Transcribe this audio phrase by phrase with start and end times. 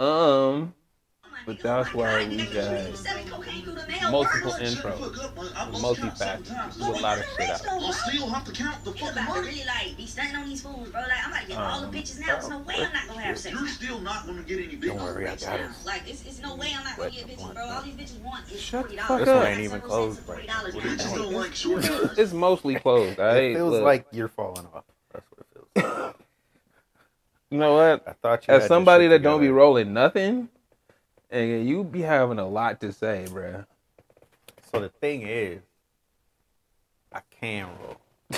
[0.00, 0.74] Um,
[1.44, 2.90] but that's why we got
[4.10, 5.14] multiple intros,
[5.76, 7.60] multifaceted, do a lot of shit out.
[7.68, 9.48] I still have to count the You fucking about to money.
[9.48, 11.00] really like be stunting on these fools, bro.
[11.02, 12.26] Like I'm about to get all the Um, bitches now.
[12.28, 13.54] There's no way I'm not gonna have sex.
[13.58, 15.70] You're still not gonna get any big Don't worry, I got it.
[15.84, 17.62] Like it's, it's no way I'm not gonna get bitches, bro.
[17.68, 19.08] All these bitches want is Shut forty the dollars.
[19.08, 19.26] fuck up.
[19.26, 20.36] This one ain't even closed, bro.
[20.36, 21.84] Well, they just don't like short
[22.18, 23.20] It's mostly closed.
[23.20, 24.84] I It feels like you're falling off.
[25.12, 25.94] That's what it feels.
[26.06, 26.14] Like.
[27.50, 28.06] You know what?
[28.06, 28.54] I thought you.
[28.54, 30.48] As somebody that don't be rolling nothing,
[31.30, 33.66] and you be having a lot to say, bruh.
[34.72, 35.60] So the thing is,
[37.12, 37.96] I can roll.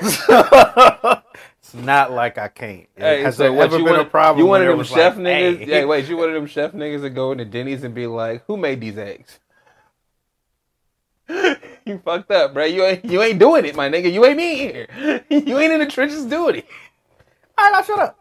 [0.00, 2.86] it's not like I can't.
[2.94, 4.44] Hey, Has so what you been wanted, a problem?
[4.44, 5.58] You one of them chef like, niggas?
[5.60, 6.08] hey, Yeah, wait.
[6.08, 8.80] You one of them chef niggas that go into Denny's and be like, "Who made
[8.80, 9.38] these eggs?"
[11.28, 12.64] you fucked up, bro.
[12.64, 14.12] You ain't you ain't doing it, my nigga.
[14.12, 15.24] You ain't in here.
[15.30, 16.66] You ain't in the trenches doing it.
[17.58, 18.16] All right, now shut up.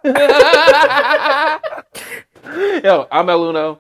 [2.84, 3.80] Yo, I'm El Uno,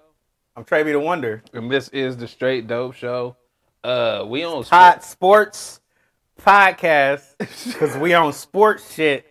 [0.55, 1.41] I'm Trevi the Wonder.
[1.53, 3.35] and this is the Straight Dope Show.
[3.83, 5.81] Uh, we on Hot Sports
[6.39, 9.25] Podcast because we on sports shit.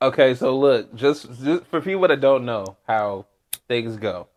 [0.00, 3.26] Okay, so look, just, just for people that don't know how
[3.66, 4.28] things go.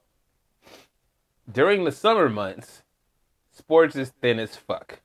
[1.51, 2.81] During the summer months,
[3.51, 5.00] sports is thin as fuck.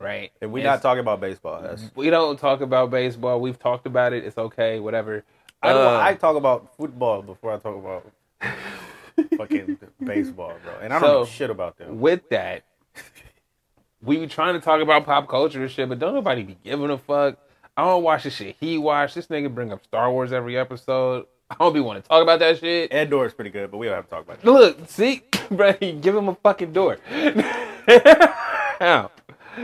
[0.00, 0.30] Right?
[0.40, 1.60] And we It's- not talking about baseball.
[1.62, 3.40] That's, we don't talk about baseball.
[3.40, 4.24] We've talked about it.
[4.24, 5.24] It's okay, whatever.
[5.62, 8.06] I, don't, Uh, I talk about football before I talk about
[9.36, 10.74] fucking baseball, bro.
[10.82, 12.00] And I don't So- know shit about them.
[12.00, 12.62] with that,
[14.00, 16.90] we were trying to talk about pop culture and shit, but don't nobody be giving
[16.90, 17.36] a fuck.
[17.76, 19.16] I don't watch the shit he watched.
[19.16, 21.26] This nigga bring up Star Wars every episode.
[21.50, 22.92] I don't be want to talk about that shit.
[22.92, 24.44] Andor is pretty good, but we don't have to talk about it.
[24.44, 26.98] Look, see, bro, give him a fucking door.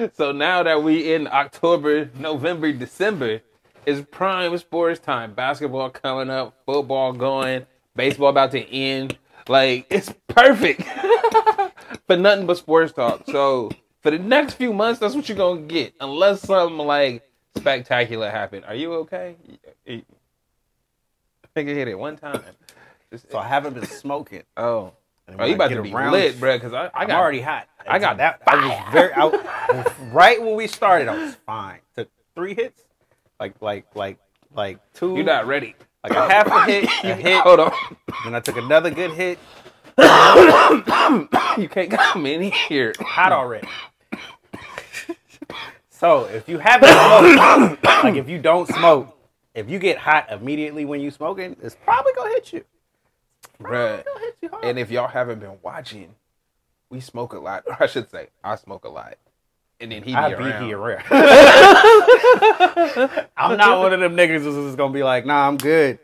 [0.15, 3.41] so now that we in October, November, December,
[3.87, 5.35] is prime sports time.
[5.35, 9.19] Basketball coming up, football going, baseball about to end.
[9.49, 10.83] Like it's perfect
[12.07, 13.25] for nothing but sports talk.
[13.27, 13.71] So
[14.01, 18.65] for the next few months, that's what you're gonna get, unless something like spectacular happen.
[18.65, 19.37] Are you okay?
[19.87, 20.03] I
[21.55, 22.43] think I hit it one time.
[23.31, 24.43] So I haven't been smoking.
[24.57, 24.93] oh.
[25.39, 26.57] Oh, you about to be lit, bro?
[26.57, 27.67] Because I, I I'm got already hot.
[27.87, 28.43] I got that.
[28.47, 29.35] I was very out.
[30.13, 31.81] right when we started, I was fine.
[31.97, 32.83] Took three hits,
[33.41, 34.19] like like like
[34.55, 35.15] like two.
[35.15, 35.75] You're not ready.
[36.03, 37.41] like a half a hit, a hit.
[37.41, 37.73] Hold on.
[38.25, 39.39] Then I took another good hit.
[41.57, 42.93] You can't come in here.
[42.99, 43.69] Hot already.
[45.89, 49.17] so if you haven't smoked, like if you don't smoke,
[49.55, 52.65] if you get hot immediately when you smoking, it's probably gonna hit you.
[53.63, 54.01] Bruh.
[54.01, 54.65] It'll hit you hard.
[54.65, 56.15] And if y'all haven't been watching,
[56.91, 57.65] we smoke a lot.
[57.67, 59.15] Or I should say, I smoke a lot.
[59.81, 60.61] And then he be I around.
[60.61, 61.03] be here rare.
[63.37, 65.99] I'm not one of them niggas who's just gonna be like, nah, I'm good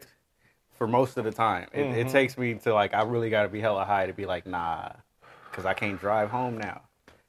[0.77, 1.69] for most of the time.
[1.73, 2.13] It, it Mhm.
[2.13, 4.91] takes me to like, I really gotta be hella high to be like, nah,
[5.51, 6.83] because I can't drive home now.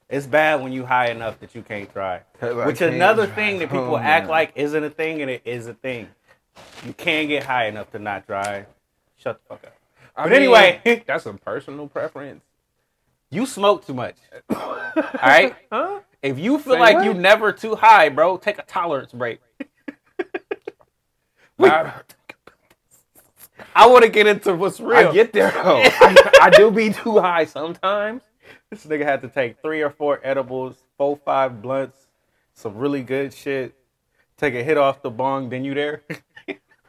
[0.10, 2.24] It's bad when you high enough that you can't drive.
[2.42, 4.32] Which can't another drive thing that people home act now.
[4.32, 6.10] like isn't a thing, and it is a thing.
[6.86, 8.66] You can't get high enough to not drive.
[9.18, 9.74] Shut the fuck up.
[10.16, 10.82] I But mean, anyway.
[11.08, 12.44] that's a personal preference.
[13.30, 14.16] You smoke too much.
[14.56, 14.76] All
[15.24, 15.56] right.
[15.72, 16.02] Huh?
[16.22, 17.06] If you feel Say like what?
[17.06, 19.40] you never too high, bro, take a tolerance break.
[21.60, 21.94] I,
[23.76, 25.10] I want to get into what's real.
[25.10, 25.82] I get there though.
[25.84, 28.24] I, I do be too high sometimes.
[28.70, 32.08] this nigga had to take three or four edibles, four, five blunts,
[32.54, 33.76] some really good shit.
[34.38, 36.04] Take a hit off the bong, then you there.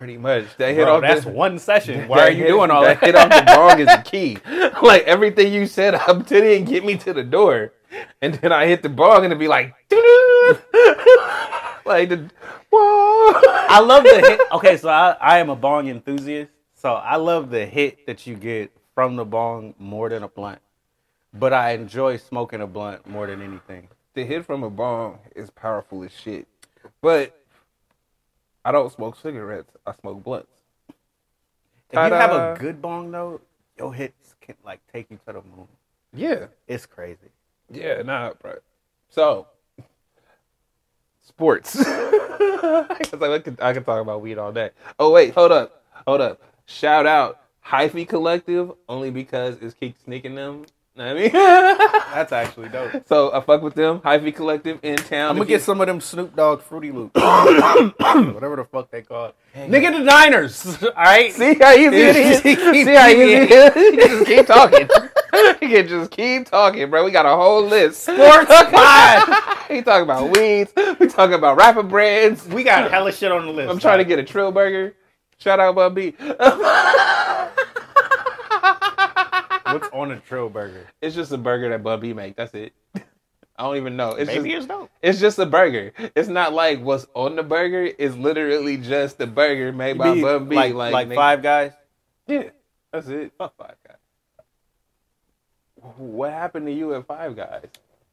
[0.03, 0.57] Pretty much.
[0.57, 2.09] They hit Bro, off that's the, one session.
[2.09, 2.99] Why are you hit- doing all that?
[2.99, 4.37] Hit off the bong is the key.
[4.83, 7.73] Like everything you said up to didn't get me to the door,
[8.21, 9.69] and then I hit the bong and it'd be like,
[11.87, 12.29] like the
[12.69, 13.33] whoa.
[13.69, 14.41] I love the hit.
[14.51, 16.51] Okay, so I, I am a bong enthusiast.
[16.75, 20.59] So I love the hit that you get from the bong more than a blunt.
[21.33, 23.87] But I enjoy smoking a blunt more than anything.
[24.15, 26.49] the hit from a bong is powerful as shit.
[27.01, 27.39] But
[28.65, 29.77] I don't smoke cigarettes.
[29.87, 30.49] I smoke blunts.
[31.91, 33.41] If you have a good bong though,
[33.77, 35.69] your hits can like take you to the moon.
[36.15, 36.47] Yeah.
[36.67, 37.31] It's crazy.
[37.71, 38.57] Yeah, nah, bro.
[39.09, 39.47] So,
[41.23, 41.77] sports.
[42.63, 44.71] Because I could, I could talk about weed all day.
[44.99, 45.83] Oh, wait, hold up.
[46.07, 46.41] Hold up.
[46.67, 50.65] Shout out Hyphy Collective, only because it's keep sneaking them.
[50.95, 51.33] I mean?
[51.33, 53.09] That's actually dope.
[53.09, 54.01] so, I fuck with them.
[54.01, 55.31] Hyphy Collective in town.
[55.31, 58.91] I'm gonna If you- get some of them Snoop Dogg Fruity Loops, whatever the fuck
[58.91, 59.35] they call it.
[59.71, 60.83] Nigga, the Niners.
[60.83, 61.33] All right.
[61.33, 62.41] See how easy it is?
[62.43, 62.55] See
[62.95, 63.75] how easy it is?
[63.77, 64.89] You just keep talking.
[65.63, 67.05] You can just keep talking, bro.
[67.05, 68.03] We got a whole list.
[68.03, 69.69] Sports pod.
[69.71, 70.73] we talking about weeds.
[70.99, 72.47] We talking about rapper brands.
[72.49, 73.71] We got hella shit on the list.
[73.71, 74.95] I'm trying to get a Trill burger.
[75.39, 76.15] Shout out Bun B.
[79.75, 80.87] What's on a Trill burger?
[81.01, 82.37] It's just a burger that Bun B make.
[82.37, 82.73] That's it.
[82.95, 84.13] I don't even know.
[84.13, 84.91] It's Maybe just it's dope.
[85.03, 85.93] it's just a burger.
[86.17, 87.91] It's not like what's on the burger.
[87.99, 90.57] It's literally just a burger made by Be Bun B.
[90.57, 91.73] like Like, like Five Guys.
[92.27, 92.51] Yeah,
[92.93, 93.33] that's it.
[93.37, 93.97] Fuck Five Guys.
[95.97, 97.67] What happened to you at Five Guys?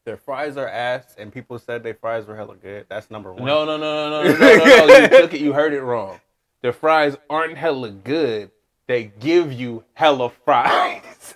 [0.05, 2.87] Their fries are ass, and people said their fries were hella good.
[2.89, 3.45] That's number one.
[3.45, 4.97] No, no, no, no, no, no, no, no.
[4.97, 5.41] You took it.
[5.41, 6.19] You heard it wrong.
[6.61, 8.51] The fries aren't hella good.
[8.89, 11.03] They give you hella fries.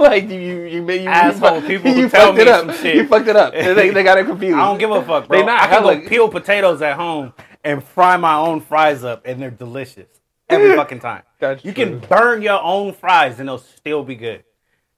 [0.00, 2.66] like you, you, you, you Asshole you, people you tell fucked it up.
[2.66, 2.96] some shit.
[2.96, 3.52] You fucked it up.
[3.52, 4.56] They, they got it confused.
[4.58, 5.38] I don't give a fuck, bro.
[5.38, 9.04] They not I can hella- go peel potatoes at home and fry my own fries
[9.04, 10.08] up, and they're delicious
[10.50, 11.22] every fucking time.
[11.38, 11.84] That's you true.
[11.84, 14.42] can burn your own fries, and they'll still be good.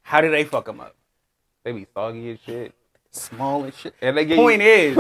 [0.01, 0.97] How do they fuck them up?
[1.65, 2.73] They be soggy as shit.
[3.11, 3.95] Small and shit.
[4.01, 4.97] And they get Point you, is,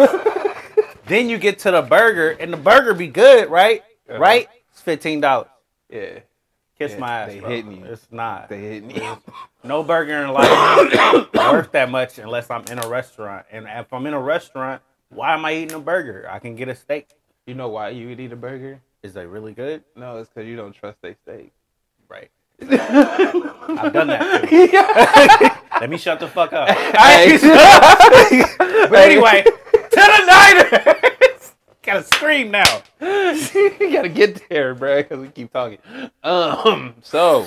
[1.06, 3.82] then you get to the burger, and the burger be good, right?
[4.08, 4.18] Uh-huh.
[4.18, 4.48] Right?
[4.70, 5.48] It's fifteen dollars.
[5.88, 6.20] yeah,
[6.78, 7.28] Kiss Yeah, my ass.
[7.28, 7.48] they bro.
[7.50, 7.84] hitting you.
[7.86, 8.48] It's not.
[8.48, 9.18] they hitting you.
[9.64, 13.46] No burger in life worth that much unless I'm in a restaurant.
[13.50, 16.28] And if I'm in a restaurant, why am I eating a burger?
[16.30, 17.08] I can get a steak.
[17.46, 18.80] You know why you would eat a burger?
[19.02, 19.84] Is they really good?
[19.94, 21.52] No, it's because you don't trust they steak.
[22.08, 22.30] Right.
[22.62, 25.62] I've done that.
[25.80, 26.68] Let me shut the fuck up.
[28.90, 29.44] But anyway,
[29.96, 31.52] the Niners.
[31.82, 32.82] Gotta scream now.
[33.00, 35.78] you gotta get there, bro, because we keep talking.
[36.24, 37.46] Um, so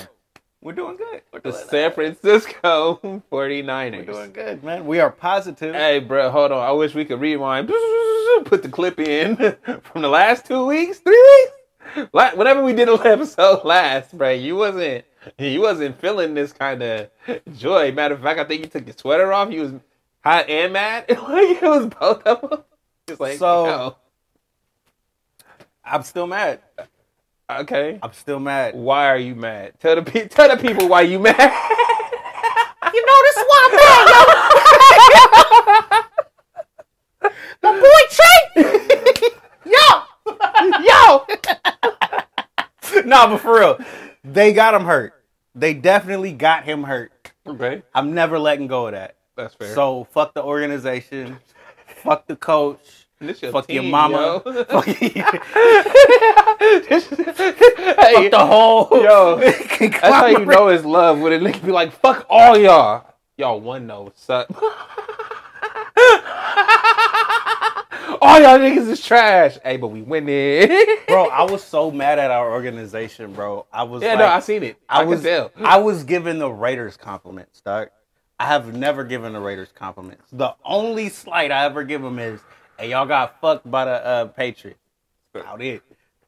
[0.62, 1.20] We're doing good.
[1.30, 2.98] We're the doing, San Francisco
[3.30, 3.96] 49ers.
[3.98, 4.86] we're doing good, man.
[4.86, 5.74] We are positive.
[5.74, 6.66] Hey, bro, hold on.
[6.66, 7.68] I wish we could rewind.
[8.46, 9.36] Put the clip in
[9.82, 11.12] from the last two weeks, three
[11.94, 12.08] weeks.
[12.14, 15.04] La- Whenever we did an episode last, bro, you wasn't
[15.38, 17.10] you wasn't feeling this kind of
[17.58, 17.92] joy.
[17.92, 19.50] Matter of fact, I think you took your sweater off.
[19.52, 19.72] You was
[20.22, 21.04] hot and mad.
[21.08, 22.62] like it was both of them.
[23.08, 23.96] It's like So- yo,
[25.84, 26.60] I'm still mad.
[27.50, 27.98] okay.
[28.02, 28.74] I'm still mad.
[28.74, 29.72] Why are you mad?
[29.80, 31.36] Tell the pe- tell the people why you mad.
[32.92, 34.08] You know this is why I'm mad,
[37.22, 37.30] yo.
[37.62, 38.36] My boy Trey.
[39.66, 39.86] yo,
[40.82, 41.24] yo.
[43.04, 43.78] no, but for real,
[44.24, 45.12] they got him hurt.
[45.54, 47.12] They definitely got him hurt.
[47.46, 49.14] okay, I'm never letting go of that.
[49.42, 49.74] That's fair.
[49.74, 51.38] So fuck the organization,
[52.02, 54.64] fuck the coach, This your fuck your mama, yo.
[54.64, 55.10] fuck, hey,
[58.20, 58.88] fuck the whole.
[58.92, 59.36] Yo,
[59.80, 63.06] That's how you know it's love when a nigga be like, fuck all y'all.
[63.36, 64.48] Y'all one no suck.
[68.20, 69.56] all y'all niggas is trash.
[69.64, 70.86] Hey, but we win winning.
[71.08, 71.28] bro.
[71.28, 73.66] I was so mad at our organization, bro.
[73.72, 74.76] I was yeah, like, no, I seen it.
[74.88, 75.52] I, I was can tell.
[75.64, 77.88] I was giving the Raiders compliments, dog.
[78.40, 80.24] I have never given the Raiders compliments.
[80.32, 82.40] The only slight I ever give them is,
[82.78, 84.80] "Hey, y'all got fucked by the uh, Patriots."
[85.34, 85.82] About it.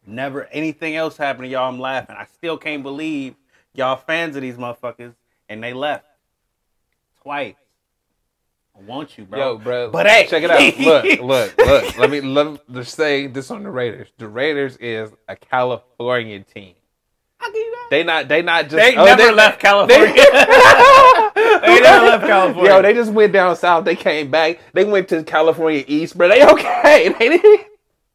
[0.07, 1.71] Never anything else happened to y'all.
[1.71, 2.15] I'm laughing.
[2.19, 3.35] I still can't believe
[3.73, 5.15] y'all fans of these motherfuckers,
[5.49, 6.05] and they left
[7.23, 7.55] twice.
[8.77, 9.39] I want you, bro.
[9.39, 9.91] Yo, bro.
[9.91, 10.79] But hey, check it out.
[10.79, 11.99] Look, look, look.
[11.99, 14.09] Let me let me say this on the Raiders.
[14.19, 16.75] The Raiders is a California team.
[17.91, 18.29] They not.
[18.29, 18.77] They not just.
[18.77, 20.15] They oh, never left California.
[21.63, 22.73] They never left California.
[22.73, 23.85] Yo, they just went down south.
[23.85, 24.59] They came back.
[24.73, 26.29] They went to California East, bro.
[26.29, 27.15] They okay.
[27.19, 27.67] They didn't.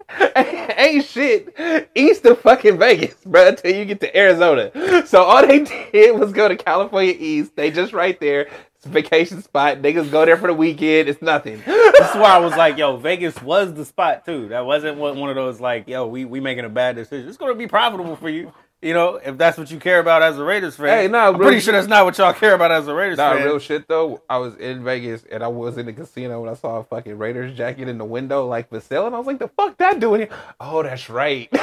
[0.77, 5.05] Ain't shit east of fucking Vegas, bro, until you get to Arizona.
[5.05, 5.59] So all they
[5.91, 7.55] did was go to California East.
[7.55, 8.47] They just right there.
[8.75, 9.79] It's a vacation spot.
[9.79, 11.09] Niggas go there for the weekend.
[11.09, 11.61] It's nothing.
[11.65, 14.47] That's why I was like, yo, Vegas was the spot too.
[14.49, 17.27] That wasn't one one of those like, yo, we we making a bad decision.
[17.27, 18.53] It's gonna be profitable for you.
[18.79, 20.87] You know, if that's what you care about as a Raiders fan.
[20.89, 23.17] Hey, nah, I'm real pretty sure that's not what y'all care about as a Raiders
[23.17, 23.31] fan.
[23.31, 23.45] Nah, fan.
[23.47, 24.21] real shit though.
[24.29, 27.17] I was in Vegas and I was in the casino when I saw a fucking
[27.17, 29.99] Raiders jacket in the window, like for sale, and I was like, "The fuck that
[29.99, 30.29] doing here?"
[30.59, 31.49] Oh, that's right.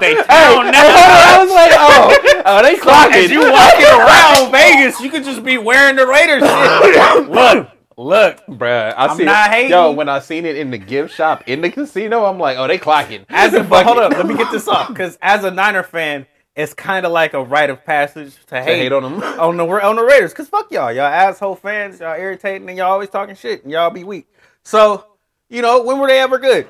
[0.00, 0.84] they Hey, town hey, now.
[0.84, 5.42] I was like, "Oh, oh, they clocking." As you walking around Vegas, you could just
[5.42, 7.30] be wearing the Raiders shit.
[7.30, 8.38] look, look.
[8.46, 9.54] Bruh, I I'm see not it.
[9.54, 9.70] hating.
[9.70, 12.66] Yo, when I seen it in the gift shop in the casino, I'm like, "Oh,
[12.66, 15.82] they clocking." As a hold up, let me get this off because as a Niner
[15.82, 19.22] fan, it's kind of like a rite of passage to hate, hate on 'em.
[19.40, 20.32] on the on the Raiders.
[20.34, 23.90] Cause fuck y'all, y'all asshole fans, y'all irritating and y'all always talking shit and y'all
[23.90, 24.26] be weak.
[24.64, 25.04] So
[25.48, 26.68] you know when were they ever good?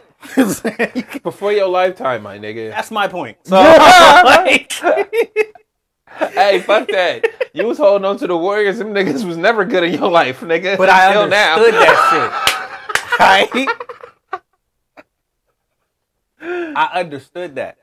[1.23, 2.71] Before your lifetime, my nigga.
[2.71, 3.37] That's my point.
[3.45, 4.73] So like,
[6.33, 7.50] hey, fuck that.
[7.52, 8.78] You was holding on to the Warriors.
[8.78, 10.76] Them niggas was never good in your life, nigga.
[10.76, 12.50] but I understood that shit.
[13.21, 13.68] Right?
[16.76, 17.76] I understood that.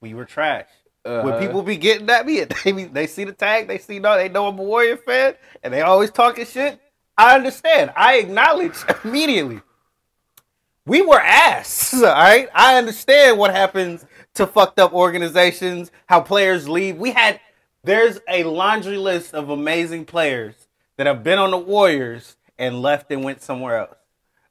[0.00, 0.68] We were trash.
[1.04, 3.98] Uh, when people be getting at me they be, they see the tag, they see
[3.98, 6.80] no, they know I'm a Warrior fan, and they always talking shit.
[7.18, 7.92] I understand.
[7.94, 9.60] I acknowledge immediately.
[10.86, 11.92] We were ass.
[11.94, 12.48] All right.
[12.54, 14.04] I understand what happens
[14.36, 16.96] to fucked up organizations, how players leave.
[16.96, 17.40] We had
[17.84, 20.54] there's a laundry list of amazing players
[20.96, 23.96] that have been on the Warriors and left and went somewhere else.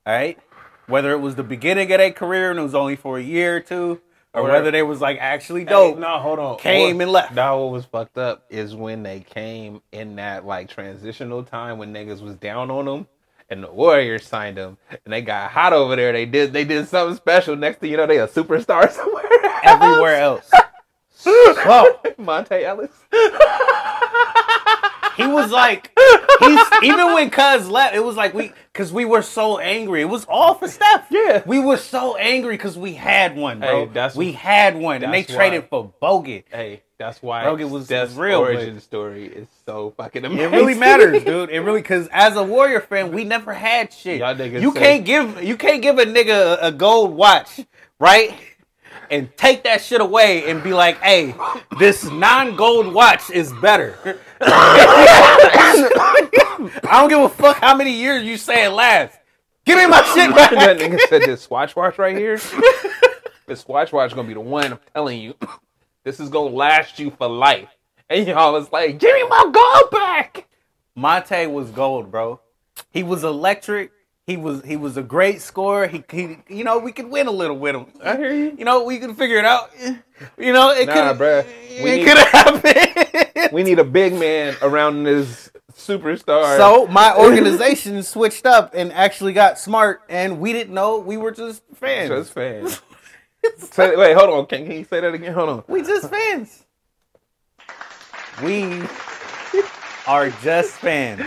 [0.06, 0.39] All right?
[0.88, 3.58] Whether it was the beginning of their career and it was only for a year
[3.58, 4.01] or two,
[4.34, 5.98] or whether they was like actually Hey, dope.
[5.98, 6.60] no, hold on.
[6.60, 7.34] Came and left.
[7.34, 11.94] Now what was fucked up is when they came in that like transitional time when
[11.94, 13.08] niggas was down on them.
[13.48, 16.12] And the Warriors signed them, and they got hot over there.
[16.12, 17.56] They did, they did something special.
[17.56, 18.92] Next thing you know, they a superstar.
[19.63, 20.50] everywhere else.
[21.15, 21.32] So
[22.20, 22.92] Monta Ellis.
[25.18, 25.92] he was like,
[26.39, 30.01] he's even when Cuz left, it was like we, cause we were so angry.
[30.01, 31.08] It was all for Steph.
[31.10, 31.42] Yeah.
[31.46, 33.86] we were so angry because we had one, bro.
[33.86, 36.44] Hey, that's- we had one, and they that's traded why- for Bogut.
[36.51, 40.54] Hey, that's why Rogan was Steph's real, origin but- story is so fucking amazing.
[40.54, 41.50] It really matters, dude.
[41.50, 44.20] It really because as a Warrior fan, we never had shit.
[44.20, 47.62] Y'all you say- can't give you can't give a nigga a, a gold watch,
[48.00, 48.34] right?
[49.09, 51.35] And take that shit away and be like, "Hey,
[51.79, 55.39] this non-gold watch is better." I
[56.83, 59.17] don't give a fuck how many years you say it lasts.
[59.65, 60.51] Give me my shit back.
[60.51, 62.39] that nigga said this Swatch watch right here.
[63.47, 64.74] this Swatch watch is gonna be the one.
[64.74, 65.35] I'm telling you,
[66.03, 67.69] this is gonna last you for life.
[68.09, 70.47] And y'all was like, "Give me my gold back."
[70.97, 72.39] Monta was gold, bro.
[72.91, 73.91] He was electric.
[74.27, 75.86] He was he was a great scorer.
[75.88, 77.86] He, he you know we could win a little with him.
[78.03, 78.55] I hear you.
[78.58, 79.70] You know we can figure it out.
[80.38, 81.46] You know it Nah, could bruh.
[81.84, 83.51] We it need- could have happened.
[83.53, 86.58] We need a big man around this superstar.
[86.58, 91.32] So my organization switched up and actually got smart, and we didn't know we were
[91.32, 92.10] just fans.
[92.10, 92.82] just fans.
[93.60, 94.46] say, wait, hold on.
[94.48, 95.34] Can, can you say that again?
[95.34, 95.63] Hold on.
[95.67, 96.63] we just fans.
[98.44, 98.82] We
[100.07, 101.21] are just fans.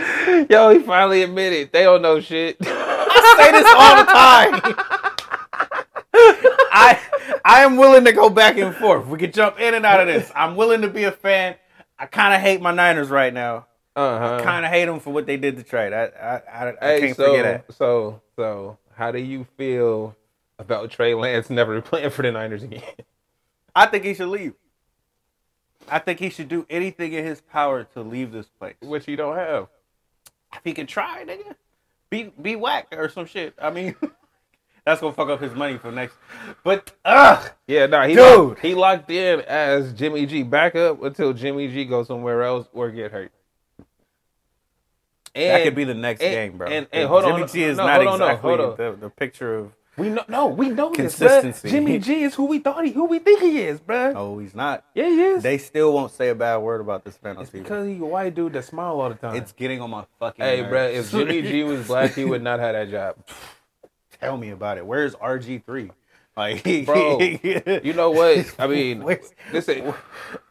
[0.49, 2.57] Yo, he finally admitted they don't know shit.
[2.61, 4.85] I say this all the time.
[6.71, 6.99] I
[7.45, 9.07] I am willing to go back and forth.
[9.07, 10.31] We could jump in and out of this.
[10.35, 11.55] I'm willing to be a fan.
[11.97, 13.67] I kind of hate my Niners right now.
[13.95, 14.35] Uh huh.
[14.39, 15.93] I kind of hate them for what they did to Trey.
[15.93, 17.75] I I, I, I Hey, can't so, forget that.
[17.75, 20.15] So, so, how do you feel
[20.57, 22.83] about Trey Lance never playing for the Niners again?
[23.75, 24.53] I think he should leave.
[25.91, 28.75] I think he should do anything in his power to leave this place.
[28.81, 29.67] Which he don't have.
[30.53, 31.55] If he can try, nigga,
[32.09, 33.53] be be whack or some shit.
[33.61, 33.95] I mean,
[34.85, 36.15] that's gonna fuck up his money for next.
[36.63, 38.47] But ugh, Yeah, no, he Dude.
[38.49, 42.89] locked, he locked in as Jimmy G backup until Jimmy G goes somewhere else or
[42.89, 43.31] get hurt.
[45.35, 46.67] And, that could be the next and- game, bro.
[46.67, 48.77] And, and hold Jimmy on, G is no, not on, exactly on.
[48.77, 49.71] The, the picture of.
[49.99, 51.67] We know, no, we know this, Consistency.
[51.67, 51.71] bruh.
[51.71, 54.13] Jimmy G is who we thought he, who we think he is, bruh.
[54.15, 54.85] Oh, he's not.
[54.95, 55.43] Yeah, he is.
[55.43, 58.05] They still won't say a bad word about this man on it's because he's a
[58.05, 59.35] white dude that smile all the time.
[59.35, 60.43] it's getting on my fucking.
[60.43, 60.71] hey, nerves.
[60.73, 63.15] bruh, if Jimmy G was black, he would not have that job.
[64.19, 64.85] tell me about it.
[64.85, 65.91] Where's RG three?
[66.37, 67.19] Like, Bro,
[67.83, 68.55] You know what?
[68.57, 69.93] I mean, Where's- listen,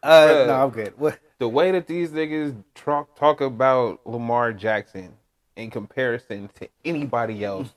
[0.02, 0.46] uh, bruh.
[0.46, 0.92] no, I'm good.
[0.98, 1.18] What?
[1.38, 5.14] the way that these niggas talk talk about Lamar Jackson
[5.56, 7.74] in comparison to anybody else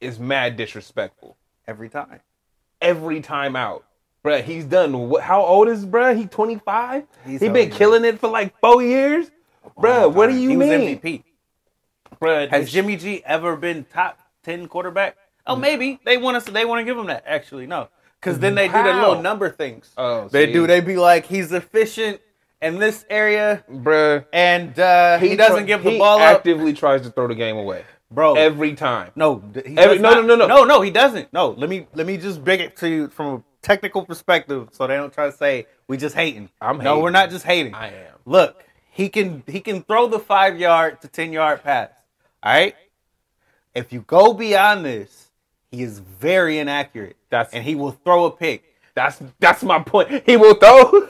[0.00, 1.36] is mad disrespectful.
[1.66, 2.20] Every time.
[2.80, 3.84] Every time out.
[4.24, 6.16] Bruh, he's done what how old is bruh?
[6.16, 7.04] He 25?
[7.24, 7.76] He's he old, been yeah.
[7.76, 9.30] killing it for like four years?
[9.78, 10.68] Bruh, what do you he mean?
[10.68, 11.22] Was MVP.
[12.20, 15.16] Bruh, Has Jimmy G ever been top ten quarterback?
[15.46, 16.44] Oh, maybe they want us.
[16.44, 17.24] They want to give him that.
[17.26, 17.88] Actually, no,
[18.20, 19.08] because then they do their How?
[19.08, 19.90] little number things.
[19.96, 20.52] Oh, they see.
[20.52, 20.66] do.
[20.66, 22.20] They be like, he's efficient
[22.60, 26.74] in this area, bruh, and uh, he, doesn't try- give the he ball up, actively
[26.74, 27.84] tries to throw the game away.
[28.10, 28.34] Bro.
[28.34, 29.12] Every time.
[29.16, 30.56] no, he Every- no, not- no, no, no.
[30.58, 30.80] no, no.
[30.80, 31.32] He doesn't.
[31.32, 34.86] No, let me let me just bring it to you from a technical perspective, so
[34.86, 36.48] they don't try to say we just hating.
[36.60, 37.02] I'm no, hating.
[37.02, 37.74] we're not just hating.
[37.74, 38.14] I am.
[38.26, 41.90] Look, he can he can throw the five yard to ten yard pass.
[42.42, 42.74] All right.
[43.74, 45.30] If you go beyond this,
[45.70, 47.16] he is very inaccurate.
[47.30, 48.64] That's- and he will throw a pick.
[48.94, 50.24] That's that's my point.
[50.26, 51.06] He will throw,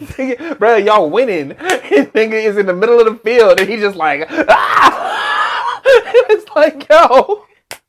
[0.58, 0.76] bro.
[0.76, 1.50] Y'all winning.
[1.82, 5.39] His nigga is in the middle of the field, and he's just like, ah!
[6.30, 7.44] it's like, yo,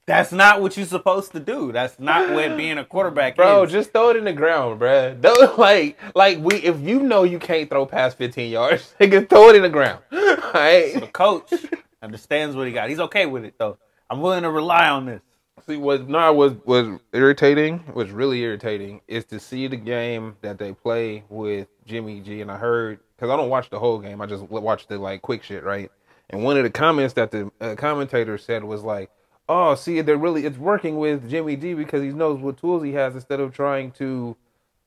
[0.05, 1.71] That's not what you're supposed to do.
[1.71, 3.71] That's not what being a quarterback bro, is.
[3.71, 5.15] just throw it in the ground, bro.
[5.19, 9.49] Don't, like, like we, if you know you can't throw past 15 yards, nigga, throw
[9.49, 10.03] it in the ground.
[10.09, 11.13] the Right?
[11.13, 11.53] coach
[12.01, 12.89] understands what he got.
[12.89, 13.77] He's okay with it though.
[14.09, 15.21] I'm willing to rely on this.
[15.67, 20.57] See, what no, was was irritating, was really irritating, is to see the game that
[20.57, 22.41] they play with Jimmy G.
[22.41, 25.21] And I heard because I don't watch the whole game, I just watch the like
[25.21, 25.91] quick shit, right?
[26.31, 29.09] And one of the comments that the uh, commentator said was like,
[29.49, 32.93] "Oh, see, they're really it's working with Jimmy G because he knows what tools he
[32.93, 34.35] has instead of trying to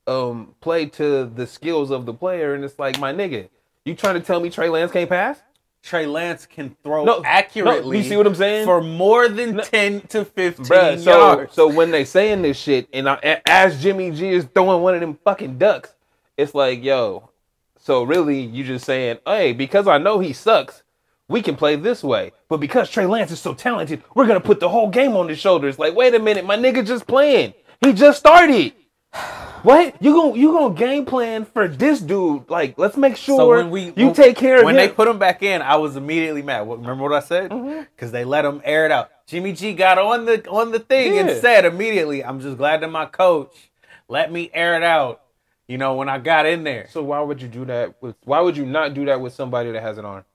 [0.07, 3.49] um play to the skills of the player." And it's like, my nigga,
[3.85, 5.39] you trying to tell me Trey Lance can't pass?
[5.83, 7.99] Trey Lance can throw No, no, accurately.
[7.99, 8.65] you see what I'm saying?
[8.65, 11.53] For more than ten to fifteen Bruh, so yards.
[11.53, 15.01] so when they saying this shit, and I, as Jimmy G is throwing one of
[15.01, 15.93] them fucking ducks,
[16.37, 17.29] it's like, yo,
[17.77, 20.81] so really you just saying, hey, because I know he sucks,
[21.27, 24.59] we can play this way, but because Trey Lance is so talented, we're gonna put
[24.59, 25.79] the whole game on his shoulders.
[25.79, 28.73] Like, wait a minute, my nigga just playing, he just started.
[29.63, 32.47] What you gonna you gonna game plan for this dude?
[32.51, 34.79] Like, let's make sure So when we you when- take care of when him.
[34.81, 34.89] Mm-hmm.
[34.89, 36.67] they put him back in, I was immediately mad.
[36.67, 37.49] What, remember what I said?
[37.49, 39.09] Because they let him air it out.
[39.25, 42.91] Jimmy G got on the on the thing and said immediately, "I'm just glad that
[42.91, 43.71] my coach
[44.07, 45.21] let me air it out."
[45.67, 48.15] You know, when I got in there, so why would you do that with?
[48.23, 50.25] Why would you not do that with somebody that has an arm?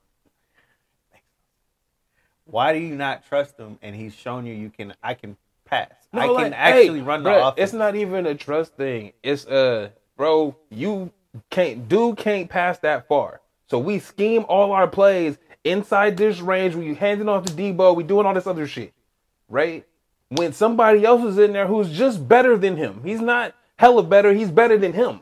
[2.51, 3.79] Why do you not trust him?
[3.81, 4.93] And he's shown you you can.
[5.01, 5.91] I can pass.
[6.13, 7.63] I No, can actually hey, run the bruh, offense.
[7.69, 9.13] It's not even a trust thing.
[9.23, 11.11] It's uh, bro, you
[11.49, 13.41] can't dude can't pass that far.
[13.67, 16.75] So we scheme all our plays inside this range.
[16.75, 17.95] We handing off to Debo.
[17.95, 18.93] We doing all this other shit,
[19.47, 19.85] right?
[20.29, 24.33] When somebody else is in there who's just better than him, he's not hella better.
[24.33, 25.21] He's better than him.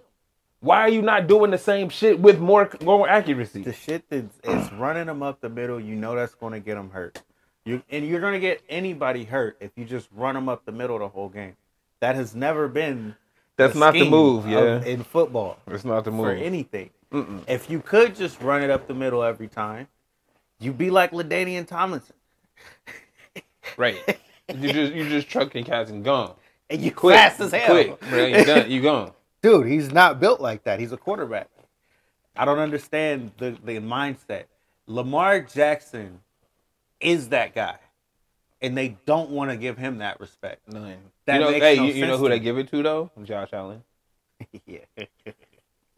[0.62, 3.64] Why are you not doing the same shit with more more accuracy?
[3.64, 6.76] the shit that's it's running them up the middle, you know that's going to get
[6.76, 7.22] them hurt.
[7.66, 10.72] You and you're going to get anybody hurt if you just run them up the
[10.72, 11.56] middle the whole game.
[12.02, 13.16] That has never been.
[13.58, 14.82] That's not the move, of- yeah.
[14.86, 16.92] in football It's not the move for anything.
[17.48, 19.88] If you could just run it up the middle every time,
[20.60, 22.16] you'd be like LaDainian Tomlinson,
[23.78, 23.98] Right.
[24.54, 26.36] you just you just trucking cats and gone.
[26.70, 27.66] and you Quick, fast as hell.
[27.68, 28.26] Quick, bro.
[28.28, 28.72] You done.
[28.72, 29.12] You gone.
[29.42, 30.80] Dude, he's not built like that.
[30.80, 31.50] He's a quarterback.
[32.36, 34.46] I don't understand the, the mindset.
[34.88, 36.20] Lamar Jackson
[37.00, 37.78] is that guy.
[38.62, 40.68] And they don't want to give him that respect.
[40.68, 40.98] None.
[41.26, 43.12] That you know, hey, no you, you know who they give it to though?
[43.24, 43.84] Josh Allen.
[44.66, 44.80] yeah.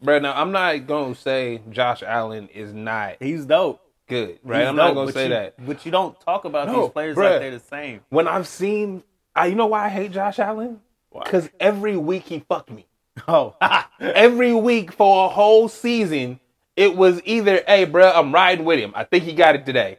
[0.00, 3.80] Bro, now I'm not gonna say Josh Allen is not He's dope.
[4.08, 4.60] good, right?
[4.60, 5.54] He's I'm not gonna say you- that.
[5.64, 7.30] But you don't talk about No, these players bruh.
[7.30, 8.00] like they're the same.
[8.10, 9.02] When I've seen,
[9.34, 10.80] I, you know why I hate Josh Allen?
[11.12, 12.86] Because every week he fucked me.
[13.28, 13.54] Oh,
[14.00, 16.40] Every week for a whole season,
[16.76, 18.92] it was either, hey, bro, I'm riding with him.
[18.94, 19.98] I think he got it today.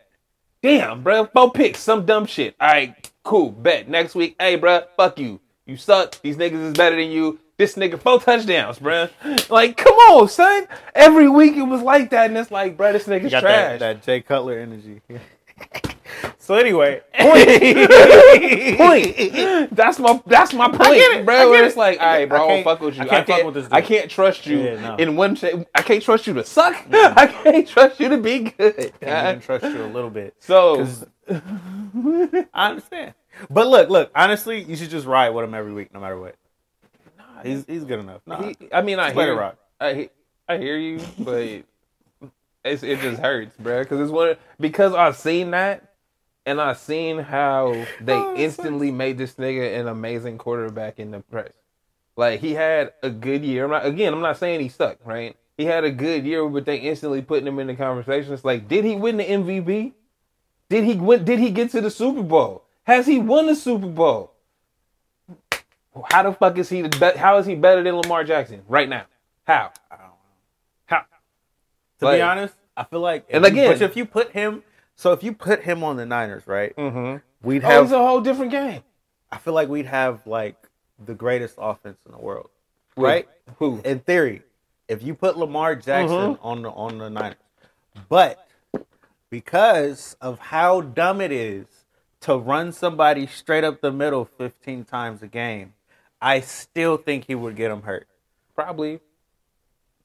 [0.62, 2.56] Damn, bro, four picks, some dumb shit.
[2.60, 3.88] All right, cool, bet.
[3.88, 5.40] Next week, hey, bro, fuck you.
[5.66, 6.20] You suck.
[6.22, 7.40] These niggas is better than you.
[7.58, 9.10] This nigga four touchdowns, bro.
[9.50, 10.68] Like, come on, son.
[10.96, 13.44] Every week it was like that, and it's like, bro, this nigga's trash.
[13.44, 15.02] that, that Jay Cutler energy.
[16.38, 17.02] So anyway,
[18.78, 19.70] point.
[19.76, 21.54] That's my that's my point, get it, bro.
[21.54, 21.66] I it.
[21.66, 23.02] it's like, all right, bro, I, I won't fuck with you.
[23.04, 23.74] I can't fuck with this dude.
[23.74, 24.96] I can't trust you Yeah, no.
[24.98, 25.66] in one shape.
[25.74, 26.76] I can't trust you to suck.
[26.94, 28.94] I can't trust you to be good.
[29.02, 30.36] I even trust you a little bit.
[30.40, 30.86] So
[31.30, 33.14] I understand.
[33.50, 34.12] But look, look.
[34.16, 36.36] Honestly, you should just ride with him every week, no matter what.
[37.18, 38.22] Nah, He's he's good enough.
[38.26, 38.42] Nah.
[38.44, 39.58] he, I mean, I Just hear, rock.
[39.80, 40.10] I
[40.48, 41.64] I hear you, but
[42.64, 43.80] it's, it just hurts, bro.
[43.84, 45.93] Because it's one because I've seen that.
[46.46, 51.12] And I seen how they Oh, it instantly made this nigga an amazing quarterback in
[51.12, 51.54] the press.
[52.16, 53.66] Like he had a good year.
[53.66, 54.14] I'm not again.
[54.14, 55.36] I'm not saying he sucked, right?
[55.58, 58.34] He had a good year, but they instantly putting him in the conversation.
[58.34, 59.94] It's like, did he win the MVP?
[60.70, 61.24] Did he win?
[61.26, 62.66] Did he get to the Super Bowl?
[62.84, 64.32] Has he won the Super Bowl?
[66.10, 66.82] How the fuck is he?
[66.82, 69.06] The be- how is he better than Lamar Jackson right now?
[69.46, 69.72] How?
[70.86, 71.06] How?
[72.00, 74.32] to Like- be honest, I feel like, And if you- again- but if you put
[74.32, 74.64] him,
[74.96, 77.18] so if you put him on the Niners, right, Mm-hmm.
[77.48, 77.84] we'd Oh, have.
[77.86, 78.82] it's a whole different game,
[79.32, 80.56] I feel like we'd have like
[81.04, 82.50] the greatest offense in the world,
[82.96, 83.28] With right?
[83.60, 83.82] Who?
[83.84, 84.44] In theory,
[84.88, 86.46] if you put Lamar Jackson Mm-hmm.
[86.46, 87.38] on the on the Niners,
[88.10, 88.48] but
[89.30, 91.66] because of how dumb it is
[92.22, 95.74] to run somebody straight up the middle 15 times a game,
[96.22, 98.08] I still think he would get him hurt.
[98.56, 99.00] Probably.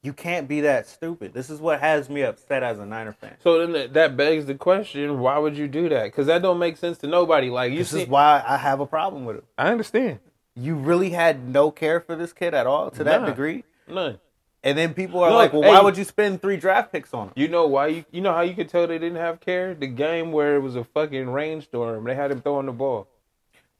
[0.01, 1.33] You can't be that stupid.
[1.33, 3.35] This is what has me upset as a Niner fan.
[3.43, 6.05] So then that- begs the question: Why would you do that?
[6.05, 7.49] Because that don't make sense to nobody.
[7.49, 9.43] Like you This see, is why I have a problem with it.
[9.57, 10.19] I understand.
[10.55, 13.63] You really had no care for this kid at all to that degree?
[13.87, 14.19] None.
[14.61, 17.13] And then people are Look, like, well, hey- why would you spend three draft picks
[17.13, 17.33] on him?
[17.35, 17.87] You know why?
[17.87, 19.73] You you know how you could tell they didn't have care?
[19.73, 23.07] The game where it was a fucking rainstorm, they had him throwing the ball.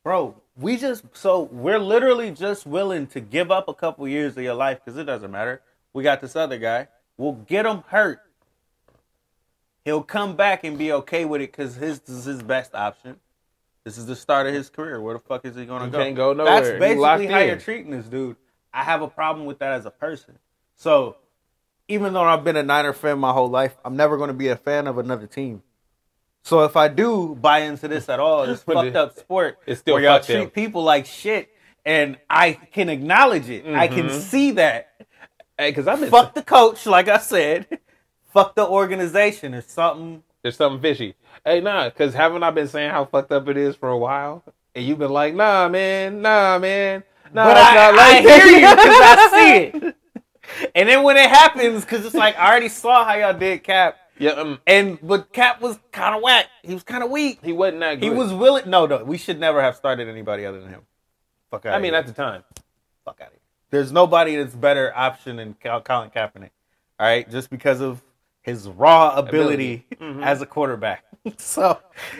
[0.03, 4.43] Bro, we just, so we're literally just willing to give up a couple years of
[4.43, 5.61] your life because it doesn't matter.
[5.93, 6.87] We got this other guy.
[7.17, 8.19] We'll get him hurt.
[9.85, 13.17] He'll come back and be okay with it because his this is his best option.
[13.85, 15.01] This is the start of his career.
[15.01, 15.97] Where the fuck is he gonna He go?
[15.99, 16.55] can't go nowhere.
[16.61, 17.47] That's basically how in.
[17.47, 18.35] you're treating this dude.
[18.73, 20.37] I have a problem with that as a person.
[20.75, 21.17] So
[21.87, 24.49] even though I've been a Niner fan my whole life, I'm never going to be
[24.49, 25.63] a fan of another team.
[26.43, 29.95] So if I do buy into this at all, this fucked up sport, it's still
[29.95, 31.49] where y'all treat people like shit,
[31.83, 33.65] and I can acknowledge it.
[33.65, 34.21] I can Mhm.
[34.21, 34.88] see that.
[35.59, 37.67] Hey, because I've been Fuck the coach, like I said.
[38.33, 39.51] Fuck the organization.
[39.51, 41.15] There's something There's something fishy.
[41.43, 44.41] Hey, nah, because haven't I been saying how fucked up it is for a while?
[44.73, 48.45] And you've been like, nah, man, nah, man, nah, But I, not like I hear
[48.45, 49.95] you because I see it.
[50.75, 53.97] And then when it happens, because it's like I already saw how y'all did Cap,
[54.17, 56.47] Yeah, um, and but Cap was kind of whack.
[56.63, 57.39] He was kind of weak.
[57.43, 58.03] he wasn't that good.
[58.03, 58.69] He was willing.
[58.69, 60.81] No, no, we should never have started anybody other than him.
[61.51, 61.75] Fuck out.
[61.75, 62.43] I mean, at the time.
[63.03, 63.39] fuck out of here.
[63.69, 66.49] There's nobody that's better option than Cal- Colin Kaepernick.
[66.99, 68.01] All right, just because of
[68.41, 70.19] his raw ability, Ability.
[70.19, 70.23] Mhm.
[70.25, 71.03] as a quarterback.
[71.37, 71.77] so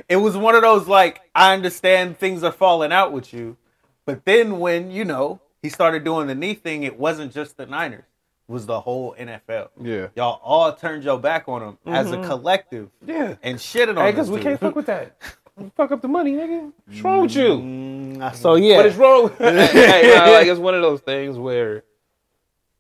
[0.08, 3.58] it was one of those like I understand things are falling out with you,
[4.06, 7.66] but then when you know he started doing the knee thing, it wasn't just the
[7.66, 8.04] Niners,
[8.48, 9.70] was the whole NFL.
[9.82, 10.08] Yeah.
[10.16, 12.26] Y'all all turned your back on him as a Mhm.
[12.28, 13.36] collective Yeah.
[13.42, 14.16] and shitted on Hey, him.
[14.16, 15.16] because we can't fuck with that.
[15.76, 16.72] Fuck up the money, nigga.
[16.86, 17.50] What's wrong with you?
[17.50, 19.32] Mm, so yeah, But it's wrong.
[19.38, 21.84] hey, nah, like it's one of those things where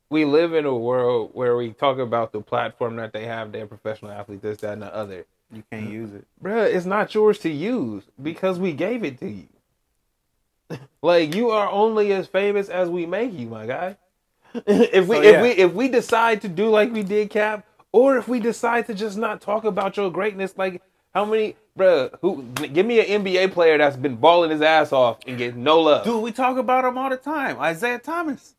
[0.09, 3.67] we live in a world where we talk about the platform that they have, their
[3.67, 5.25] professional athletes, this, that, and the other.
[5.53, 6.25] you can't use it.
[6.43, 9.47] Bruh, it's not yours to use because we gave it to you.
[11.01, 13.97] like you are only as famous as we make you, my guy.
[14.65, 18.17] if we So, if we if we decide to do like we did, Cap, or
[18.17, 20.81] if we decide to just not talk about your greatness, like
[21.13, 25.19] how many, bruh, who give me an NBA player that's been balling his ass off
[25.25, 26.05] and get no love.
[26.05, 27.59] Dude, we talk about him all the time.
[27.59, 28.55] Isaiah Thomas.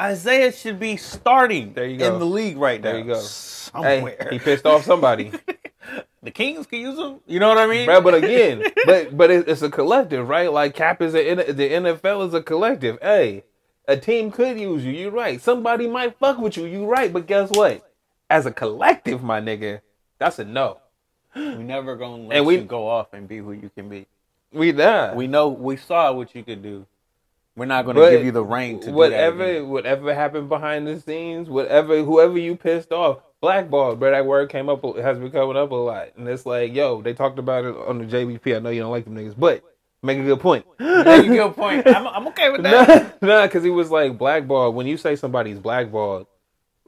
[0.00, 2.12] Isaiah should be starting There you go.
[2.12, 2.92] in the league right now.
[2.92, 3.22] There you go.
[3.82, 5.32] Hey, he pissed off somebody.
[6.22, 7.20] the Kings can use him.
[7.26, 7.88] You know what I mean?
[7.88, 10.52] Bruh, but again, but but it's a collective, right?
[10.52, 12.98] Like Cap is a the NFL is a collective.
[13.00, 13.44] Hey,
[13.86, 14.92] a team could use you.
[14.92, 15.40] You're right.
[15.40, 16.66] Somebody might fuck with you.
[16.66, 17.12] You're right.
[17.12, 17.88] But guess what?
[18.30, 19.80] As a collective, my nigga,
[20.18, 20.78] that's a no.
[21.34, 24.06] We never gonna let And we- you go off and be who you can be.
[24.52, 25.16] We done.
[25.16, 26.86] We know we saw what you could do.
[27.56, 29.58] We're not gonna But give you the reign to whatever do that.
[29.58, 29.68] again.
[29.70, 34.10] whatever happened behind the scenes, whatever whoever you pissed off, blackball, bro.
[34.10, 37.14] That word came up has been coming up a lot, and it's like, yo, they
[37.14, 38.56] talked about it on the JBP.
[38.56, 39.62] I know you don't like them niggas, but
[40.02, 40.66] make a good point.
[40.78, 41.50] There you go.
[41.50, 41.86] Point.
[41.88, 43.20] I'm, I'm okay with that.
[43.22, 44.74] nah, nah, because he was like blackballed.
[44.74, 46.26] When you say somebody's blackballed,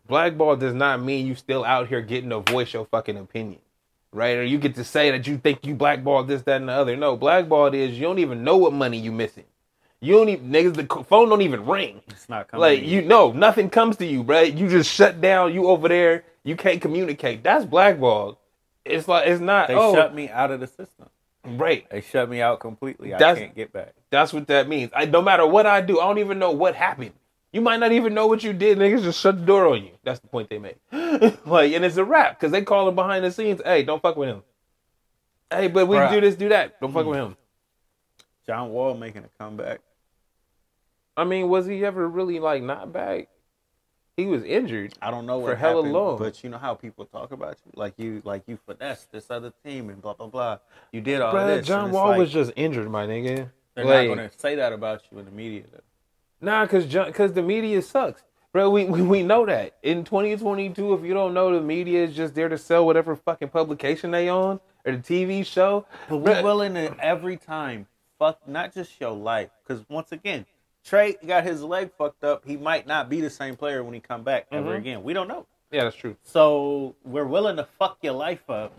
[0.09, 3.61] blackball does not mean you still out here getting to voice your fucking opinion,
[4.13, 4.37] right?
[4.37, 6.97] Or you get to say that you think you blackballed this, that, and the other.
[6.97, 9.45] No, blackballed is you don't even know what money you missing.
[10.01, 10.75] You don't even niggas.
[10.75, 12.03] The phone don't even ring.
[12.09, 12.61] It's not coming.
[12.61, 14.53] Like you know, nothing comes to you, right?
[14.53, 15.55] You just shut down.
[15.55, 16.25] You over there.
[16.45, 17.43] You can't communicate.
[17.43, 18.37] That's blackballed.
[18.85, 19.69] It's like it's not.
[19.69, 21.09] They oh, shut me out of the system.
[21.45, 21.89] right.
[21.91, 23.15] They shut me out completely.
[23.15, 23.95] I That's- can't get back.
[24.11, 24.93] That's what that means.
[24.95, 27.13] I no matter what I do, I don't even know what happened.
[27.57, 28.77] You might not even know what you did.
[28.77, 29.93] Niggas just shut the door on you.
[30.05, 30.77] That's the point they make.
[31.47, 33.63] like, and it's a wrap because they call him behind the scenes.
[33.65, 34.43] Hey, don't fuck with him.
[35.51, 36.13] Hey, but we Bruh.
[36.13, 36.79] do this, do that.
[36.83, 37.35] Don't fuck with him.
[38.47, 39.81] John Wall making a comeback.
[41.17, 43.29] I mean, was he ever really like not back?
[44.19, 44.93] He was injured.
[45.01, 46.19] I don't know what For hella happened, long.
[46.19, 49.55] but you know how people talk about you, like you, like you finessed this other
[49.65, 50.59] team and blah blah blah.
[50.93, 51.67] You did all Bruh, this.
[51.67, 53.51] John Wall like, was just injured, my nigga.
[53.75, 55.63] They're Like- not to say that about you in the media.
[55.73, 55.81] Though.
[56.41, 58.23] Nah, cause cause the media sucks,
[58.53, 58.69] bro.
[58.71, 62.35] We, we we know that in 2022, if you don't know, the media is just
[62.35, 65.87] there to sell whatever fucking publication they on or the TV show.
[66.09, 67.87] But we're willing to every time
[68.19, 70.45] fuck not just your life, because once again,
[70.85, 72.45] Trey got his leg fucked up.
[72.45, 74.79] He might not be the same player when he come back ever Mhm.
[74.79, 75.03] again.
[75.03, 75.47] We don't know.
[75.73, 76.17] yeah, that's true.
[76.23, 78.73] So we're willing to fuck your life up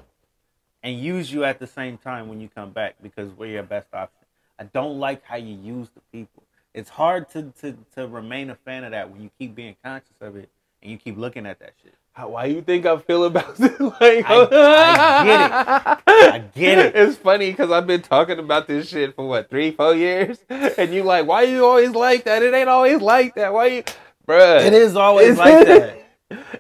[0.84, 3.88] and use you at the same time when you come back because we're your best
[3.94, 4.26] option.
[4.58, 6.44] I don't like how you use the people.
[6.78, 10.14] It's hard to, to, to remain a fan of that when you keep being conscious
[10.22, 10.48] of it
[10.84, 11.96] and you keep looking at that shit.
[12.14, 13.80] How, why you think I feel about this?
[13.80, 16.04] like, I- I get it.
[16.34, 16.96] I get it.
[16.96, 20.94] It's funny because I've been talking about this shit for what three, four years, and
[20.94, 22.44] you like, why you always like that?
[22.44, 23.54] It ain't always like that.
[23.54, 23.84] Why you,
[24.28, 24.64] bruh?
[24.64, 25.98] It is always like that.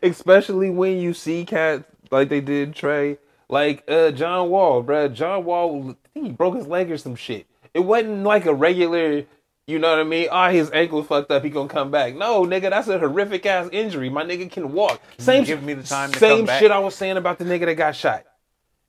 [0.01, 3.17] especially when you see cats like they did Trey,
[3.49, 5.13] like uh John Wall, bruh.
[5.13, 7.45] John Wall, I think he broke his leg or some shit.
[7.73, 9.25] It wasn't like a regular,
[9.67, 10.30] you know what I mean?
[10.32, 11.43] Ah, his ankle fucked up.
[11.43, 12.15] He gonna come back.
[12.15, 14.10] No, nigga, that's a horrific ass injury.
[14.10, 15.01] My nigga can walk.
[15.17, 17.95] Same give me the time Same shit I was saying about the nigga that got
[17.95, 18.23] shot.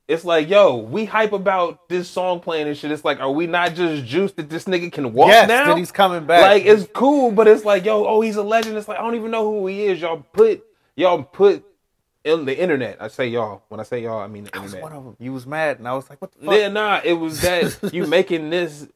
[0.06, 2.90] It's like, yo, we hype about this song playing and shit.
[2.90, 5.66] It's like, are we not just juiced that this nigga can walk yes, now?
[5.66, 6.40] that he's coming back.
[6.40, 8.78] Like it's cool, but it's like, yo, oh, he's a legend.
[8.78, 10.00] It's like I don't even know who he is.
[10.00, 10.64] Y'all put
[10.96, 11.64] y'all put
[12.24, 12.96] in the internet.
[13.00, 13.62] I say y'all.
[13.68, 14.82] When I say y'all, I mean the I was internet.
[14.82, 15.16] one of them.
[15.18, 17.78] You was mad, and I was like, "What the fuck?" Yeah, nah, it was that
[17.92, 18.86] you making this.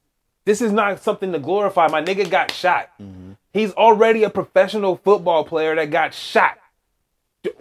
[0.45, 1.89] This is not something to glorify.
[1.89, 2.91] My nigga got shot.
[3.01, 3.33] Mm-hmm.
[3.53, 6.59] He's already a professional football player that got shot.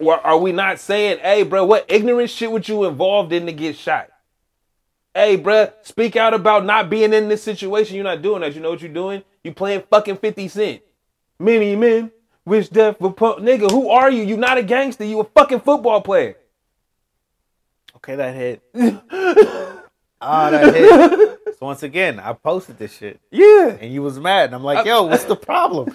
[0.04, 3.76] Are we not saying, hey, bro, what ignorant shit would you involved in to get
[3.76, 4.08] shot?
[5.14, 7.96] Hey, bruh, speak out about not being in this situation.
[7.96, 8.54] You're not doing that.
[8.54, 9.22] You know what you're doing?
[9.44, 10.82] You playing fucking 50 Cent.
[11.38, 12.10] Many men
[12.44, 13.40] wish death for punk.
[13.40, 14.22] Nigga, who are you?
[14.22, 15.04] You're not a gangster.
[15.04, 16.36] You a fucking football player.
[17.96, 18.62] Okay, that hit.
[20.22, 21.56] Ah, that hit.
[21.58, 23.76] So once again, I posted this shit, Yeah.
[23.80, 25.94] and you was mad, and I'm like, "Yo, what's the problem?"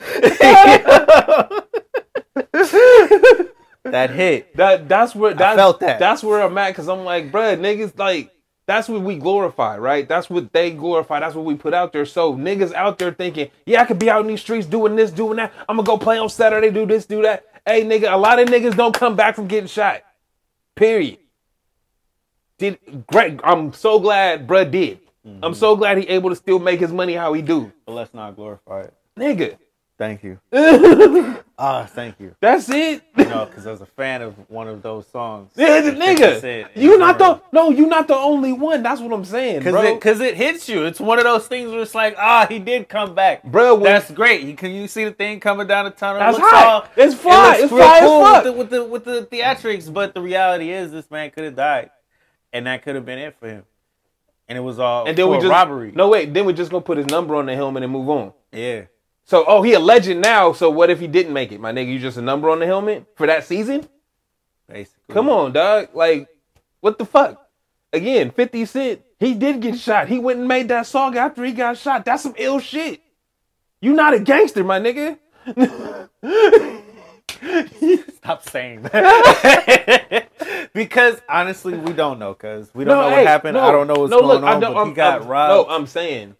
[3.83, 4.55] that hit.
[4.57, 5.99] That that's where that's, felt that.
[5.99, 8.31] That's where I'm at because I'm like, bruh, niggas like
[8.65, 10.07] that's what we glorify, right?
[10.07, 11.21] That's what they glorify.
[11.21, 12.05] That's what we put out there.
[12.05, 15.09] So niggas out there thinking, yeah, I could be out in these streets doing this,
[15.11, 15.53] doing that.
[15.69, 17.45] I'm gonna go play on Saturday, do this, do that.
[17.65, 20.01] Hey, nigga, a lot of niggas don't come back from getting shot.
[20.75, 21.17] Period.
[22.57, 23.39] Did great.
[23.43, 24.99] I'm so glad, bruh, did.
[25.43, 28.13] I'm so glad he able to still make his money how he do, But let's
[28.13, 28.93] not glorify it.
[29.17, 29.57] nigga.
[29.97, 30.39] Thank you.
[31.59, 32.35] Ah, thank you.
[32.39, 33.01] That's it.
[33.17, 35.51] You know, because I was a fan of one of those songs.
[35.55, 38.83] Yeah, nigga, you not the no, you not the only one.
[38.83, 39.81] That's what I'm saying, Cause bro.
[39.81, 40.85] it, cause it hits you.
[40.85, 43.85] It's one of those things where it's like, ah, he did come back, Bro, when-
[43.85, 44.41] That's great.
[44.43, 46.19] You can you see the thing coming down the tunnel?
[46.19, 46.65] That's it hot.
[46.67, 47.47] all- It's it fly.
[47.47, 48.43] looks It's fly as cool fuck.
[48.43, 49.91] with the, with the with the theatrics.
[49.91, 51.89] But the reality is, this man could have died,
[52.53, 53.63] and that could have been it for him.
[54.47, 55.91] And it was all and then we just robbery.
[55.93, 56.33] No, wait.
[56.33, 58.33] Then we're just gonna put his number on the helmet and move on.
[58.51, 58.83] yeah,
[59.25, 60.53] So, oh, he a legend now.
[60.53, 61.91] So what if he didn't make it, my nigga?
[61.91, 63.87] You just a number on the helmet for that season?
[64.67, 65.13] basically.
[65.13, 65.89] Come on, dog.
[65.93, 66.27] Like,
[66.79, 67.45] what the fuck?
[67.93, 69.01] Again, Fifty Cent.
[69.19, 70.07] He did get shot.
[70.07, 72.05] He went and made that song after he got shot.
[72.05, 73.01] That's some ill shit.
[73.81, 75.17] You not a gangster, my nigga.
[78.15, 80.27] Stop saying that.
[80.73, 82.33] because honestly, we don't know.
[82.33, 83.55] Cause we don't know what happened.
[83.55, 84.61] no, I don't know what's no, going look, I on.
[84.61, 85.69] don't- But I'm- he got I'm- robbed.
[85.69, 86.35] No, I'm saying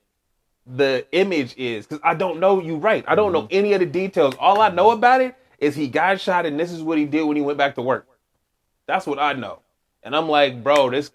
[0.66, 3.04] the image is because I don't know you right.
[3.08, 3.58] I don't know mm-hmm.
[3.58, 4.36] any of the details.
[4.40, 7.24] All I know about it is he got shot and this is what he did
[7.24, 8.08] when he went back to work.
[8.86, 9.60] That's what I know.
[10.04, 11.12] And I'm like, bro, this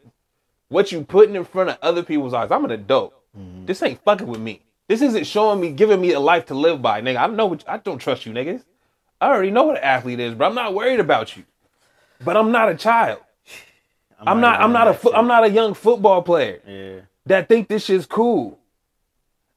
[0.69, 2.51] what you putting in front of other people's eyes.
[2.51, 3.15] I'm an adult.
[3.39, 3.67] Mm-hmm.
[3.67, 4.63] This ain't fucking with me.
[4.89, 7.17] This isn't showing me, giving me a life to live by, nigga.
[7.17, 8.65] I don't know what I don't trust you, niggas.
[9.23, 10.49] I already know what an athlete is, bro.
[10.49, 11.45] I'm not worried about you.
[12.25, 13.21] But I'm not a child.
[14.19, 14.61] I'm not.
[14.61, 14.95] I'm not a.
[14.95, 17.01] Fo- I'm not a young football player Yeah.
[17.27, 18.59] that think this shit's cool.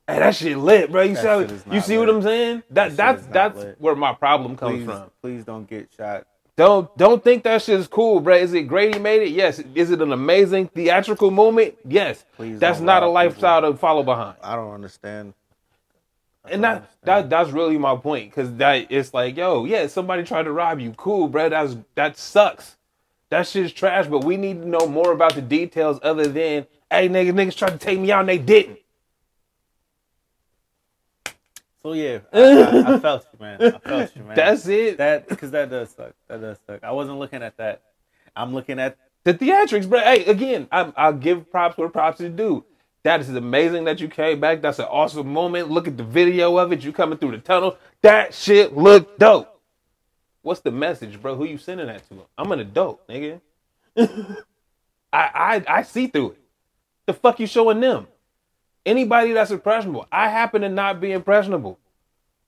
[0.07, 1.01] Hey, that shit lit, bro.
[1.01, 2.09] You That see, you not see what.
[2.09, 2.63] I'm saying?
[2.69, 3.75] That shit that's that's lit.
[3.81, 5.11] where my problem comes Please, from.
[5.21, 6.27] please don't get shot.
[6.55, 8.35] Don't don't think that shit's cool, bro.
[8.35, 9.29] Is it great he made it?
[9.29, 9.59] Yes.
[9.73, 11.75] Is it an amazing theatrical moment?
[11.87, 12.23] Yes.
[12.35, 14.37] Please that's don't a lifestyle to follow behind.
[14.43, 15.33] I don't understand.
[16.49, 20.43] And that, that that's really my point because that it's like, yo, yeah, somebody tried
[20.43, 21.49] to rob you, cool, bro.
[21.49, 22.75] That's that sucks.
[23.29, 24.07] That shit's trash.
[24.07, 27.71] But we need to know more about the details other than, hey, niggas, niggas tried
[27.71, 28.79] to take me out and they didn't.
[31.81, 33.61] So yeah, I, I, I felt you, man.
[33.61, 34.35] I felt you, man.
[34.35, 34.97] That's it.
[34.97, 36.13] that because that does suck.
[36.27, 36.83] That does suck.
[36.83, 37.83] I wasn't looking at that.
[38.35, 39.99] I'm looking at the theatrics, bro.
[39.99, 42.65] Hey, again, I, I'll give props where props is due.
[43.05, 44.63] That is amazing that you came back.
[44.63, 45.69] That's an awesome moment.
[45.69, 46.83] Look at the video of it.
[46.83, 47.77] You coming through the tunnel.
[48.01, 49.61] That shit look dope.
[50.41, 51.35] What's the message, bro?
[51.35, 52.25] Who you sending that to?
[52.35, 53.41] I'm an adult, nigga.
[53.97, 54.07] I,
[55.13, 56.39] I I see through it.
[57.05, 58.07] The fuck you showing them?
[58.87, 60.07] Anybody that's impressionable.
[60.11, 61.77] I happen to not be impressionable.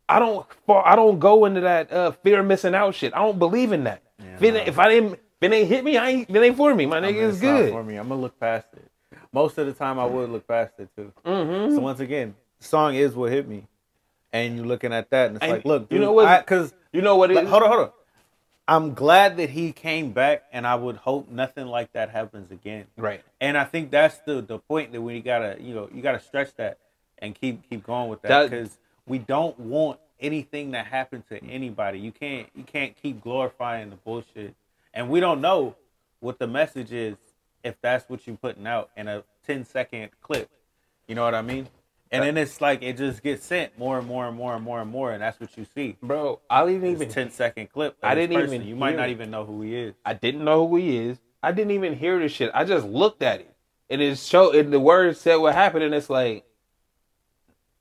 [0.10, 3.14] I don't I don't go into that uh, fear of missing out shit.
[3.14, 4.02] I don't believe in that.
[4.20, 6.58] if, it, if I didn't if it ain't hit me, I ain't if it ain't
[6.58, 6.88] for me.
[6.88, 7.72] My nigga, not good.
[7.72, 7.98] for me.
[7.98, 8.87] I'm gonna look past it.
[9.32, 11.12] Most of the time, I would look past it too.
[11.26, 11.76] Mm-hmm.
[11.76, 13.68] So once again, the song is what hit me,
[14.34, 17.02] and you're looking at that, and it's And like, look, you know what- Because You
[17.02, 17.50] know what it like, is?
[17.50, 17.92] hold on, hold on.
[18.70, 22.86] I'm glad that he came back, and I would hope nothing like that happens again.
[22.98, 23.24] Right.
[23.40, 26.54] And I think that's the the point that we gotta, you know, you gotta stretch
[26.56, 26.78] that
[27.20, 31.42] and keep keep going with that That- because we don't want anything that happened to
[31.46, 32.00] anybody.
[32.00, 34.54] You can't you can't keep glorifying the bullshit,
[34.94, 35.76] and we don't know
[36.20, 37.16] what the message is
[37.68, 40.50] if that's what you're putting out in a 10 second clip.
[41.08, 41.68] You know what I mean?
[42.10, 44.80] And then it's like it just gets sent more and more and more and more
[44.80, 45.98] and more, and that's what you see.
[46.02, 47.98] Bro, I didn't It's even 10 second clip.
[48.02, 48.56] I didn't person.
[48.56, 49.12] even You might not it.
[49.12, 49.94] even know who he is.
[50.06, 51.20] I didn't know who he is.
[51.44, 52.50] I didn't even hear this shit.
[52.54, 53.54] I just looked at it.
[53.90, 56.46] And it showed and the words said what happened, and it's like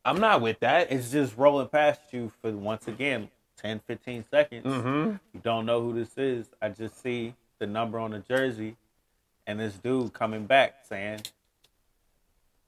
[0.05, 0.91] I'm not with that.
[0.93, 4.67] It's just rolling past you for once again 10, 15 seconds.
[4.67, 5.11] mm-hmm.
[5.35, 6.47] You don't know who this is.
[6.61, 8.77] I just see the number on the jersey
[9.47, 11.21] and this dude coming back saying,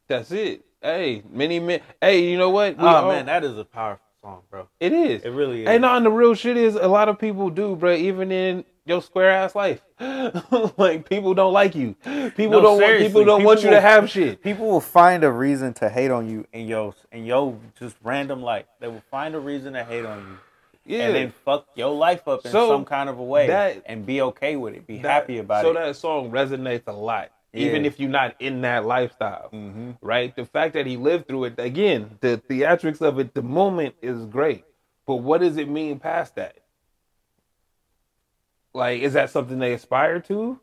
[0.07, 0.65] That's it.
[0.81, 1.81] Hey, many men.
[2.01, 2.77] Hey, you know what?
[2.79, 4.69] We Oh all- man, that is a powerful song, bro.
[4.81, 5.23] it is.
[5.25, 5.69] It really is.
[5.69, 7.93] Hey, no, and the real shit is a lot of people do, bro.
[7.95, 9.81] Even in your square ass life,
[10.79, 11.95] like people don't like you.
[12.37, 12.99] People No, don't want.
[12.99, 14.41] People don't want you people to have shit.
[14.43, 18.41] People will find a reason to hate on you in your in your just random
[18.41, 18.67] life.
[18.81, 20.39] They will find a reason to hate on you.
[20.89, 21.07] Yeah.
[21.07, 24.07] And then fuck your life up in So, some kind of a way that- and
[24.07, 24.87] be okay with it.
[24.87, 25.75] Be That- happy about so it.
[25.75, 29.93] So that song resonates a lot, even if you're not in that lifestyle, mm-hmm.
[30.01, 30.35] right?
[30.35, 34.25] The fact that he lived through it, again, the theatrics of it, the moment is
[34.27, 34.65] great,
[35.07, 36.57] but what does it mean past that?
[38.73, 40.59] Like, is that something they aspire to?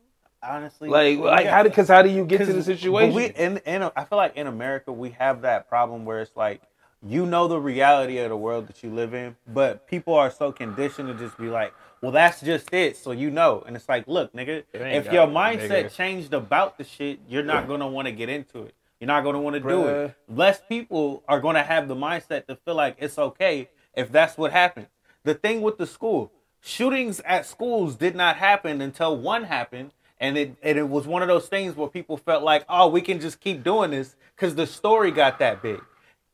[0.47, 1.63] honestly, Like, like how?
[1.63, 3.15] Because how do you get to the situation?
[3.15, 6.61] We in in I feel like in America we have that problem where it's like
[7.07, 10.51] you know the reality of the world that you live in, but people are so
[10.51, 13.63] conditioned to just be like, well, that's just it, so you know.
[13.65, 15.95] And it's like, look, nigga, if your it, mindset nigga.
[15.95, 18.75] changed about the shit, you're not gonna want to get into it.
[18.99, 20.15] You're not gonna want to do it.
[20.27, 24.51] Less people are gonna have the mindset to feel like it's okay if that's what
[24.51, 24.87] happens.
[25.23, 26.31] The thing with the school
[26.65, 31.21] shootings at schools did not happen until one happened, and it and it was one
[31.21, 34.55] of those things where people felt like, oh, we can just keep doing this because
[34.55, 35.81] the story got that big.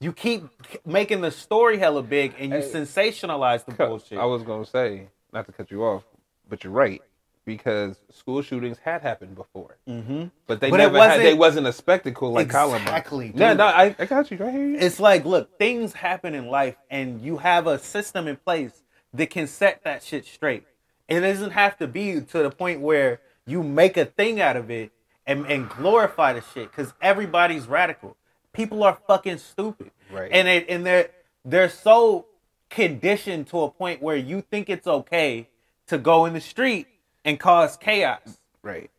[0.01, 0.43] You keep
[0.85, 2.71] making the story hella big, and you Hey.
[2.71, 4.17] sensationalize the bullshit.
[4.17, 6.03] I was gonna say, not to cut you off,
[6.49, 7.01] but you're right
[7.45, 10.25] because school shootings had happened before, mm-hmm.
[10.47, 11.07] but they But it never had.
[11.07, 13.35] wasn't- They wasn't a spectacle like Exactly, Columbine.
[13.35, 14.75] No, no, I, I got you right here.
[14.75, 18.83] It's like, look, things happen in life, and you have a system in place
[19.13, 20.63] that can set that shit straight.
[21.07, 24.71] It doesn't have to be to the point where you make a thing out of
[24.71, 24.91] it
[25.27, 28.17] and, and glorify the shit because everybody's radical.
[28.53, 30.29] People are fucking stupid, Right.
[30.31, 31.09] And it, and they're
[31.45, 32.25] they're so
[32.69, 35.47] conditioned to a point where you think it's okay
[35.87, 36.87] to go in the street
[37.23, 38.89] and cause chaos right.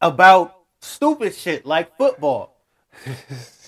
[0.00, 2.56] about stupid shit like football.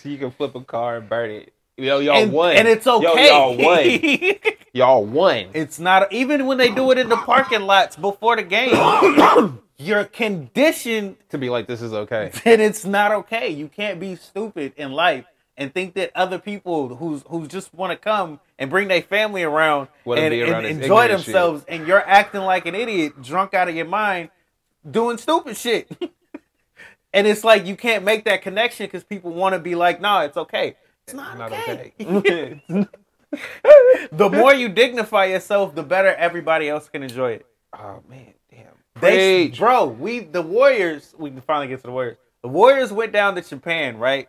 [0.03, 1.53] So you can flip a car and burn it.
[1.77, 3.29] Yo, y'all and, won, and it's Yo, okay.
[3.29, 4.55] y'all won.
[4.73, 5.49] y'all won.
[5.53, 9.59] It's not even when they do it in the parking lots before the game.
[9.79, 12.31] you're conditioned to be like, this is okay.
[12.45, 13.51] that it's not okay.
[13.51, 15.25] You can't be stupid in life
[15.57, 19.43] and think that other people who's who just want to come and bring their family
[19.43, 21.27] around and, around and enjoy ignorant shit.
[21.27, 24.31] themselves, and you're acting like an idiot, drunk out of your mind,
[24.89, 25.89] doing stupid shit.
[27.13, 30.21] and it's like you can't make that connection because people want to be like, "No,
[30.21, 31.93] it's okay." It's not, Not okay.
[32.01, 32.63] okay.
[34.11, 37.47] the more you dignify yourself, the better everybody else can enjoy it.
[37.73, 38.35] oh man.
[39.01, 39.59] They, Preach.
[39.59, 41.15] bro, we the Warriors.
[41.19, 42.17] We can finally get to the Warriors.
[42.43, 44.29] The Warriors went down to Japan, right?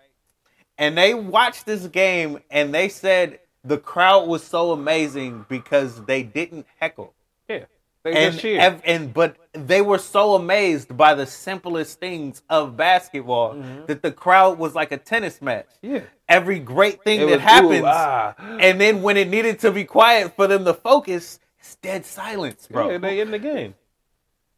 [0.77, 6.23] And they watched this game, and they said the crowd was so amazing because they
[6.23, 7.13] didn't heckle.
[7.49, 7.65] Yeah.
[8.03, 12.77] They And, just ev- and but they were so amazed by the simplest things of
[12.77, 13.55] basketball
[13.87, 15.67] that the crowd was like a tennis match.
[15.83, 15.95] Mm-hmm.
[15.95, 16.01] yeah.
[16.29, 18.35] Every great thing It that was, happens, ooh, ah.
[18.59, 22.67] and then when it needed to be quiet for them to focus, it's dead silence,
[22.69, 22.91] bro.
[22.91, 23.73] Yeah, they in the game.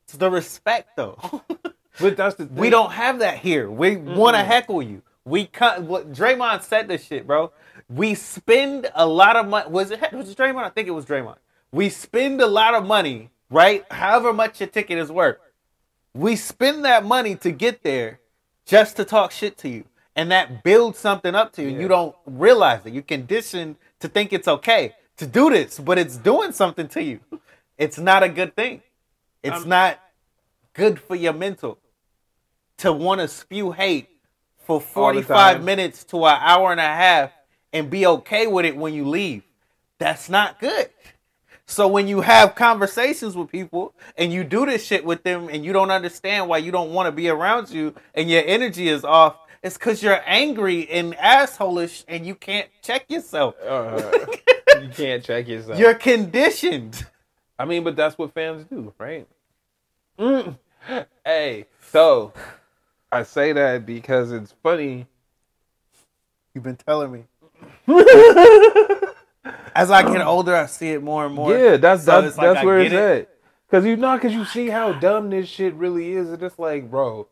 [0.10, 1.44] It's the respect though.
[2.02, 2.56] But that's the thing.
[2.56, 3.70] we don't have that here.
[3.70, 5.02] We want to heckle you.
[5.26, 5.82] We cut.
[5.82, 7.52] What Draymond said this shit, bro.
[7.90, 9.70] We spend a lot of money.
[9.70, 10.64] Was it was it Draymond?
[10.64, 11.36] I think it was Draymond.
[11.74, 13.86] We spend a lot of money, right?
[13.92, 15.40] However much your ticket is worth.
[16.14, 18.22] We spend that money to get there
[18.66, 19.84] just to talk shit to you.
[20.16, 21.72] And that builds something up to you.
[21.72, 21.80] Yeah.
[21.80, 22.94] You don't realize it.
[22.94, 27.20] You're conditioned to think it's okay to do this, but it's doing something to you.
[27.78, 28.84] It's not a good thing.
[29.44, 30.00] It's I'm- not
[30.74, 31.78] good for your mental
[32.78, 34.10] to want to spew hate
[34.58, 37.32] for 45 minutes to an hour and a half
[37.74, 39.44] and be okay with it when you leave.
[39.98, 40.90] That's not good.
[41.66, 45.64] So when you have conversations with people and you do this shit with them and
[45.64, 49.04] you don't understand why you don't want to be around you and your energy is
[49.04, 53.56] off, it's because you're angry and assholish and you can't check yourself.
[53.62, 54.26] Uh,
[54.82, 55.78] you can't check yourself.
[55.78, 57.06] You're conditioned.
[57.60, 59.28] I mean, but that's what fans do, right?
[60.18, 60.58] Mm.
[61.26, 62.34] Hey, so
[63.12, 65.06] I say that because it's funny.
[66.56, 67.24] You've been telling me.
[69.76, 71.56] As I get older, I see it more and more.
[71.56, 73.00] Yeah, that's So that's, like that's where it's it.
[73.22, 73.30] at.
[73.72, 76.30] Cause you know, cause you see how dumb this shit really is.
[76.32, 77.28] It's just like, bro,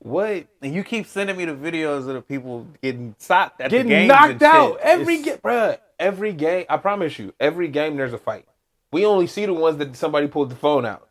[0.00, 3.76] what And you keep sending me the videos of the people getting socked at the
[3.76, 5.78] getting games knocked and out every It's- game, bruh.
[6.00, 8.46] Every game, I promise you, every game there's a fight.
[8.92, 11.08] We only see the ones that somebody pulled the phone out.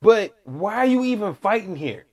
[0.00, 2.06] But why are you even fighting here?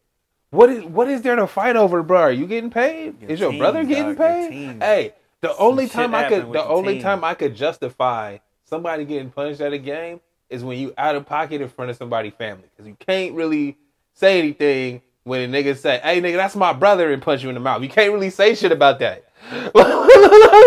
[0.50, 2.20] What is what is there to fight over, bro?
[2.22, 3.22] Are you getting paid?
[3.22, 4.82] Your is your team, brother getting dog, paid?
[4.82, 7.02] Hey, the Some only time I could the only team.
[7.04, 11.26] time I could justify somebody getting punished at a game is when you out of
[11.26, 13.78] pocket in front of somebody's family because you can't really
[14.14, 17.56] say anything when a nigga say, "Hey, nigga, that's my brother," and punch you in
[17.56, 17.84] the mouth.
[17.84, 19.26] You can't really say shit about that.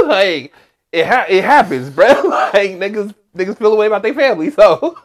[0.06, 0.52] like
[0.92, 2.06] it ha- it happens, bro.
[2.52, 4.98] like niggas niggas feel away about their family, so.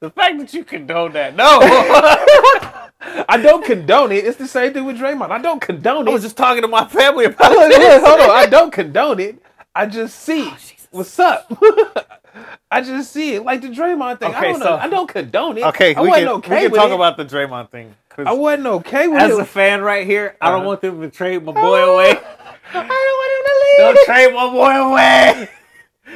[0.00, 1.58] The fact that you condone that, no.
[3.28, 4.24] I don't condone it.
[4.24, 5.30] It's the same thing with Draymond.
[5.30, 6.10] I don't condone it.
[6.10, 7.78] I was just talking to my family about Look, it.
[7.78, 8.30] look, hold on.
[8.30, 9.42] I don't condone it.
[9.74, 10.56] I just see Oh,
[10.90, 11.50] what's up.
[12.70, 14.34] I just see it like the Draymond thing.
[14.34, 14.66] I Okay, don't know.
[14.66, 15.64] so- I don't condone it.
[15.64, 16.94] Okay, I we wasn't can, okay we can with talk it.
[16.94, 17.94] about the Draymond thing.
[18.18, 19.40] I wasn't okay with as it.
[19.40, 20.66] a fan right here, I don't Uh-huh.
[20.68, 22.10] want them to trade my boy away.
[22.10, 23.78] I don't want him to leave.
[23.78, 25.48] Don't trade my boy away.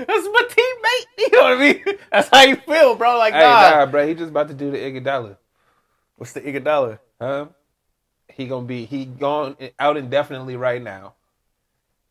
[0.07, 1.05] That's my teammate.
[1.19, 1.85] You know what I mean?
[2.13, 3.19] That's how you feel, bro.
[3.19, 3.71] Like, Hey, nah.
[3.71, 4.07] nah, bro.
[4.07, 5.37] He just about to do the Iguodala.
[6.17, 7.01] What's the Iguodala?
[7.21, 7.47] Huh?
[8.29, 11.15] He gonna be he gone out indefinitely right now.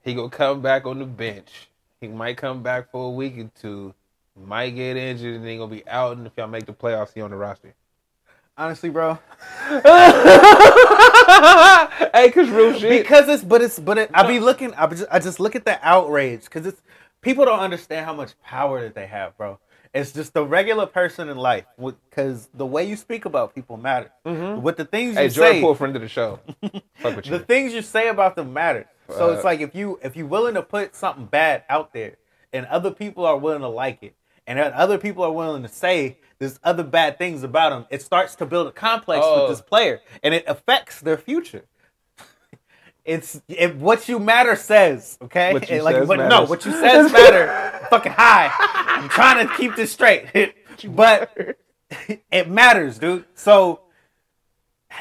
[0.03, 1.69] He gonna come back on the bench.
[2.01, 3.93] He might come back for a week or two.
[4.35, 6.17] Might get injured and then he gonna be out.
[6.17, 7.73] And if y'all make the playoffs, he on the roster.
[8.57, 9.19] Honestly, bro.
[9.69, 9.81] hey,
[12.31, 13.03] cause real shit.
[13.03, 15.55] Because it's, but it's, but it, I be looking, I, be just, I just look
[15.55, 16.81] at the outrage because it's
[17.27, 19.59] people don't understand how much power that they have, bro.
[19.93, 24.11] It's just the regular person in life because the way you speak about people matters.
[24.25, 24.61] Mm-hmm.
[24.61, 26.39] With the things you hey, Jordan say, Poole, friend of the show.
[26.95, 28.87] Fuck with the things you say about them matter.
[29.09, 32.17] So it's like if you if you're willing to put something bad out there,
[32.53, 34.15] and other people are willing to like it,
[34.45, 38.35] and other people are willing to say there's other bad things about them, it starts
[38.35, 39.41] to build a complex Oh.
[39.41, 41.63] with this player, and it affects their future.
[43.07, 45.53] It's it, what you matter says, okay?
[45.53, 47.87] What you like, says what, no, what you says matter.
[47.89, 48.51] fucking high.
[48.59, 50.53] I'm trying to keep this straight,
[50.89, 51.57] but
[52.29, 53.23] it matters, dude.
[53.33, 53.79] So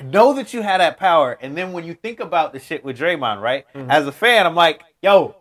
[0.05, 2.97] know that you had that power, and then when you think about the shit with
[2.97, 3.67] Draymond, right?
[3.75, 3.91] Mm-hmm.
[3.91, 5.35] As a fan, I'm like, yo,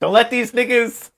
[0.00, 1.10] don't let these niggas,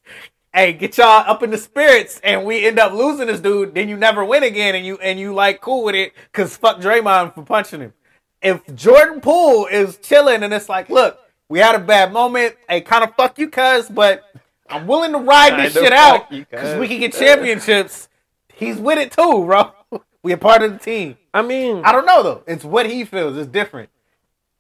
[0.55, 3.75] hey, get y'all up in the spirits, and we end up losing this dude.
[3.75, 6.81] Then you never win again, and you and you like cool with it because fuck
[6.81, 7.93] Draymond for punching him.
[8.41, 11.19] If Jordan Poole is chilling and it's like, look,
[11.49, 14.25] we had a bad moment, hey, kind of fuck you, cuz, but
[14.69, 18.09] I'm willing to ride this shit out because we can get championships.
[18.55, 19.73] He's with it too, bro.
[20.21, 21.17] We a part of the team.
[21.33, 22.43] I mean, I don't know though.
[22.47, 23.37] It's what he feels.
[23.37, 23.89] It's different.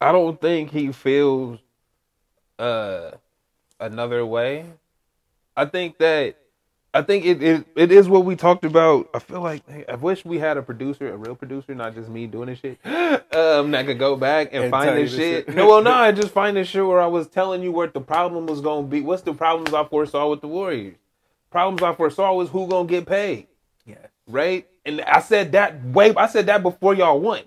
[0.00, 1.58] I don't think he feels
[2.60, 3.10] uh
[3.80, 4.66] another way.
[5.56, 6.36] I think that
[6.94, 9.08] I think it, it it is what we talked about.
[9.14, 12.08] I feel like hey, I wish we had a producer, a real producer, not just
[12.08, 12.78] me doing this shit.
[13.30, 15.46] Um, that could go back and, And find this this shit.
[15.46, 15.54] shit.
[15.54, 18.00] no, well, no, I just find this shit where I was telling you what the
[18.00, 19.00] problem was gonna be.
[19.02, 20.96] What's the problems I foresaw with the Warriors?
[21.50, 23.46] Problems I foresaw was who gonna get paid
[23.86, 23.96] Yeah.
[24.26, 24.66] right?
[24.86, 26.14] And I said that way.
[26.16, 27.42] I said that before y'all won,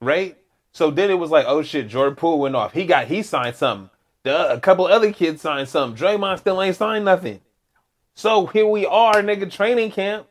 [0.00, 0.36] right?
[0.72, 2.72] So then it was like, oh shit, Jordan Poole went off.
[2.72, 3.90] He got he signed something.
[4.22, 6.02] The, a couple other kids signed something.
[6.02, 7.40] Draymond still ain't signed nothing.
[8.20, 10.26] So here we are, nigga, training camp.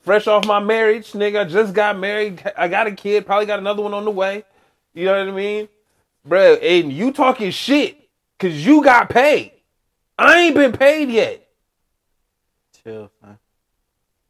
[0.00, 1.40] Fresh off my marriage, nigga.
[1.40, 2.42] I just got married.
[2.56, 3.26] I got a kid.
[3.26, 4.44] Probably got another one on the way.
[4.94, 5.68] You know what I mean,
[6.26, 8.08] Bruh, And you talking shit
[8.38, 9.52] because you got paid.
[10.18, 11.46] I ain't been paid yet.
[12.82, 13.38] Chill, man.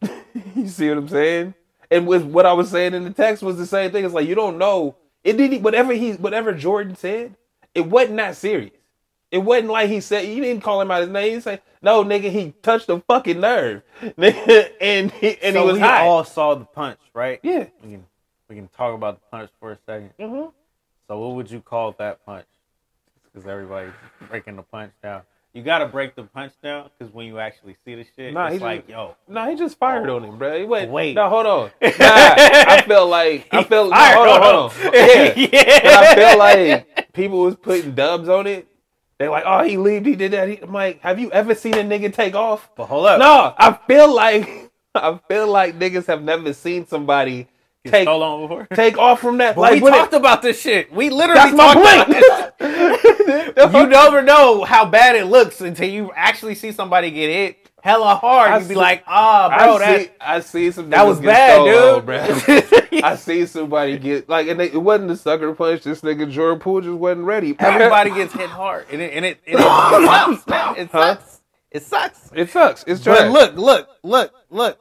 [0.57, 1.55] You see what I'm saying?
[1.93, 4.05] And with what I was saying in the text was the same thing.
[4.05, 4.97] It's like you don't know.
[5.23, 7.37] It didn't whatever he whatever Jordan said,
[7.77, 8.73] it wasn't that serious.
[9.31, 11.35] It wasn't like he said he didn't call him out his name.
[11.35, 13.83] He said, No, nigga, he touched the fucking nerve.
[14.81, 16.05] And he and so he was we high.
[16.07, 17.39] all saw the punch, right?
[17.43, 17.67] yeah.
[17.85, 18.05] We can
[18.49, 20.53] we can talk about the punch for a 2nd Mhm.
[21.09, 22.47] So what would you call that punch?
[23.25, 23.93] Because everybody's
[24.29, 25.23] breaking the punch down.
[25.55, 28.63] You gotta break the punch down because when you actually see the shit, Nah, it's
[28.63, 30.59] like, yo, No, he just fired on him, bro.
[30.59, 31.15] He went, Wait.
[31.15, 31.71] No, hold on.
[31.83, 33.91] Nah, I felt like I felt.
[33.91, 34.93] fired hold on, on hold on.
[34.95, 35.33] Yeah.
[35.37, 35.81] Yeah.
[35.83, 38.67] But I felt like people was putting dubs on it.
[39.19, 40.49] They're like, oh, he leaved, he did that.
[40.49, 42.71] He, I'm like, have you ever seen a nigga take off?
[42.77, 47.49] but hold up, No, I feel like I feel like niggas have never seen somebody
[47.87, 48.67] take stolen before.
[48.75, 49.55] take off from that.
[49.57, 50.93] But like we when it- talked about this shit.
[50.93, 53.75] We literally that's my talked about this.
[53.75, 58.17] you never know how bad it looks until you actually see somebody get hit hella
[58.17, 58.51] hard.
[58.51, 61.21] I You'd be see- like, ah, bro, I that see, I see some that was
[61.21, 61.65] bad,
[62.07, 63.05] dude.
[63.05, 65.83] I see somebody get like, and they, it wasn't the sucker punch.
[65.83, 67.55] This nigga Jordan Poole just wasn't ready.
[67.59, 70.77] Everybody gets hit hard, and it, and it, and it, sucks, man.
[70.77, 71.15] It Huh?
[71.17, 71.41] sucks.
[71.71, 72.31] It sucks.
[72.35, 72.85] It sucks.
[72.87, 74.79] It's But look, look, look, look.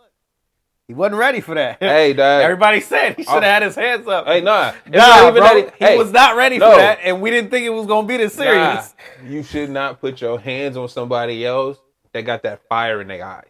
[0.87, 1.79] He wasn't ready for that.
[1.81, 2.43] hey, dog.
[2.43, 4.25] Everybody said he should have had his hands up.
[4.25, 4.71] Hey, nah.
[4.89, 6.71] Nah, bro, he hey, was not ready no.
[6.71, 8.95] for that, and we didn't think it was gonna be this serious.
[9.21, 11.77] Nah, you should not put your hands on somebody else
[12.17, 13.45] that got that fire in their eyes.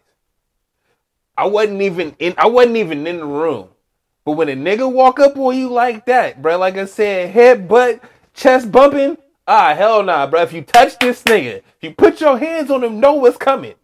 [1.36, 2.34] I wasn't even in.
[2.36, 3.68] I wasn't even in the room.
[4.24, 7.66] But when a nigga walk up on you like that, bro, like I said, head,
[7.66, 8.00] butt,
[8.34, 9.16] chest bumping,
[9.46, 10.42] ah, hell nah, bro.
[10.42, 13.74] If you touch this nigga, if you put your hands on him, know what's coming.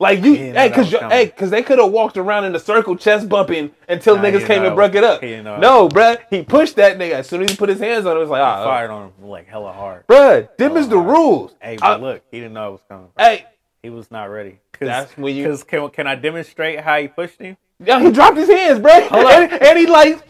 [0.00, 2.58] Like you, He hey, cause you, hey, cause they could have walked around in a
[2.58, 5.20] circle, chest bumping until Nah, niggas came know and broke it up.
[5.20, 7.12] He didn't know that No, bruh, he pushed that nigga.
[7.12, 8.16] As soon as he put his hands on him.
[8.18, 10.04] it was like, ah, Fired on him like hella hard.
[10.08, 11.08] Bruh, them is the hard.
[11.08, 11.54] rules.
[11.60, 13.08] Hey, I- look, he didn't know it was coming.
[13.16, 13.46] hey,
[13.82, 14.60] He was not ready.
[14.72, 17.56] Cause, That's when you- Because can, can I demonstrate how he pushed him?
[17.84, 19.08] yo, he dropped his hands, bruh.
[19.08, 19.32] Hold up.
[19.52, 20.22] And, and he like,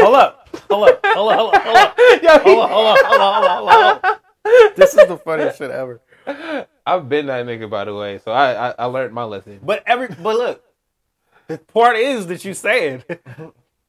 [0.00, 2.86] Hold up, hold up, hold up, hold up, hold up, yo, he, hold up, hold
[2.86, 4.76] up, hold up, hold up, hold up.
[4.76, 6.00] This is the funniest shit ever.
[6.86, 9.58] I've been that nigga, by the way, so I, I, I learned my lesson.
[9.62, 10.62] But every but look,
[11.48, 13.02] the part is that you saying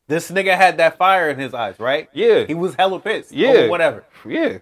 [0.07, 2.09] this nigga had that fire in his eyes, right?
[2.13, 2.45] Yeah.
[2.45, 3.31] He was hella pissed.
[3.31, 3.67] Yeah.
[3.67, 4.03] whatever.
[4.25, 4.57] Yeah.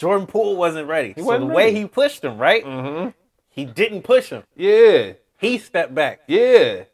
[0.00, 1.14] Jordan Poole wasn't ready.
[1.16, 2.64] so wasn't the way he pushed him, right?
[2.64, 3.10] Mm-hmm.
[3.50, 4.44] He didn't push him.
[4.56, 5.12] Yeah.
[5.38, 6.20] He stepped back.
[6.26, 6.84] Yeah.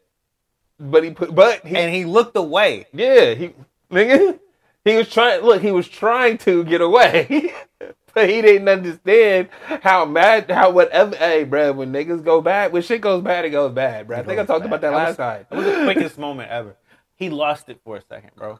[0.79, 2.85] but he put, but he, and he looked away.
[2.93, 3.53] yeah, he
[3.89, 4.39] nigga,
[4.83, 5.41] he was trying.
[5.41, 7.51] Look, he was trying to get away,
[8.13, 9.49] but he didn't understand
[9.81, 11.15] how mad, how whatever.
[11.15, 14.17] Hey, bro, when niggas go bad, when shit goes bad, it goes bad, bro.
[14.19, 15.45] I think I talked about that was- last time.
[15.49, 16.75] It was the quickest moment ever.
[17.15, 18.59] He lost it for a second, bro.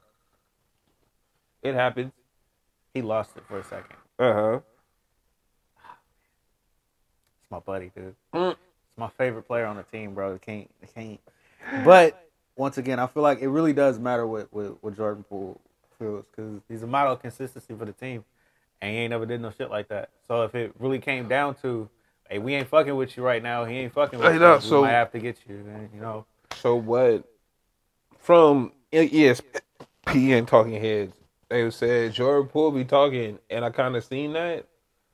[1.61, 2.11] It happens.
[2.93, 3.95] He lost it for a second.
[4.19, 4.59] Uh huh.
[7.41, 8.15] It's my buddy, dude.
[8.33, 8.51] Mm.
[8.51, 10.33] It's my favorite player on the team, bro.
[10.35, 11.19] It can't, it can't.
[11.85, 15.59] But once again, I feel like it really does matter what what, what Jordan Poole
[15.99, 18.23] feels because he's a model of consistency for the team,
[18.81, 20.09] and he ain't never did no shit like that.
[20.27, 21.89] So if it really came down to,
[22.29, 24.55] hey, we ain't fucking with you right now, he ain't fucking with Hey, you, no,
[24.55, 26.25] we so- might have to get you, and, you know.
[26.55, 27.23] So what?
[28.19, 29.41] From ESPN
[30.07, 31.13] and Talking Heads,
[31.49, 34.65] they said Jordan Poole be talking, and I kind of seen that.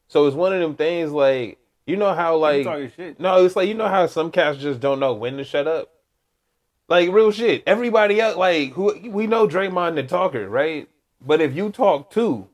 [0.07, 3.19] So it's one of them things like you know how like talking shit.
[3.19, 5.89] no, it's like you know how some cats just don't know when to shut up.
[6.87, 7.63] Like real shit.
[7.65, 10.87] Everybody else, like who we know Draymond the talker, right?
[11.25, 12.49] But if you talk too,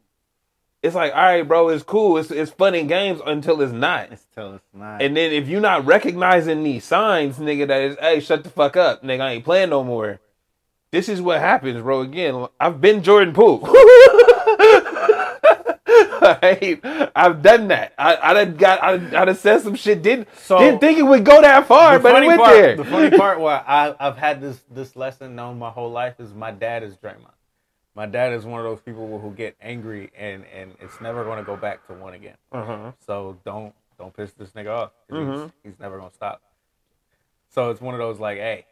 [0.82, 4.12] it's like all right, bro, it's cool, it's it's fun and games until it's not.
[4.12, 5.02] Until It's tell not.
[5.02, 8.78] And then if you're not recognizing these signs, nigga, that is, hey, shut the fuck
[8.78, 10.20] up, nigga, I ain't playing no more.
[10.92, 12.02] This is what happens, bro.
[12.02, 13.68] Again, I've been Jordan Poole.
[16.22, 16.80] Right?
[17.16, 17.94] I've done that.
[17.98, 20.02] I I done got I I done said some shit.
[20.02, 22.76] Didn't So- didn't think it would go that far, but it went part, there.
[22.76, 26.34] The funny part where I, I've had this this lesson known my whole life is
[26.34, 27.32] my dad is Draymond.
[27.96, 31.38] My dad is one of those people who get angry and and it's never going
[31.40, 32.38] to go back to one again.
[32.52, 32.92] uh-huh.
[33.06, 34.92] So don't don't piss this nigga off.
[35.10, 35.44] Mhm.
[35.64, 36.42] He's, he's never gonna stop.
[37.50, 38.66] So it's one of those like, hey,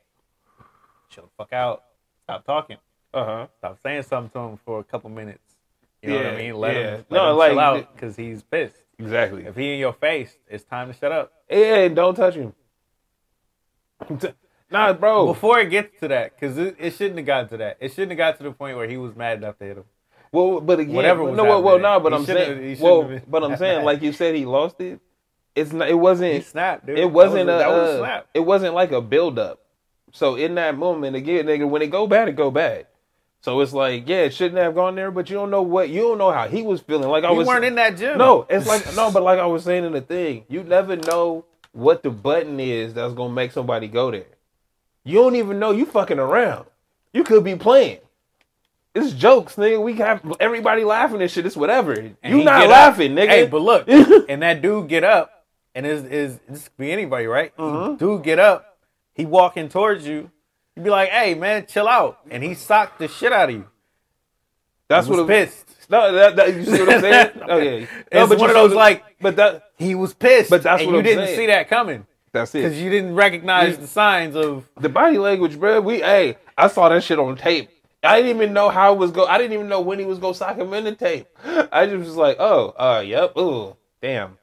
[1.10, 1.84] chill the fuck out.
[2.28, 2.78] Stop talking.
[3.14, 3.48] Uh-huh.
[3.58, 5.40] Stop saying something to him for a couple minutes.
[6.02, 6.56] You know what I mean?
[6.56, 6.82] Let yeah.
[6.82, 8.84] him, let No, him like, chill out because he's pissed.
[9.00, 9.46] Exactly.
[9.46, 11.32] If he in your face, it's time to shut up.
[11.50, 12.54] Yeah, and don't touch him.
[14.72, 15.28] nah, bro.
[15.28, 17.78] Before it gets to that, because it, it shouldn't have got to that.
[17.80, 19.86] It shouldn't have got to the point where he was mad enough to hit him.
[20.34, 22.76] Well, but again, Whatever was no, well, well, no, but he I'm saying, have- he
[22.76, 25.00] shouldn't well, but I'm saying, like you said, he lost it.
[25.56, 25.88] It's not.
[25.88, 26.34] It wasn't.
[26.34, 27.00] He snapped, dude.
[27.00, 27.64] It wasn't that was a.
[27.64, 28.28] that was a uh, snap.
[28.34, 29.62] it wasn't like a build up.
[30.12, 32.88] So in that moment, again, nigga, when it go bad, it go bad.
[33.42, 36.02] So it's like, yeah, it shouldn't have gone there, but you don't know what you
[36.02, 37.10] don't know how he was feeling.
[37.10, 38.18] Like I You was weren't in that gym.
[38.18, 41.46] No, it's like no, but like I was saying in the thing, you never know
[41.72, 44.26] what the button is that's gonna make somebody go there.
[45.04, 46.66] You don't even know you fucking around.
[47.14, 48.00] You could be playing.
[48.96, 49.82] It's jokes, nigga.
[49.82, 51.46] We have everybody laughing and shit.
[51.46, 51.94] It's whatever.
[51.94, 53.20] And you not laughing, up.
[53.20, 53.30] nigga.
[53.30, 53.88] Hey, but look,
[54.30, 55.46] and that dude get up,
[55.76, 57.56] and is is this could be anybody, right?
[57.56, 58.00] Mhm.
[58.00, 58.77] Dude get up,
[59.18, 60.32] he walking towards you.
[60.78, 63.66] You be like, "Hey, man, chill out," and he socked the shit out of you.
[64.88, 65.64] that's He was what it, pissed.
[65.90, 67.32] No, that, that you see what I'm saying?
[67.42, 70.88] Okay, It's no, one of those like but that he was pissed, But that's and
[70.88, 71.38] what you I'm didn't saying.
[71.38, 72.60] see that coming that's it.
[72.64, 74.68] because you didn't recognize the signs of.
[74.80, 75.82] the body language, bro.
[75.82, 77.70] We hey, I saw that shit on tape.
[78.04, 79.26] I didn't even know how it was go.
[79.26, 81.28] I didn't even know when he was gonna sock him in the tape.
[81.72, 84.38] I just was like, oh, uh, yep, ooh, damn.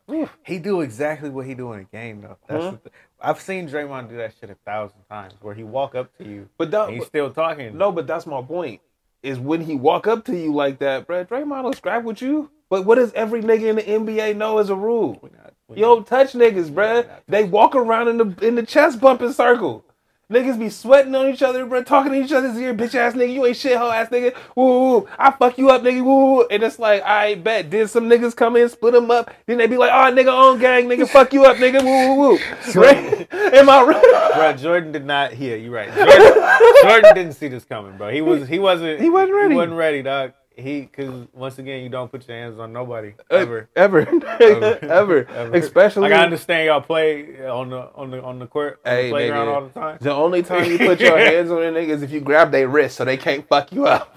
[0.45, 2.37] He do exactly what he do in a game though.
[2.49, 2.71] That's Mhm.
[2.83, 2.95] the th-
[3.25, 6.49] I've seen Draymond do that shit a thousand times, where he walk up to you
[6.59, 7.77] But that, and he's still talking.
[7.79, 8.81] no, but that's my point.
[9.23, 11.25] Is when he walk up to you like that, bro.
[11.25, 12.51] Draymond will scrap with you.
[12.69, 15.19] But what does every nigga in the NBA know as a rule?
[15.23, 17.07] We not- we You don't touch niggas, bruh.
[17.27, 19.85] They walk around in the in the chest bumping circle.
[20.33, 23.35] Niggas be sweating on each other, bro, talking to each other's ear, bitch ass nigga.
[23.35, 24.35] You ain't shit hoe ass nigga.
[24.57, 25.09] Woo, woo.
[25.19, 26.03] I fuck you up, nigga.
[26.03, 26.47] Woo, woo.
[26.51, 27.71] And it's like, I bet.
[27.71, 29.31] Then some niggas come in, split them up.
[29.47, 31.83] Then they be like, oh, nigga, on gang, nigga, fuck you up, nigga.
[31.85, 32.39] Woo, woo, woo.
[32.75, 33.29] Right?
[33.33, 34.35] Am I right?
[34.35, 35.37] Bro, Jordan did not.
[35.39, 35.95] Yeah, you're right.
[35.95, 36.43] Jordan,
[36.83, 38.09] Jordan didn't see this coming, bro.
[38.11, 38.49] He was.
[38.49, 39.01] He wasn't.
[39.01, 39.51] He wasn't ready.
[39.51, 40.33] He wasn't ready, dog.
[40.57, 43.69] He because once again, you don't put your hands on nobody Uh, ever.
[43.75, 44.01] Ever.
[44.41, 44.79] Ever.
[44.83, 45.27] Ever.
[45.53, 46.03] Especially.
[46.03, 49.11] Like I understand y'all play on the on the on the court, on Hey, the
[49.11, 49.55] playground nigga.
[49.55, 49.99] all the time.
[50.01, 52.69] The only time you put your hands on a nigga is if you grab their
[52.69, 54.15] wrist so they can't fuck you up.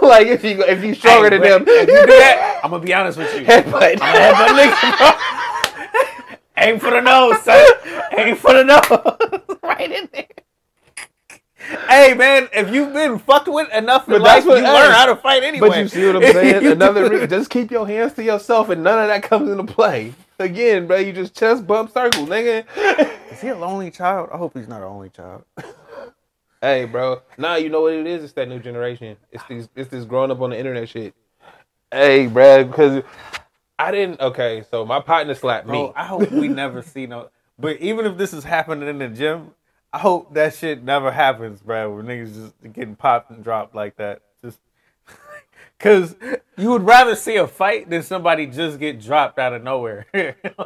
[0.00, 2.84] Like if you if you stronger Hey, than them, If you do that, I'm gonna
[2.84, 3.44] be honest with you.
[3.46, 3.96] headbutt.
[3.96, 5.10] Headbutt nigga, bro.
[6.58, 7.66] Aim for the nose, son.
[8.16, 9.58] Aim for the nose.
[9.62, 10.26] right in there.
[11.88, 15.06] Hey man, if you've been fucked with enough in But life, what- you learn how
[15.06, 15.68] to fight anyway.
[15.68, 16.66] But you see what I'm saying?
[16.66, 20.14] Another re- just keep your hands to yourself and none of that comes into play.
[20.38, 22.66] Again, bro, you just chest bump circle, nigga.
[23.32, 24.30] Is he a lonely child?
[24.32, 25.44] I hope he's not an only child.
[26.60, 27.22] hey, bro.
[27.38, 28.24] Nah, you know what it is?
[28.24, 29.16] It's that new generation.
[29.30, 31.14] It's these it's this growing up on the internet shit.
[31.92, 33.04] Hey, bro, because
[33.78, 35.72] I didn't okay, so my partner slapped me.
[35.72, 37.30] Bro, I hope we never see no.
[37.58, 39.52] But even if this is happening in the gym,
[39.94, 41.94] I hope that shit never happens, bro.
[41.94, 44.22] Where niggas just getting popped and dropped like that.
[44.44, 44.58] Just
[45.78, 46.16] because
[46.56, 50.06] you would rather see a fight than somebody just get dropped out of nowhere.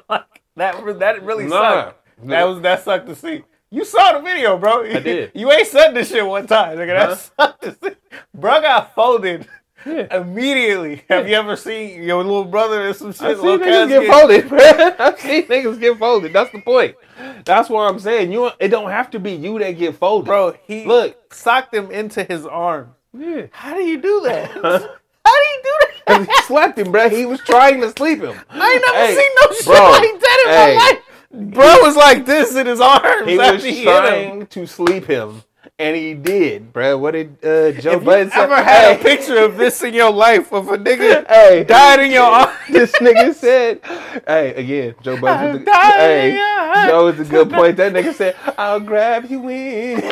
[0.08, 1.94] like that, that really Nah, sucks.
[2.24, 3.44] That was that sucked to see.
[3.70, 4.84] You saw the video, bro.
[4.86, 5.32] I did.
[5.34, 6.86] You ain't said this shit one time, nigga.
[6.98, 7.14] That Huh?
[7.16, 7.96] sucked to see.
[8.32, 9.46] Bro got folded
[9.86, 10.16] Yeah.
[10.20, 11.04] immediately.
[11.08, 13.22] Have you ever seen your little brother or some shit?
[13.22, 14.58] I see niggas get folded, bro.
[14.58, 16.32] I see niggas get folded.
[16.32, 16.96] That's the point.
[17.44, 18.32] That's what I'm saying.
[18.32, 21.32] You, it don't have to be you that get folded, Bro, he Look.
[21.32, 22.94] socked him into his arm.
[23.16, 23.46] Yeah.
[23.52, 24.50] How do you do that?
[25.24, 25.92] How do you do that?
[26.06, 27.08] Cause he slept him, bro.
[27.10, 28.36] He was trying to sleep him.
[28.50, 30.76] I ain't never Hey, seen no shit bro, like that in hey.
[30.76, 31.54] my life.
[31.54, 33.28] Bro was like this in his arms.
[33.28, 35.42] He was he trying to sleep him,
[35.78, 36.98] and he did, bro.
[36.98, 38.40] What did uh, Joe If Budden you say?
[38.40, 42.10] ever had a picture of this in your life of a nigga Hey, died in
[42.10, 42.52] your arms?
[42.70, 43.80] this nigga said,
[44.26, 45.48] "Hey, again, Joe Budden.
[45.50, 46.86] I'm the- dying, Hey.
[46.88, 47.76] Joe is a good point.
[47.78, 50.02] That nigga said, "I'll grab you in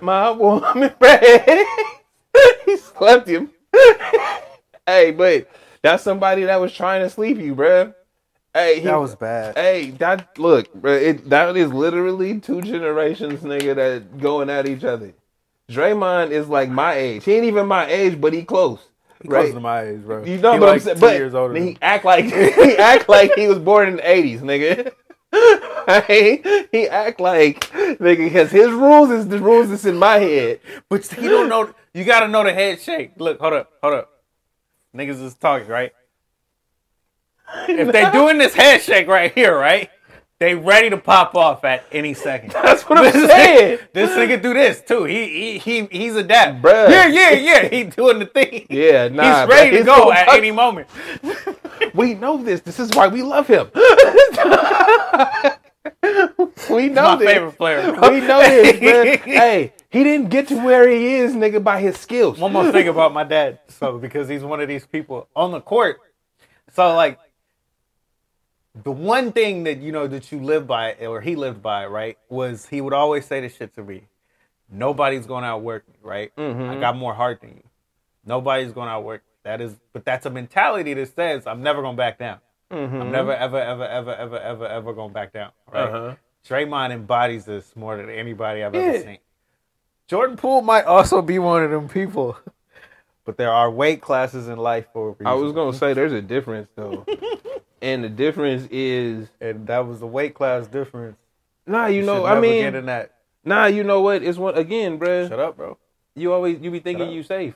[0.00, 1.66] my woman bed."
[2.64, 3.50] he slept him.
[4.86, 5.48] hey, but
[5.82, 7.94] that's somebody that was trying to sleep you, bruh.
[8.58, 9.56] Hey, he, was bad.
[9.56, 15.14] Hey, that look, it that is literally two generations, nigga, that going at each other.
[15.70, 17.24] Draymond is like my age.
[17.24, 18.80] He ain't even my age, but he close.
[19.24, 19.42] right?
[19.42, 20.24] Close to my age, bro.
[20.24, 21.00] You know He what like I'm saying?
[21.00, 21.54] But years older.
[21.54, 24.92] he act like he act like he was born in the '80s, nigga.
[26.06, 30.60] he, he act like nigga because his rules is the rules that's in my head.
[30.88, 31.72] But he don't know.
[31.94, 33.12] You got to know the head shake.
[33.18, 34.10] Look, hold up, hold up.
[34.96, 35.92] Niggas is talking, right?
[37.68, 39.90] If they doing this head shake right here, right?
[40.40, 42.52] They ready to pop off at any second.
[42.52, 43.78] That's what I'm This saying.
[43.78, 45.02] nigga- This nigga do this too.
[45.04, 46.62] He he he he's adapt.
[46.62, 46.88] Bruh.
[46.88, 47.68] Yeah, yeah, yeah.
[47.68, 48.66] He doing the thing.
[48.70, 50.86] Yeah, nah, He's ready to he's go gonna at any moment.
[51.94, 52.60] We know this.
[52.60, 53.68] This is why we love him.
[56.70, 57.28] we know My this.
[57.32, 57.92] favorite player.
[57.92, 58.10] bro.
[58.10, 59.18] We know this, man.
[59.24, 62.38] hey, he didn't get to where he is, nigga, by his skills.
[62.38, 63.58] one more thing about my dad.
[63.68, 65.98] So because he's one of these people on the court.
[66.74, 67.18] So like
[68.84, 72.18] the one thing that you know that you live by or he lived by, right,
[72.28, 74.08] was he would always say this shit to me.
[74.70, 76.30] Nobody's going to outwork me, right?
[76.36, 77.62] I got more heart than you.
[78.26, 79.22] Nobody's going to outwork.
[79.22, 79.30] me.
[79.44, 82.38] That is, but that's a mentality that says I'm never going to back down.
[82.70, 85.52] I'm never, ever, ever, ever, ever, ever, ever going back down.
[85.72, 85.88] Right?
[85.88, 86.14] Uh-huh.
[86.46, 88.80] Draymond embodies this more than anybody I've Yeah.
[88.82, 89.18] ever seen.
[90.06, 92.36] Jordan Poole might also be one of them people.
[93.24, 95.26] But there are weight classes in life for a reason.
[95.26, 97.04] I was gonna say there's a difference though,
[97.82, 101.16] and the difference is and that was the weight class difference.
[101.66, 101.86] nah.
[101.86, 103.14] You You know, should I mean, get in that.
[103.44, 103.66] nah.
[103.66, 104.22] You know what?
[104.22, 105.28] It's one again, bruh.
[105.28, 105.78] Shut up, bro.
[106.14, 107.54] You always you be thinking you safe.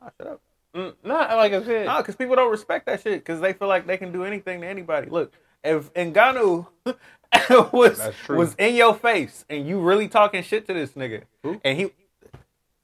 [0.00, 0.40] Nah, shut up.
[0.76, 1.86] Mm, nah, like I said.
[1.86, 4.60] Nah, because people don't respect that shit because they feel like they can do anything
[4.60, 5.08] to anybody.
[5.10, 5.32] Look,
[5.64, 6.66] if Ngannou
[7.72, 11.60] was was in your face and you really talking shit to this nigga, Who?
[11.64, 11.90] and he,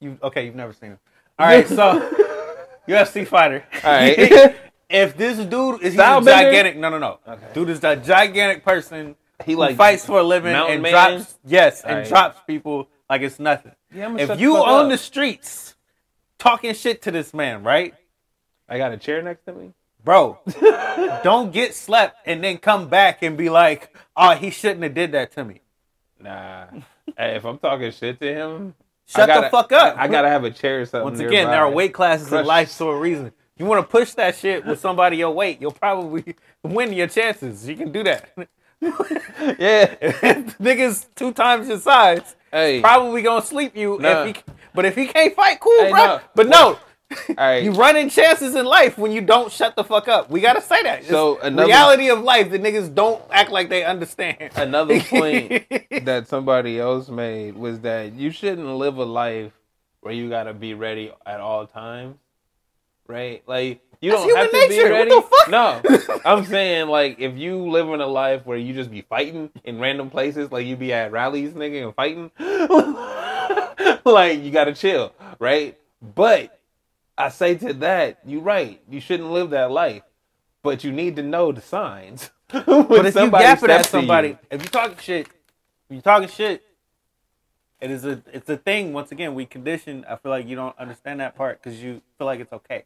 [0.00, 0.46] you okay?
[0.46, 0.98] You've never seen him.
[1.38, 2.00] All right, so
[2.88, 3.64] UFC fighter.
[3.84, 4.56] All right.
[4.88, 6.24] If this dude is he's a Stylebender?
[6.26, 7.18] gigantic, no, no, no.
[7.26, 7.46] Okay.
[7.54, 9.16] Dude is a gigantic person.
[9.44, 10.92] He who like fights for a living and man?
[10.92, 12.08] drops yes and Alright.
[12.08, 13.72] drops people like it's nothing.
[13.92, 14.90] Yeah, if you fuck on up.
[14.90, 15.74] the streets
[16.38, 17.94] talking shit to this man, right?
[18.68, 19.72] I got a chair next to me.
[20.04, 20.38] Bro,
[21.24, 25.12] don't get slept and then come back and be like, "Oh, he shouldn't have did
[25.12, 25.60] that to me."
[26.20, 26.66] Nah.
[27.16, 28.74] hey, if I'm talking shit to him,
[29.06, 29.96] Shut the gotta- fuck up.
[29.98, 31.04] I, I gotta have a chair or something.
[31.04, 31.50] Once again, nearby.
[31.52, 32.40] there are weight classes Crush.
[32.42, 33.32] in life for a reason.
[33.56, 37.68] You want to push that shit with somebody your weight, you'll probably win your chances.
[37.68, 38.30] You can do that.
[38.82, 39.94] Yeah.
[40.60, 42.80] Niggas two times your size, Hey.
[42.82, 43.98] probably gonna sleep you.
[43.98, 44.24] Nah.
[44.24, 44.42] If he,
[44.74, 46.04] but if he can't fight, cool, Hey, bro.
[46.06, 46.20] no.
[46.34, 46.78] But no,
[47.38, 47.62] right.
[47.64, 50.28] you running chances in life when you don't shut the fuck up.
[50.28, 50.98] We gotta say that.
[51.00, 54.50] It's So, another- reality of life, the niggas don't act like they understand.
[54.54, 55.64] Another point
[56.04, 59.52] that somebody else made was that you shouldn't live a life
[60.00, 62.16] where you gotta be ready at all times,
[63.06, 63.42] right?
[63.46, 64.68] Like you That's don't have to nature.
[64.68, 65.10] be What ready.
[65.10, 65.48] the fuck?
[65.48, 69.50] No, I'm saying like if you live in a life where you just be fighting
[69.64, 72.30] in random places, like you be at rallies, nigga, and fighting,
[74.04, 75.78] like you gotta chill, right?
[76.02, 76.58] But
[77.16, 78.80] I say to that, you right.
[78.90, 80.02] You shouldn't live that life,
[80.62, 82.30] but you need to know the signs.
[82.50, 85.26] But if you at somebody, if you talking shit,
[85.88, 86.62] if you talking shit,
[87.80, 88.92] it is a it's a thing.
[88.92, 90.04] Once again, we condition.
[90.08, 92.84] I feel like you don't understand that part because you feel like it's okay.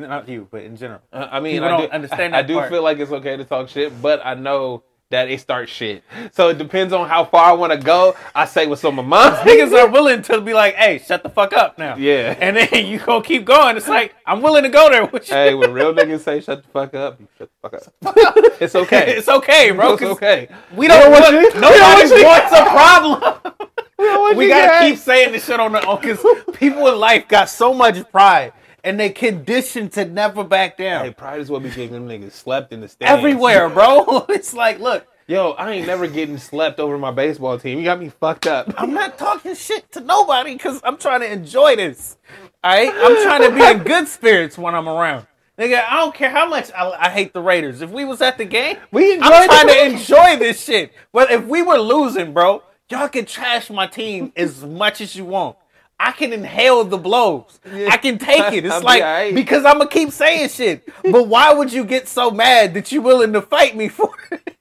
[0.08, 1.00] Not you, but in general.
[1.12, 2.70] Uh, I mean, People I don't do, understand I, I do part.
[2.70, 6.04] feel like it's okay to talk shit, but I know that it starts shit.
[6.30, 8.14] So it depends on how far I want to go.
[8.32, 9.34] I say what's on my mind.
[9.38, 12.36] Niggas are willing to be like, "Hey, shut the fuck up now." Yeah.
[12.38, 13.76] and then you gonna keep going.
[13.76, 15.34] It's like I'm willing to go there with you.
[15.34, 18.34] hey, when real niggas say shut the fuck up, you shut the fuck up.
[18.60, 19.16] it's okay.
[19.16, 19.94] it's okay, bro.
[19.94, 20.48] It's okay.
[20.76, 23.54] We don't, want want, you- don't nobody want you- wants a problem.
[23.98, 26.24] want we gotta keep saying this shit on the because
[26.56, 28.52] people in life got so much pride
[28.84, 31.04] and they conditioned to never back down.
[31.06, 33.18] They probably as well be getting them niggas slept in the stands.
[33.18, 34.26] Everywhere, bro.
[34.30, 37.78] It's like, look, Yo, I ain't never getting slept over my baseball team.
[37.78, 38.74] You got me fucked up.
[38.76, 42.16] I'm not talking shit to nobody because I'm trying to enjoy this.
[42.64, 45.28] All right, I'm trying to be in good spirits when I'm around.
[45.56, 47.80] Nigga, I don't care how much I, I hate the Raiders.
[47.80, 50.92] If we was at the game, We I'm trying to enjoy this shit.
[51.12, 55.26] But if we were losing, bro, y'all can trash my team as much as you
[55.26, 55.56] want.
[56.02, 57.60] I can inhale the blows.
[57.66, 58.64] I can take it.
[58.64, 59.34] It's like alright.
[59.34, 60.88] because I'm gonna keep saying shit.
[61.02, 64.56] But why would you get so mad that you willing to fight me for it?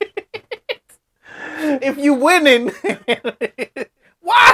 [1.81, 2.71] if you winning,
[4.21, 4.53] why?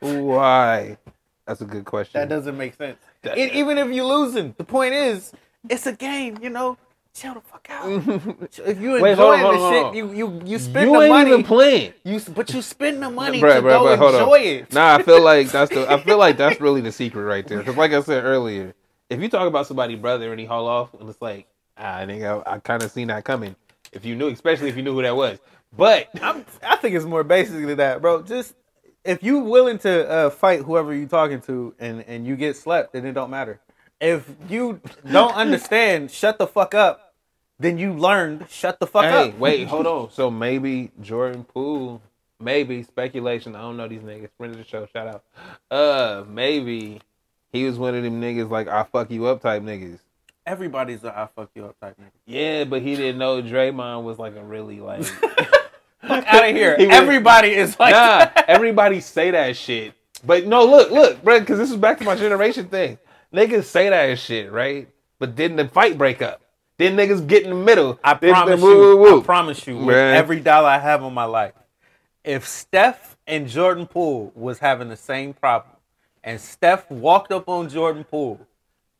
[0.00, 0.98] Why?
[1.46, 2.20] That's a good question.
[2.20, 2.98] That doesn't make sense.
[3.22, 5.32] That- E- even if you're losing, the point is,
[5.68, 6.38] it's a game.
[6.42, 6.76] You know,
[7.14, 7.88] chill the fuck out.
[8.66, 10.96] if you Wait, hold on, enjoying hold the on, shit, you you you spend you
[10.96, 11.30] the ain't money.
[11.30, 11.92] even playing.
[12.04, 14.20] you but you spend the money Bruh, to bruh, go bruh, hold on.
[14.22, 14.72] enjoy it.
[14.72, 15.90] Nah, I feel like that's the.
[15.90, 17.58] I feel like that's really the secret right there.
[17.58, 18.74] Because, like I said earlier,
[19.08, 21.46] if you talk about somebody brother and he haul off, and it's like,
[21.78, 23.56] ah, I think I, I kind of seen that coming.
[23.92, 25.38] If you knew, especially if you knew who that was.
[25.76, 28.22] But I'm, I think it's more basically that, bro.
[28.22, 28.54] Just
[29.04, 32.92] if you willing to uh, fight whoever you talking to, and and you get slept,
[32.92, 33.60] then it don't matter.
[34.00, 34.80] If you
[35.10, 37.14] don't understand, shut the fuck up.
[37.58, 39.38] Then you learned, shut the fuck hey, up.
[39.38, 40.10] wait, hold on.
[40.10, 42.00] So maybe Jordan Poole,
[42.40, 43.54] maybe speculation.
[43.54, 44.30] I don't know these niggas.
[44.38, 45.24] Friend of the show, shout out.
[45.70, 47.02] Uh, maybe
[47.52, 49.98] he was one of them niggas like I fuck you up type niggas.
[50.46, 52.10] Everybody's a I fuck you up type nigga.
[52.24, 55.04] Yeah, but he didn't know Draymond was like a really like.
[56.02, 56.78] Out of here.
[56.78, 59.92] He was- Everybody is like nah, everybody say that shit.
[60.24, 62.98] But no, look, look, bro, because this is back to my generation thing.
[63.34, 64.88] Niggas say that shit, right?
[65.18, 66.40] But then the fight break up.
[66.78, 68.00] Then niggas get in the middle.
[68.02, 68.96] I Then promise woo, you.
[68.96, 69.20] woo, woo.
[69.20, 69.78] I promise you.
[69.78, 71.52] With every dollar I have in my life,
[72.24, 75.76] if Steph and Jordan Poole was having the same problem,
[76.24, 78.40] and Steph walked up on Jordan Poole,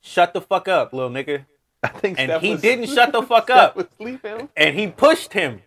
[0.00, 1.46] shut the fuck up, little nigga,
[1.82, 4.48] I think and Steph he was- didn't shut the fuck Steph up, was sleeping.
[4.56, 5.62] and he pushed him.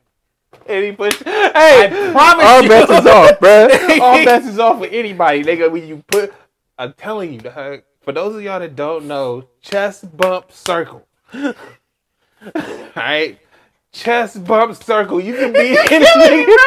[0.68, 1.24] And he pushed.
[1.24, 2.70] Hey, I promise all you.
[2.70, 3.68] bets is off, bro.
[4.02, 5.72] All bets is off with anybody, nigga.
[5.72, 6.32] When you put,
[6.78, 11.08] I'm telling you, dog, for those of y'all that don't know, chest bump circle.
[11.34, 11.54] all
[12.96, 13.40] right,
[13.92, 15.20] chest bump circle.
[15.20, 16.04] You can be in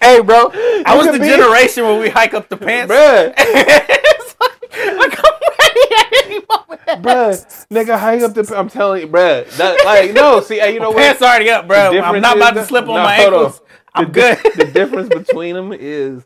[0.00, 0.50] Hey, bro,
[0.86, 2.92] I was the be- generation when we hike up the pants.
[2.92, 3.34] bruh,
[4.40, 7.02] like, like, I'm ready at any moment.
[7.02, 8.54] bruh, nigga, hang up the.
[8.56, 9.48] I'm telling you, bruh.
[9.56, 10.98] That, like, no, see, hey, you know what?
[10.98, 11.92] Pants already up, bro.
[11.92, 13.34] The I'm not about to slip on No, my on.
[13.34, 13.60] ankles.
[13.94, 14.38] I'm the, good.
[14.42, 16.24] di- the difference between them is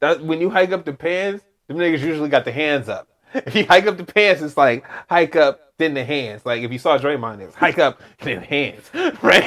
[0.00, 3.08] that when you hike up the pants, them niggas usually got the hands up.
[3.32, 6.44] If you hike up the pants, it's like hike up, then the hands.
[6.44, 8.90] Like if you saw Draymond, it's hike up, then hands.
[9.22, 9.46] Right?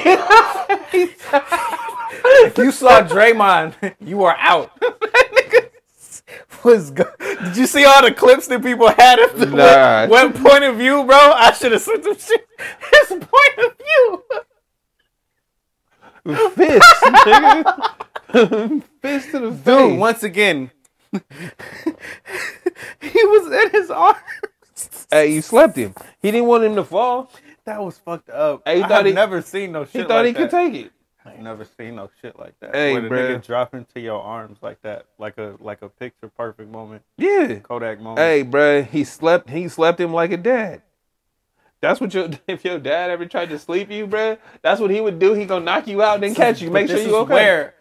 [0.92, 4.70] If you saw Draymond, you are out.
[6.64, 10.06] was go- Did you see all the clips that people had of the Nah.
[10.08, 11.16] what, point of view, bro?
[11.16, 12.48] I should have sent them shit.
[12.92, 14.24] His point of view.
[16.54, 18.82] Fist, nigga.
[19.02, 19.64] Fist to the face.
[19.64, 20.70] Dude, once again,
[23.00, 24.18] he was in his arms.
[25.10, 25.94] hey, you slept him.
[26.20, 27.30] He didn't want him to fall.
[27.64, 28.62] That was fucked up.
[28.66, 30.38] Hey, he I thought he- never seen no shit He thought like he that.
[30.38, 30.92] could take it.
[31.26, 32.74] I ain't never seen no shit like that.
[32.74, 33.30] Hey, Where the bruh.
[33.38, 37.54] nigga drop into your arms like that, like a like a picture perfect moment, Yeah.
[37.60, 38.18] Kodak moment.
[38.18, 39.48] Hey, bruh, he slept.
[39.48, 40.82] He slept him like a dad.
[41.80, 44.36] That's what your if your dad ever tried to sleep you, bruh.
[44.60, 45.32] That's what he would do.
[45.32, 47.32] He gonna knock you out, and then catch you, make sure you okay.
[47.32, 47.74] Where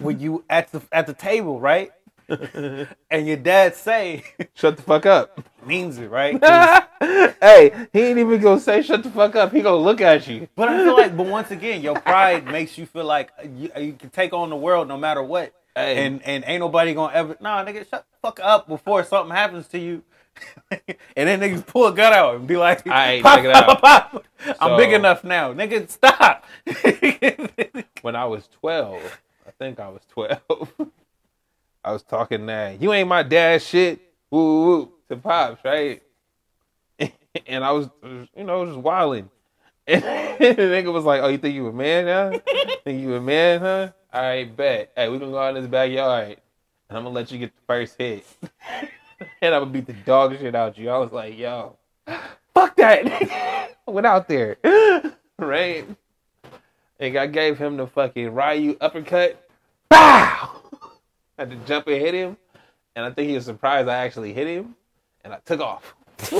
[0.00, 1.90] when you at the at the table, right?
[3.10, 4.22] and your dad say
[4.54, 5.40] Shut the fuck up.
[5.66, 6.32] means it, right?
[7.40, 9.52] hey, he ain't even gonna say shut the fuck up.
[9.52, 10.48] He gonna look at you.
[10.54, 13.92] But I feel like, but once again, your pride makes you feel like you, you
[13.94, 16.06] can take on the world no matter what, Hey.
[16.06, 17.36] and and ain't nobody gonna ever.
[17.40, 20.02] Nah, nigga, shut the fuck up before something happens to you.
[20.70, 23.68] and then niggas pull a gun out and be like, Aight, pop, check it pop,
[23.68, 23.80] out.
[23.80, 24.24] pop, pop.
[24.60, 25.88] I'm big enough now, nigga.
[25.88, 26.44] Stop.
[28.02, 30.70] When I was twelve, I think I was twelve.
[31.84, 34.00] I was talking that you ain't my dad shit.
[34.30, 36.02] Woo woo to pops, right?
[37.46, 39.30] and I was, you know, just wilding.
[40.40, 42.38] And the nigga was like, "Oh, you think you a man, huh?
[42.84, 43.88] think you a man, huh?
[44.12, 44.92] All right, bet.
[44.94, 46.36] Hey, we gonna go out in this backyard,
[46.88, 48.24] and I'm gonna let you get the first hit,
[49.42, 51.76] and I'm gonna beat the dog shit out you." I was like, "Yo,
[52.54, 53.04] fuck that!"
[53.88, 54.58] I went out there,
[55.38, 55.88] right?
[57.00, 59.48] And I gave him the fucking Ryu uppercut.
[59.88, 60.60] Bow!
[61.38, 62.36] Had to jump and hit him,
[62.96, 64.74] and I think he was surprised I actually hit him,
[65.24, 65.94] and I took off.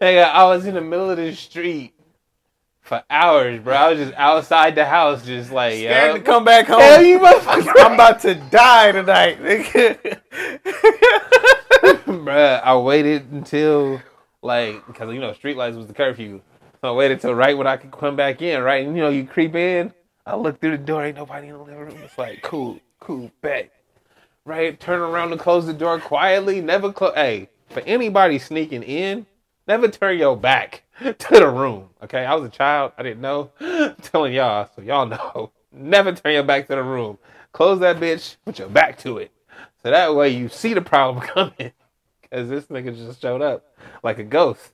[0.00, 1.94] Nigga, I was in the middle of the street
[2.82, 3.74] for hours, bro.
[3.74, 6.18] I was just outside the house, just like, Scared yo.
[6.18, 6.80] to come back home.
[6.80, 7.72] Hell, you motherfucker.
[7.78, 10.20] I'm about to die tonight, nigga.
[12.06, 14.02] Bruh, I waited until
[14.42, 16.40] like because you know street lights was the curfew.
[16.86, 18.62] I waited till right when I could come back in.
[18.62, 19.92] Right, and you know you creep in.
[20.24, 21.98] I look through the door, ain't nobody in the living room.
[22.02, 23.70] It's like cool, cool, bet.
[24.44, 26.60] Right, turn around and close the door quietly.
[26.60, 27.14] Never close.
[27.14, 29.26] Hey, for anybody sneaking in,
[29.66, 31.90] never turn your back to the room.
[32.02, 32.92] Okay, I was a child.
[32.96, 33.50] I didn't know.
[33.60, 35.52] I'm telling y'all, so y'all know.
[35.72, 37.18] Never turn your back to the room.
[37.52, 38.36] Close that bitch.
[38.44, 39.30] Put your back to it.
[39.82, 41.72] So that way you see the problem coming.
[42.30, 43.64] Cause this nigga just showed up
[44.02, 44.72] like a ghost.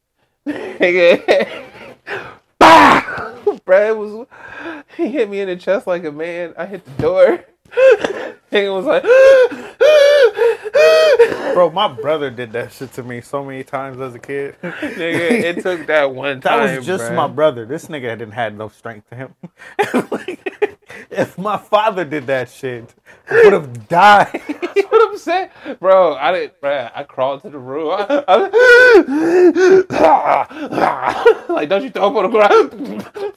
[2.59, 3.39] Bah!
[3.65, 4.27] It was
[4.97, 6.53] he hit me in the chest like a man.
[6.59, 7.45] I hit the door.
[8.53, 9.03] Nigga was like
[11.55, 14.57] Bro, my brother did that shit to me so many times as a kid.
[14.63, 16.67] Nigga, it took that one time.
[16.67, 17.15] That was just bruh.
[17.15, 17.67] my brother.
[17.67, 19.35] This nigga didn't have no strength to him.
[20.11, 20.52] Like,
[21.11, 22.95] if my father did that shit,
[23.31, 24.43] I would have died.
[24.49, 26.15] That's what I'm saying, bro.
[26.17, 26.89] I didn't, bro.
[26.95, 27.91] I crawled to the room.
[27.93, 28.25] I,
[29.91, 33.33] I- like, don't you throw up on the ground?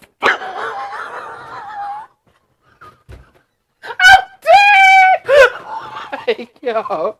[3.84, 5.51] I'm dead.
[6.28, 7.18] Like, yo,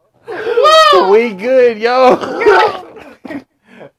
[1.12, 2.16] we good, yo.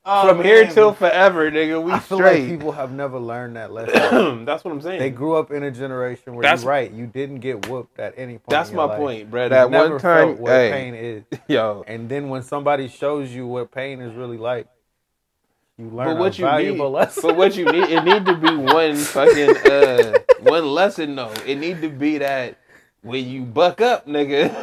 [0.07, 1.83] From here till forever, nigga.
[1.83, 2.43] We I feel straight.
[2.43, 4.45] like people have never learned that lesson.
[4.45, 5.01] That's what I'm saying.
[5.01, 6.93] They grew up in a generation where That's- you're right.
[6.93, 8.49] You didn't get whooped at any point.
[8.51, 9.01] That's in your my life.
[9.01, 9.43] point, bro.
[9.43, 10.71] You've That never one time, felt what hey.
[10.71, 11.25] pain is.
[11.49, 14.69] yo, And then when somebody shows you what pain is really like,
[15.77, 17.23] you learn But what a you need, valuable lesson.
[17.23, 21.33] but what you need, it need to be one fucking uh, one lesson though.
[21.45, 22.57] It need to be that
[23.03, 24.55] when you buck up, nigga,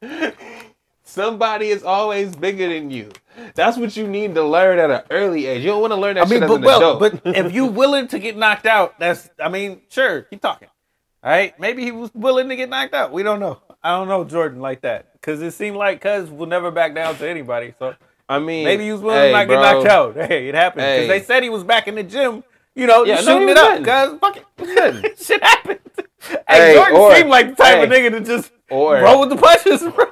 [1.04, 3.10] somebody is always bigger than you.
[3.54, 5.62] That's what you need to learn at an early age.
[5.62, 7.22] You don't want to learn that I mean, shit but as an well, adult.
[7.24, 10.68] but if you willing to get knocked out, that's I mean, sure, keep talking.
[11.22, 13.12] All right, maybe he was willing to get knocked out.
[13.12, 13.60] We don't know.
[13.82, 17.16] I don't know Jordan like that because it seemed like Cuz will never back down
[17.16, 17.74] to anybody.
[17.78, 17.94] So
[18.28, 20.16] I mean, maybe he was willing hey, to not bro, get knocked out.
[20.28, 21.06] Hey, it happened because Hey.
[21.08, 22.44] they said he was back in the gym.
[22.74, 23.84] You know, Yeah, just no, shooting it up.
[23.84, 25.80] Cuz fuck it, shit happened.
[26.22, 29.30] Hey, Hey, Jordan or- seemed like the type of nigga to just Or- roll with
[29.30, 30.06] the punches, bro.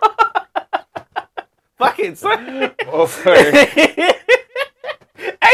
[1.79, 2.73] Fuck it, son.
[2.91, 4.15] Or- hey,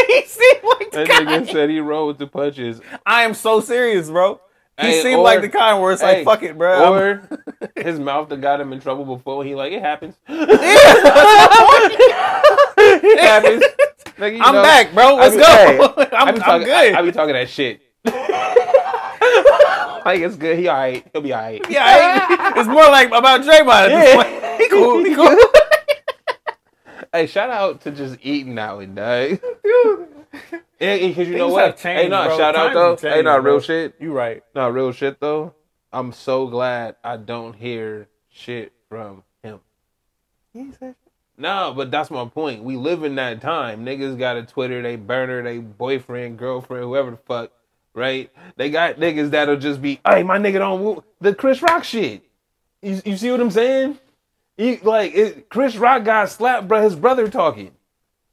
[0.07, 1.21] he seemed like the that guy.
[1.25, 2.81] nigga said he rolled with the punches.
[3.05, 4.39] I am so serious, bro.
[4.79, 6.93] He Hey, seemed or- like the kind where it's hey, like, fuck it, bro.
[6.93, 7.29] Or
[7.75, 9.43] his mouth that got him in trouble before.
[9.45, 10.15] He like it happens.
[10.27, 10.49] it
[13.21, 13.63] happens.
[14.17, 15.15] You I'm know, back, bro.
[15.15, 15.45] Let's be- go.
[15.45, 15.79] hey,
[16.13, 16.93] I'm, I be I'm talking, good.
[16.95, 17.81] I, I be talking that shit.
[20.05, 20.57] like it's good.
[20.59, 21.05] He alright.
[21.13, 21.65] He'll be alright.
[21.69, 24.29] yeah, I- it's more like about Draymond at this point.
[24.61, 25.03] He cool.
[25.03, 25.35] He cool.
[27.15, 28.97] Hey, shout out to just eating now and.
[30.77, 31.77] Yeah, because you know what?
[31.77, 32.37] changed, hey, no, bro.
[32.37, 32.89] shout out though.
[32.89, 33.95] have hey, changed, not real shit.
[33.97, 34.43] You right.
[34.53, 35.53] Not real shit though.
[35.93, 39.61] I'm so glad I don't hear shit from him.
[41.37, 42.65] No, but that's my point.
[42.65, 43.85] We live in that time.
[43.85, 47.53] Niggas got a Twitter, they burner, they boyfriend, girlfriend, whoever the fuck,
[47.93, 48.29] right?
[48.57, 52.23] They got niggas that'll just be, hey, my nigga don't woo-" the Chris Rock shit.
[52.81, 53.97] You, you see what I'm saying?
[54.57, 56.81] You, like it, Chris Rock got slapped, bro.
[56.81, 57.71] His brother talking.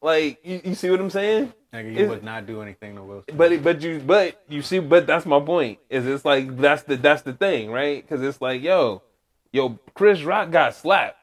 [0.01, 1.53] Like you, you see what I'm saying?
[1.73, 3.37] Nigga, you would not do anything to Will Smith.
[3.37, 6.97] But but you but you see but that's my point is it's like that's the
[6.97, 9.03] that's the thing right because it's like yo
[9.53, 11.16] yo Chris Rock got slapped.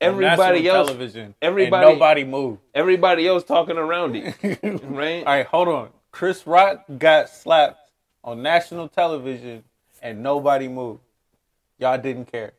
[0.00, 1.34] Everybody else television.
[1.42, 2.60] everybody- nobody moved.
[2.74, 4.34] everybody else talking around it
[4.84, 5.26] right.
[5.26, 5.88] All right, hold on.
[6.12, 7.90] Chris Rock got slapped
[8.22, 9.64] on national television
[10.00, 11.00] and nobody moved.
[11.78, 12.52] Y'all didn't care.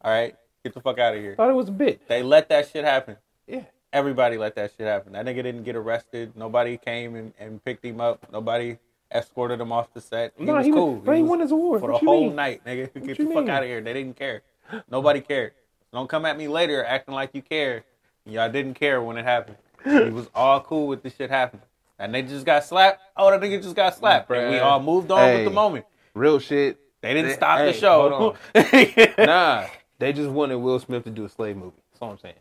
[0.00, 0.34] All right,
[0.64, 1.34] get the fuck out of here.
[1.34, 2.06] Thought it was a bit.
[2.08, 3.16] They let that shit happen.
[3.46, 3.62] Yeah.
[3.92, 5.12] Everybody let that shit happen.
[5.12, 6.32] That nigga didn't get arrested.
[6.36, 8.26] Nobody came and, and picked him up.
[8.32, 8.78] Nobody
[9.14, 10.32] escorted him off the set.
[10.38, 10.94] He No, was he was- cool.
[10.96, 11.80] bro, he won his award.
[11.80, 12.36] for What the whole mean?
[12.36, 12.92] night, nigga.
[13.06, 13.80] Get you the fuck out of here.
[13.80, 14.42] They didn't care.
[14.90, 15.52] Nobody cared.
[15.92, 17.84] Don't come at me later acting like you care.
[18.24, 19.56] Y'all didn't care when it happened.
[19.84, 21.64] He was all cool with this shit happening.
[21.98, 23.02] And they just got slapped.
[23.16, 24.30] Oh, that nigga just got slapped.
[24.30, 25.34] And we all moved on Hey.
[25.38, 25.84] with the moment.
[26.14, 26.78] Real shit.
[27.02, 28.08] They didn't They- stop hey, the show.
[28.54, 29.66] hold Nah,
[30.02, 31.76] they just wanted Will Smith to do a slave movie.
[31.92, 32.34] That's all I'm saying.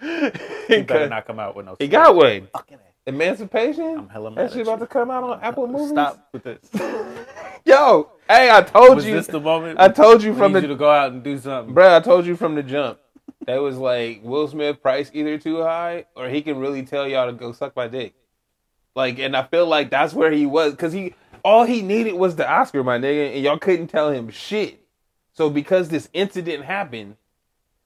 [0.68, 1.76] he better not come out with no.
[1.78, 2.48] He got one.
[2.52, 3.98] Fucking Emancipation.
[3.98, 4.86] I'm hella mad That at shit about you.
[4.86, 5.90] to come out on Apple Movies.
[5.90, 6.58] Stop with this.
[7.64, 9.14] Yo, hey, I told Was you.
[9.14, 9.78] this the moment?
[9.78, 11.74] I told you from need the you to go out and do something.
[11.74, 12.98] Bruh, I told you from the jump.
[13.46, 17.26] That was like Will Smith price either too high or he can really tell y'all
[17.26, 18.14] to go suck my dick.
[18.96, 22.34] Like, and I feel like that's where he was because he all he needed was
[22.34, 24.85] the Oscar, my nigga, and y'all couldn't tell him shit.
[25.36, 27.16] So because this incident happened,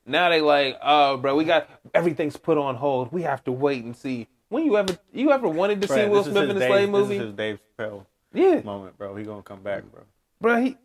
[0.07, 3.12] now they like, oh, bro, we got everything's put on hold.
[3.12, 4.28] We have to wait and see.
[4.48, 7.18] When you ever you ever wanted to see Will Smith in a slave movie?
[7.18, 9.16] This is his Dave Chappelle yeah, moment, bro.
[9.16, 10.03] He gonna come back, bro.
[10.40, 10.62] bro.
[10.62, 10.76] He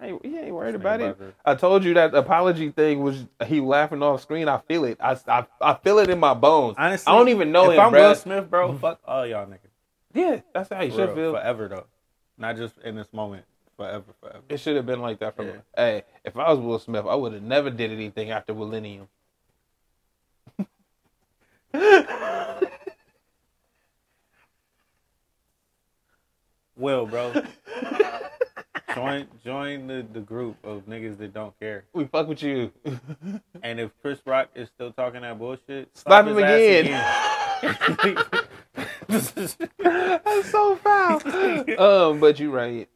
[0.00, 1.10] Hey, he ain't worried This about it.
[1.10, 4.48] about I told you that apology thing was he laughing off screen.
[4.48, 4.96] I feel it.
[5.00, 6.76] I, I, I feel it in my bones.
[6.78, 8.08] Honestly, I don't even know if him, I'm bro.
[8.08, 9.58] Will Smith, bro, fuck all y'all niggas.
[10.14, 11.32] Yeah, that's how you should feel.
[11.32, 11.86] forever though,
[12.36, 13.44] not just in this moment.
[13.78, 14.40] Forever, forever.
[14.48, 15.46] It should have been like that from.
[15.46, 15.52] Yeah.
[15.76, 19.06] Hey, if I was Will Smith, I would have never did anything after Millennium.
[26.76, 27.32] Will, bro,
[28.94, 31.84] join join the, the group of niggas that don't care.
[31.92, 32.72] We fuck with you.
[33.62, 37.04] And if Chris Rock is still talking that bullshit, Slap him ass again.
[39.08, 41.20] That's so foul.
[41.78, 42.88] um, but you right.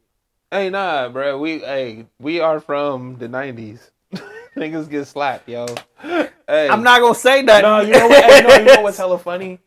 [0.52, 1.38] Hey, nah, bro.
[1.38, 3.88] We hey, we are from the '90s.
[4.54, 5.64] Niggas get slapped, yo.
[6.02, 7.62] Hey, I'm not gonna say that.
[7.62, 8.22] No, you know what?
[8.22, 9.60] hey, you, know, you know what's hella funny?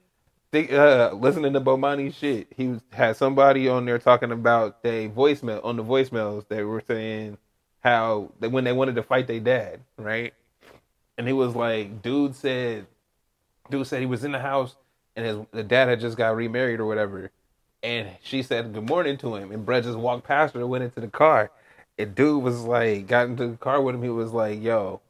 [0.52, 5.10] Think, uh, listening to Bomani shit, he was, had somebody on there talking about they
[5.10, 6.48] voicemail on the voicemails.
[6.48, 7.40] They were saying
[7.80, 10.36] how they, when they wanted to fight their dad, right?
[11.18, 12.86] And he was like, dude said,
[13.72, 14.76] dude said he was in the house
[15.16, 17.32] and his the dad had just got remarried or whatever,
[17.86, 20.84] and she said good morning to him, and Brett just walked past her and went
[20.84, 21.52] into the car.
[22.00, 24.02] And dude was like, got into the car with him.
[24.02, 25.02] He was like, yo,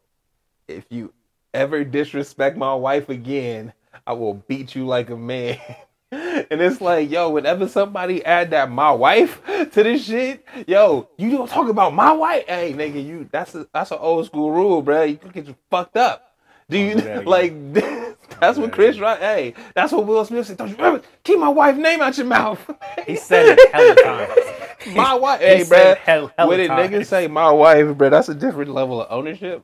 [0.68, 1.14] if you
[1.54, 3.72] ever disrespect my wife again,
[4.06, 5.58] I will beat you like a man.
[6.12, 11.32] and it's like, yo, whenever somebody add that my wife to this shit, yo, you
[11.32, 12.46] don't talk about my wife.
[12.46, 15.04] Hey, nigga, you that's a that's an old school rule, bro.
[15.04, 16.35] You can get you fucked up.
[16.70, 17.74] Do you oh, that like
[18.40, 20.58] that's what Chris Rock hey, that's what Will Smith said.
[20.58, 21.02] Don't you remember?
[21.24, 22.60] keep my wife's name out your mouth.
[23.06, 24.96] He said it hella times.
[24.96, 25.40] my wife.
[25.42, 25.96] He Hey, bro.
[25.96, 27.08] hell- hella When a nigga times.
[27.10, 29.64] say my wife, bro, that's a different level of ownership.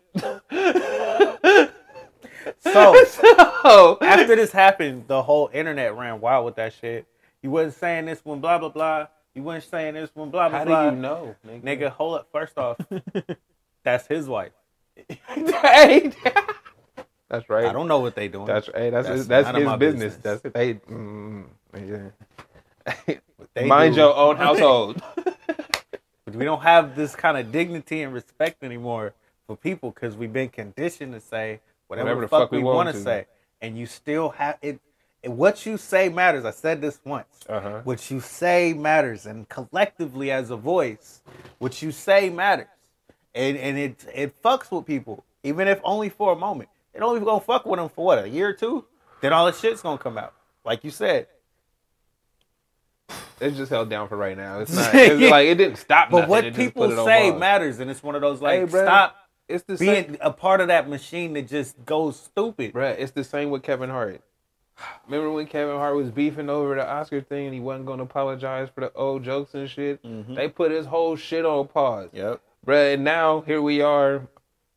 [2.60, 7.06] So so after this happened, the whole internet ran wild with that shit.
[7.44, 9.08] You wasn't saying this one, blah blah blah.
[9.34, 10.90] You weren't saying this one, blah blah How blah.
[10.90, 11.62] do you know, nigga?
[11.64, 12.28] Nigga, hold up.
[12.32, 12.78] First off,
[13.84, 14.52] that's his wife.
[15.28, 16.12] Hey,
[17.32, 17.66] that's right.
[17.66, 18.46] I don't know what they doing.
[18.46, 20.16] That's hey, that's That's his, that's his business.
[20.16, 20.42] business.
[20.42, 20.74] That's they.
[20.76, 23.16] Mm, yeah.
[23.56, 24.02] They Mind do.
[24.02, 25.02] your own household.
[26.34, 29.14] We don't have this kind of dignity and respect anymore
[29.48, 33.26] for people because we've been conditioned to say whatever, the fuck, we, want to say,
[33.62, 34.80] and you still have it.
[35.24, 36.46] it- What you say matters.
[36.46, 37.28] I said this once.
[37.50, 37.82] Uh-huh.
[37.84, 41.22] What you say matters, and collectively as a voice,
[41.60, 42.68] what you say matters,
[43.36, 46.70] and and it it fucks with people, even if only for a moment.
[46.94, 48.86] They don't even gonna fuck with them for what a year or two.
[49.22, 50.34] Then all the shit's gonna come out,
[50.66, 51.28] like you said.
[53.40, 54.60] it's just held down for right now.
[54.60, 54.94] It's not.
[54.94, 56.10] It's like it didn't stop.
[56.10, 56.30] But nothing.
[56.30, 58.84] what people put it on say matters, and it's one of those like Hey, bruh,
[58.84, 59.16] stop
[59.48, 60.06] It's the same.
[60.06, 62.74] being a part of that machine that just goes stupid.
[62.74, 64.22] Bruh, it's the same with Kevin Hart.
[65.06, 68.04] Remember when Kevin Hart was beefing over the Oscar thing and he wasn't going to
[68.04, 70.02] apologize for the old jokes and shit?
[70.04, 70.34] Mm-hmm.
[70.34, 72.10] They put his whole shit on pause.
[72.14, 72.42] Yep.
[72.66, 74.28] Bruh, and now here we are,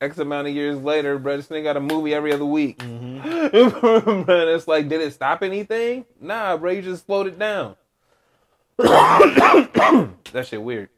[0.05, 2.79] X amount of years later, bruh, this thing got a movie every other week.
[2.79, 4.31] Mm-hmm.
[4.31, 6.05] and it's like, did it stop anything?
[6.21, 7.77] Nah, bruh, you just slowed it down.
[8.77, 10.91] that shit weird.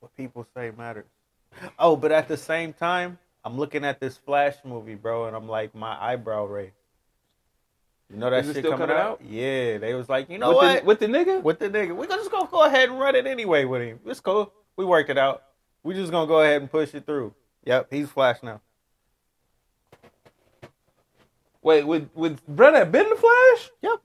[0.00, 1.06] What people say matters.
[1.78, 5.48] Oh, but at the same time, I'm looking at this Flash movie, bro, and I'm
[5.48, 6.74] like, my eyebrow raised.
[8.10, 8.96] You know that Is shit still coming out?
[8.96, 9.20] out?
[9.24, 10.80] Yeah, they was like, you know with, what?
[10.80, 11.42] The, with the nigga?
[11.42, 14.00] with the nigga, we just gonna go ahead and run it anyway with him.
[14.04, 14.52] It's cool.
[14.76, 15.44] We work it out.
[15.82, 17.34] We just gonna go ahead and push it through.
[17.64, 18.60] Yep, he's Flash now.
[21.62, 23.70] Wait, with, with bruh that been the Flash?
[23.82, 24.00] Yep.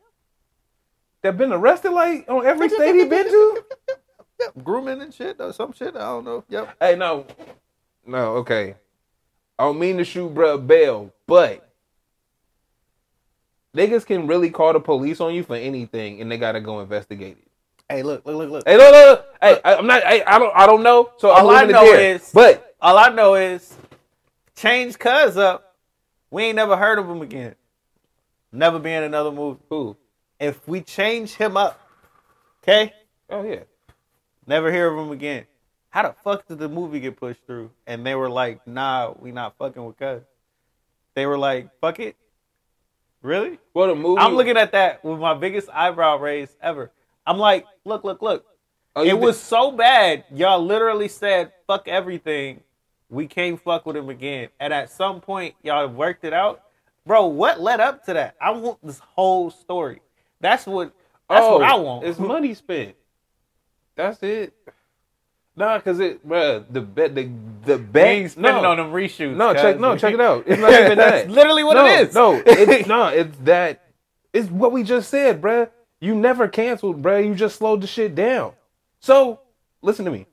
[1.21, 3.63] That been arrested like on every state he been to?
[4.41, 5.95] Yep, grooming and shit or some shit.
[5.95, 6.43] I don't know.
[6.49, 6.75] Yep.
[6.79, 7.25] Hey, no,
[8.05, 8.75] no, okay.
[9.57, 11.71] I don't mean to shoot bruh Bell, but
[13.75, 17.37] niggas can really call the police on you for anything, and they gotta go investigate
[17.37, 17.47] it.
[17.89, 18.63] Hey, look, look, look, look.
[18.67, 19.25] Hey, look, look, look.
[19.41, 20.03] Hey, I, I'm not.
[20.03, 20.51] Hey, I don't.
[20.55, 21.11] I don't know.
[21.17, 23.77] So I'm All I leaving it know is- but All I know is
[24.55, 25.75] change cuz up.
[26.31, 27.55] We ain't never heard of him again.
[28.51, 29.59] Never be in another movie.
[29.69, 29.95] who?
[30.39, 31.79] If we change him up,
[32.63, 32.93] okay,
[33.29, 33.61] Oh yeah.
[34.47, 35.45] never hear of him again.
[35.89, 37.71] How the fuck did the movie get pushed through?
[37.88, 40.21] And they were like, nah, we not fucking with cuz.
[41.13, 42.15] They were like, fuck it.
[43.21, 43.59] Really?
[43.73, 44.21] What the movie.
[44.21, 46.91] I'm looking at that with my biggest eyebrow raise ever.
[47.26, 48.45] I'm like, look, look, look.
[48.95, 50.26] Oh, you it did- was so bad.
[50.34, 52.61] Y'all literally said, fuck everything.
[53.09, 54.49] We can't fuck with him again.
[54.59, 56.61] And at some point, y'all worked it out.
[57.05, 58.36] Bro, what led up to that?
[58.41, 60.01] I want this whole story.
[60.41, 60.91] That's what
[61.30, 62.05] that's oh, what I want.
[62.05, 62.95] It's money spent.
[63.95, 64.53] That's it.
[65.55, 67.30] Nah, cause it, bruh, the bet, the
[67.63, 68.07] the They bet.
[68.07, 69.36] ain't spending no, on them reshoots.
[69.36, 69.76] No, check.
[69.76, 69.82] cuz.
[69.82, 70.43] No, check it out.
[70.47, 71.32] It's not even That's that.
[71.32, 72.13] literally what no, it is.
[72.15, 73.82] No, it's no, it's that.
[74.34, 75.69] It's what we just said, bruh.
[76.05, 77.25] You never canceled, bruh.
[77.25, 78.53] You just slowed the shit down.
[78.99, 79.39] So
[79.81, 80.27] listen to me.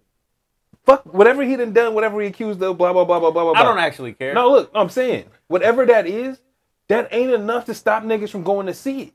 [0.85, 3.61] fuck whatever he done done, whatever he accused of, blah blah blah blah blah blah.
[3.61, 4.35] I don't actually care.
[4.35, 6.41] No, look, I'm saying whatever that is,
[6.89, 9.13] that ain't enough to stop niggas from going to see it.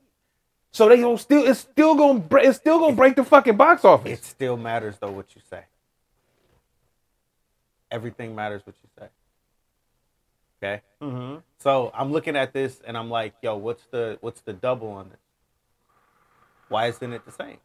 [0.72, 4.10] So they don't still, it's still gonna, it's still gonna break the fucking box office.
[4.18, 5.62] It still matters though what you say.
[7.90, 9.08] Everything matters what you say.
[10.62, 10.82] Okay.
[11.00, 14.88] hmm So I'm looking at this and I'm like, yo, what's the what's the double
[14.88, 15.18] on this?
[16.68, 17.58] Why isn't it the same?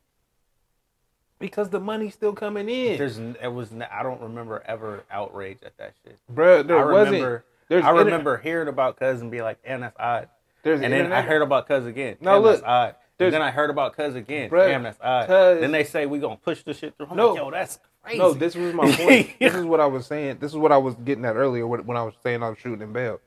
[1.40, 5.78] Because the money's still coming in, There's it was I don't remember ever outrage at
[5.78, 6.18] that shit.
[6.30, 6.64] bro.
[6.64, 7.14] There I wasn't.
[7.16, 10.30] remember I inter- remember hearing about Cuz and be like, damn, that's odd.
[10.64, 12.18] There's and then I internet- heard about Cuz again.
[12.22, 12.96] No, look, that's odd.
[13.20, 14.50] And then I heard about Cuz again.
[14.50, 15.28] Bruh, damn, that's odd.
[15.28, 17.08] Then they say we gonna push the shit through.
[17.10, 17.30] I'm No.
[17.30, 18.20] like, yo, that's crazy.
[18.20, 19.32] No, this was my point.
[19.40, 20.38] this is what I was saying.
[20.40, 22.58] This is what I was getting at earlier when when I was saying I was
[22.60, 23.20] shooting in bail.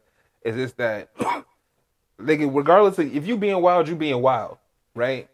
[0.43, 1.15] Is this that,
[2.21, 4.59] nigga, regardless of if you being wild, you being wild,
[4.95, 5.29] right?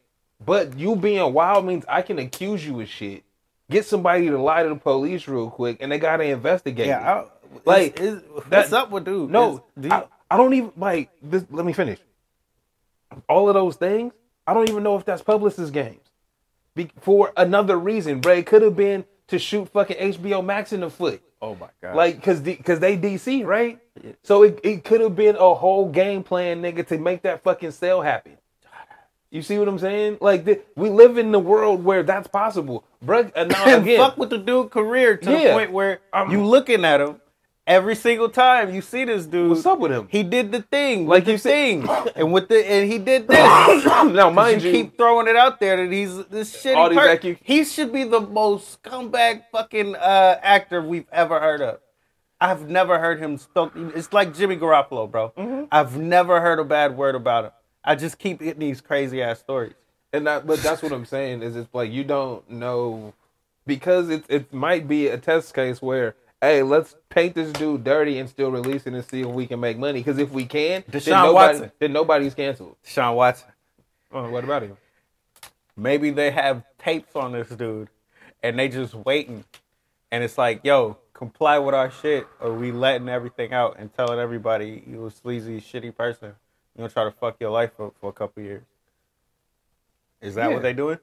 [0.45, 3.23] But you being wild means I can accuse you of shit,
[3.71, 6.87] get somebody to lie to the police real quick, and they gotta investigate.
[6.87, 7.23] yeah.
[7.23, 7.25] I,
[7.65, 9.31] Like, is, is, that- up with dude?
[9.31, 11.45] No, Is- do you- I, I don't even like this.
[11.51, 11.99] Let me finish.
[13.29, 14.15] All of those things,
[14.47, 16.01] I don't even know if that's publicist games.
[16.75, 20.89] Be, for another reason, Bray could have been to shoot fucking HBO Max in the
[20.91, 23.79] foot, oh my god, like cause the, cause they DC right.
[24.23, 27.73] So it, it could have been a whole game plan, nigga, to make that fucking
[27.73, 28.39] sale happen.
[29.33, 30.19] You see what I'm saying?
[30.21, 33.31] Like th- we live in the world where that's possible, bro.
[33.35, 36.85] And now again, fuck with the dude career to the point where I'm- you looking
[36.85, 37.19] at him
[37.67, 39.49] every single time you see this dude.
[39.49, 40.07] what's up with him?
[40.11, 43.39] He did the thing, Like you thing, and with the and he did this.
[43.87, 46.99] now, mind you, you, keep throwing it out there that he's this shitty All these
[46.99, 51.81] acu- He should be the most scumbag fucking uh, actor we've ever heard of.
[52.39, 53.73] I've never heard him spoke.
[53.77, 55.33] It's like Jimmy Garoppolo, bro.
[55.39, 55.67] Mm-hmm.
[55.73, 57.51] I've never heard a bad word about him.
[57.85, 59.75] I just keep getting these crazy ass stories.
[60.13, 63.15] And that, but that's what I'm saying is it's like you don't know
[63.67, 68.19] because it it might be a test case where hey let's paint this dude dirty
[68.19, 70.85] and still release it and see if we can make money because if we can
[70.89, 71.73] then Deshaun nobody Watson.
[71.79, 72.77] then nobody's canceled.
[72.85, 73.49] Sean Watson.
[74.13, 74.77] Oh, what about him?
[75.77, 77.89] Maybe they have tapes on this dude,
[78.43, 79.45] and they just waiting,
[80.11, 84.19] and it's like, yo, comply with our shit, or we letting everything out and telling
[84.19, 86.35] everybody you a sleazy, shitty person.
[86.75, 88.63] You gonna try to fuck your life up for a couple years.
[90.21, 90.55] Is that Yeah.
[90.55, 90.99] what they doing?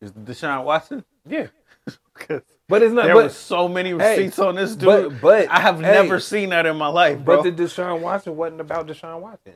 [0.00, 1.04] Is Deshaun Watson?
[1.26, 1.46] Yeah.
[2.68, 3.04] but it's not.
[3.06, 4.86] there but was so many Hey, receipts on this dude.
[4.86, 7.42] but- but, I have hey, never seen that in my life, bro.
[7.42, 9.54] but the Deshaun Watson wasn't about Deshaun Watson.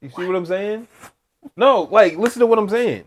[0.00, 0.88] You see what I'm saying?
[1.56, 3.04] No, like listen to what I'm saying.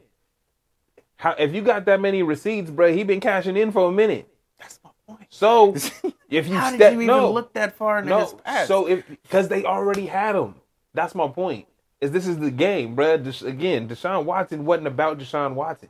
[1.15, 2.91] How if you got that many receipts, bro?
[2.93, 4.27] He been cashing in for a minute.
[4.59, 5.27] That's my point.
[5.29, 5.73] So
[6.29, 8.67] if you How did step, you even no, look that far into no, his past?
[8.67, 10.53] so if because they already had him.
[10.93, 11.67] That's my point.
[12.01, 13.17] Is this is the game, bro?
[13.17, 15.89] Des, again, Deshaun Watson wasn't about Deshaun Watson,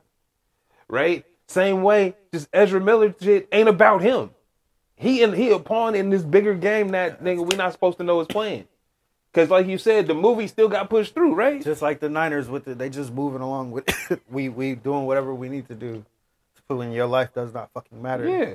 [0.88, 1.26] right?
[1.48, 4.32] Same way, just Ezra Miller shit ain't about him.
[4.96, 8.04] He and he a pawn in this bigger game that nigga we not supposed to
[8.04, 8.68] know is playing.
[9.34, 11.64] Cause like you said, the movie still got pushed through, right?
[11.64, 13.90] Just like the Niners with it, they just moving along with
[14.30, 16.06] we we doing whatever we need to do.
[16.70, 18.30] Pulling your life does not fucking matter.
[18.30, 18.54] Yeah,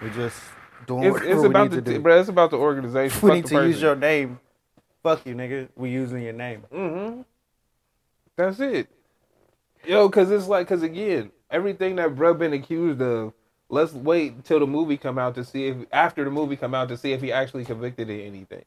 [0.00, 0.40] we just
[0.86, 2.00] doing it's, it's we about need the to do.
[2.00, 2.20] bro.
[2.20, 3.20] It's about the organization.
[3.20, 4.38] we Fuck need the to use your name.
[5.02, 5.68] Fuck you, nigga.
[5.76, 6.64] We using your name.
[6.72, 7.22] Mm-hmm.
[8.36, 8.88] That's it.
[9.86, 13.32] Yo, cause it's like, cause again, everything that bro been accused of,
[13.70, 16.88] let's wait till the movie come out to see if after the movie come out
[16.88, 18.64] to see if he actually convicted of anything.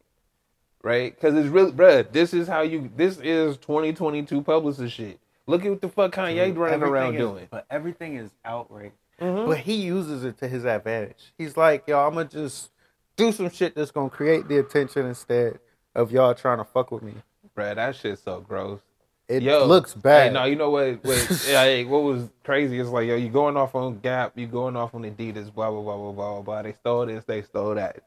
[0.81, 1.17] Right?
[1.19, 2.91] Cause it's really, bruh, this is how you.
[2.95, 5.19] This is 2022 publicist shit.
[5.47, 7.47] Look at what the fuck Kanye running around Everything is- doing.
[7.51, 8.91] But everything is outrage.
[9.21, 9.45] Mhm.
[9.47, 11.31] But he uses it to his advantage.
[11.37, 12.71] He's like, yo, I'm gonna just
[13.15, 15.59] do some shit that's gonna create the attention instead
[15.95, 17.13] of y'all trying to fuck with me.
[17.55, 18.81] Bruh, that shit's so gross.
[19.27, 20.27] It Yo, looks bad.
[20.27, 20.99] Hey, no, you know what?
[21.45, 24.93] Hey, what was crazy is like, yo, you going off on Gap, you going off
[24.93, 26.41] on Adidas, blah blah blah blah blah blah.
[26.41, 26.61] blah.
[26.61, 28.03] They stole this, they stole that.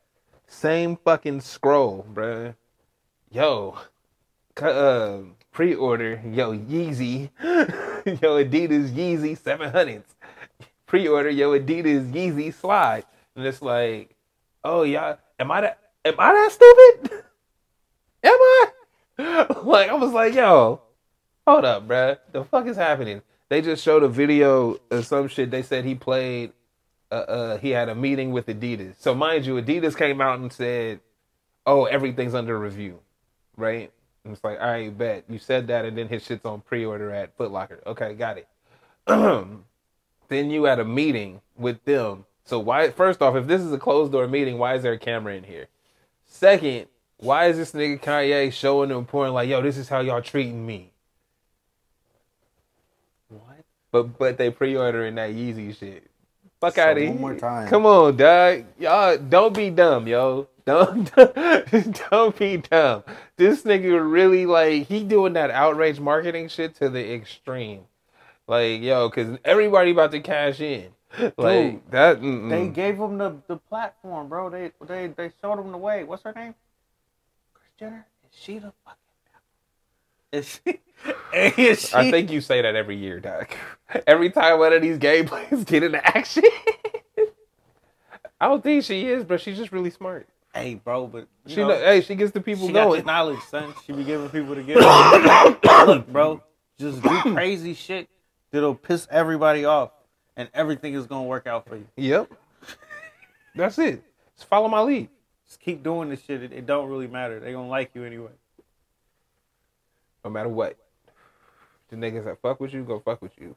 [0.47, 2.55] Same fucking scroll, bruh.
[3.31, 3.79] Yo,
[4.63, 5.19] uh,
[5.53, 10.15] pre-order, yo, Yeezy, yo, Adidas Yeezy seven hundreds.
[10.87, 13.05] Pre-order, yo, Adidas Yeezy slide,
[13.35, 14.15] and it's like,
[14.63, 15.79] oh y'all, am I that?
[16.05, 17.23] Am I that stupid?
[18.27, 18.67] Am I?
[19.63, 20.83] Like I was like, yo,
[21.47, 22.19] hold up, bruh.
[22.33, 23.23] The fuck is happening?
[23.49, 25.51] They just showed a video of some shit.
[25.51, 26.53] They said he played.
[27.11, 28.97] Uh, uh, he had a meeting with Adidas.
[28.99, 31.01] So mind you, Adidas came out and said,
[31.65, 32.99] "Oh, everything's under review,"
[33.57, 33.91] right?
[34.25, 37.13] And it's like, all right, bet you said that, and then his shit's on pre-order
[37.13, 37.81] at Foot Locker.
[37.87, 38.49] Okay, got it.
[39.07, 42.27] then you had a meeting with them.
[42.45, 42.91] So why?
[42.91, 45.45] First off, if this is a closed door meeting, why is there a camera in
[45.45, 45.69] here?
[46.27, 46.87] Second,
[47.19, 50.67] why is this nigga Kanye showing them porn like, yo, this is how y'all treating
[50.67, 50.93] me?
[53.29, 53.65] what?
[53.93, 56.11] But but they pre-ordering that Yeezy shit.
[56.61, 57.13] Fuck So out of here.
[57.13, 57.69] one more time.
[57.69, 58.65] Come on, dog.
[58.79, 60.49] Y'all don't be dumb, yo.
[60.65, 61.15] Don't
[62.11, 63.05] don't be dumb.
[63.37, 67.83] This nigga really like he doing that outrage marketing shit to the extreme.
[68.49, 70.91] Like, yo, cause everybody about to cash in.
[71.37, 71.37] Like
[71.73, 72.21] Dude, that.
[72.21, 72.51] mm-mm.
[72.51, 74.51] They gave him the, the platform, bro.
[74.51, 76.05] They they they showed him the way.
[76.05, 76.55] What's her name?
[77.79, 78.07] Kris Jenner.
[78.31, 79.01] Is she the fucking?
[80.33, 80.81] Is she?
[81.63, 81.95] Is she?
[81.95, 83.55] I think you say that every year, Doc.
[84.07, 86.43] Every time one of these gay players get into action.
[88.41, 90.29] I don't think she is, but she's just really smart.
[90.53, 93.01] Hey, bro, but you She, know, know, hey, she gets the people she got going.
[93.01, 93.73] the knowledge, son.
[93.87, 94.81] She be giving people the gift.
[95.87, 96.43] Look, bro,
[96.79, 98.09] just do crazy shit
[98.51, 99.93] that'll piss everybody off,
[100.37, 101.87] and everything is gonna work out for you.
[101.97, 102.33] Yep.
[103.55, 104.03] That's it.
[104.37, 105.09] Just follow my lead.
[105.67, 106.43] Keep doing this shit.
[106.43, 107.39] It, it don't really matter.
[107.41, 108.31] They gonna like you anyway.
[110.25, 110.77] No matter what.
[111.91, 113.55] The niggas that fuck with you, go fuck with you.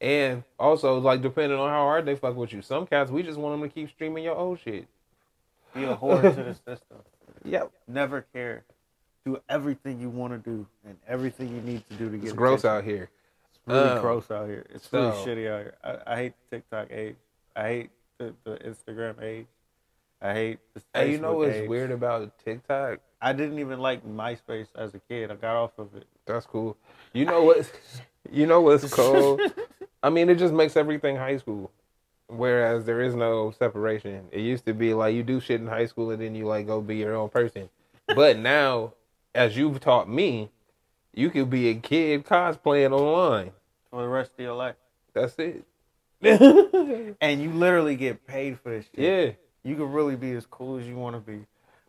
[0.00, 3.38] And also, like, depending on how hard they fuck with you, some cats, we just
[3.38, 4.86] want them to keep streaming your old shit.
[5.74, 6.98] Be a whore to the system.
[7.44, 7.70] Yep.
[7.88, 8.64] Never care.
[9.24, 12.24] Do everything you want to do and everything you need to do to get.
[12.24, 12.78] It's gross attention.
[12.78, 13.10] out here.
[13.50, 14.66] It's really Um, gross out here.
[14.70, 15.74] It's really so- shitty out here.
[15.82, 17.16] I, I hate TikTok age.
[17.56, 19.46] I hate the, the Instagram age.
[20.24, 21.68] I hate the Hey, you know what's age.
[21.68, 22.98] weird about TikTok?
[23.20, 25.30] I didn't even like MySpace as a kid.
[25.30, 26.06] I got off of it.
[26.26, 26.76] That's cool.
[27.12, 27.70] You know what?
[28.32, 29.38] You know what's cool?
[30.02, 31.70] I mean, it just makes everything high school.
[32.28, 34.28] Whereas there is no separation.
[34.32, 36.66] It used to be like you do shit in high school and then you like
[36.66, 37.68] go be your own person.
[38.06, 38.94] But now,
[39.34, 40.48] as you've taught me,
[41.12, 43.50] you could be a kid cosplaying online.
[43.90, 44.76] for the rest of your life.
[45.12, 45.64] That's it.
[47.20, 49.36] And you literally get paid for this shit.
[49.36, 49.43] yeah.
[49.64, 51.46] You can really be as cool as you want to be.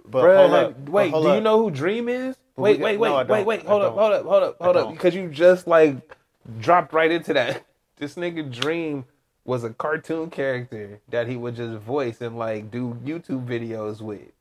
[0.08, 2.38] But Bruh, hold like, up, but wait, hold do you know who Dream is?
[2.56, 4.92] But Wait, wait, wait, no, wait, wait, hold up, hold up, hold up, hold up.
[4.92, 6.16] Because you just like
[6.60, 7.66] dropped right into that.
[7.98, 9.06] This nigga Dream
[9.46, 14.34] was a cartoon character that he would just voice and like do YouTube videos with.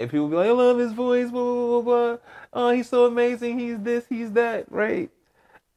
[0.00, 2.16] And people be like, I love his voice, blah, blah, blah, blah.
[2.52, 3.60] Oh, he's so amazing.
[3.60, 5.08] He's this, he's that, right?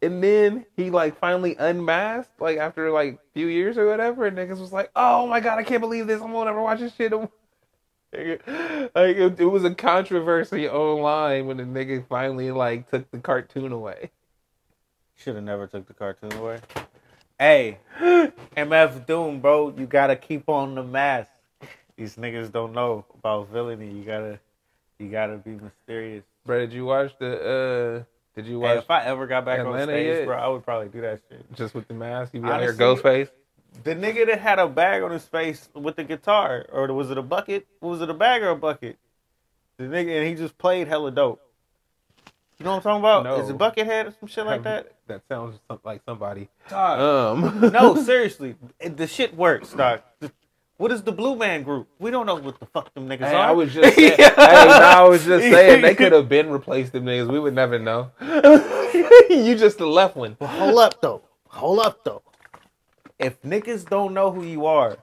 [0.01, 4.37] And then he like finally unmasked, like after like a few years or whatever, and
[4.37, 6.21] niggas was like, "Oh my god, I can't believe this!
[6.21, 7.13] I'm gonna never watch this shit."
[8.11, 13.71] Like it, it was a controversy online when the nigga finally like took the cartoon
[13.71, 14.09] away.
[15.15, 16.59] Should have never took the cartoon away.
[17.37, 21.29] Hey, MF Doom, bro, you gotta keep on the mask.
[21.97, 23.91] These niggas don't know about villainy.
[23.91, 24.39] You gotta,
[24.97, 26.23] you gotta be mysterious.
[26.45, 28.05] Bro, did you watch the?
[28.07, 30.25] uh Did you Hey, if I ever got back Atlanta on stage, yet?
[30.25, 31.53] bro, I would probably do that shit.
[31.55, 32.33] just with the mask?
[32.33, 32.85] You be out here Honestly,
[33.25, 33.29] Ghostface.
[33.83, 37.17] The nigga that had a bag on his face with the guitar, or was it
[37.17, 37.67] a bucket?
[37.81, 38.97] Was it a bag or a bucket?
[39.77, 41.41] The nigga and he just played hella dope.
[42.57, 43.23] You know what I'm talking about?
[43.23, 43.41] No.
[43.41, 44.93] Is it Buckethead or some shit like that?
[45.07, 46.49] That sounds like somebody.
[46.69, 47.37] Dog.
[47.37, 50.01] Um, no, seriously, the shit works, dog.
[50.19, 50.31] The-
[50.79, 51.89] What is the Blue Man Group?
[51.99, 53.47] We don't know what the fuck them niggas Hey, are.
[53.49, 56.93] I was just saying, hey, no, I was just saying they could have been replaced
[56.93, 57.29] them niggas.
[57.29, 58.11] We would never know.
[58.21, 60.37] you just the left one.
[60.39, 61.21] But hold up though.
[61.47, 62.21] Hold up though.
[63.19, 64.97] If niggas don't know who you are,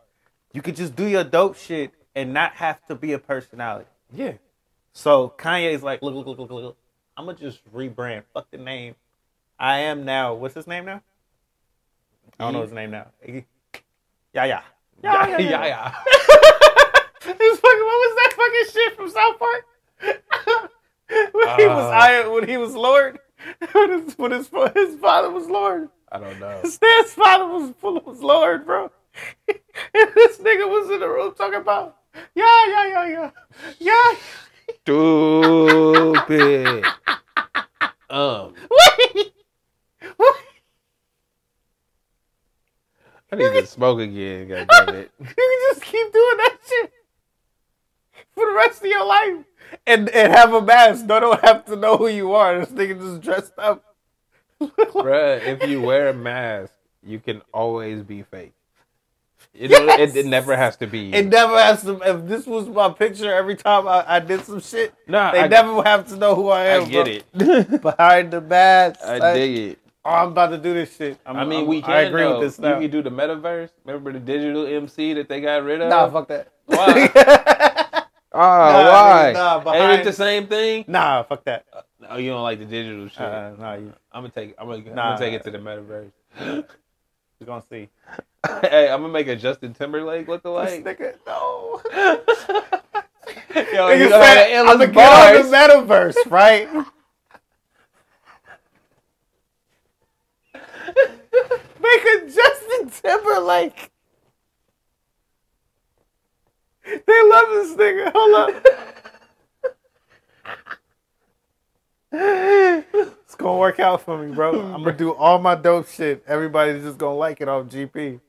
[0.54, 3.90] you could just do your dope shit and not have to be a personality.
[4.14, 4.32] Yeah.
[4.94, 6.76] So Kanye's like, look, look, look, look, look.
[7.18, 8.22] I'm gonna just rebrand.
[8.32, 8.94] Fuck the name.
[9.58, 10.32] I am now.
[10.32, 11.02] What's his name now?
[12.40, 13.08] I don't know his name now.
[14.32, 14.62] Yeah, yeah.
[15.02, 15.94] Yeah, yeah, yeah.
[17.22, 19.64] His fucking what was that fucking shit from South Park?
[21.32, 21.90] when he was Uh.
[21.90, 23.18] iron, when he was Lord,
[23.72, 25.88] when his when his, his father was Lord.
[26.10, 26.60] I don't know.
[26.64, 28.90] Stan's father was full of was Lord, bro.
[29.48, 31.96] and this nigga was in the room talking about
[32.34, 33.30] yeah, yeah, yeah, yeah,
[33.78, 34.12] yeah.
[34.82, 36.84] Stupid.
[38.08, 39.25] Um, Wait,
[43.32, 44.48] I need to smoke again.
[44.48, 45.10] God damn it.
[45.20, 46.92] You can just keep doing that shit
[48.34, 49.44] for the rest of your life
[49.86, 51.06] and and have a mask.
[51.06, 52.58] No, don't have to know who you are.
[52.60, 53.82] This nigga just dressed up.
[54.60, 56.72] Bruh, if you wear a mask,
[57.02, 58.52] you can always be fake.
[59.52, 60.14] You know, Yes!
[60.14, 60.98] it, it never has to be.
[61.00, 61.14] you.
[61.14, 61.98] It never has to.
[62.02, 65.48] If this was my picture every time I, I did some shit, Nah, they I-
[65.48, 66.88] never have to know who I I am.
[66.88, 67.04] get
[67.34, 67.46] bro.
[67.46, 67.80] it.
[67.82, 69.00] Behind the mask.
[69.02, 69.78] I dig it.
[70.06, 71.18] Oh, I'm about to do this shit.
[71.26, 71.90] I'm, I mean, I'm- we can.
[71.90, 72.38] I agree though.
[72.38, 72.74] with this now.
[72.78, 73.70] You can do the metaverse.
[73.84, 75.88] Remember the digital MC that they got rid of?
[75.88, 76.52] Nah, fuck that.
[76.66, 77.10] Why?
[77.12, 78.04] Oh,
[78.38, 79.32] Nah, why?
[79.34, 80.84] nah, Ain't it behind- the same thing?
[80.86, 81.64] Nah, fuck that.
[82.08, 83.20] Oh, you don't like the digital shit.
[83.20, 84.54] Uh, nah, you, I'm gonna take.
[84.58, 86.12] I'm gonna, I'm gonna take it to the metaverse.
[87.40, 87.88] you're gonna see.
[88.62, 90.84] hey, I'm gonna make a Justin Timberlake look This alike.
[90.84, 91.80] nigga, no.
[93.56, 96.68] Yo, Nigga you said, got I'm endless gonna get on the metaverse, right?
[101.80, 103.90] Make a Justin Timberlake.
[106.84, 108.12] They love this nigga.
[108.14, 108.66] Hold up.
[112.12, 114.60] it's gonna work out for me, bro.
[114.60, 116.22] I'm gonna do all my dope shit.
[116.26, 118.20] Everybody's just gonna like it off GP.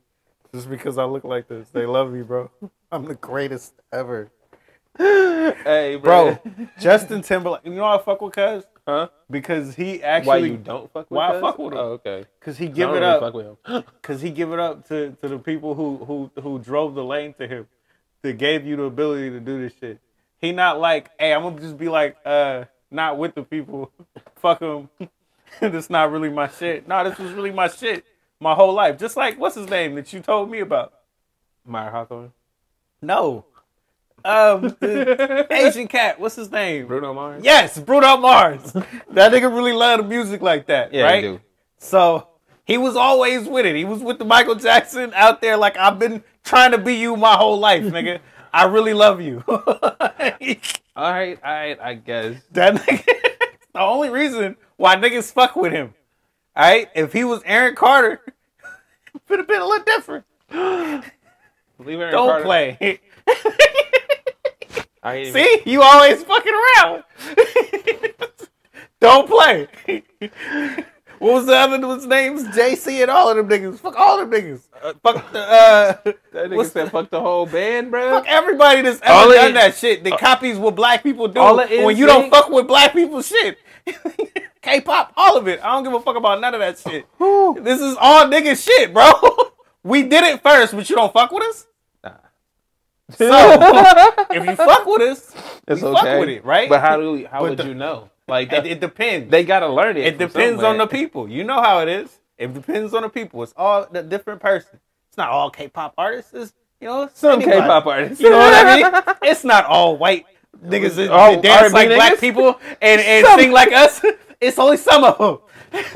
[0.54, 1.70] Just because I look like this.
[1.70, 2.50] They love me, bro.
[2.92, 4.32] I'm the greatest ever.
[4.98, 6.40] Hey, bro.
[6.44, 7.62] bro Justin Timberlake.
[7.66, 8.64] You know I fuck with cuz?
[8.88, 9.10] Huh?
[9.30, 11.80] Because he actually Why you don't fuck with Why I fuck with him?
[11.80, 12.24] Oh, okay.
[12.40, 13.20] because he give it really up.
[13.20, 13.84] Fuck with him.
[14.02, 17.34] Cause he give it up to, to the people who, who who drove the lane
[17.34, 17.68] to him,
[18.22, 20.00] that gave you the ability to do this shit.
[20.40, 23.92] He not like, hey, I'm gonna just be like, uh, not with the people.
[24.38, 24.90] Fuck them.
[25.60, 26.88] this not really my shit.
[26.88, 28.06] No, this was really my shit.
[28.40, 28.98] My whole life.
[28.98, 30.94] Just like what's his name that you told me about?
[31.66, 32.32] Mayer Hawthorne.
[33.02, 33.44] No.
[34.26, 34.76] Um,
[35.52, 36.20] Asian cat.
[36.20, 36.88] What's his name?
[36.88, 37.44] Bruno Mars.
[37.44, 38.74] Yes, Bruno Mars.
[38.74, 41.24] that nigga really love the music like that, Yeah, right?
[41.24, 41.42] you do.
[41.80, 42.28] So
[42.66, 43.76] he was always with it.
[43.76, 47.16] He was with the Michael Jackson out there like I've been trying to be you
[47.16, 48.20] my whole life, nigga.
[48.54, 49.44] I really love you.
[49.48, 49.62] All
[51.12, 51.78] right, all right.
[51.80, 52.42] I guess.
[52.52, 53.06] nigga
[53.74, 55.94] the only reason why niggas fuck with him.
[56.58, 56.90] Alright?
[56.96, 58.20] If he was Aaron Carter,
[59.14, 60.26] it would have been a little different.
[60.50, 62.44] Leave Aaron Don't Carter.
[62.46, 63.00] play.
[65.14, 67.04] Ain't even- See, you always fucking around.
[69.00, 69.68] Don't play.
[71.20, 72.44] What was the other one's names?
[72.44, 73.80] JC and all of them niggas.
[73.80, 74.62] Fuck all them niggas.
[75.02, 78.12] Fuck the uh That nigga said fuck the whole band, bro.
[78.12, 81.42] fuck everybody that's ever All done is- that shit that copies what black people do
[81.60, 83.58] it you don't fuck with black people shit.
[84.62, 85.60] K-pop, all of it.
[85.64, 87.08] I don't give a fuck about none of that shit.
[87.64, 89.12] This is all nigga shit, bro.
[89.84, 91.66] we did it first, but you don't fuck with us.
[93.12, 93.26] So
[94.32, 95.34] if you fuck with us,
[95.68, 95.94] It's okay.
[96.02, 96.68] fuck with it, right?
[96.70, 98.10] But how do we, how But would the- you know?
[98.28, 99.32] Like it, that, it depends.
[99.32, 100.06] they gotta learn it.
[100.06, 101.30] It depends on the people.
[101.30, 102.20] You know how it is.
[102.38, 103.42] It depends on the people.
[103.44, 104.80] It's all the different person.
[105.08, 106.34] It's not all K-pop artists.
[106.34, 107.62] It's, you know, Some anybody.
[107.62, 108.20] K-pop artists.
[108.22, 109.16] You know what I mean?
[109.32, 110.26] It's not all white
[110.62, 113.40] niggas that Oh, dance like black people and, and Some.
[113.40, 114.04] sing like us.
[114.42, 115.40] It's only some of them.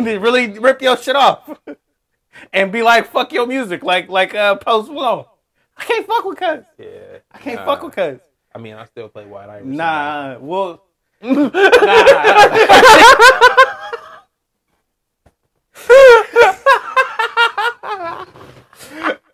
[0.05, 1.47] they really rip your shit off
[2.53, 5.25] and be like, "Fuck your music," like like uh, Post Malone.
[5.81, 6.63] I can't fuck with cuz.
[6.77, 7.65] Yeah, I can't Nah.
[7.65, 8.19] fuck with cuz.
[8.53, 9.75] I mean, I still play White Iverson.
[9.77, 10.83] Nah, well,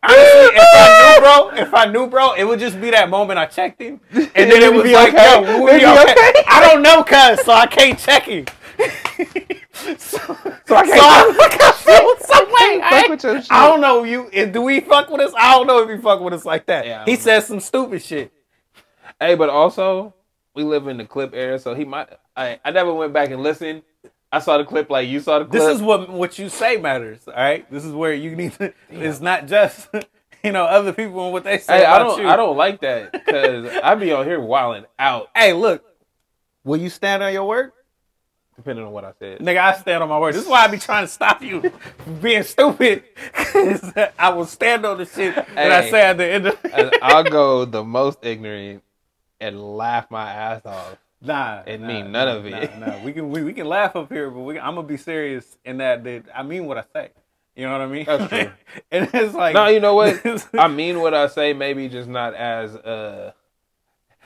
[0.04, 3.40] Honestly, if I knew, bro, if I knew, bro, it would just be that moment
[3.40, 5.34] I checked him, and then it It'd was be like, okay.
[5.34, 6.12] yo, we would It'd be be okay.
[6.12, 6.44] okay.
[6.48, 8.46] I don't know, cuz, so I can't check him.
[9.98, 10.18] So,
[10.66, 11.76] So I can't.
[11.78, 12.80] feel some way.
[12.80, 13.52] fuck I, with your shit.
[13.52, 14.30] I don't know you.
[14.32, 15.34] If, do we fuck with us?
[15.38, 16.86] I don't know if he fuck with us like that.
[16.86, 18.32] Yeah, he don't says some stupid shit.
[19.20, 20.14] Hey, but also
[20.54, 22.10] we live in the clip era, so he might.
[22.36, 23.84] I I never went back and listened.
[24.32, 25.62] I saw the clip like you saw the clip.
[25.62, 27.28] This is what what you say matters.
[27.28, 28.74] All right, this is where you need to.
[28.90, 29.88] It's not just
[30.44, 32.22] you know other people and what they say Hey, I don't.
[32.22, 32.28] you.
[32.28, 35.84] I don't like that because I be on here wilding out, Hey, look.
[36.64, 37.72] Will you stand on your word?
[38.58, 39.40] Depending on what I said.
[39.40, 40.34] Nigga, I stand on my word.
[40.34, 41.62] This is why I be trying to stop you
[42.00, 43.04] from being stupid.
[43.34, 46.60] 'Cause I will stand on the shit that I say at the end of
[47.02, 48.84] I'll go the most ignorant
[49.40, 50.98] and laugh my ass off.
[51.22, 52.80] Nah, It nah, mean none nah, of it.
[52.80, 53.04] Nah, nah.
[53.04, 55.78] We can we, we can laugh up here, but we, I'm gonna be serious in
[55.78, 57.10] that, that I mean what I say.
[57.56, 58.06] You know what I mean?
[58.06, 58.52] That's true.
[58.92, 60.46] and it's like No, you know what?
[60.54, 63.32] I mean what I say, maybe just not as uh,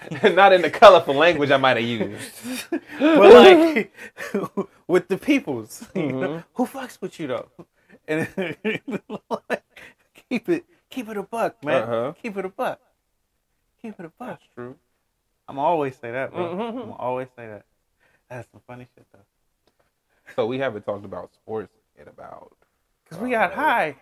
[0.33, 2.67] not in the colorful language I might have used.
[2.99, 3.93] but like
[4.87, 6.19] with the peoples, Mm-hmm.
[6.19, 7.49] know, who fucks with you though?
[8.07, 8.27] And
[10.29, 11.83] keep it, keep it a buck, man.
[11.83, 12.13] Uh-huh.
[12.21, 12.79] Keep it a buck.
[13.81, 14.39] Keep it a buck.
[14.55, 14.75] True.
[15.47, 16.55] I'm always say that, bro.
[16.55, 16.83] Mhm.
[16.83, 17.65] I'm always say that.
[18.29, 19.19] That's some funny shit though.
[20.35, 22.55] So we haven't talked about sports in about.
[23.09, 23.95] Cause we got Uh, high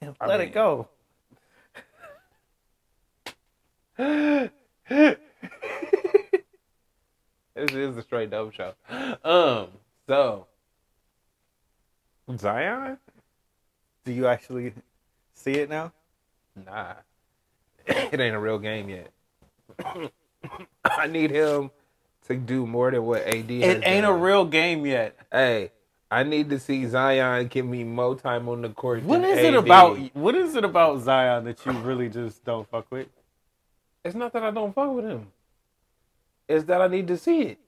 [0.00, 0.88] and I let mean- it go.
[7.56, 8.74] This is the straight dope show.
[9.24, 9.68] Um,
[10.06, 10.46] so
[12.36, 12.98] Zion?
[14.04, 14.74] Do you actually
[15.34, 15.92] see it now?
[16.54, 16.94] Nah,
[17.86, 19.10] it ain't a real game yet.
[20.84, 21.70] I need him
[22.28, 23.50] to do more than what AD.
[23.50, 25.16] has It ain't a real game yet.
[25.32, 25.72] Hey,
[26.10, 29.02] I need to see Zion give me more time on the court.
[29.02, 29.98] What is it about?
[30.14, 33.08] What is it about Zion that you really just don't fuck with?
[34.06, 35.26] It's not that I don't fuck with him.
[36.48, 37.58] It's that I need to see it,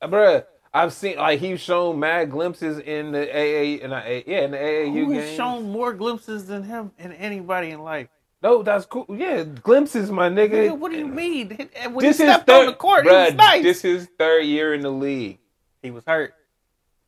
[0.00, 0.44] Uh, bruh.
[0.72, 4.56] I've seen like he's shown mad glimpses in the AA and I yeah in the
[4.56, 8.06] AAU Who has shown more glimpses than him in anybody in life?
[8.40, 9.04] No, that's cool.
[9.08, 10.78] Yeah, glimpses, my nigga.
[10.78, 11.48] What do you mean?
[11.92, 13.62] When This he is stepped third, on the court, bruh, he was nice.
[13.64, 15.40] This is third year in the league.
[15.82, 16.34] he was hurt.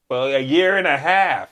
[0.08, 1.48] For a year and a half.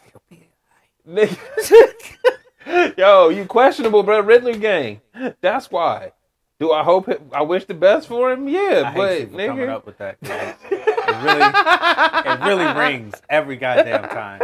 [1.09, 2.95] Nigga.
[2.99, 4.21] Yo, you questionable, bro.
[4.21, 5.01] Riddler gang.
[5.41, 6.12] That's why.
[6.61, 8.47] Do I hope it, I wish the best for him?
[8.47, 10.19] Yeah, I but for coming up with that.
[10.23, 14.43] It really, it really rings every goddamn time.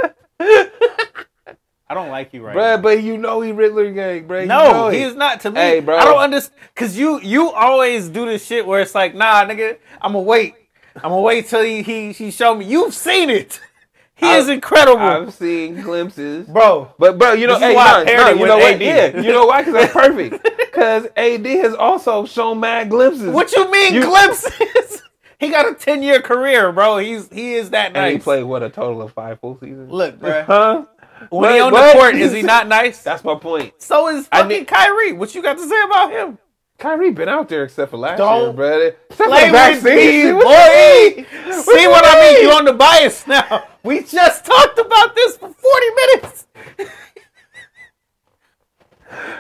[1.89, 2.83] I don't like you right bruh, now.
[2.83, 4.41] but you know he Riddler gang, bruh.
[4.43, 5.09] You No, know he it.
[5.09, 5.61] is not to me.
[5.61, 5.97] Hey, bro.
[5.97, 9.77] I don't understand because you you always do this shit where it's like, nah, nigga,
[10.01, 10.55] I'm gonna wait.
[10.97, 12.65] I'm gonna wait till he he, he show me.
[12.65, 13.61] You've seen it.
[14.17, 16.47] He I- is incredible, I've seen glimpses.
[16.47, 16.89] bro.
[16.99, 18.75] But bro, you know, This hey, why I no, paired no, you with know what?
[18.75, 18.81] AD.
[18.83, 19.61] Yeah, you know why?
[19.63, 20.43] Because that's perfect.
[20.59, 23.29] Because AD has also shown mad glimpses.
[23.33, 25.03] What you mean You- glimpses?
[25.39, 26.97] he got a ten year career, bro.
[26.99, 29.91] He's he is that And he played what a total of five full seasons.
[29.93, 30.43] Look, bro.
[30.45, 30.85] huh?
[31.31, 33.03] When he on but- the court, is he not nice?
[33.03, 33.75] That's my point.
[33.83, 35.13] so is I mean, need- Kyrie.
[35.13, 36.39] What you got to say about him?
[36.79, 38.97] Kyrie been out there except for last Don't year, brother.
[39.09, 40.35] Except for Play the with vaccine me, shit.
[40.35, 41.53] What boy.
[41.63, 42.43] See what I mean?
[42.43, 43.65] You on the bias now.
[43.87, 46.47] We just talked about this for 40 minutes.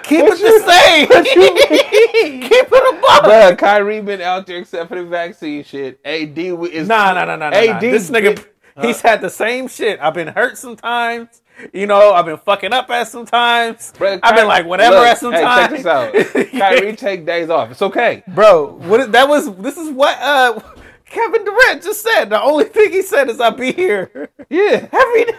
[0.04, 1.08] Keep What it the same.
[2.42, 3.24] Keep it above.
[3.24, 5.98] Bruh, Kyrie been out there except for the vaccine shit.
[6.04, 7.46] AD is Nah, nah, nah, nah.
[7.48, 7.80] AD nah.
[7.80, 8.46] This nigga,
[8.80, 9.98] he's had the same shit.
[10.00, 11.42] I've been hurt sometimes.
[11.72, 13.92] You know, I've been fucking up at sometimes.
[13.98, 15.70] Bruh, I've been like whatever Look, at some hey, time.
[15.70, 16.50] Check this out.
[16.52, 17.72] Kyrie take days off.
[17.72, 18.22] It's okay.
[18.28, 20.60] Bro, what that was this is what uh
[21.06, 22.26] Kevin Durant just said.
[22.30, 24.88] The only thing he said is I'll be here Yeah.
[24.92, 25.34] every day.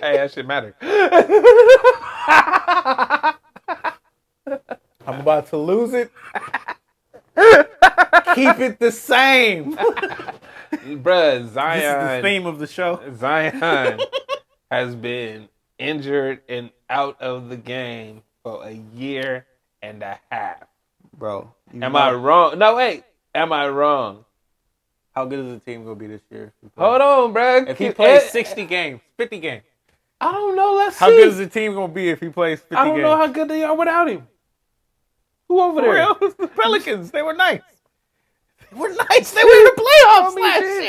[0.00, 0.74] Hey, that shit matter.
[5.06, 6.10] I'm about to lose it.
[8.34, 9.76] Keep it the same.
[10.72, 12.22] Bruh, This is the Zion.
[12.22, 13.00] theme of the show.
[13.16, 14.00] Zion
[14.70, 19.46] has been injured and out of the game for a year
[19.82, 20.64] and a half.
[21.16, 21.54] Bro.
[21.80, 22.58] Am I wrong?
[22.58, 23.04] No, wait.
[23.34, 24.24] Am I wrong?
[25.16, 26.52] How good is the team gonna be this year?
[26.76, 27.64] Hold on, bro.
[27.66, 29.62] If he plays 60 games, 50 games.
[30.20, 30.74] I don't know.
[30.74, 31.12] Let's How see.
[31.14, 32.78] How good is the team gonna be if he plays 50 games?
[32.80, 33.02] I don't games?
[33.04, 34.28] know how good they are without him.
[35.48, 35.94] Who over For there?
[35.94, 36.14] real?
[36.38, 37.10] The Pelicans.
[37.12, 37.62] They were nice.
[38.70, 39.30] They were nice.
[39.32, 40.82] They were in the playoffs I mean, last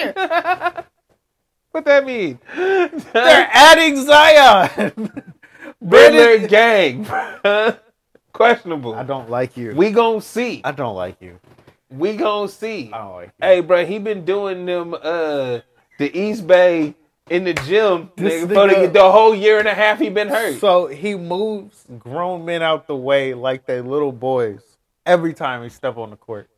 [0.75, 0.85] year.
[1.71, 2.39] what that mean?
[2.53, 5.23] They're adding Zion.
[5.79, 7.07] Riddler gang.
[8.33, 8.93] Questionable.
[8.93, 9.73] I don't like you.
[9.73, 10.59] We gonna see.
[10.65, 11.39] I don't like you.
[11.89, 12.91] We gonna see.
[12.91, 13.47] I don't like you.
[13.47, 15.59] Hey, bro, he been doing them uh
[15.97, 16.95] the East Bay
[17.29, 20.29] in the gym This nigga, for the, the whole year and a half he been
[20.29, 20.59] hurt.
[20.59, 24.61] So he moves grown men out the way like they little boys
[25.05, 26.49] every time he step on the court.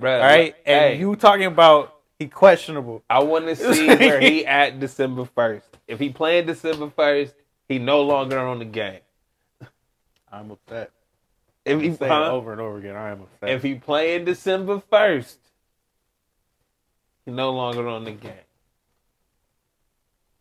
[0.00, 3.02] All right, and hey, you talking about he questionable.
[3.08, 5.66] I want to see where he at December first.
[5.86, 7.34] If he playing December first,
[7.68, 9.00] he no longer on the game.
[10.30, 10.90] I'm upset.
[11.64, 12.32] If he Say it huh?
[12.32, 12.96] over and over again.
[12.96, 13.48] I am a upset.
[13.50, 15.38] if he playing December first,
[17.24, 18.32] he no longer on the game.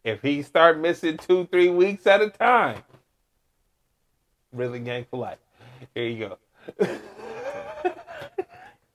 [0.03, 2.81] If he start missing two, three weeks at a time,
[4.51, 5.37] really gang for life.
[5.93, 6.37] Here you go.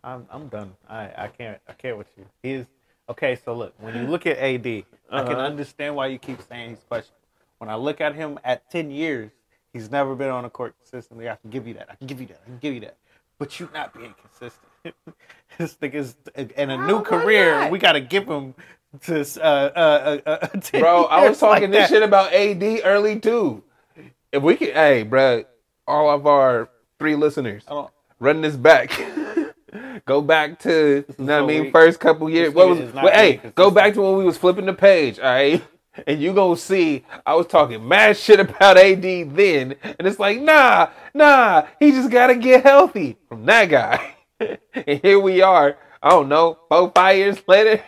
[0.03, 0.73] I'm I'm done.
[0.89, 2.27] I I can't I can't with you.
[2.43, 2.66] He is
[3.09, 3.36] okay.
[3.44, 5.40] So look, when you look at AD, I can Uh-huh.
[5.40, 7.20] understand why you keep saying he's questionable.
[7.59, 9.31] When I look at him at ten years,
[9.77, 11.28] he's never been on a court consistently.
[11.28, 11.89] I can give you that.
[11.90, 12.40] I can give you that.
[12.44, 12.97] I can give you that.
[13.39, 14.70] But you not being consistent.
[15.59, 16.16] this thing is
[16.57, 17.61] in a new career.
[17.61, 17.70] not?
[17.70, 18.55] We got to give him
[19.03, 20.31] to uh uh uh.
[20.31, 21.90] uh 10 Bro, I was years like talking this that.
[21.90, 23.62] shit about AD early too.
[24.32, 25.44] If we could, hey, bro,
[25.86, 27.90] all of our three listeners, I don't.
[28.20, 28.90] run this back.
[30.07, 31.73] go back to, you know what I mean, weak.
[31.73, 32.55] first couple years.
[32.55, 32.81] This What was?
[32.81, 35.62] is Well, hey, being go back to when we was flipping the page, all right.
[36.06, 40.40] And you gonna see, I was talking mad shit about AD then, and it's like,
[40.40, 44.16] nah, nah, he just gotta get healthy from that guy.
[44.40, 45.78] and here we are.
[46.02, 47.82] I don't know, four, five years later.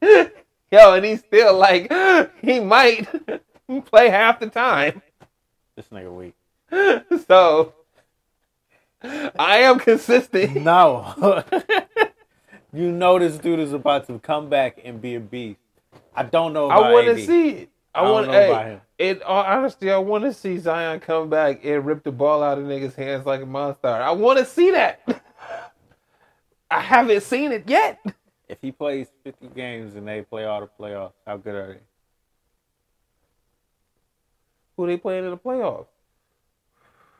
[0.70, 1.92] Yo, and he's still like,
[2.42, 3.08] he might
[3.86, 5.02] play half the time.
[5.74, 6.34] This nigga weak.
[7.26, 7.74] So
[9.02, 10.56] I am consistent.
[10.56, 11.44] No.
[12.72, 15.60] you know this dude is about to come back and be a beast.
[16.18, 17.70] I don't know about I want to see it.
[17.94, 18.80] I, I want know hey.
[18.98, 22.58] It uh, honestly, I want to see Zion come back and rip the ball out
[22.58, 23.86] of niggas' hands like a monster.
[23.86, 25.00] I want to see that.
[26.70, 28.04] I haven't seen it yet.
[28.48, 31.80] If he plays 50 games and they play all the playoffs, how good are they?
[34.76, 35.86] Who they playing in the playoffs?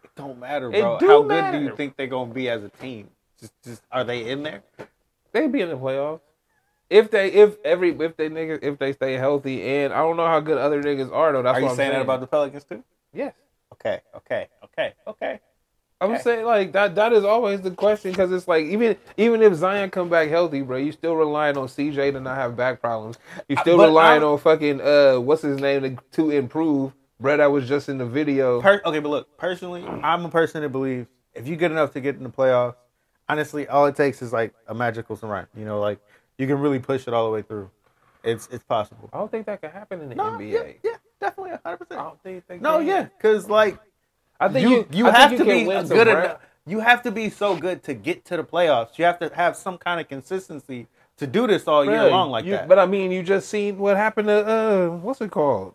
[0.02, 0.98] It don't matter, bro.
[0.98, 3.08] do how good do you think they're gonna be as a team?
[3.38, 4.64] Just, just are they in there?
[5.30, 6.20] They be in the playoffs.
[6.90, 10.26] If they if every if they niggas if they stay healthy and I don't know
[10.26, 11.42] how good other niggas are though.
[11.42, 12.82] That's are what you I'm saying that about the Pelicans too?
[13.12, 13.34] yes.
[13.74, 15.40] Okay, okay, okay, okay.
[16.00, 16.22] I'm Okay.
[16.22, 16.94] saying like that.
[16.94, 20.62] That is always the question because it's like even even if Zion come back healthy,
[20.62, 23.18] bro, you still relying on CJ to not have back problems.
[23.48, 26.92] You still But relying I'm- on fucking uh what's his name to, to improve.
[27.20, 28.62] Bro, that was just in the video.
[28.62, 32.00] Per- okay, but look, personally, I'm a person that believes if you're good enough to
[32.00, 32.76] get in the playoffs,
[33.28, 35.46] honestly, all it takes is like a magical run.
[35.56, 35.98] You know, like
[36.38, 37.70] you can really push it all the way through.
[38.24, 39.10] It's it's possible.
[39.12, 40.50] I don't think that could happen in the No, NBA.
[40.52, 42.00] yeah, yeah, definitely, hundred percent.
[42.00, 43.78] I don't think they No, yeah, because like
[44.40, 46.38] I think you you, you think have you to be good enough.
[46.66, 48.98] You have to be so good to get to the playoffs.
[48.98, 50.86] You have to have some kind of consistency
[51.16, 52.68] to do this all year long like you- that.
[52.68, 55.74] But I mean, you just seen what happened to uh, what's it called,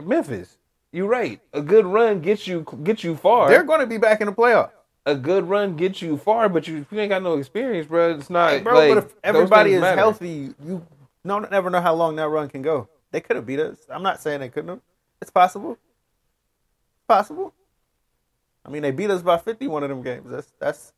[0.00, 0.56] Memphis.
[0.92, 1.40] You're right.
[1.52, 3.48] A good run gets you get you far.
[3.48, 4.70] They're going to be back in the playoffs.
[5.06, 8.14] A good run gets you far, but you, you ain't got no experience, bro.
[8.16, 9.96] It's not, Hey, bro, like, but if everybody is matter.
[9.96, 10.86] healthy, you
[11.24, 12.88] no never know how long that run can go.
[13.10, 13.78] They could have beat us.
[13.90, 14.80] I'm not saying they couldn't have.
[15.20, 15.76] It's possible.
[17.08, 17.52] Possible.
[18.64, 20.26] I mean, they beat us by 50 one of them games.
[20.30, 20.92] That's that's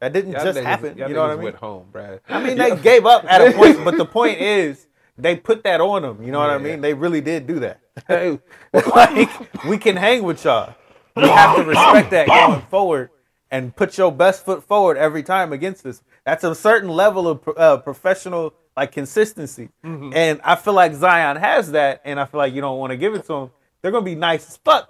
[0.00, 0.98] that didn't Y'all just niggas- happen.
[0.98, 1.44] y'all know what I mean?
[1.44, 2.18] Went home, bro.
[2.28, 4.86] I mean, they gave up at a point, but the point is
[5.18, 6.22] they put that on them.
[6.22, 6.62] You know what I Yeah.
[6.62, 6.80] mean?
[6.80, 7.80] They really did do that.
[8.08, 8.38] Hey,
[8.72, 10.74] like we can hang with y'all.
[11.14, 13.10] We have to respect that going forward
[13.52, 16.02] and put your best foot forward every time against us.
[16.24, 20.12] That's a certain level of uh, professional like consistency, Mm-hmm.
[20.14, 22.96] and I feel like Zion has that, and I feel like you don't want to
[22.96, 23.50] give it to him.
[23.82, 24.88] They're gonna be nice as fuck.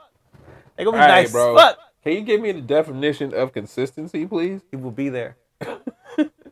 [0.77, 1.57] They're gonna be right, nice bro.
[1.57, 1.79] as fuck.
[2.05, 4.61] Can you give me the definition of consistency, please?
[4.71, 5.37] He will be there.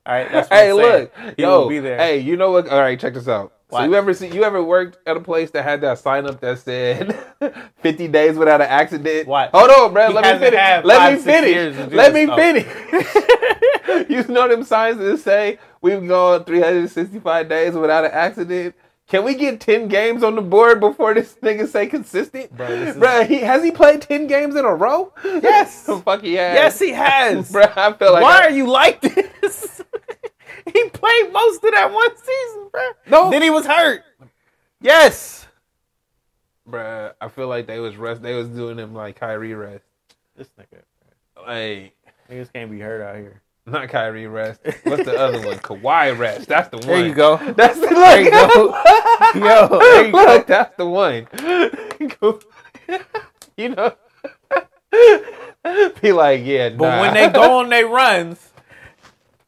[0.07, 1.03] All right, that's what Hey, I'm saying.
[1.03, 1.99] look, he yo, will be there.
[1.99, 2.69] hey, you know what?
[2.69, 3.53] All right, check this out.
[3.71, 3.89] So Watch.
[3.89, 4.29] you ever see?
[4.29, 7.17] You ever worked at a place that had that sign up that said
[7.83, 9.29] "50 days without an accident"?
[9.29, 9.51] Watch.
[9.53, 10.09] Hold on, bro.
[10.09, 10.59] He Let me finish.
[10.59, 11.91] had Let five, me six years to finish.
[11.91, 12.39] do Let this me stuff.
[12.39, 14.11] finish.
[14.11, 18.75] you know them signs that say we've gone 365 days without an accident.
[19.11, 22.57] Can we get 10 games on the board before this nigga say consistent?
[22.57, 25.13] Bro, is- Bruh, he has he played 10 games in a row?
[25.25, 25.85] Yes.
[26.05, 26.55] Fuck he has.
[26.55, 27.51] yes, he has.
[27.53, 29.83] Bruh, I feel like Why I- are you like this?
[30.73, 32.83] he played most of that one season, bro.
[33.09, 33.31] No.
[33.31, 34.03] Then he was hurt.
[34.81, 35.47] Yes.
[36.69, 38.23] Bruh, I feel like they was rest.
[38.23, 39.85] They was doing him like Kyrie rest.
[40.37, 40.83] This nigga.
[41.45, 41.95] Like
[42.31, 43.43] Niggas can't be hurt out here.
[43.67, 44.61] Not Kyrie rest.
[44.85, 45.59] What's the other one?
[45.59, 46.49] Kawhi rest.
[46.49, 46.87] That's the one.
[46.87, 47.37] There you go.
[47.57, 48.55] That's the There you look.
[48.55, 48.83] go.
[49.35, 50.45] Yo, there you go.
[50.47, 51.27] That's the one.
[53.57, 53.95] you know.
[56.01, 58.49] Be like, yeah, But when they go on their runs,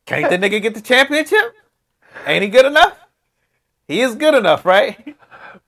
[0.06, 1.54] can't the nigga get the championship?
[2.26, 2.98] Ain't he good enough?
[3.88, 5.16] He is good enough, right?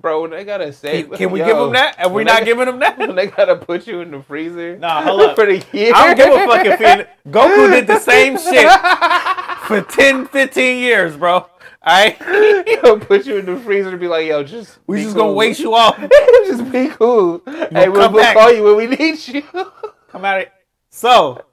[0.05, 1.97] Bro, when they gotta say, Can, can we yo, give them that?
[1.98, 2.98] And we're not they- giving them that?
[3.05, 5.35] When they gotta put you in the freezer, Nah, hold up.
[5.36, 5.93] for the year.
[5.94, 7.06] I don't give a fucking feeling.
[7.28, 8.70] Goku did the same shit
[9.66, 11.32] for 10, 15 years, bro.
[11.36, 11.48] All
[11.86, 12.16] right?
[12.82, 15.24] He'll put you in the freezer and be like, yo, just We just cool.
[15.24, 15.98] gonna waste you off.
[15.98, 17.40] just be cool.
[17.47, 19.43] Hey, we'll, come we'll call you when we need you.
[20.10, 20.52] Come at it.
[20.90, 21.47] So,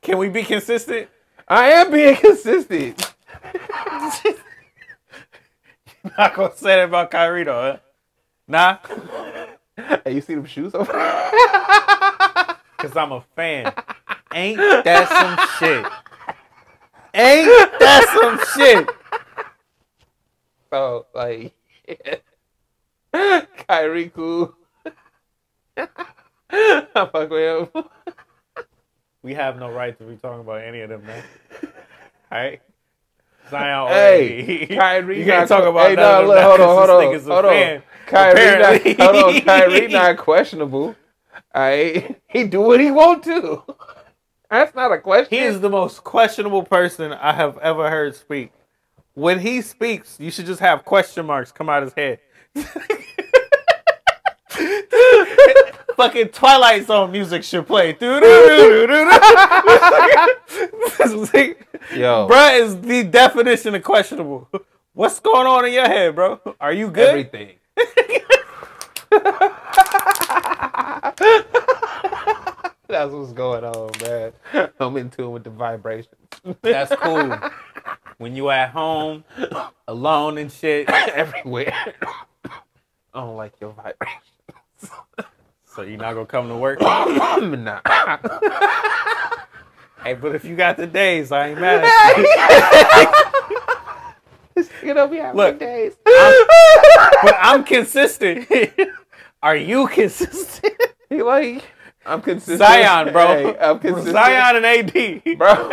[0.00, 1.08] can we be consistent?
[1.46, 3.12] I am being consistent.
[6.18, 7.78] Not gonna say that about Kyrie though, huh?
[8.46, 8.78] Nah,
[9.76, 11.30] Hey, you see them shoes over there?
[12.78, 13.72] cause I'm a fan.
[14.32, 15.84] Ain't that some shit?
[17.14, 18.88] Ain't that some shit?
[20.70, 21.54] So, like,
[23.68, 24.54] Kyrie cool.
[25.76, 27.84] I fuck with him.
[29.22, 31.22] We have no right to be talking about any of them, man.
[32.30, 32.60] All right.
[33.50, 35.18] Zion, Hey, Kyrie.
[35.20, 37.76] you can't not talk about Hey, of look, hold on, hold this on, hold fan,
[37.76, 37.82] on.
[38.06, 39.40] Kyrie, not, hold on.
[39.42, 40.96] Kyrie not questionable.
[41.54, 43.62] All right, he do what he want to.
[44.50, 45.36] That's not a question.
[45.36, 48.52] He is the most questionable person I have ever heard speak.
[49.14, 52.20] When he speaks, you should just have question marks come out his head.
[55.96, 57.90] Fucking Twilight Zone music should play.
[58.00, 58.20] Yo,
[62.28, 64.48] Bruh is the definition of questionable.
[64.92, 66.40] What's going on in your head, bro?
[66.60, 67.08] Are you good?
[67.08, 67.56] everything.
[72.86, 74.32] That's what's going on, man.
[74.78, 76.14] I'm in tune with the vibrations.
[76.62, 77.36] That's cool.
[78.18, 79.24] when you at home,
[79.88, 80.88] alone and shit.
[80.90, 81.72] everywhere.
[82.44, 84.90] I don't like your vibrations.
[85.74, 86.80] So you're not gonna come to work.
[86.80, 87.80] nah.
[90.04, 93.14] Hey, but if you got the days, I ain't mad at
[94.56, 94.64] you.
[94.88, 95.94] You know, we have Look, days.
[96.04, 98.48] But I'm consistent.
[99.42, 100.74] Are you consistent?
[101.10, 101.62] Like,
[102.04, 102.58] I'm consistent.
[102.58, 103.26] Zion, bro.
[103.26, 104.14] Hey, I'm consistent.
[104.14, 105.38] Zion and AD.
[105.38, 105.70] bro.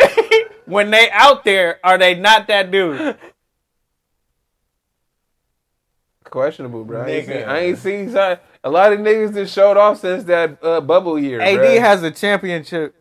[0.66, 3.18] When they out there, are they not that dude?
[6.26, 7.02] Questionable, bro.
[7.02, 7.40] I ain't, Nigga.
[7.40, 8.38] seen, I ain't seen Zion.
[8.64, 11.42] A lot of niggas just showed off since that uh, bubble year.
[11.42, 12.96] AD has a championship.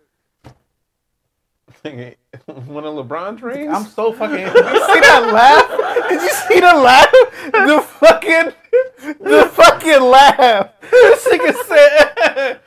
[1.84, 3.72] One of LeBron dreams.
[3.74, 4.36] I'm so fucking.
[4.36, 6.08] Did you see that laugh?
[6.08, 7.10] Did you see the laugh?
[7.52, 8.52] The fucking,
[9.20, 10.70] the fucking laugh.
[10.90, 12.60] This nigga said,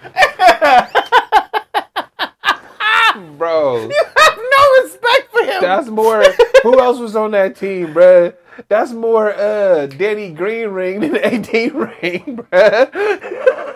[3.38, 6.24] "Bro, you have no respect for him." That's more.
[6.64, 8.34] Who else was on that team, bruh?
[8.68, 13.70] That's more uh Danny Green ring than AD ring, bruh.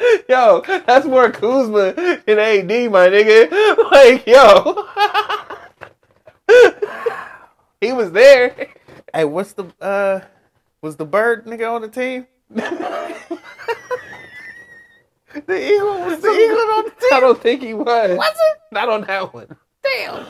[0.28, 3.50] Yo, that's more Kuzma than AD, my nigga.
[3.90, 4.86] Like, yo.
[7.80, 8.68] he was there.
[9.12, 10.20] Hey, what's the uh
[10.80, 12.26] was the bird nigga on the team?
[12.50, 12.64] the
[15.48, 17.10] eagle was the eagle on the team.
[17.12, 18.16] I don't think he was.
[18.16, 18.58] Was it?
[18.72, 19.56] Not on that one.
[19.82, 20.24] Damn.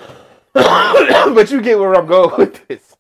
[1.35, 2.97] but you get where I'm going with this.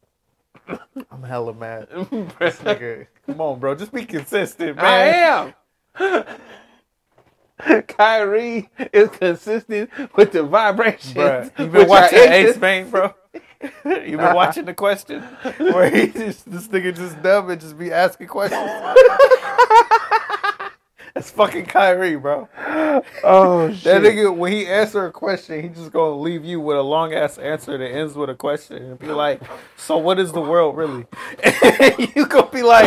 [1.10, 1.88] I'm hella mad.
[2.38, 3.74] This nigga, come on, bro.
[3.74, 5.54] Just be consistent, man.
[5.98, 6.14] I
[7.66, 7.84] am.
[7.88, 11.14] Kyrie is consistent with the vibrations.
[11.14, 12.90] Bruh, you been watching Ace inconsistent.
[12.90, 13.14] Bro?
[13.84, 15.20] you been watching the question
[15.58, 18.60] where he just this nigga just dumb and just be asking questions.
[21.14, 22.48] That's fucking Kyrie, bro.
[23.24, 23.84] Oh shit.
[23.84, 27.12] That nigga, when he answer a question, he just gonna leave you with a long
[27.12, 29.40] ass answer that ends with a question and be like,
[29.76, 31.06] "So what is the world really?"
[31.42, 32.84] And you gonna be like,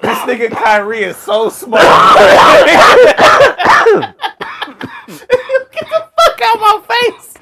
[0.00, 1.82] "This nigga Kyrie is so smart."
[5.72, 7.34] Get the fuck out my face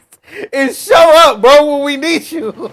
[0.52, 2.70] and show up, bro, when we need you.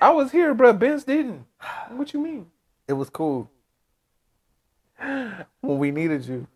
[0.00, 0.72] I was here, bro.
[0.72, 1.44] Benz didn't.
[1.90, 2.46] What you mean?
[2.88, 3.50] It was cool
[5.60, 6.46] when we needed you,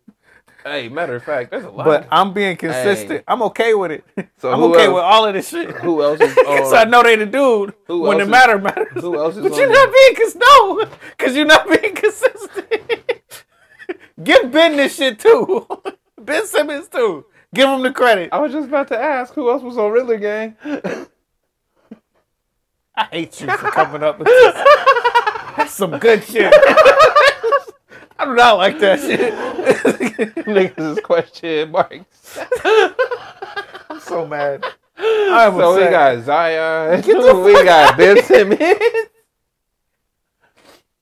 [0.65, 1.85] Hey, matter of fact, there's a lot.
[1.85, 3.11] but I'm being consistent.
[3.21, 3.25] Hey.
[3.29, 4.05] I'm okay with it.
[4.39, 5.71] So I'm okay else- with all of this shit.
[5.77, 9.01] who else is Because I know they the dude Who when the matter matters.
[9.01, 10.85] who else is But on you're not being cons no,
[11.17, 12.83] because you're not being consistent.
[14.25, 15.69] Give Ben this shit too.
[16.21, 17.27] Ben Simmons too.
[17.55, 18.31] Give him the credit.
[18.33, 20.57] I was just about to ask who else was on Riddler gang.
[22.97, 24.55] I hate you for coming up with this.
[25.57, 26.53] That's some good shit.
[28.19, 29.35] I do not like that shit.
[30.47, 32.39] Niggas is question marks.
[33.91, 34.65] I'm so mad.
[34.99, 37.01] I'm So we got Zion.
[37.03, 38.61] the we got Ben Simmons.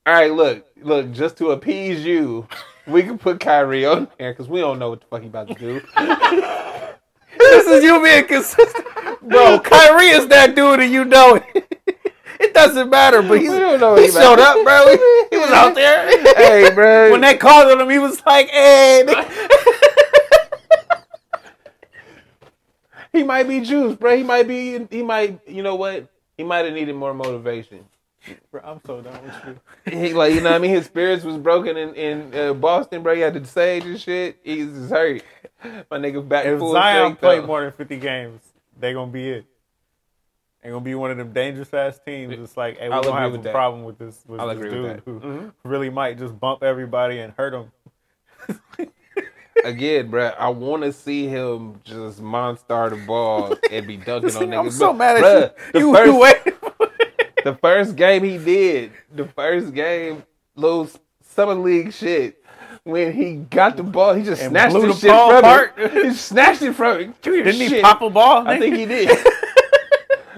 [0.07, 1.13] All right, look, look.
[1.13, 2.47] Just to appease you,
[2.87, 5.49] we can put Kyrie on there because we don't know what the fuck he about
[5.49, 5.81] to do.
[7.37, 8.87] This is you being consistent.
[9.23, 11.94] Bro, Kyrie is that dude and you know it.
[12.41, 14.89] It doesn't matter, but he he showed up, bro.
[14.89, 14.97] He,
[15.31, 16.35] he was out there.
[16.37, 17.13] hey, bro.
[17.13, 19.05] When they called on him, he was like, hey.
[23.13, 24.17] he might be juiced, bro.
[24.17, 24.87] He might be.
[24.91, 25.39] He might.
[25.49, 26.09] You know what?
[26.37, 27.85] He might have needed more motivation.
[28.51, 29.59] Bro, I'm so done with
[29.93, 29.99] you.
[29.99, 30.71] He like you know what I mean.
[30.71, 33.15] His spirits was broken in in uh, Boston, bro.
[33.15, 34.39] He had the sage and shit.
[34.43, 35.23] He's just hurt.
[35.91, 37.47] My nigga back If full Zion played though.
[37.47, 38.41] more than 50 games,
[38.79, 39.47] they going to be it.
[40.65, 42.33] They going to be one of them dangerous ass teams.
[42.33, 43.53] It's like, hey, we I'll don't have with a that.
[43.53, 45.05] problem with this, with I'll this agree dude with that.
[45.05, 45.29] Mm-hmm.
[45.41, 48.89] who really might just bump everybody and hurt them.
[49.65, 54.43] again, bro, I want to see him just monster the ball and be dunking on
[54.47, 54.59] niggas.
[54.59, 55.89] I'm so But, mad bruh, at The you.
[55.89, 57.35] You, first, you waiting for it.
[57.45, 60.23] the first game he did, the first game,
[60.57, 60.89] little
[61.23, 62.41] summer league shit.
[62.85, 65.79] When he got the ball, he just And snatched the, the shit ball from apart.
[65.79, 66.05] him.
[66.05, 67.15] He snatched it from him.
[67.23, 68.47] Give me your Didn't he pop a ball?
[68.49, 69.09] I think he did.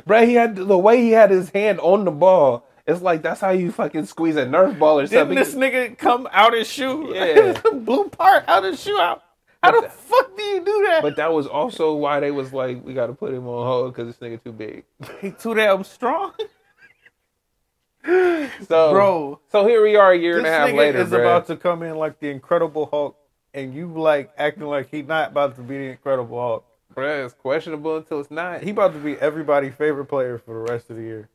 [0.06, 2.64] Bro, he had the way he had his hand on the ball.
[2.86, 5.36] It's like that's how you fucking squeeze a Nerf ball or Didn't something.
[5.36, 7.12] this nigga come out his shoe?
[7.12, 7.60] Yeah.
[7.74, 9.22] blue part out his shoe out.
[9.62, 11.02] How the fuck do you do that?
[11.02, 13.92] But that was also why they was like, we got to put him on hold
[13.92, 14.84] because this nigga too big.
[15.20, 16.32] he too damn strong.
[18.68, 19.40] So, Bro.
[19.50, 21.20] so here we are a year and a half nigga later, is bro.
[21.22, 23.16] about to come in like the Incredible Hulk,
[23.52, 26.65] and you like acting like he not about to be the Incredible Hulk.
[26.97, 28.62] It's questionable until it's not.
[28.62, 31.28] He about to be everybody's favorite player for the rest of the year.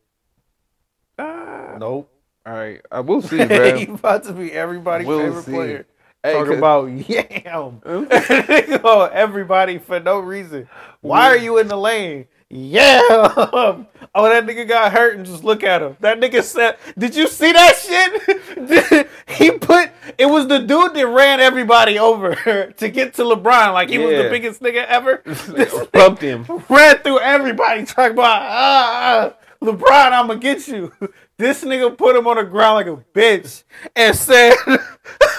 [1.19, 1.75] Ah.
[1.79, 2.11] Nope.
[2.45, 3.95] All right, uh, we'll see, he bro.
[3.95, 5.51] about to be everybody's We'll favorite see.
[5.51, 5.85] player.
[6.23, 7.81] Hey, Talk about yam.
[7.85, 10.67] oh, everybody for no reason.
[11.01, 12.25] Why are you in the lane?
[12.51, 13.83] Yeah.
[14.13, 15.95] Oh, that nigga got hurt and just look at him.
[16.01, 21.07] That nigga said, "Did you see that shit?" he put it was the dude that
[21.07, 22.35] ran everybody over
[22.77, 23.71] to get to LeBron.
[23.71, 25.21] Like he was the biggest nigga ever.
[25.25, 26.45] This bumped him.
[26.67, 30.91] ran through everybody talking about ah, LeBron, I'ma get you.
[31.37, 33.63] This nigga put him on the ground like a bitch
[33.95, 34.55] and said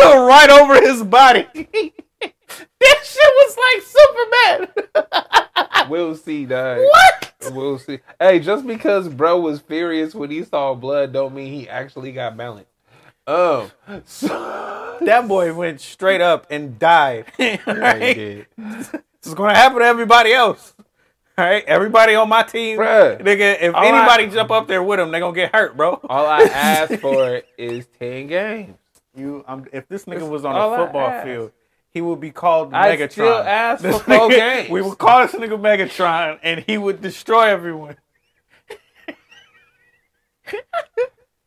[0.01, 1.47] right over his body.
[2.81, 3.83] That shit was like
[4.97, 5.89] Superman.
[5.89, 6.79] We'll see, dog.
[6.79, 7.33] what?
[7.53, 7.99] We'll see.
[8.21, 12.37] Hey, just because bro was furious when he saw blood, don't mean he actually got
[12.37, 12.71] balanced.
[13.27, 13.71] Um,
[14.05, 17.27] so That boy went straight up and died.
[17.39, 18.15] right?
[18.15, 18.47] did.
[18.57, 18.93] This
[19.25, 20.73] is gonna happen to everybody else.
[21.37, 23.19] All right, everybody on my team, Bruh.
[23.21, 23.57] nigga.
[23.61, 26.01] If anybody I- jump up there with him, they gonna get hurt, bro.
[26.09, 28.77] All I ask for is ten games.
[29.17, 31.53] You, um, if this nigga That's was on a football field,
[31.93, 33.13] he would be called I Megatron.
[33.13, 34.71] still ask This for four nigga- games.
[34.71, 37.97] We would call this nigga Megatron, and he would destroy everyone.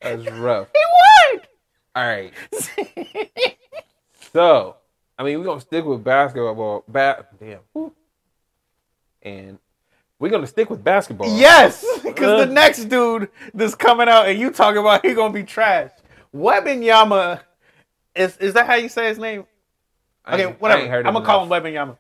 [0.02, 0.68] That's rough.
[0.74, 1.42] He would.
[1.96, 2.34] All right.
[4.34, 4.76] So,
[5.18, 6.84] I mean, we're gonna stick with basketball.
[6.88, 7.92] Ba- damn.
[9.22, 9.58] And
[10.20, 11.36] we're gonna stick with basketball.
[11.38, 12.46] Yes, because Uh.
[12.46, 15.92] the next dude that's coming out, and you talking about he gonna be trash.
[16.36, 17.40] Wembanyama,
[18.14, 19.46] is is that how you say his name?
[20.26, 20.82] I Okay, I whatever.
[20.98, 21.64] ain't I'm gonna call him enough.
[21.64, 21.98] Wembanyama.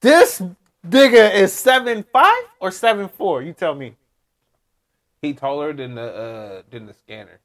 [0.00, 0.42] This
[0.86, 3.42] nigga is seven five or seven four.
[3.42, 3.94] You tell me.
[5.22, 7.40] He taller than the uh than the scanner.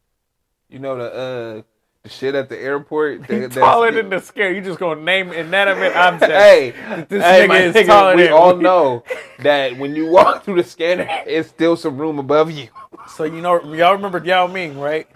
[0.70, 1.62] You know the uh
[2.04, 3.26] the shit at the airport.
[3.26, 4.52] He that- taller than the scare.
[4.52, 6.28] You just gonna name inanimate objects.
[6.36, 6.72] Hey,
[7.10, 9.04] This hey, nigga is nigga, taller we than- all know
[9.40, 12.68] that when you walk through the scanner, it's still some room above you.
[13.08, 15.08] So you know, y'all remember Yao Ming, right?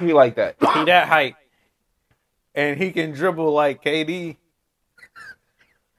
[0.00, 0.56] He like that.
[0.74, 1.36] he that height,
[2.54, 4.36] and he can dribble like KD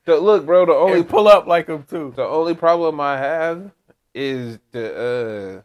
[0.06, 2.14] So look, bro, the only and pull up like him too.
[2.15, 3.72] the only problem I have
[4.14, 5.64] is the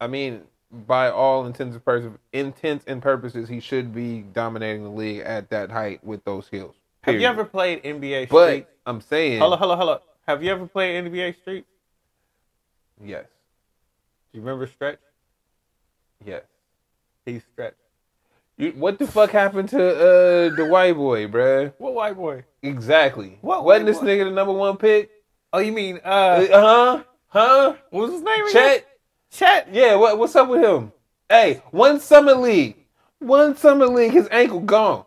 [0.00, 4.82] uh I mean, by all intents and purposes, intents and purposes, he should be dominating
[4.82, 6.74] the league at that height with those skills.
[7.04, 8.66] Have you ever played NBA But Street?
[8.86, 10.00] I'm saying, Hello, hello, hello.
[10.26, 11.64] Have you ever played NBA Street?
[13.02, 13.24] yes,
[14.32, 14.98] Do you remember Stretch?
[16.24, 16.42] yes.
[17.24, 17.74] He's Stretch.
[18.56, 21.72] You, what the fuck happened to uh the white boy, bruh?
[21.78, 22.44] What white boy?
[22.62, 23.38] Exactly.
[23.40, 24.06] What wasn't this boy?
[24.06, 25.10] nigga the number one pick?
[25.52, 27.02] Oh, you mean uh, Uh huh.
[27.28, 27.74] Huh?
[27.90, 28.46] what was his name?
[28.46, 28.52] again?
[28.52, 28.86] Chet.
[29.30, 29.68] Chet.
[29.72, 29.96] Yeah.
[29.96, 30.92] What What's up with him?
[31.28, 32.76] Hey, one summer league,
[33.18, 35.04] one summer league, his ankle gone,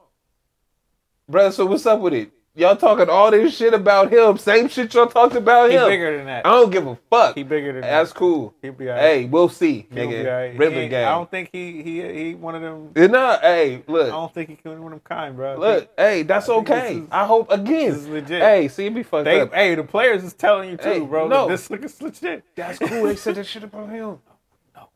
[1.32, 1.54] bruh.
[1.54, 2.32] So what's up with it?
[2.58, 4.36] Y'all talking all this shit about him?
[4.40, 5.88] Same shit y'all talked about He him.
[5.88, 6.44] bigger than that.
[6.44, 7.36] I don't give a fuck.
[7.36, 7.88] He bigger than that.
[7.92, 8.18] That's that.
[8.18, 8.52] cool.
[8.64, 9.04] He'll be alright.
[9.04, 10.26] Hey, we'll see, He'll nigga.
[10.28, 10.58] alright.
[10.58, 11.08] River game.
[11.08, 12.90] I don't think he he he one of them.
[12.96, 14.08] You know, hey, look.
[14.08, 15.56] I don't think he can one of them kind, bro.
[15.60, 16.96] Look, think hey, that's I okay.
[16.96, 17.92] is- I hope again.
[17.92, 18.42] this is legit.
[18.42, 19.54] Hey, see, it be fucked They, up.
[19.54, 21.28] hey, the players is telling you too, Hey, bro.
[21.28, 21.48] no.
[21.48, 22.44] This nigga's legit.
[22.56, 23.04] That's cool.
[23.04, 24.18] They said that shit about him.
[24.76, 24.90] No.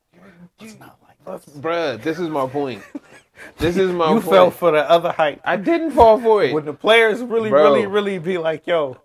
[0.59, 1.23] It's not like
[1.61, 2.81] bruh, this is my point.
[3.57, 4.25] This is my you point.
[4.25, 5.41] fell for the other hype.
[5.43, 6.53] I didn't fall for it.
[6.53, 7.63] When the players really, Bro.
[7.63, 8.97] really, really be like, "Yo,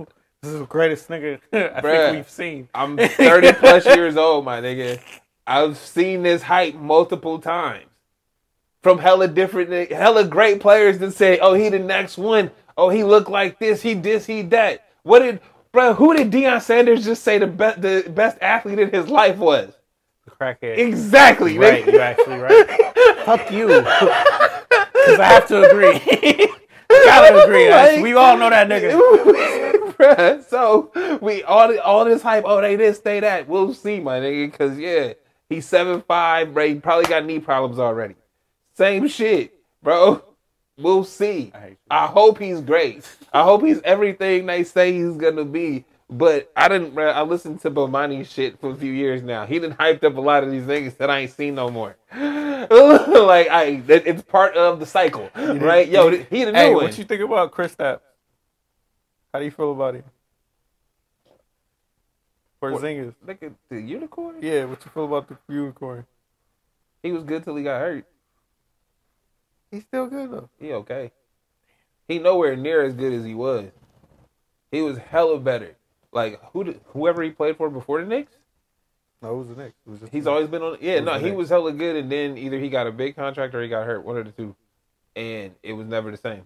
[0.43, 1.83] this is the greatest nigga I Bruh.
[1.83, 5.01] think we've seen." I'm 30 plus years old, my nigga.
[5.47, 7.85] I've seen this hype multiple times
[8.83, 12.51] from hella different, hella great players that say, "Oh, he the next one.
[12.79, 13.83] Oh, he look like this.
[13.83, 14.27] He this.
[14.27, 15.41] He that." What did,
[15.73, 15.95] bro?
[15.95, 19.73] Who did Deion Sanders just say the best, the best athlete in his life was?
[20.41, 20.79] Crackhead.
[20.79, 21.93] Exactly, Right, nigga.
[21.93, 22.93] you actually right.
[23.25, 23.69] Fuck you.
[25.07, 25.99] Because I have to agree.
[26.89, 27.71] Gotta agree.
[27.71, 28.99] Like- we all know that nigga.
[29.93, 30.91] Bruh, so
[31.23, 32.43] we all all this hype.
[32.45, 33.47] Oh, they this, they that.
[33.49, 34.53] We'll see, my nigga.
[34.59, 35.13] Cause yeah,
[35.49, 36.81] he's seven five, bro.
[36.81, 38.17] Probably got knee problems already.
[38.75, 40.25] Same shit, bro.
[40.77, 41.53] We'll see.
[41.55, 41.77] I.
[41.89, 43.09] I hope he's great.
[43.33, 45.85] I hope he's everything they say he's gonna be.
[46.09, 46.97] But I didn't.
[46.97, 49.45] I listened to Bomani shit for a few years now.
[49.45, 51.97] He didn't hyped up a lot of these niggas that I ain't seen no more.
[52.15, 55.89] like I, it- it's part of the cycle, right?
[55.89, 56.85] Yo, he the new Hey, one.
[56.85, 58.01] what you think about Kristaps?
[59.33, 60.05] How do you feel about him?
[62.63, 64.37] Porzingis, Look at the unicorn.
[64.41, 66.07] Yeah, what you feel about the unicorn?
[67.03, 68.07] He was good till he got hurt.
[69.71, 70.49] He's still good though.
[70.59, 71.11] He okay.
[72.09, 73.67] He nowhere near as good as he was.
[74.71, 75.77] He was hella better.
[76.17, 78.33] Like who did, whoever he played for before the Knicks,
[79.23, 79.75] No, it was the Knicks.
[79.87, 80.79] Was he's always been on.
[80.81, 81.37] Yeah, no, he Knicks?
[81.37, 84.03] was hella good, and then either he got a big contract or he got hurt,
[84.05, 84.57] one of the two,
[85.15, 86.43] and it was never the same.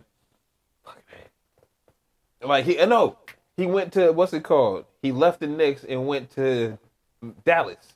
[0.85, 2.49] Fuck man.
[2.49, 3.17] Like he, no,
[3.57, 4.87] he went to what's it called?
[5.03, 6.77] He left the Knicks and went to
[7.45, 7.95] Dallas,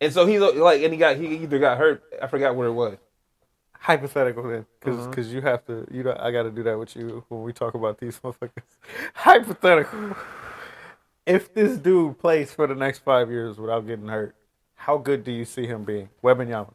[0.00, 2.02] and so he's like, and he got he either got hurt.
[2.20, 2.96] I forgot where it was.
[3.78, 5.22] hypothetical then, because Uh-huh.
[5.34, 5.86] you have to.
[5.92, 8.50] You know, I got to do that with you when we talk about these motherfuckers.
[9.14, 10.16] hypothetical.
[11.24, 14.34] If this dude plays for the next five years without getting hurt,
[14.74, 16.08] how good do you see him being?
[16.22, 16.74] Wembanyama.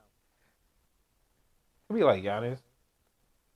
[1.90, 2.60] It'd be like Giannis,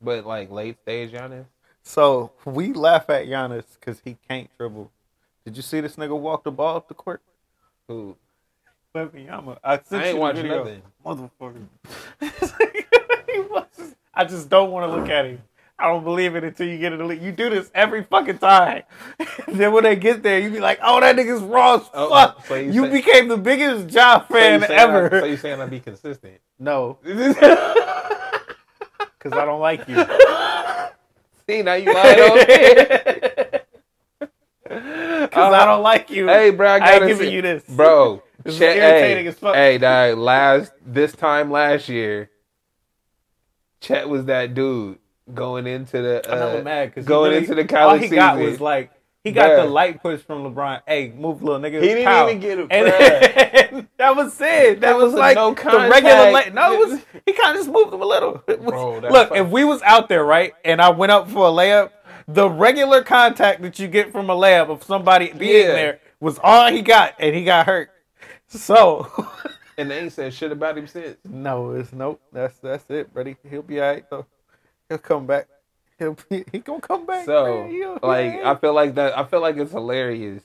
[0.02, 1.46] but like late stage Giannis.
[1.84, 4.92] So we laugh at Giannis because he can't dribble.
[5.46, 7.22] Did you see this nigga walk the ball up the court?
[7.88, 8.16] Who
[8.96, 9.58] Wembanyama.
[9.64, 10.82] I, I ain't watching nothing.
[11.06, 11.68] Motherfucker.
[14.14, 15.42] I just don't want to look at him.
[15.82, 17.24] I don't believe it until you get in the league.
[17.24, 18.84] You do this every fucking time.
[19.48, 22.46] then when they get there, you be like, "Oh, that nigga's raw as Oh, fuck."
[22.46, 25.16] so you you say- became the biggest job fan saying ever.
[25.16, 26.40] I, so you saying I be consistent?
[26.60, 27.34] no, because
[29.34, 29.96] I don't like you.
[31.48, 31.94] See, now you me.
[34.72, 36.28] Because I don't like you.
[36.28, 38.24] Hey, bro, I I gotta ain't giving you this, bro.
[38.44, 39.54] This is irritating hey, as fuck.
[39.56, 42.30] Hey, dog, last this time last year,
[43.82, 44.98] Chet was that dude
[45.34, 48.38] going into the I'm uh, mad because going into the college all college he got
[48.40, 48.92] was like
[49.24, 49.64] he got Bruh.
[49.64, 50.82] the light push from LeBron.
[50.88, 51.80] Hey, move, little nigga.
[51.80, 52.28] He didn't Pow.
[52.28, 54.82] even get it, And then- that was it.
[54.82, 55.92] That It was was like no the regular.
[56.02, 56.34] contact.
[56.34, 56.54] Light.
[56.56, 58.42] No, it was he kind of just moved him a little.
[58.48, 61.48] Was- Bro, look, fuck- if we was out there right, and I went up for
[61.48, 61.92] a layup,
[62.28, 65.72] the regular contact that you get from a layup of somebody being Yeah.
[65.74, 67.92] there was all he got, and he got hurt.
[68.48, 69.08] So.
[69.78, 71.18] and they ain't said shit about him since.
[71.30, 72.22] No, it's nope.
[72.34, 73.38] That's that's it, buddy.
[73.50, 74.26] He'll be alright though.
[74.92, 75.48] He'll come back.
[75.98, 77.26] He'll be he gonna come back.
[77.26, 77.72] So man.
[77.72, 78.34] He'll like.
[78.44, 80.44] I feel like that I feel like it's hilarious.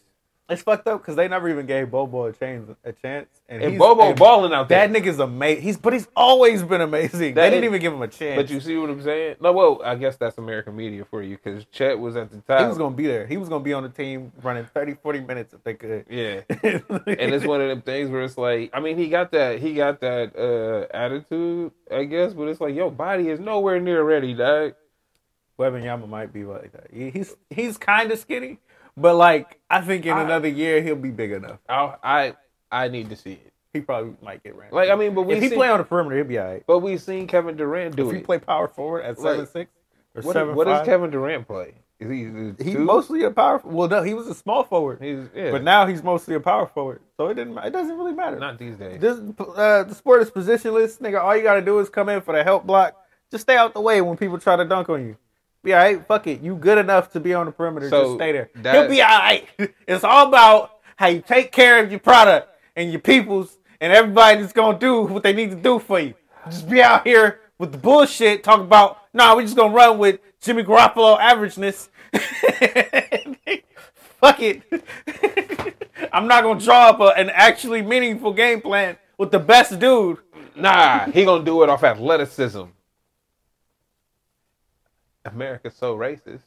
[0.48, 2.70] It's fucked up because they never even gave Bobo a chance.
[2.84, 4.86] A chance, and, And Bobo and balling out there.
[4.86, 5.62] That nigga's amazing.
[5.64, 7.34] He's but he's always been amazing.
[7.34, 8.36] That they didn't is- even give him a chance.
[8.42, 9.36] But you see what I'm saying?
[9.40, 12.60] No, well, I guess that's American media for you because Chet was at the top.
[12.60, 13.26] he was gonna be there.
[13.26, 16.04] He was gonna be on the team running 30, 40 minutes if they could.
[16.08, 19.58] yeah, and it's one of them things where it's like, I mean, he got that,
[19.58, 24.02] he got that uh attitude, I guess, but it's like, your body is nowhere near
[24.04, 24.74] ready, dog.
[25.58, 26.88] Yama might be like that.
[26.92, 28.58] He- He's he's kind of skinny,
[28.96, 31.58] but like I think in I- another year he'll be big enough.
[31.68, 32.34] I, I,
[32.70, 33.52] I need to see it.
[33.72, 34.70] He probably might get ran.
[34.72, 36.64] Like, I mean, but we if he play on the perimeter, he'll be alright.
[36.66, 39.70] But we've seen Kevin Durant do If he play power forward at Like, seven six
[40.14, 41.74] or what seven what does Kevin Durant play?
[41.98, 43.60] Is he, is he mostly a power.
[43.64, 46.66] Well, no, he was a small forward, He's yeah, but now he's mostly a power
[46.66, 47.00] forward.
[47.16, 47.56] So it didn't.
[47.56, 48.38] It doesn't really matter.
[48.38, 49.00] not these days.
[49.00, 51.22] This uh, the sport is positionless, nigga.
[51.22, 52.94] All you gotta do is come in for the help block.
[53.30, 55.16] Just stay out the way when people try to dunk on you.
[55.66, 56.06] Be alright.
[56.06, 56.42] Fuck it.
[56.42, 57.90] You good enough to be on the perimeter.
[57.90, 58.50] So, Just stay there.
[58.72, 59.48] He'll be alright.
[59.88, 64.40] It's all about how you take care of your product and your peoples and everybody
[64.40, 66.14] that's gonna do what they need to do for you.
[66.44, 68.44] Just be out here with the bullshit.
[68.44, 69.34] Talk about nah.
[69.34, 71.88] We just gonna run with Jimmy Garoppolo averageness.
[74.20, 74.62] Fuck it.
[76.12, 80.18] I'm not gonna draw up a, an actually meaningful game plan with the best dude.
[80.54, 82.62] Nah, he gonna do it off athleticism.
[85.26, 86.42] America's so racist.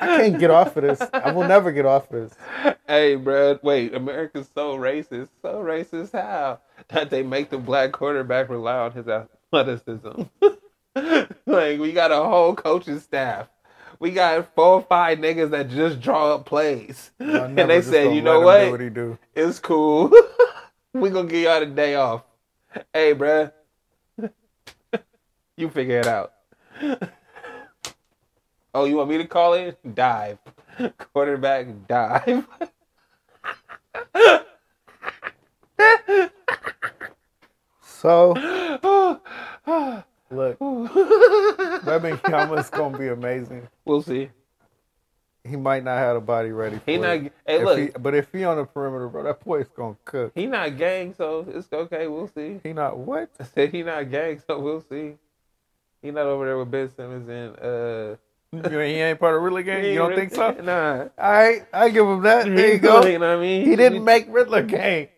[0.00, 1.00] I can't get off of this.
[1.12, 2.76] I will never get off of this.
[2.86, 5.28] Hey, bro, wait, America's so racist.
[5.42, 6.60] So racist how?
[6.88, 10.22] That they make the black quarterback rely on his athleticism.
[11.46, 13.48] like, we got a whole coaching staff.
[13.98, 17.10] We got four or five niggas that just draw up plays.
[17.18, 18.70] and they said, you know what?
[18.70, 19.18] what he do?
[19.34, 20.10] It's cool.
[20.94, 22.22] we gonna give y'all the day off.
[22.94, 23.52] Hey, bruh.
[25.60, 26.32] You figure it out.
[28.74, 29.78] oh, you want me to call it?
[29.94, 30.38] Dive.
[31.12, 32.46] Quarterback dive.
[37.82, 38.32] So
[40.30, 40.58] look,
[41.84, 43.68] Wembanyama's gonna be amazing.
[43.84, 44.30] we'll see.
[45.44, 46.76] He might not have the body ready.
[46.78, 47.16] For He not.
[47.16, 47.32] it.
[47.46, 47.78] Hey, If look.
[47.78, 50.32] he- He, but if he on the perimeter, bro, that boy's gonna cook.
[50.34, 52.06] He not gang, so it's okay.
[52.06, 52.60] We'll see.
[52.62, 53.30] He not what?
[53.40, 55.14] I said he not gang, so we'll see.
[56.02, 58.16] He not over there with Ben Simmons and uh.
[58.52, 59.84] You he ain't part of Riddler gang?
[59.84, 60.50] You don't think so?
[60.62, 61.04] Nah.
[61.18, 62.46] All right, I give him that.
[62.54, 63.04] There you go.
[63.06, 63.64] You know what I mean?
[63.64, 65.08] He didn't make Riddler gang.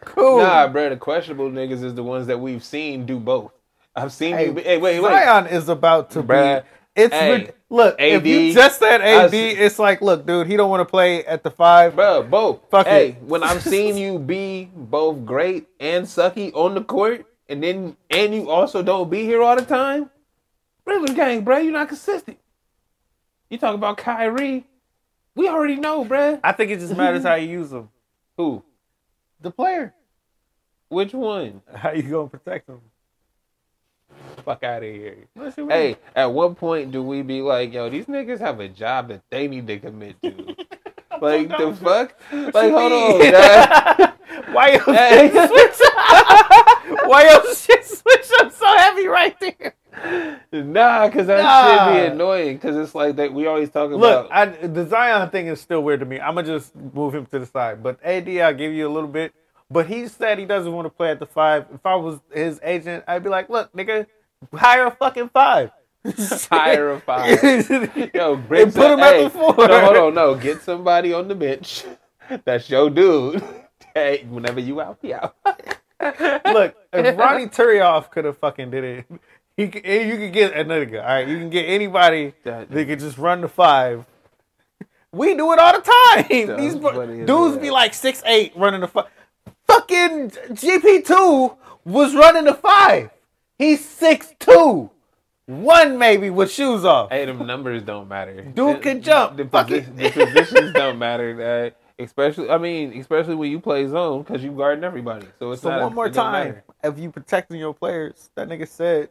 [0.00, 0.38] Cool.
[0.38, 3.52] Nah, bro, the questionable niggas is the ones that we've seen do both.
[3.96, 4.52] I've seen Hey, you.
[4.52, 5.10] Be, hey, wait, wait.
[5.10, 6.62] Zion is about to Bruh.
[6.62, 6.68] be.
[6.96, 7.96] It's Hey, look.
[7.98, 10.84] if you just said I AD, see- it's like, look, dude, he don't want to
[10.84, 11.94] play at the five.
[11.96, 12.60] Bro, both.
[12.70, 13.22] Fuck hey, it.
[13.22, 18.34] when I've seen you be both great and sucky on the court, and then and
[18.34, 20.10] you also don't be here all the time,
[20.86, 22.38] Riddler gang, bro, you're not consistent.
[23.50, 24.64] You talk about Kyrie,
[25.34, 26.40] we already know, bro.
[26.42, 27.88] I think it just matters how you use them.
[28.36, 28.62] Who?
[29.40, 29.94] The player.
[30.88, 31.62] Which one?
[31.74, 32.80] How you gonna protect them?
[34.44, 35.16] Fuck out of here.
[35.34, 35.70] What you mean?
[35.70, 39.22] Hey, at what point do we be like, yo, these niggas have a job that
[39.30, 40.30] they need to commit to?
[41.20, 42.14] like the fuck?
[42.32, 43.32] Like, hold on, mean?
[43.32, 44.14] dad.
[44.52, 45.30] why your Hey.
[45.32, 46.54] shit switch up?
[47.06, 49.74] Why your shit switch up so heavy right there?
[50.52, 51.92] Nah, cause that Nah.
[51.92, 52.58] should be annoying.
[52.58, 54.28] Cause it's like that we always talk Look, about.
[54.30, 56.20] I, the Zion thing is still weird to me.
[56.20, 57.82] I'm gonna just move him to the side.
[57.82, 59.34] But AD, I'll give you a little bit.
[59.70, 61.66] But he said he doesn't want to play at the five.
[61.74, 64.06] If I was his agent, I'd be like, look, nigga,
[64.54, 65.70] hire a fucking five.
[66.50, 67.42] Hire a five.
[68.14, 69.54] Yo, And bring put him at the four.
[69.56, 70.34] No, hold on, no.
[70.34, 71.82] Get somebody on the bench.
[72.44, 73.42] That's your dude.
[73.94, 75.34] Hey, whenever you out, out.
[76.44, 79.06] Look, if Ronny Turiaf could have fucking did it,
[79.56, 80.98] he eh, you can get another guy.
[80.98, 84.04] All right, you can get anybody That- that could just run the five.
[85.12, 86.56] We do it all the time.
[86.58, 89.06] These bro- dudes be like six eight running the five.
[89.68, 91.52] Fucking GP two
[91.84, 93.10] was running the five.
[93.56, 94.90] He's six two,
[95.46, 97.10] one maybe with shoes off.
[97.10, 98.42] Hey, them numbers don't matter.
[98.54, 99.36] Dude can jump.
[99.36, 101.36] The, Fuck posi- the positions don't matter.
[101.36, 105.28] That especially, I mean, especially when you play zone because you guarding everybody.
[105.38, 109.10] So it's So one more time, if you protecting your players, that nigga said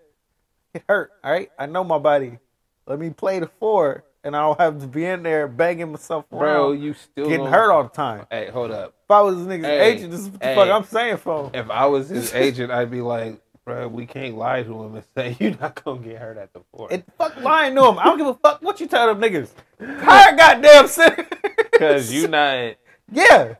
[0.73, 1.11] get hurt.
[1.23, 2.39] All right, I know my body.
[2.85, 6.25] Let me play the four, and I don't have to be in there banging myself
[6.31, 8.25] around, Bro, you still getting hurt all the time.
[8.29, 8.93] Hey, hold up.
[9.05, 10.55] If I was this nigga's Hey, agent, this is what the hey.
[10.55, 11.51] fuck I'm saying for.
[11.53, 15.05] If I was his agent, I'd be like, bro, we can't lie to him and
[15.15, 16.89] say you're not gonna get hurt at the four.
[16.91, 17.99] And fuck lying to him.
[17.99, 19.49] I don't give a fuck what you tell them niggas.
[20.03, 21.25] Hire goddamn center.
[21.71, 22.75] Because you not.
[23.11, 23.55] yeah.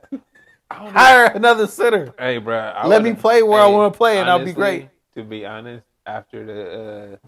[0.69, 0.99] I don't know.
[0.99, 2.13] Hire another center.
[2.19, 2.57] Hey, bro.
[2.57, 4.89] I Let me play where I wanna play and I'll be great.
[5.15, 7.27] To be honest, after the uh,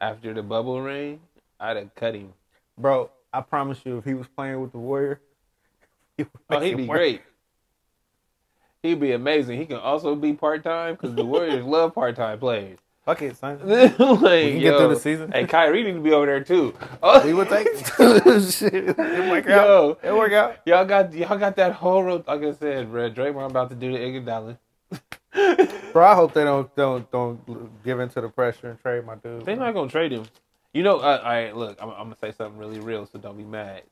[0.00, 1.20] after the bubble ring,
[1.60, 2.32] I'd have cut him.
[2.78, 5.20] Bro, I promise you, if he was playing with the Warrior,
[6.16, 6.98] he would Oh, he'd be work.
[6.98, 7.22] great.
[8.82, 9.58] He'd be amazing.
[9.58, 12.78] He can also be part time because the Warriors love part time players.
[13.04, 13.60] Fuck it, son.
[13.68, 15.30] like, can get through the season.
[15.30, 16.74] Hey, Kyrie need to be over there too.
[17.00, 18.74] Oh, He would take shit.
[18.74, 19.66] It work out.
[19.68, 20.56] Yo, It work out.
[20.66, 23.08] y'all got y'all got that whole ro- like I said, bro.
[23.10, 24.58] Draymond about to do the Iguodala.
[25.92, 29.44] Bro, I hope they don't don't don't give into the pressure and trade my dude.
[29.44, 30.24] They're not gonna trade him.
[30.72, 31.56] You know, I, right.
[31.56, 33.82] Look, I'm, I'm gonna say something really real, so don't be mad.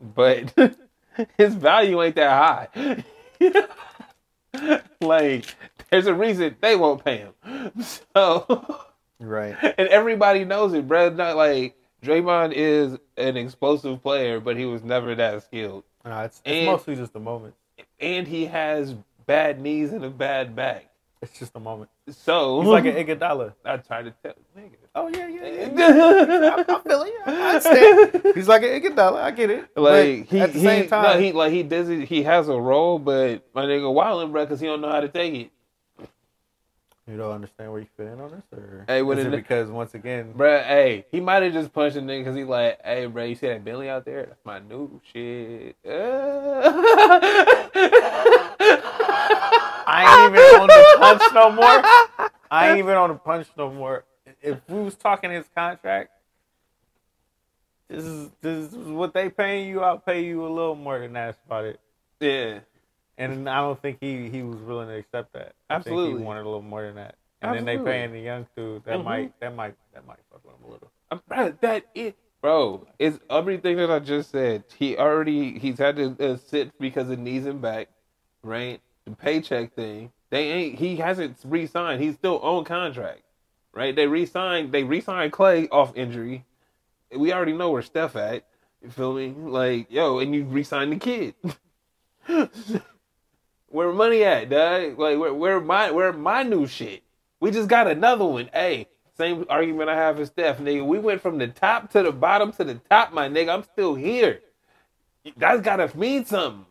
[0.00, 0.52] But
[1.36, 3.04] his value ain't that high.
[5.00, 5.44] like,
[5.90, 7.34] there's a reason they won't pay him.
[8.14, 8.78] So,
[9.20, 9.56] right.
[9.78, 11.10] and everybody knows it, bro.
[11.10, 16.40] Not like Draymond is an explosive player, but he was never that skilled, Nah, it's,
[16.44, 17.54] it's And- mostly just a moment.
[18.00, 18.94] and he has
[19.30, 20.86] bad knees and a bad back.
[21.22, 21.88] It's just a moment.
[22.10, 23.54] So He's like an Iguodala.
[23.64, 24.74] I try to tell nigga.
[24.96, 26.64] Oh yeah, yeah, yeah.
[26.68, 27.14] I feel it.
[27.26, 28.34] I understand.
[28.34, 29.22] He's like an Iguodala.
[29.22, 29.68] I get it.
[29.76, 31.88] Like But he, at the he, same time, no, he like he does.
[32.08, 35.08] He has a role, but my nigga wilding, bro, because he don't know how to
[35.08, 35.50] take it,
[37.10, 39.36] you don't understand where you fit in on this, or Hey, what is it it-
[39.36, 40.58] because once again, bro.
[40.62, 43.48] Hey, he might have just punched a nigga because he like, hey, bro, you see
[43.48, 44.24] that Billy out there?
[44.26, 45.76] That's my new shit.
[49.92, 51.84] I ain't even on the punch no more.
[52.50, 54.04] I ain't even on the punch no more.
[54.42, 56.10] If we was talking his contract,
[57.88, 59.80] this is this is what they paying you.
[59.80, 61.80] I'll pay you a little more than that about it.
[62.20, 62.60] yeah,
[63.20, 65.52] And I don't think he he was willing to accept that.
[65.68, 66.20] I think Absolutely.
[66.20, 67.16] he wanted a little more than that.
[67.42, 67.84] And then Absolutely.
[67.84, 68.84] they paying the young dude.
[68.84, 69.04] That Mhm.
[69.04, 70.90] might that might that might fuck with him a little.
[71.28, 72.86] Bro, that it, bro.
[72.98, 74.64] It's everything that I just said.
[74.76, 77.88] He already he's had to uh, sit because it knees him back,
[78.42, 78.80] right?
[79.06, 80.12] The paycheck thing.
[80.30, 80.78] They ain't.
[80.78, 82.00] He hasn't re-signed.
[82.00, 83.22] He's still on contract,
[83.72, 83.96] right?
[83.96, 84.70] They re-signed.
[84.70, 86.44] They re-signed Clay off injury.
[87.16, 88.44] We already know where Steph at.
[88.82, 89.30] You feel me?
[89.36, 91.34] Like yo, and you re-signed the kid.
[93.70, 94.98] where money at, dog?
[94.98, 97.02] Like where where my where my new shit?
[97.40, 98.50] We just got another one.
[98.52, 100.84] Hey, same argument I have with Steph, nigga.
[100.84, 103.54] We went from the top to the bottom to the top, my nigga.
[103.54, 104.40] I'm still here.
[105.36, 106.66] That's gotta mean something.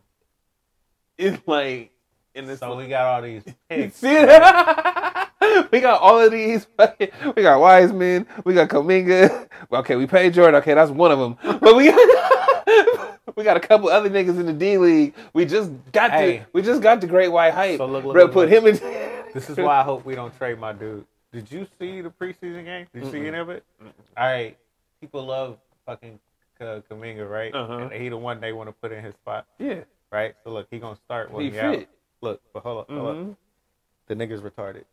[1.18, 1.92] It's like,
[2.36, 2.60] in this.
[2.60, 3.98] So we got all these picks.
[3.98, 5.32] see that?
[5.72, 6.68] we got all of these.
[7.36, 8.26] We got Wiseman.
[8.44, 9.48] We got Kuminga.
[9.72, 10.56] Okay, we paid Jordan.
[10.62, 11.38] Okay, that's one of them.
[11.60, 11.92] But we
[13.40, 15.14] we got a couple other niggas in the D League.
[15.34, 16.40] We just got Hey.
[16.40, 17.78] to we just got the Great White Hype.
[17.78, 18.64] So look, look, Bro, look, put look.
[18.64, 19.06] him in.
[19.34, 21.06] This is why I hope we don't trade my dude.
[21.32, 22.88] Did you see the preseason game?
[22.92, 23.64] Did you see any of it?
[24.18, 24.58] All right.
[25.00, 26.20] People love fucking
[26.58, 27.54] K- Kuminga, right?
[27.54, 27.90] Uh-huh.
[27.94, 30.34] And he the one they want to put in his spot, Yeah, right?
[30.44, 31.86] So look, he gonna start when he he, out.
[32.22, 33.16] Look, but hold up, hold up.
[33.18, 33.36] Mhm.
[34.08, 34.84] The nigga's retarded.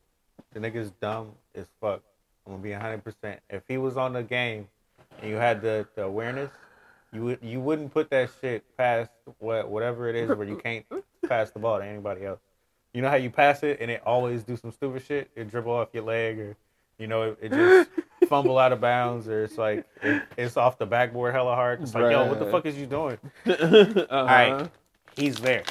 [0.52, 2.02] The nigga's dumb as fuck.
[2.46, 3.02] I'm gonna be 100.
[3.02, 4.68] percent If he was on the game
[5.22, 6.50] and you had the, the awareness,
[7.16, 10.84] you would you wouldn't put that shit past what whatever it is where you can't
[11.26, 12.40] pass the ball to anybody else.
[12.92, 15.30] You know how you pass it and it always do some stupid shit.
[15.34, 16.56] It dribble off your leg or
[16.98, 17.90] you know it, it just
[18.28, 21.80] fumble out of bounds or it's like it, it's off the backboard hella hard.
[21.80, 23.18] It's like yo, what the fuck is you doing?
[23.46, 24.06] uh-huh.
[24.10, 24.70] All right,
[25.16, 25.64] he's there.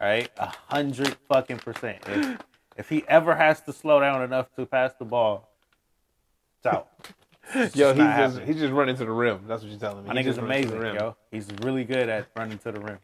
[0.00, 1.98] All right, a hundred fucking percent.
[2.06, 2.38] If,
[2.76, 5.50] if he ever has to slow down enough to pass the ball,
[6.58, 6.88] it's out.
[7.52, 8.46] It's Yo, just he's just happening.
[8.46, 9.40] he's just running to the rim.
[9.46, 10.10] That's what you're telling me.
[10.10, 11.16] I think it's just running to the amazing, yo.
[11.30, 12.98] He's really good at running to the rim.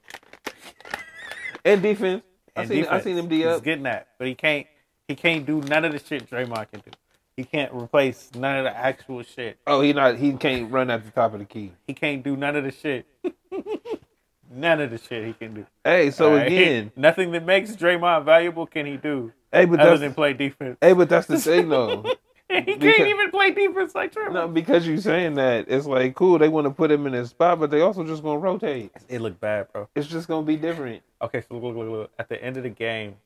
[1.65, 2.23] And defense.
[2.57, 4.67] I And seen I seen him D He's getting that, but he can't.
[5.09, 6.91] He can't do none of the shit Draymond can do.
[7.37, 9.59] He can't replace none of the actual shit.
[9.67, 11.73] Oh, he not he can't run at the top of the key.
[11.87, 13.07] He can't do none of the shit.
[14.51, 15.67] none of the shit he can do.
[15.85, 16.47] Hey, so right?
[16.47, 20.79] again, nothing that makes Draymond valuable can he do hey, but other than play defense.
[20.81, 22.05] hey, but that's the thing though.
[22.49, 24.33] He can't because- even play defense like Draymond.
[24.33, 26.39] no, because you're saying that it's like cool.
[26.39, 28.93] They want to put him in his spot, but they also just gonna rotate.
[29.09, 29.89] It looked bad, bro.
[29.95, 31.03] It's just gonna be different.
[31.23, 32.11] Okay, so look, look, look, look.
[32.19, 33.17] At the end of the game,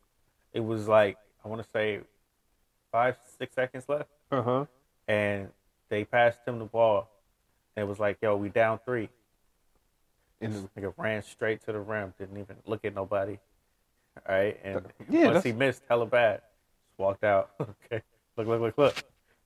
[0.52, 2.00] it was like I want to say
[2.92, 4.64] five, six seconds left, Uh huh.
[5.08, 5.48] and
[5.90, 7.08] they passed him the ball.
[7.76, 9.08] And it was like, yo, we down three.
[10.40, 13.38] And this nigga ran straight to the rim, didn't even look at nobody.
[14.28, 16.40] All right, and Yeah, once that's- he missed, hella bad.
[16.88, 17.50] Just walked out.
[17.60, 18.02] okay,
[18.36, 19.04] look, look, look, look,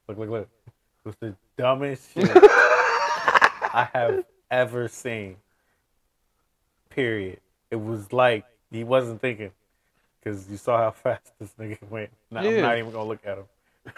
[0.09, 0.48] look, look, look.
[0.66, 0.72] It
[1.09, 5.36] was the dumbest shit I have ever seen.
[6.90, 7.40] Period.
[7.70, 9.51] It was like he wasn't thinking
[10.22, 12.10] because you saw how fast this nigga went.
[12.31, 13.44] Now, I'm not even gonna look at him.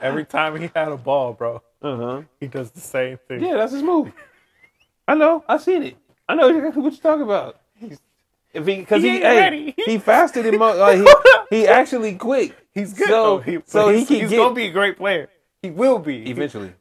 [0.00, 2.22] Every time he had a ball, bro, Uh huh.
[2.40, 3.42] he does the same thing.
[3.42, 4.12] Yeah, that's his move.
[5.06, 5.44] I know.
[5.48, 5.96] I seen it.
[6.28, 7.60] I know exactly what you're talking about.
[7.76, 8.00] He's,
[8.52, 10.58] if he because He he hey, he fasted him.
[10.58, 12.54] Like he, he actually quick.
[12.74, 13.38] He's good So- though.
[13.40, 15.28] He, so he's, can he's get- gonna be a great player.
[15.62, 16.28] He will be.
[16.30, 16.72] Eventually,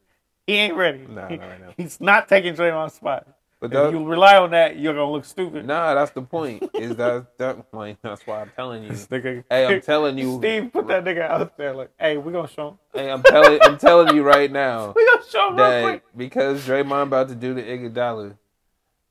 [0.48, 1.06] He ain't ready.
[1.08, 1.74] Nah, He- not right now.
[1.78, 3.28] He's not taking Draymond's spot.
[3.62, 5.66] but If you rely on that, you're gonna look stupid.
[5.66, 6.70] nah, that's the point.
[6.74, 8.90] Is that that like that's why I'm telling you.
[9.12, 10.38] Nigga- Hey, I'm telling you.
[10.40, 11.74] Steve, put that nigga out there.
[11.74, 12.80] Like, hey, we gonna show him.
[12.94, 16.04] Hey, I'm telling I'm telling you right now We gonna show him real that quick.
[16.18, 18.36] because Draymond about to do the Iguodala,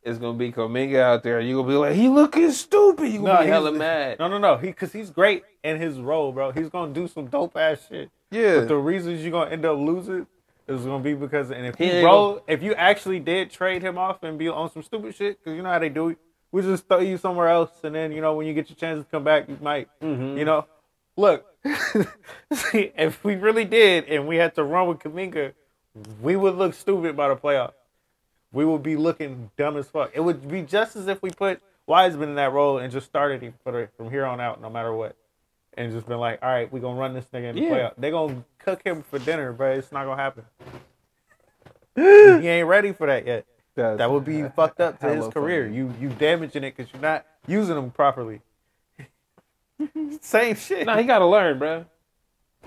[0.02, 1.40] it's gonna be Kuminga out there.
[1.40, 3.08] You gonna be like, he looking stupid.
[3.08, 4.18] You gonna be he's- hella mad.
[4.18, 4.56] No, no, no.
[4.56, 6.50] He, cause he's great in his role, bro.
[6.50, 8.10] He's gonna do some dope ass shit.
[8.30, 8.60] Yeah.
[8.60, 10.26] But the reasons you're gonna end up losing
[10.68, 13.82] is gonna be because, and if He you ain't roll, if you actually did trade
[13.82, 16.18] him off and be on some stupid shit, cause you know how they do it,
[16.50, 18.98] we just throw you somewhere else, and then you know when you get your chance
[19.04, 20.38] to come back, you might, Mm-hmm.
[20.38, 20.66] you know.
[21.16, 21.44] Look,
[22.52, 25.52] see, if we really did, and we had to run with Kuminga,
[26.22, 27.72] we would look stupid by the playoffs.
[28.52, 30.10] We would be looking dumb as fuck.
[30.14, 33.42] It would be just as if we put Wiseman in that role and just started
[33.42, 35.16] him from here on out, no matter what,
[35.74, 37.70] and just been like, all right, we gonna run this nigga in the Yeah.
[37.70, 37.92] playoff.
[37.98, 39.72] They gonna cook him for dinner, bro.
[39.72, 40.44] It's not gonna happen.
[41.96, 43.46] he ain't ready for that yet.
[43.74, 45.64] That's That would be fucked up to his career.
[45.64, 45.76] funny.
[45.76, 48.40] You you damaging it because you're not using him properly.
[50.20, 50.86] Same shit.
[50.86, 51.86] Nah, he gotta learn, bro.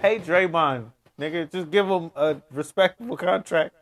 [0.02, 0.88] Pay Draymond,
[1.20, 1.49] nigga.
[1.52, 3.74] Just give him a respectable contract.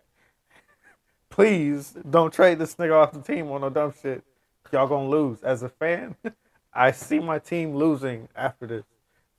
[1.34, 4.24] Please don't trade this nigga off the team on no dumb shit.
[4.72, 5.42] Y'all gonna lose.
[5.42, 6.16] As a fan,
[6.74, 8.84] I see my team losing after this.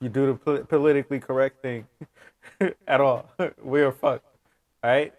[0.01, 1.87] You do the pol- politically correct thing
[2.89, 3.31] at all.
[3.63, 4.27] we are fucked.
[4.83, 5.15] All right.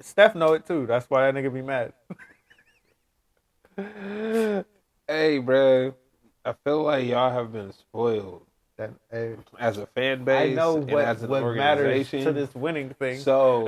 [0.00, 0.84] Steph know it too.
[0.84, 1.94] That's why that nigga be mad.
[5.08, 5.94] Hey, bro.
[6.44, 8.42] I feel like y'all have been spoiled
[8.76, 12.54] That, hey, as a fan base, I know what, as an what matters to this
[12.54, 13.18] winning thing.
[13.20, 13.66] So,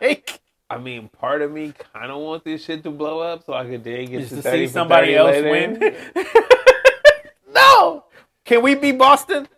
[0.00, 0.40] Like,
[0.70, 3.64] I mean, part of me kind of want this shit to blow up so I
[3.64, 5.50] could then get just to to see somebody else later.
[5.50, 5.96] win.
[7.52, 8.04] no.
[8.44, 9.48] Can we be Boston?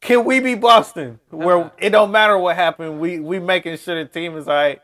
[0.00, 1.20] Can we be Boston?
[1.30, 1.70] Where uh-uh.
[1.78, 4.80] it don't matter what happened, we we making sure the team is all right.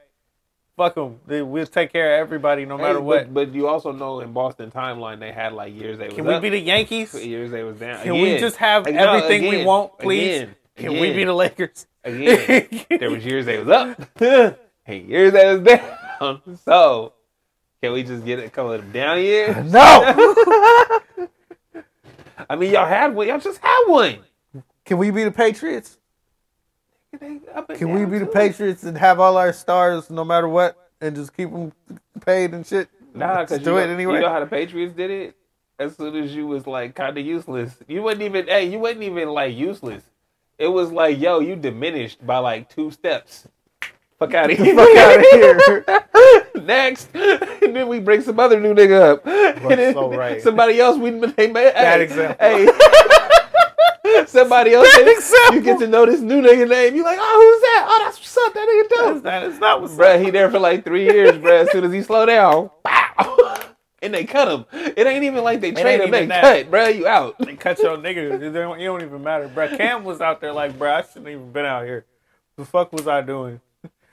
[0.76, 1.20] Fuck them.
[1.26, 3.34] We'll take care of everybody no matter but, what.
[3.34, 6.34] But you also know in Boston timeline they had like years they was Can we
[6.34, 7.14] up, be the Yankees?
[7.24, 8.02] years they was down.
[8.02, 10.42] Can we just have Like, no, everything we want, please?
[10.42, 11.86] again, Can we be the Lakers?
[12.04, 12.86] again?
[12.88, 14.14] there was years they was up,
[14.98, 16.58] they was down.
[16.64, 17.14] So
[17.82, 19.56] can we just get a couple of them down years?
[19.72, 21.28] No.
[22.48, 23.28] I mean, y'all had one.
[23.28, 24.18] Y'all just had one.
[24.84, 25.98] Can we be the Patriots?
[27.18, 28.26] Can we be the.
[28.26, 31.72] Patriots and have all our stars no matter what, and just keep them
[32.24, 32.88] paid and shit?
[33.14, 34.14] Nah, because do you, it anyway.
[34.14, 35.36] you know how the Patriots did it.
[35.78, 38.46] As soon as you was like kind of useless, you wasn't even.
[38.46, 40.02] Hey, you wasn't even like useless.
[40.58, 43.46] It was like, yo, you diminished by like two steps.
[44.20, 44.74] Fuck out of here.
[44.74, 46.44] Fuck outta here.
[46.62, 49.24] Next, and then we bring some other new nigga up.
[49.94, 50.42] so right.
[50.42, 51.72] Somebody else we they made.
[51.72, 52.36] Bad hey, example.
[52.38, 54.26] Hey.
[54.26, 54.86] Somebody else.
[54.94, 56.94] Bad you get to know this new nigga name.
[56.94, 57.86] You like, oh, who's that?
[57.88, 58.52] Oh, that's what's up.
[58.52, 59.22] That nigga dope.
[59.22, 61.62] That is not what's Bruh, he there for like three years, bruh.
[61.62, 63.70] As soon as he slow down, pow,
[64.02, 64.66] and they cut him.
[64.96, 66.10] It ain't even like they trade him.
[66.10, 66.42] They that.
[66.42, 66.94] cut, bruh.
[66.94, 67.38] You out.
[67.38, 68.34] They cut your nigga.
[68.34, 69.74] It don't, it don't even matter, bro.
[69.74, 72.04] Cam was out there like, bro, I shouldn't even been out here.
[72.56, 73.60] The fuck was I doing?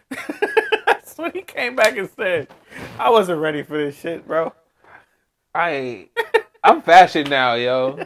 [0.10, 2.48] That's what he came back and said.
[3.00, 4.54] I wasn't ready for this shit, bro.
[5.54, 6.10] I ain't.
[6.64, 8.00] I'm fashion now, yo.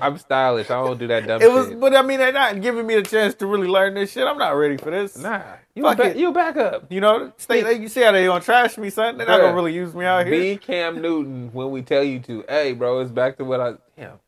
[0.00, 0.70] I'm stylish.
[0.70, 1.80] I don't do that dumb It was, shit.
[1.80, 4.26] but I mean, they're not giving me the chance to really learn this shit.
[4.26, 5.16] I'm not ready for this.
[5.16, 5.40] Nah,
[5.74, 6.16] you Fuck it.
[6.16, 6.90] you back up.
[6.90, 7.62] You know, stay.
[7.62, 9.16] They, you see how they gonna trash me, son?
[9.16, 10.38] They're not gonna really use me out here.
[10.38, 12.44] Be Cam Newton when we tell you to.
[12.48, 13.74] Hey, bro, it's back to what I.
[13.96, 14.18] Damn.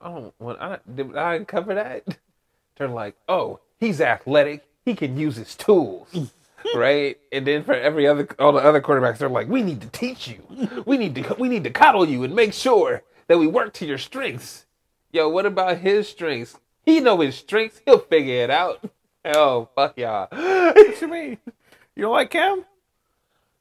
[0.00, 0.60] I don't want.
[0.60, 2.04] I did I cover that.
[2.76, 4.64] They're like, oh, he's athletic.
[4.86, 6.32] He can use his tools.
[6.74, 7.18] right?
[7.32, 10.28] And then for every other all the other quarterbacks, they're like, we need to teach
[10.28, 10.42] you.
[10.86, 13.86] We need to we need to coddle you and make sure that we work to
[13.86, 14.64] your strengths.
[15.12, 16.58] Yo, what about his strengths?
[16.84, 17.80] He know his strengths.
[17.84, 18.80] He'll figure it out.
[19.28, 20.28] Oh, fuck y'all.
[20.30, 21.38] What you mean?
[21.96, 22.64] You don't like Cam?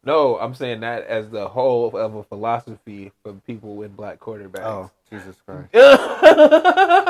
[0.03, 4.63] No, I'm saying that as the whole of a philosophy for people with black quarterbacks.
[4.63, 5.69] Oh, Jesus Christ!
[5.73, 7.03] I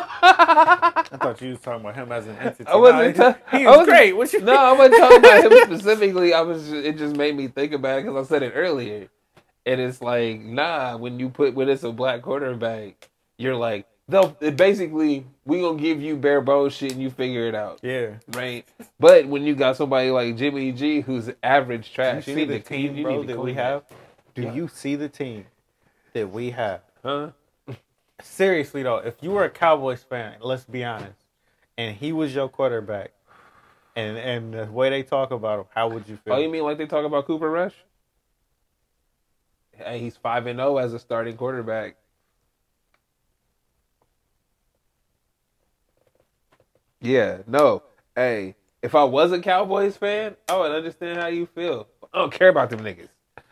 [1.12, 2.66] I thought you was talking about him as an entity.
[2.72, 3.18] wasn't.
[3.18, 4.18] Nah, ta- he, he I was wasn't- great.
[4.18, 6.34] What you No, I wasn't talking about him specifically.
[6.34, 6.64] I was.
[6.64, 9.08] Just, it just made me think about it because I said it earlier.
[9.66, 10.98] And it's like, nah.
[10.98, 15.80] When you put when it's a black quarterback, you're like, they'll it basically we gonna
[15.80, 17.80] give you bare bones shit and you figure it out.
[17.82, 18.16] Yeah.
[18.34, 18.66] Right.
[19.00, 22.50] But when you got somebody like Jimmy G who's average You trash, you, see need
[22.50, 23.84] the to clean team, bro, that we have?
[24.36, 24.54] Do Yeah.
[24.54, 25.46] you see the team
[26.14, 26.82] that we have?
[27.04, 27.30] Huh?
[28.22, 31.20] Seriously though, if you were a Cowboys fan, let's be honest,
[31.78, 33.12] and he was your quarterback,
[33.96, 36.34] and and the way they talk about him, how would you feel?
[36.34, 37.76] Oh, you mean like they talk about Cooper Rush?
[39.78, 41.98] Hey, he's five and zero as a starting quarterback.
[47.02, 47.84] Yeah, no.
[48.16, 51.88] Hey, if I was a Cowboys fan, I would understand how you feel.
[52.14, 53.10] I don't care about them niggas.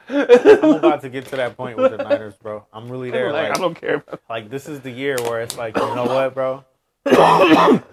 [0.09, 2.65] I'm about to get to that point with the Niners, bro.
[2.73, 3.31] I'm really there.
[3.31, 4.21] like, Like, I don't care about.
[4.29, 6.63] like this is the year where it's like, you know what, bro?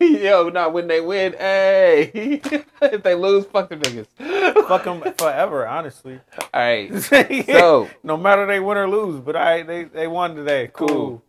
[0.00, 1.32] Yo, not when they win.
[1.32, 2.40] Hey,
[2.82, 4.06] if they lose, fuck them niggas.
[4.68, 6.20] Fuck them forever, honestly.
[6.38, 6.90] All right.
[7.46, 10.70] So- no matter they win or lose, but I they they won today.
[10.72, 11.22] Cool.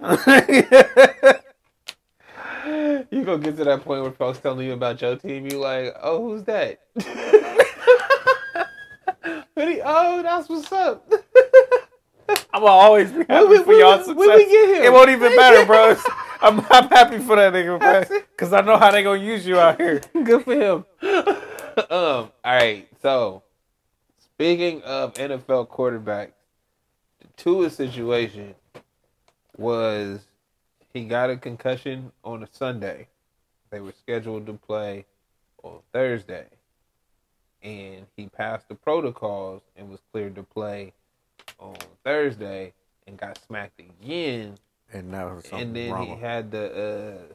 [3.10, 5.96] You gonna get to that point where folks telling you about your team, you like,
[6.02, 6.78] oh, who's that?
[9.60, 11.12] But he- oh, that's what's up.
[12.54, 14.16] I'm always be happy we- for y'all success.
[14.16, 14.84] when we get him?
[14.84, 15.94] It won't even matter, bro.
[16.40, 18.22] I'm, I'm happy for that nigga, man.
[18.38, 20.00] Cause I know how they gonna use you out here.
[20.24, 20.84] Good for him.
[21.02, 22.88] um, all right.
[23.02, 23.42] So,
[24.18, 26.32] speaking of NFL quarterbacks,
[27.20, 28.54] the Tua situation
[29.58, 30.20] was
[30.94, 33.08] he got a concussion on a Sunday.
[33.68, 35.04] They were scheduled to play
[35.62, 36.46] on Thursday,
[37.62, 40.92] and he passed the protocols and was cleared to play
[41.58, 42.72] on Thursday,
[43.06, 44.56] and got smacked again.
[44.92, 47.34] And now and then he had the uh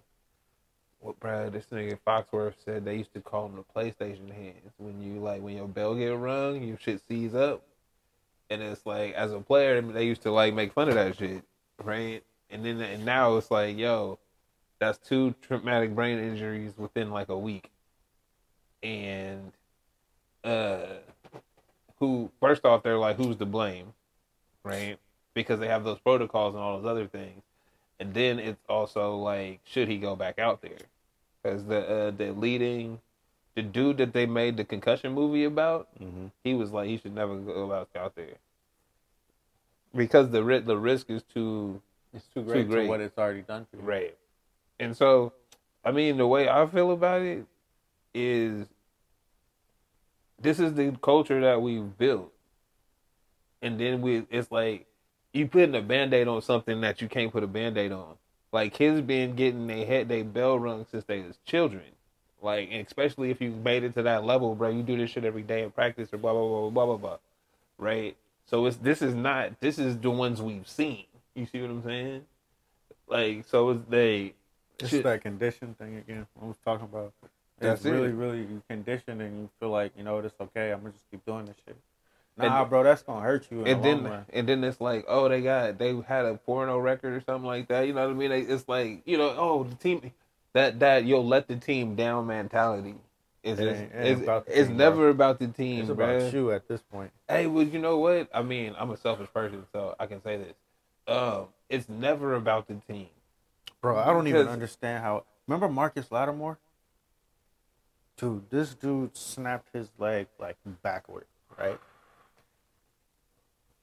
[0.99, 4.73] what bro this nigga Foxworth said they used to call them the PlayStation hands.
[4.77, 7.61] When you like when your bell get rung your shit seize up.
[8.49, 11.43] And it's like as a player they used to like make fun of that shit
[11.83, 12.23] right?
[12.49, 14.19] And then and now it's like yo
[14.79, 17.71] that's two traumatic brain injuries within like a week.
[18.83, 19.51] And
[20.45, 20.97] uh
[21.99, 23.93] who first off they're like who's to blame
[24.63, 24.97] right
[25.33, 27.41] because they have those protocols and all those other things
[27.99, 30.79] and then it's also like, should he go back out there?
[31.41, 32.99] Because the uh, the leading,
[33.55, 36.31] the dude that they made the concussion movie about, Mhm.
[36.43, 38.35] he was like, he should never go back out there
[39.95, 41.81] because the ri- the risk is too
[42.13, 43.83] it's too great great, for for what it's already done to you.
[43.83, 44.17] right.
[44.79, 45.31] And so,
[45.85, 47.45] I mean, the way I feel about it
[48.13, 48.67] is,
[50.45, 52.31] this is the culture that we've built,
[53.61, 54.85] and then we it's like
[55.33, 58.15] you putting a band-aid on something that you can't put a band-aid on.
[58.53, 61.83] Like kids been getting their head they bell rung since they was children.
[62.41, 65.41] Like especially if you made it to that level, bro, you do this shit every
[65.41, 67.17] day in practice or blah blah blah blah blah blah.
[67.77, 68.15] Right?
[68.45, 71.05] So it's this is not this is the ones we've seen.
[71.33, 72.25] You see what I'm saying?
[73.07, 74.33] Like so it's they
[74.79, 76.27] It's shit- that condition thing again.
[76.41, 77.13] I was talking about.
[77.59, 78.15] That's It's really, it.
[78.15, 80.71] really conditioned and you feel like, you know, it's okay.
[80.71, 81.77] I'm gonna just keep doing this shit.
[82.37, 85.29] And- Nah, bro, that's gonna hurt you and the then and then it's like, oh,
[85.29, 87.87] they got they had a porno record or something like that.
[87.87, 88.31] You know what I mean?
[88.31, 90.11] It's like you know, oh, the team
[90.51, 92.95] that that you'll let the team down mentality.
[93.41, 95.09] Is It it's, ain't- it ain't it's, about the it's team, never bro.
[95.11, 97.11] about the team, It's about you at this point.
[97.29, 98.27] Hey, well, you know what?
[98.33, 100.55] I mean, I'm a selfish person, so I can say this.
[101.07, 103.07] Um, it's never about the team.
[103.81, 105.23] Bro, I don't even understand how.
[105.47, 106.57] Remember Marcus Lattimore?
[108.17, 111.25] Dude, this dude snapped his leg like backward,
[111.57, 111.79] right?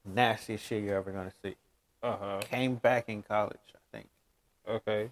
[0.04, 1.54] Nastiest shit you're ever gonna see.
[2.02, 2.40] Uh huh.
[2.40, 4.08] Came back in college, I think.
[4.68, 5.10] Okay.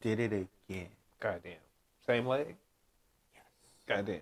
[0.00, 0.88] Did it again.
[1.18, 1.54] Goddamn.
[2.06, 2.54] Same leg.
[3.34, 3.44] Yes.
[3.86, 4.20] Goddamn.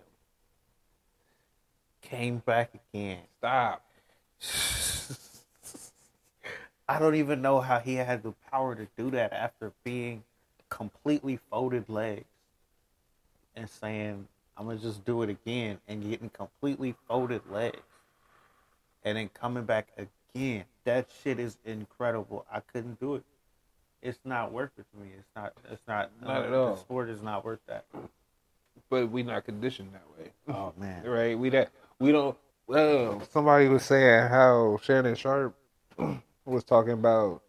[2.00, 3.18] Came back again.
[3.38, 3.84] Stop.
[6.88, 10.24] I don't even know how he had the power to do that after being
[10.68, 12.24] completely folded legs
[13.56, 14.26] and saying,
[14.56, 17.78] I'm gonna just do it again and getting completely folded legs
[19.04, 20.64] and then coming back again.
[20.84, 22.44] That shit is incredible.
[22.52, 23.22] I couldn't do it.
[24.02, 25.10] It's not worth it to me.
[25.16, 26.76] It's not it's not Not at the all.
[26.76, 27.84] sport is not worth that.
[28.90, 30.30] But we not conditioned that way.
[30.48, 31.02] Oh man.
[31.06, 31.38] right?
[31.38, 32.36] We that we don't.
[32.66, 35.54] Well, somebody was saying how Shannon Sharpe
[36.44, 37.42] was talking about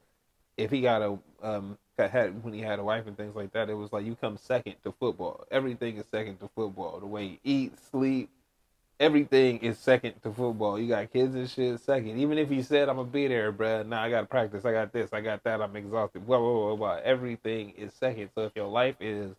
[0.58, 3.52] if he got a um got- had when he had a wife and things like
[3.54, 3.70] that.
[3.70, 5.46] It was like you come second to football.
[5.52, 7.00] Everything is second to football.
[7.00, 8.30] The way you eat, sleep,
[9.00, 10.80] everything is second to football.
[10.80, 12.18] You got kids and shit second.
[12.18, 13.86] Even if he said I'm gonna be there, bruh.
[13.86, 14.66] Nah, I got to practice.
[14.66, 15.14] I got this.
[15.14, 15.62] I got that.
[15.62, 16.26] I'm exhausted.
[16.26, 17.00] Blah blah blah blah.
[17.04, 18.30] Everything is second.
[18.34, 19.36] So if your life is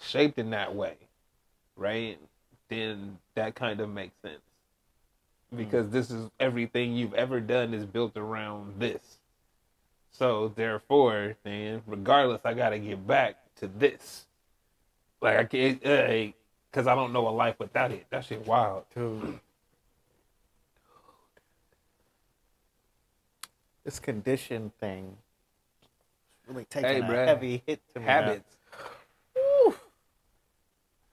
[0.00, 0.96] shaped in that way,
[1.76, 2.18] right?
[2.68, 4.40] Then that kind of makes sense.
[5.54, 5.58] Mm.
[5.58, 9.15] Because this is everything you've ever done is built around this.
[10.18, 14.26] So therefore, then regardless, I gotta get back to this.
[15.20, 16.32] Like I can't, uh,
[16.70, 18.06] because I don't know a life without it.
[18.10, 18.84] That shit wild.
[18.94, 19.20] Too.
[19.22, 19.40] Dude.
[23.84, 25.16] This condition thing
[26.48, 27.26] really taking Hey, a bruh.
[27.26, 28.06] heavy hit to me.
[28.06, 28.56] Habits.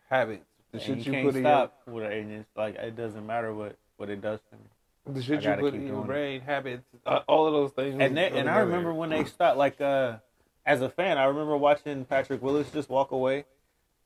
[0.09, 0.45] Habits.
[0.71, 2.13] The And shit you, you, can't put in stop with it.
[2.13, 4.63] And it's like it doesn't matter what what it does to me.
[5.05, 6.07] The shit you put in your doing it.
[6.07, 8.01] brain, habits, uh, all of those things.
[8.01, 9.57] And they, and I remember when they stopped.
[9.57, 10.17] Like uh,
[10.65, 13.45] as a fan, I remember watching Patrick Willis just walk away.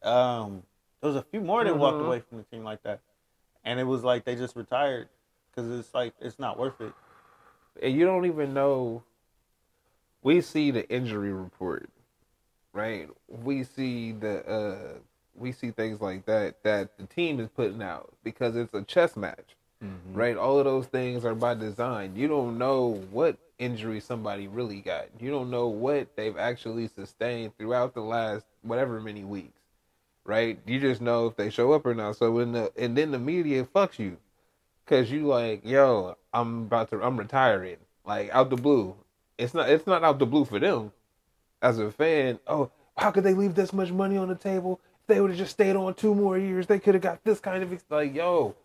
[0.03, 0.64] Um,
[1.02, 2.06] there was a few more that walked Mhm.
[2.06, 3.02] away from the team like that,
[3.64, 5.10] and it was like they just retired
[5.52, 6.94] because it's like it's not worth it.
[7.82, 9.03] and you don't even know.
[10.24, 11.90] We see the injury report,
[12.74, 13.07] right?
[13.28, 14.99] We see the uh,
[15.36, 19.15] we see things like that that the team is putting out because it's a chess
[19.15, 20.18] match, Mm-hmm.
[20.18, 20.38] right?
[20.38, 22.16] All of those things are by design.
[22.16, 25.06] You don't know what injury somebody really got.
[25.20, 29.60] You don't know what they've actually sustained throughout the last whatever many weeks,
[30.26, 30.60] right?
[30.66, 32.16] You just know if they show up or not.
[32.16, 34.18] So when the and then the media fucks you
[34.88, 37.76] Cause you like, yo, I'm about to, I'm retiring,
[38.06, 38.95] like out the blue.
[39.38, 40.94] It's not, it's not out the blue for them.
[41.62, 44.80] As a fan, oh, how could they leave this much money on the table?
[45.08, 47.64] They would have just stayed on two more years, they could have got this kind
[47.64, 48.56] of like, yo,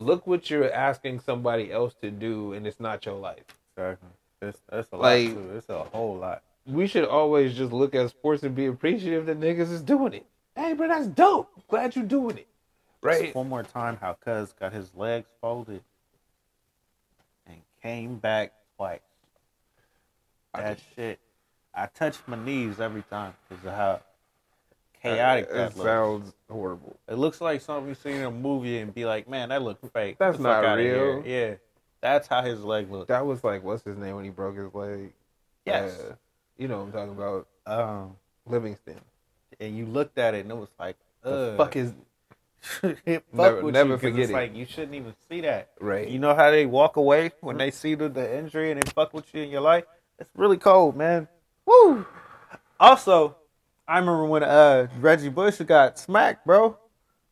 [0.00, 3.44] look what you're asking somebody else to do, and it's not your life.
[3.76, 4.08] Exactly.
[4.42, 5.50] It's, that's a Like- lot too.
[5.56, 6.42] It's a whole lot.
[6.66, 10.26] We should always just look at sports and be appreciative that niggas is doing it.
[10.56, 11.48] Hey, bro, that's dope.
[11.68, 12.48] Glad you're doing it,
[13.02, 13.34] right?
[13.34, 15.82] One more time, how Cuz got his legs folded
[17.46, 19.00] and came back twice.
[20.54, 21.18] That shit.
[21.74, 24.00] I touch my knees every time because of how
[25.02, 26.96] chaotic Uh, that sounds horrible.
[27.08, 29.86] It looks like something you seen in a movie and be like, man, that looks
[29.92, 30.16] fake.
[30.18, 31.22] That's fuck not real.
[31.26, 31.54] Yeah,
[32.00, 33.08] that's how his leg looked.
[33.08, 35.12] That was like, what's his name when he broke his leg?
[35.66, 35.98] Yes.
[36.00, 36.14] Uh,
[36.58, 37.46] you know what I'm talking about.
[37.66, 38.16] Um,
[38.46, 39.00] Livingston.
[39.60, 41.92] and you looked at it and it was like, The fuck is
[42.82, 44.34] it fuck Never- with never you forget it's it.
[44.34, 45.70] like you shouldn't even see that.
[45.80, 46.06] right?
[46.08, 49.14] You know how they walk away when they see the, the injury and they fuck
[49.14, 49.84] with you in your life?
[50.18, 51.28] It's really cold, man.
[51.64, 52.04] Woo!
[52.78, 53.36] Also,
[53.90, 56.78] I remember when uh Reggie Bush got smacked, bro.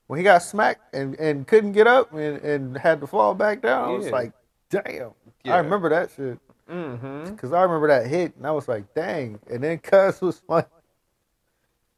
[0.09, 3.61] When he got smacked and, and couldn't get up and, and had to fall back
[3.63, 4.33] down, I was like,
[4.71, 5.11] damn.
[5.45, 5.55] Yeah.
[5.55, 6.39] I remember that shit.
[6.69, 7.31] mm-hmm.
[7.31, 9.39] Because I remember that hit and I was like, dang.
[9.51, 10.69] And then Cuz was like,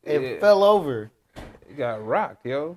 [0.03, 0.41] it Yeah.
[0.41, 1.11] fell over.
[1.69, 2.77] He got rocked, yo.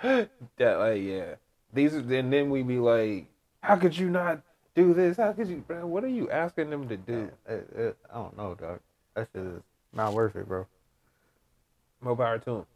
[0.02, 0.28] that
[0.58, 1.34] like yeah.
[1.72, 3.26] These are, and then we'd be like,
[3.62, 4.40] how could you not
[4.74, 5.16] do this?
[5.16, 5.84] How could you, bro?
[5.86, 7.30] What are you asking them to do?
[7.48, 8.80] It- it- I don't know, dog.
[9.14, 9.62] That shit is
[9.92, 10.66] not worth it, bro.
[12.00, 12.66] More power to him.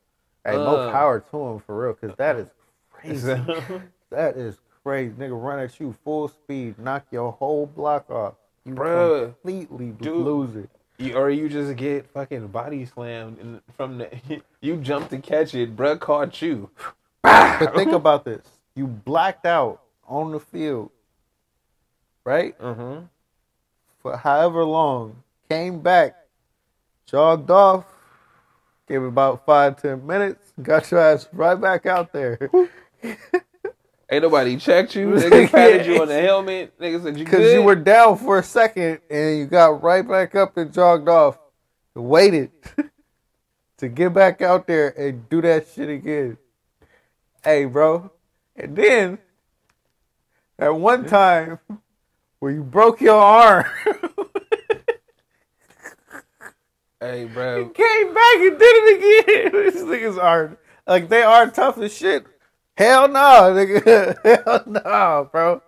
[0.44, 2.48] Hey, more Uh, power to him for real, cause that is
[2.90, 3.34] crazy.
[4.10, 5.12] that is crazy.
[5.14, 8.34] Nigga run at you full speed, knock your whole block off.
[8.64, 10.16] You Bruh, completely dude.
[10.16, 10.70] lose it.
[10.98, 14.08] You, or you just get fucking body slammed and from the
[14.60, 16.70] you jump to catch it, bruh caught you.
[17.22, 18.42] But think about this:
[18.74, 20.90] you blacked out on the field,
[22.24, 22.58] right?
[22.58, 23.04] Mm-hmm.
[24.00, 26.16] For however long, came back,
[27.06, 27.84] jogged off,
[28.88, 32.50] gave about five ten minutes, got your ass right back out there.
[34.12, 35.06] Ain't nobody checked you.
[35.06, 36.78] Niggas patted you on the helmet.
[36.78, 40.34] Niggas said you Because you were down for a second and you got right back
[40.34, 41.38] up and jogged off.
[41.94, 42.50] Waited
[43.78, 46.36] to get back out there and do that shit again.
[47.42, 48.10] Hey, bro.
[48.54, 49.18] And then,
[50.58, 51.58] at one time,
[52.38, 53.64] where you broke your arm,
[57.02, 57.68] Hey, bro.
[57.70, 59.62] came back and did it again.
[59.72, 60.56] These niggas are,
[60.86, 62.24] like, they are tough as shit.
[62.76, 64.16] Hell no, nigga.
[64.44, 65.62] Hell no, bro.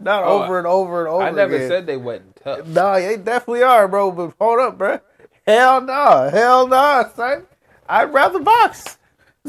[0.00, 1.68] Not Oh, over and over and over I never again.
[1.68, 2.66] said they wasn't tough.
[2.66, 4.10] No, they definitely are, bro.
[4.10, 4.98] But hold up, bro.
[5.46, 6.28] Hell no.
[6.32, 7.46] Hell no, son.
[7.88, 8.98] I'd rather box.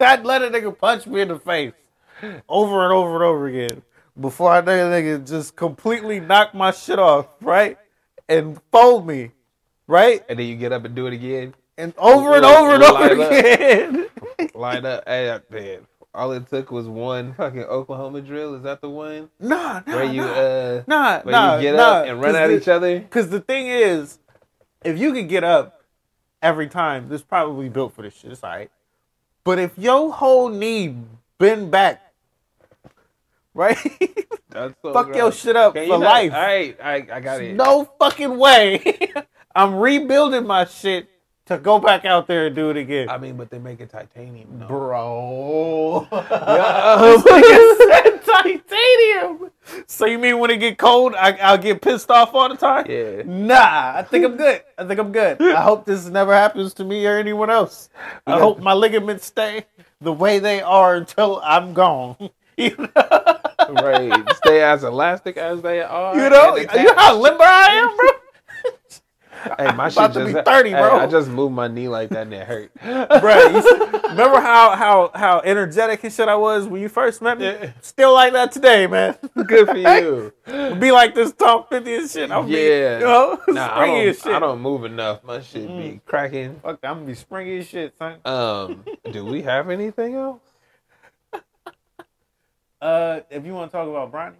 [0.00, 1.74] I'd let a nigga punch me in the face
[2.48, 3.82] over and over and over again
[4.20, 7.78] before I let a nigga just completely knock my shit off, right?
[8.28, 9.30] And fold me,
[9.86, 10.22] right?
[10.28, 11.54] And then you get up and do it again.
[11.76, 14.06] And over and over and over again.
[14.54, 15.04] Line up.
[15.06, 15.86] Hey, man.
[16.14, 18.54] All it took was one fucking Oklahoma drill.
[18.54, 20.32] Is that the one nah, nah, where you nah.
[20.32, 21.82] uh nah, where nah, you get nah.
[21.82, 23.00] up and run at the- each other?
[23.00, 24.20] Because the thing is,
[24.84, 25.82] if you could get up
[26.40, 28.30] every time, this probably built for this shit.
[28.30, 28.70] It's all right.
[29.42, 30.96] But if your whole knee
[31.38, 32.03] bend back,
[33.54, 33.78] right?
[34.50, 36.32] That's so Fuck your shit up for life.
[36.32, 37.54] All right, I I got it.
[37.54, 39.12] no fucking way.
[39.56, 41.08] I'm rebuilding my shit
[41.46, 43.08] to go back out there and do it again.
[43.08, 44.58] I mean, but they make it titanium.
[44.60, 44.66] No.
[44.66, 46.08] Bro.
[46.12, 47.00] Yeah.
[47.14, 49.50] This nigga said Titanium.
[49.86, 52.86] So you mean when it get cold, I, I'll get pissed off all the time?
[52.88, 53.22] Yeah.
[53.24, 54.62] Nah, I think I'm good.
[54.78, 55.40] I think I'm good.
[55.42, 57.88] I hope this never happens to me or anyone else.
[58.26, 59.64] I hope my ligaments stay
[60.00, 62.30] the way they are until I'm gone.
[62.56, 63.38] You know,
[63.70, 64.36] right.
[64.36, 66.14] Stay as elastic as they are.
[66.16, 68.08] you know, you know how limber I am, bro.
[69.58, 70.98] Hey, my shit just be 30, hey, bro.
[71.00, 72.72] I just moved my knee like that and it hurt.
[73.20, 77.38] Bro, see- remember how how how energetic and shit I was when you first met
[77.38, 77.44] me?
[77.48, 77.72] Yeah.
[77.82, 79.18] Still like that today, man.
[79.46, 80.32] Good for you.
[80.78, 82.30] Be like this top fifty and shit.
[82.30, 82.98] Be, Yeah.
[83.00, 84.26] you know, Nah, I don't, shit.
[84.28, 85.22] I don't move enough.
[85.22, 86.58] My shit be cracking.
[86.62, 88.20] Fuck, I'm gonna be springy as shit, son.
[88.24, 88.82] Um,
[89.12, 90.40] do we have anything else?
[92.84, 94.34] Uh, if you want to talk about Bronny,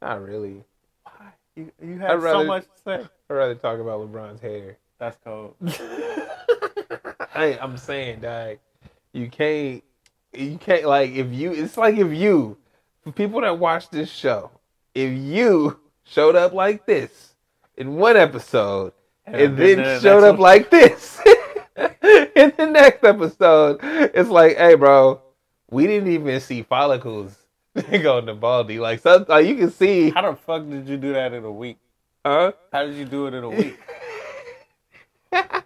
[0.00, 0.64] Not really.
[1.04, 1.26] Why?
[1.56, 3.06] you you have so much to say.
[3.28, 4.78] I'd rather talk about LeBron's hair.
[4.98, 5.54] That's cold.
[7.34, 8.58] Hey, I'm saying, dog,
[9.14, 9.82] you can't,
[10.34, 11.52] you can't like if you.
[11.52, 12.58] It's like if you,
[13.02, 14.50] for people that watch this show,
[14.94, 17.34] if you showed up like this
[17.78, 18.92] in one episode
[19.24, 21.20] and then then the showed up one- like this
[21.76, 25.22] in the next episode, it's like, hey, bro,
[25.70, 27.34] we didn't even see follicles
[28.02, 28.78] go in the baldy.
[28.78, 31.50] Like, some, like you can see, How the fuck did you do that in a
[31.52, 31.78] week?
[32.24, 32.52] huh?
[32.72, 33.78] How did you do it in a week?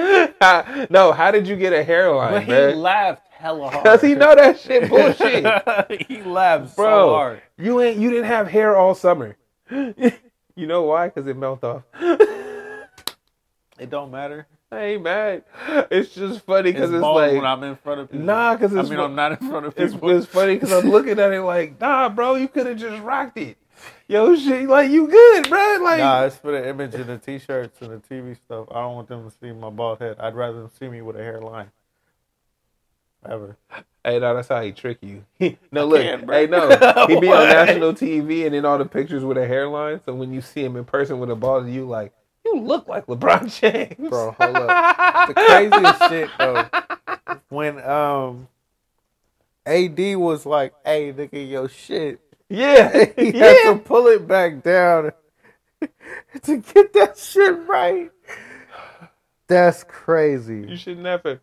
[0.90, 2.78] no, how did you get a hairline, but he man?
[2.78, 3.84] laughed hella hard.
[3.84, 6.06] Cause he know that shit bullshit.
[6.08, 7.42] he laughed Bro, so hard.
[7.58, 9.36] you ain't you didn't have hair all summer.
[9.70, 11.10] you know why?
[11.10, 11.82] Cause it melt off.
[13.78, 14.46] It don't matter.
[14.72, 15.44] I ain't mad.
[15.90, 18.24] It's just funny because it's, bald like when I'm in front of people.
[18.24, 20.10] nah, because I it's mean, I'm not in front of it's, people.
[20.10, 23.36] it's funny because I'm looking at it like nah, bro, you could have just rocked
[23.36, 23.56] it.
[24.06, 25.78] Yo, shit, like you good, bro?
[25.82, 28.66] Like Nah, it's for the image and the t-shirts and the TV stuff.
[28.70, 30.16] I don't want them to see my bald head.
[30.20, 31.70] I'd rather them see me with a hairline.
[33.28, 33.56] Ever.
[34.04, 35.24] Hey, no, that's how he trick you.
[35.70, 39.36] no, look, hey, no, he be on national TV and then all the pictures with
[39.36, 40.00] a hairline.
[40.04, 42.12] So when you see him in person with a bald, you like,
[42.54, 45.28] you look like LeBron James, Bro, hold up.
[45.28, 46.68] the craziest shit though.
[47.48, 48.48] When um
[49.66, 52.20] AD was like, hey nigga, your shit.
[52.48, 55.12] Yeah, He had to pull it back down
[56.42, 58.10] to get that shit right.
[59.46, 60.66] That's crazy.
[60.68, 61.40] You should never.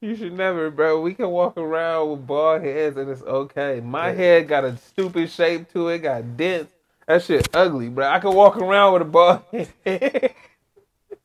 [0.00, 1.00] You should never, bro.
[1.00, 3.80] We can walk around with bald heads and it's okay.
[3.84, 6.72] My head got a stupid shape to it, got dents.
[7.08, 8.06] That shit ugly, bro.
[8.06, 10.34] I can walk around with a bald head.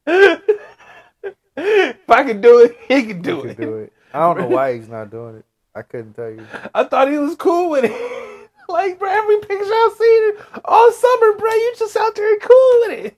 [1.57, 3.57] if I can do it, he can do You it.
[3.57, 3.93] do it.
[4.13, 5.45] I don't know why he's not doing it.
[5.75, 6.47] I couldn't tell you.
[6.73, 8.49] I thought he was cool with it.
[8.69, 10.33] like, bro, every picture I've seen
[10.63, 13.17] all summer, bro, you just out there cool with it.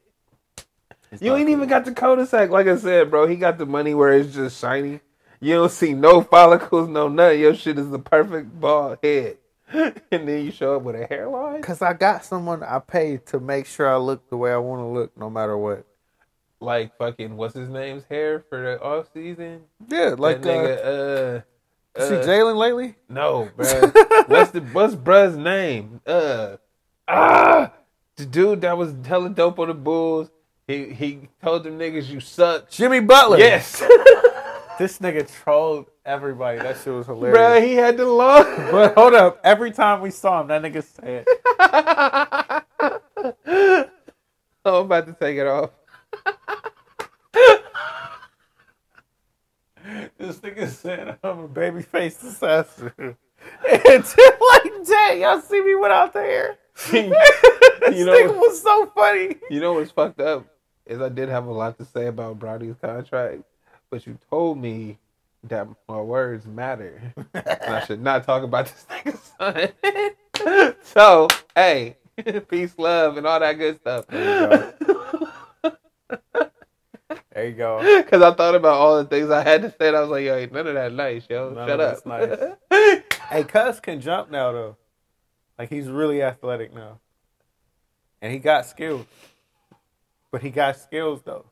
[1.21, 2.49] You ain't even got the cul-de-sac.
[2.49, 5.01] Like I said, bro, he got the money where it's just shiny.
[5.39, 7.41] You don't see no follicles, no nothing.
[7.41, 9.37] Your shit is the perfect bald head.
[9.73, 11.61] and then you show up with a hairline?
[11.61, 14.81] Cause I got someone I paid to make sure I look the way I want
[14.81, 15.85] to look, no matter what.
[16.59, 19.61] Like fucking, what's his name's hair for the off season?
[19.87, 21.41] Yeah, like that uh, nigga,
[21.97, 22.95] uh, see uh, Jalen lately.
[23.09, 23.65] No, bro.
[24.27, 26.01] what's the what's bruh's name?
[26.05, 26.57] Uh
[27.07, 27.71] ah
[28.15, 30.31] the dude that was hella dope on the Bulls.
[30.67, 32.69] He he told them niggas you suck.
[32.69, 33.37] Jimmy Butler.
[33.37, 33.83] Yes.
[34.77, 36.59] This nigga trolled everybody.
[36.59, 37.37] That shit was hilarious.
[37.37, 40.83] bro, he had the long But hold up, every time we saw him, that nigga
[40.83, 41.25] said,
[43.49, 43.89] oh,
[44.65, 45.71] I'm about to take it off.
[50.17, 55.75] "This nigga said I'm a baby faced assassin." and just like that, y'all see me
[55.75, 56.57] without the hair.
[56.91, 59.35] this You know what- was so funny.
[59.51, 60.47] You know what's fucked up
[60.85, 63.43] is I did have a lot to say about Bronny's contract,
[63.91, 64.97] but you told me
[65.49, 67.01] that my words matter.
[67.33, 69.33] I should not talk about this nigga's
[70.37, 70.75] son.
[70.83, 71.97] so, hey,
[72.49, 74.07] peace, love, and all that good stuff.
[74.07, 74.73] There
[77.47, 78.01] you go.
[78.01, 80.23] Because I thought about all the things I had to say, and I was like,
[80.23, 81.49] yo, ain't none of that nice, yo.
[81.49, 82.05] None Shut up.
[82.05, 82.39] nice.
[83.29, 84.77] Hey, Cuz can jump now though.
[85.59, 86.99] Like he's really athletic now,
[88.21, 89.05] and he got skills.
[90.31, 91.45] But he got skills though,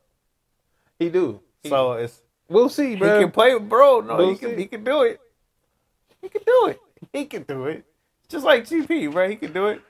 [0.98, 1.40] he do.
[1.62, 4.00] He- so it's we'll see, he can play with bro.
[4.00, 4.56] No, We'll he can see.
[4.56, 5.20] he can do it.
[6.22, 6.80] He can do it.
[7.12, 7.84] He can do it.
[8.28, 9.28] Just like GP, bro.
[9.28, 9.80] He can do it.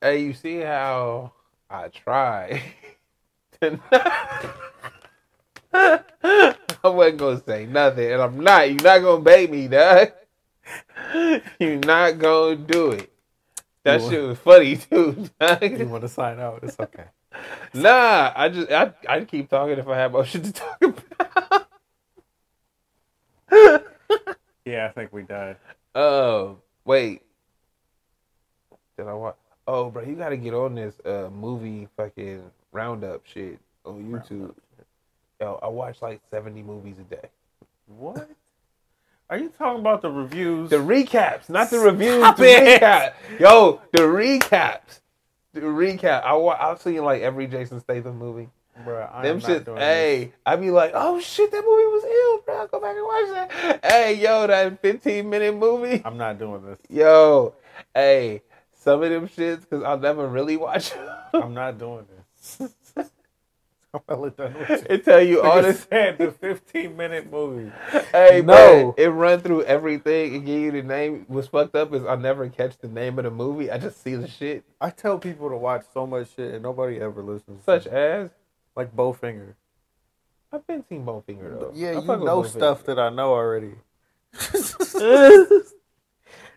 [0.00, 1.32] Hey, you see how
[1.70, 2.62] I try
[3.60, 4.54] to not...
[6.84, 8.68] I wasn't gonna say nothing, and I'm not.
[8.70, 10.12] You're not gonna bait me, dog.
[11.58, 13.10] You're not gonna do it.
[13.82, 15.28] That You shit was funny too.
[15.40, 15.62] dog.
[15.62, 16.60] You want to sign out?
[16.62, 17.04] It's okay.
[17.72, 20.93] nah, I just I I'd keep talking if I had more shit to talk about.
[24.66, 25.56] Yeah, I think we died.
[25.94, 27.20] Oh, wait.
[28.96, 29.36] Did I watch?
[29.66, 32.42] Oh, bro, you gotta get on this uh movie fucking
[32.72, 34.54] roundup shit on YouTube.
[35.40, 37.28] Yo, I watch like seventy movies a day.
[37.86, 38.30] What?
[39.28, 40.70] Are you talking about the reviews?
[40.70, 42.20] The recaps, not the reviews.
[42.22, 42.80] Stop the it.
[42.80, 43.12] recap.
[43.38, 45.00] Yo, the recaps.
[45.52, 46.22] The recap.
[46.24, 48.48] I wa- I've seen like every Jason Statham movie.
[48.84, 49.64] Bruh, I Them not shit.
[49.64, 52.56] doing Hey, I be like, oh shit, that movie was ill, bro.
[52.56, 53.50] I'll go back and watch
[53.82, 53.84] that.
[53.84, 56.02] Hey, yo, that fifteen minute movie.
[56.04, 56.78] I'm not doing this.
[56.88, 57.54] Yo,
[57.94, 58.42] hey,
[58.80, 60.90] some of them shits because I'll never really watch.
[60.92, 61.08] them.
[61.34, 62.72] I'm not doing this.
[63.94, 64.86] I'm hella done with you.
[64.90, 65.86] it tell you all Nigga this.
[65.88, 67.70] said the 15 minute movie.
[68.10, 68.54] Hey, No.
[68.54, 71.24] no, it run through everything and give you the name.
[71.28, 73.70] What's fucked up is I never catch the name of the movie.
[73.70, 76.98] I just see the shit, I tell people to watch so much shit and nobody
[77.00, 77.64] ever listens.
[77.64, 78.30] such as
[78.76, 79.54] like Bowfinger.
[80.52, 81.72] I've been seeing Bowfinger though.
[81.74, 82.48] Yeah, I you know Bowfinger.
[82.48, 83.74] stuff that I know already.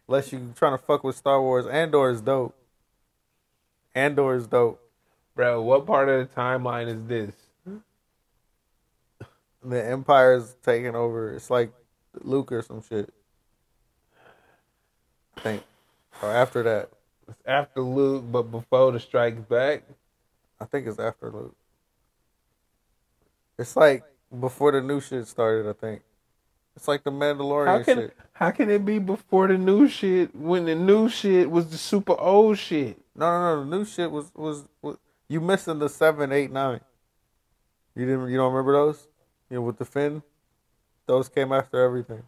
[0.07, 1.65] Unless you trying to fuck with Star Wars.
[1.68, 2.56] Andor is dope.
[3.94, 4.80] Andor is dope.
[5.35, 7.35] Bro, what part of the timeline is this?
[9.64, 11.34] The Empire's taking over.
[11.34, 11.72] It's like
[12.22, 13.14] Luke or some shit.
[15.35, 15.64] I think.
[16.22, 16.89] Or after that.
[17.27, 19.84] It's after Luke, but before the Strikes Back.
[20.61, 21.57] I think it's after Luke.
[23.58, 24.04] It's like
[24.40, 26.02] before the new shit started, I think.
[26.76, 28.18] It's like the Mandalorian How can shit.
[28.34, 32.16] how can it be before the new shit when the new shit was the super
[32.20, 33.00] old shit?
[33.16, 33.70] No, no, no.
[33.70, 34.98] The new shit was was, was
[35.28, 36.82] you missing the seven, eight, nine.
[37.96, 38.30] You didn't.
[38.30, 39.08] You don't remember those?
[39.50, 40.22] You know, with the fin.
[41.08, 42.24] Those came after everything.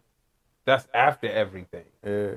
[0.64, 1.84] That's after everything.
[2.04, 2.32] Yeah.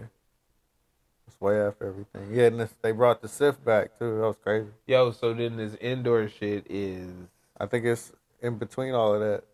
[1.25, 2.29] It's way after everything.
[2.31, 4.19] Yeah, and this, they brought the Sith back too.
[4.19, 4.69] That was crazy.
[4.85, 7.11] Yo, so then this Andor shit is
[7.57, 8.11] I think it's
[8.43, 9.45] in between all of that.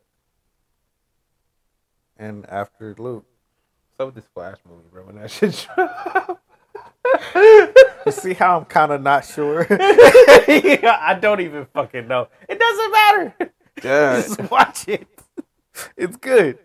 [2.17, 3.25] And after Luke.
[3.97, 5.03] so with this Flash movie, bro.
[5.05, 6.41] When that shit dropped.
[8.05, 9.65] You see how I'm kind of not sure?
[9.71, 12.27] I don't even fucking know.
[12.49, 13.35] It doesn't matter.
[13.83, 14.21] Yeah.
[14.21, 15.07] Just watch it.
[15.95, 16.59] It's good.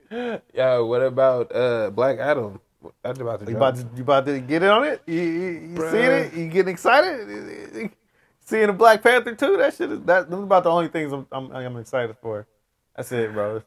[0.53, 2.61] Yo, what about uh Black Adam?
[3.03, 5.03] That's about to You about to, you about to get in on it?
[5.07, 6.35] You, you, you seeing it?
[6.35, 7.91] You getting excited?
[8.45, 9.57] Seeing the Black Panther too?
[9.57, 10.31] That shit is that.
[10.31, 12.47] Those about the only things I'm, I'm I'm excited for.
[12.97, 13.63] That's it, bro.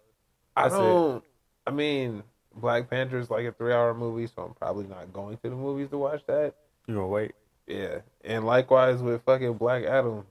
[0.56, 0.78] I That's it.
[0.78, 1.24] don't.
[1.66, 2.24] I mean,
[2.56, 5.90] Black Panther is like a three-hour movie, so I'm probably not going to the movies
[5.90, 6.54] to watch that.
[6.88, 7.34] You gonna wait?
[7.66, 10.26] Yeah, and likewise with fucking Black Adam,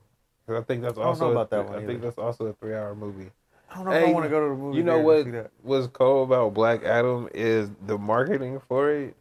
[0.47, 2.53] 'Cause I think that's I also about a, that one I think that's also a
[2.53, 3.29] three-hour movie.
[3.69, 4.77] I don't know if I want to go to the movie.
[4.77, 9.15] You know what was cool about Black Adam is the marketing for it.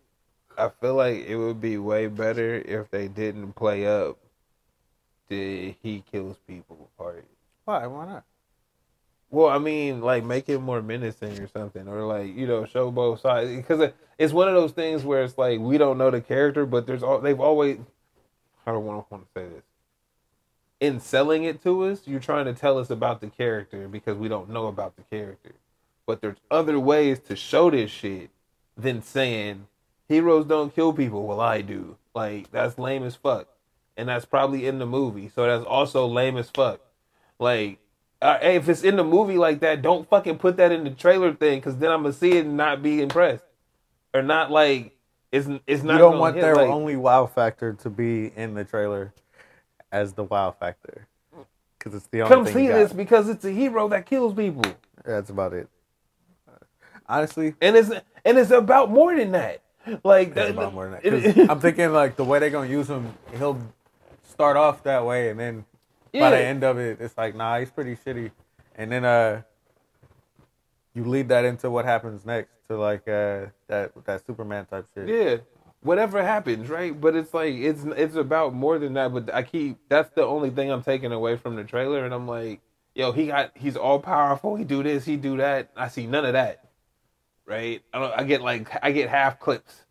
[0.57, 4.17] I feel like it would be way better if they didn't play up
[5.29, 7.25] the he kills people part.
[7.65, 7.87] Why?
[7.87, 8.25] Why not?
[9.31, 12.91] Well, I mean, like make it more menacing or something, or like you know, show
[12.91, 16.21] both sides because it's one of those things where it's like we don't know the
[16.21, 17.79] character, but there's all they've always.
[18.67, 19.63] I don't want to want to say this.
[20.79, 24.29] In selling it to us, you're trying to tell us about the character because we
[24.29, 25.53] don't know about the character.
[26.07, 28.31] But there's other ways to show this shit
[28.77, 29.67] than saying
[30.09, 31.27] heroes don't kill people.
[31.27, 31.97] Well, I do.
[32.15, 33.49] Like that's lame as fuck,
[33.97, 36.81] and that's probably in the movie, so that's also lame as fuck.
[37.39, 37.79] Like
[38.23, 40.91] uh, hey, if it's in the movie like that, don't fucking put that in the
[40.91, 43.45] trailer thing, because then I'm gonna see it and not be impressed,
[44.15, 44.97] or not like
[45.33, 45.95] it's it's not.
[45.95, 49.13] you don't want hit, their like, only wow factor to be in the trailer
[49.93, 51.07] as the wow factor
[51.79, 54.65] because it's the only come thing see this because it's a hero that kills people,
[55.05, 55.69] That's about it.
[57.09, 57.91] Honestly, and it's
[58.25, 59.63] and it's about more than that.
[60.03, 61.39] Like that- about more than that.
[61.39, 63.61] it- I'm thinking like the way they're gonna use him, he'll
[64.37, 65.65] start off that way, and then
[66.13, 68.31] by the end of it, it's like, nah, he's pretty shitty.
[68.75, 69.43] And then uh,
[70.95, 75.09] you lead that into what happens next to like uh that that Superman type shit.
[75.09, 75.37] Yeah,
[75.83, 76.99] whatever happens, right?
[76.99, 79.13] But it's like it's it's about more than that.
[79.13, 82.27] But I keep that's the only thing I'm taking away from the trailer, and I'm
[82.27, 82.61] like,
[82.95, 84.57] yo, he got he's all powerful.
[84.57, 85.71] He do this, he do that.
[85.77, 86.69] I see none of that,
[87.47, 87.83] right?
[87.93, 88.13] I don't.
[88.21, 89.86] I get like I get half clips,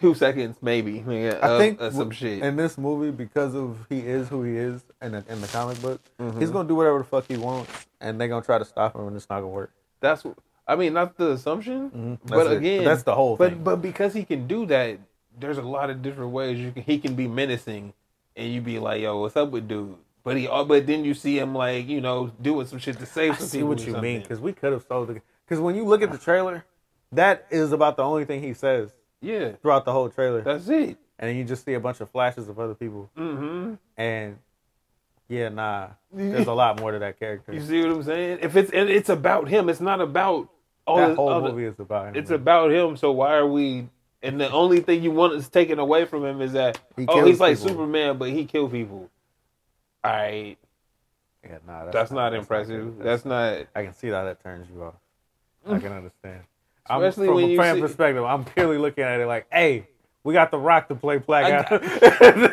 [0.00, 1.04] two seconds maybe.
[1.06, 2.42] Yeah, I of- think of some shit.
[2.42, 5.80] in this movie because of he is who he is in the, in the comic
[5.82, 6.40] book, Mm-hmm.
[6.40, 7.70] he's gonna do whatever the fuck he wants,
[8.00, 9.72] and they're gonna try to stop him, and it's not gonna work.
[10.00, 10.24] That's
[10.66, 12.28] I mean, not the assumption, Mm-hmm.
[12.28, 12.56] But it.
[12.58, 13.64] again, That's the whole but thing.
[13.64, 14.98] but because he can do that,
[15.38, 16.82] there's a lot of different ways you can.
[16.82, 17.92] He can be menacing,
[18.36, 21.14] and you be like, "Yo, what's up with dude?" But he, oh, but then you
[21.14, 23.70] see him like you know doing some shit to save I some see people.
[23.70, 25.22] what you mean because we could have sold it.
[25.46, 26.64] Because when you look at the trailer,
[27.12, 28.90] that is about the only thing he says
[29.22, 30.96] Yeah, throughout the whole trailer, that's it.
[31.18, 34.38] and you just see a bunch of flashes of other people, hmm and
[35.28, 37.52] yeah, nah, there's a lot more to that character.
[37.52, 38.38] You see what I'm saying?
[38.42, 40.48] If it's and it's about him, it's not about
[40.86, 42.16] all that the, whole the- movie is about him.
[42.16, 42.40] It's man.
[42.40, 42.96] about him.
[42.96, 43.88] So why are we
[44.22, 47.24] And the only thing you want is taken away from him is that He oh
[47.26, 47.68] he's like people.
[47.68, 49.08] Superman, but he kill people.
[50.02, 50.56] All right,
[51.44, 52.98] Yeah, nah, that's, not impressive.
[52.98, 53.06] good.
[53.06, 53.66] That's not.
[53.76, 54.94] I can see how that turns you off.
[55.66, 56.40] I can understand.
[56.88, 59.86] I'm, from a fan see- perspective, I'm purely looking at it like, hey,
[60.24, 61.80] we got The Rock to play Black I Adam.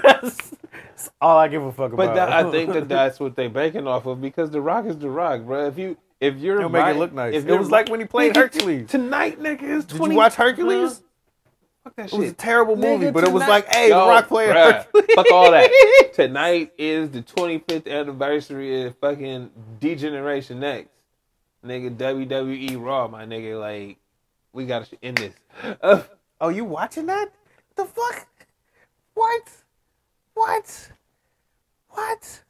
[0.03, 2.15] that's, that's all I give a fuck But about.
[2.15, 5.09] that, I think that that's what they're banking off of because the Rock is the
[5.09, 5.67] Rock, bro.
[5.67, 7.35] If you if you're It'll make it look nice.
[7.35, 8.89] if It was like when he played Nigga, Hercules.
[8.89, 9.63] tonight, nigga.
[9.63, 11.03] Is Did 20 you watch Hercules?
[11.83, 14.07] Fuck that It was a terrible movie, Nigga, but it was like, hey, Yo, The
[14.11, 15.05] Rock playing bruh, Hercules.
[15.15, 15.69] Fuck all that.
[16.15, 20.89] Tonight is the 25th anniversary of fucking D-Generation X.
[21.65, 23.59] Nigga, WWE Raw, my nigga.
[23.59, 23.97] Like,
[24.57, 25.33] we gotta end this.
[25.81, 26.01] Uh,
[26.39, 27.31] Oh, you watching that?
[27.75, 28.27] The fuck?
[29.13, 29.49] What?
[30.33, 30.91] What?
[31.89, 32.43] What?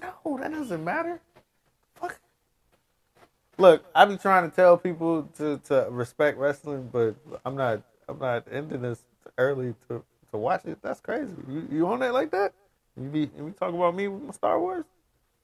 [0.00, 1.20] No, that doesn't matter.
[1.94, 2.18] Fuck.
[3.56, 7.14] Look, I be trying to tell people to, to respect wrestling, but
[7.46, 7.82] I'm not.
[8.08, 9.00] I'm not ending this
[9.38, 10.78] early to, to watch it.
[10.82, 11.32] That's crazy.
[11.48, 12.52] You, you on that like that?
[13.00, 14.84] You be you talking about me with my Star Wars?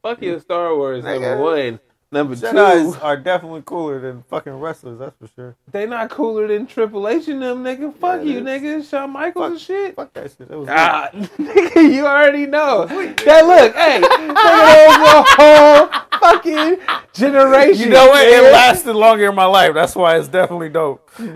[0.02, 1.80] fuck your Star Wars, number one.
[2.10, 4.98] Number Jedi's two, are definitely cooler than fucking wrestlers.
[4.98, 5.56] That's for sure.
[5.70, 7.92] they not cooler than Triple H and them, nigga.
[7.96, 8.88] Fuck Yeah, you, it nigga.
[8.88, 9.94] Shawn Michaels Fuck- and shit.
[9.96, 10.48] Fuck that shit.
[10.48, 12.86] That was Ah, nigga, you already know.
[12.86, 15.88] That look, hey, nigga, there's a whole
[16.20, 16.78] fucking
[17.12, 17.82] generation.
[17.88, 18.26] You know what?
[18.26, 19.74] It lasted longer in my life.
[19.74, 21.06] That's why it's definitely dope.
[21.18, 21.28] Yo,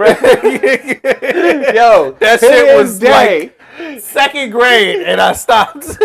[2.18, 3.52] That shit was day,
[4.00, 5.98] Second grade, and I stopped.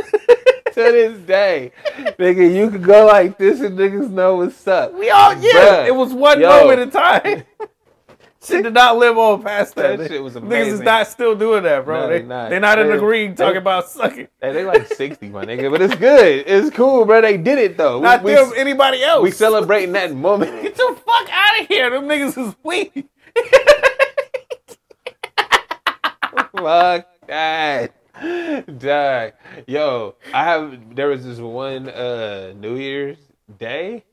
[0.78, 4.94] To this day, nigga, you could go like this and niggas know what's up.
[4.94, 5.52] we all yeah.
[5.52, 5.88] Bruh.
[5.88, 6.50] It was one Yo.
[6.50, 7.44] moment in time.
[8.44, 9.98] shit did not live on past that.
[9.98, 12.02] That shit was Niggas is not still doing that, bro.
[12.02, 12.50] No, they, they not.
[12.50, 14.28] They're not in the green they- talking about sucking.
[14.40, 16.44] Hey, they like sixty, my nigga, but it's good.
[16.48, 17.22] It's cool, bro.
[17.22, 18.00] They did it though.
[18.00, 19.24] Not we, them, anybody else.
[19.24, 20.62] we celebrating that moment.
[20.62, 21.90] Get the fuck out of here.
[21.90, 23.08] Them niggas is weak.
[26.56, 27.94] Fuck that.
[28.78, 29.34] Dog.
[29.68, 33.18] Yo, I have there was this one uh New Year's
[33.60, 34.04] Day.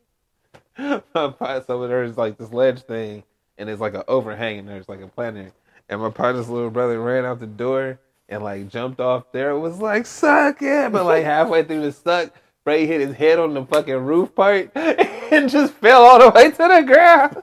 [0.78, 3.22] My pot so there's like this ledge thing
[3.56, 5.52] and it's like an overhang and there's like a planter.
[5.88, 9.62] And my partner's little brother ran out the door and like jumped off there and
[9.62, 10.92] was like, suck it.
[10.92, 12.32] But like halfway through the suck,
[12.64, 16.50] Bray hit his head on the fucking roof part and just fell all the way
[16.50, 17.42] to the ground.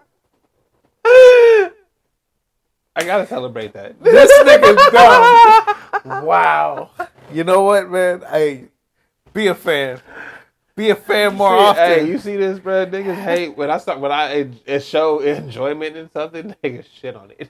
[2.95, 3.95] I gotta celebrate that.
[4.03, 6.25] This nigga's dumb.
[6.25, 6.91] Wow.
[7.31, 8.21] You know what, man?
[8.29, 8.65] Hey,
[9.33, 10.01] be a fan.
[10.75, 11.85] Be a fan more Shit, often.
[11.85, 12.85] Hey, you see this, bro?
[12.85, 16.55] Niggas hate when I start when I uh, show enjoyment in something.
[16.63, 17.49] Niggas shit on it.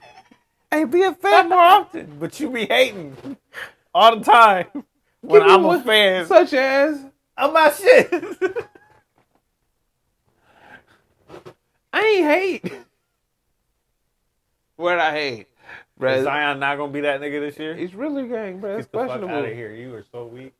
[0.70, 3.36] Hey, be a fan more often, but you be hating
[3.94, 4.66] all the time.
[5.24, 7.00] When I'm a fan, such as
[7.36, 8.12] I'm my shit.
[11.92, 12.26] I ain't
[12.64, 12.72] hate.
[14.82, 15.46] What I hate,
[15.96, 16.12] bro?
[16.14, 17.74] Is Zion not gonna be that nigga this year?
[17.76, 18.76] He's really gang, bro.
[18.76, 19.36] It's Get the fuck questionable.
[19.36, 19.72] out of here.
[19.72, 20.52] You are so weak.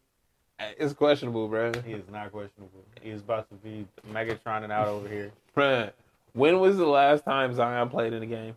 [0.78, 1.72] It's questionable, bro.
[1.84, 2.84] He is not questionable.
[3.02, 5.32] He's about to be Megatron and out over here.
[5.56, 5.90] Bruh,
[6.34, 8.56] when was the last time Zion played in a game?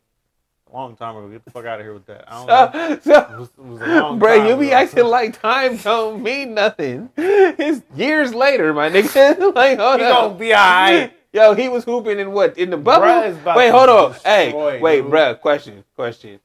[0.71, 1.27] A long time ago.
[1.29, 2.25] Get the fuck out of here with that.
[2.31, 2.93] I don't know.
[2.93, 4.75] It So, was, it was a long bro, time you be ago.
[4.75, 7.09] acting like time don't mean nothing.
[7.17, 9.53] It's years later, my nigga.
[9.55, 10.15] like, hold He up.
[10.29, 11.11] gonna be alright.
[11.35, 12.57] Yo, he was hooping in what?
[12.57, 13.05] In the bubble?
[13.07, 14.13] Bruh is about Wait, hold on.
[14.23, 15.11] Hey, wait, dude.
[15.11, 15.37] bruh.
[15.41, 16.39] Question, question.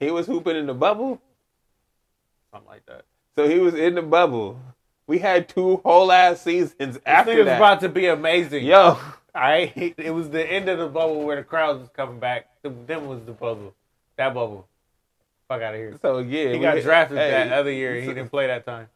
[0.00, 1.22] He was hooping in the bubble,
[2.50, 3.04] Something like that.
[3.36, 4.58] so he was in the bubble.
[5.06, 7.60] We had two whole ass seasons This after nigga's that.
[7.60, 8.64] Was about to be amazing.
[8.64, 8.98] Yo,
[9.32, 12.48] I it was the end of the bubble where the crowds was coming back.
[12.64, 13.74] Then was the bubble.
[14.16, 14.66] That bubble.
[15.46, 15.96] Fuck out of here.
[16.02, 17.94] so yeah, He got drafted hey, that other year.
[17.94, 18.88] and He didn't play that time.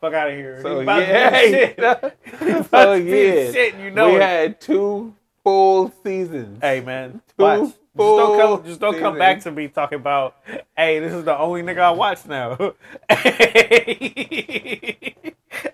[0.00, 0.60] Fuck out of here.
[0.62, 1.78] So He about yeah, the shit.
[2.40, 3.74] He about so to yeah, shit.
[3.76, 4.22] You know we it.
[4.22, 5.14] had two
[5.44, 6.58] full seasons.
[6.62, 7.72] Hey man, Two watch.
[7.96, 8.64] Just full don't come.
[8.64, 10.36] Just don't come back to me talking about.
[10.76, 12.56] Hey, this is the only nigga I watch now.
[13.10, 15.14] I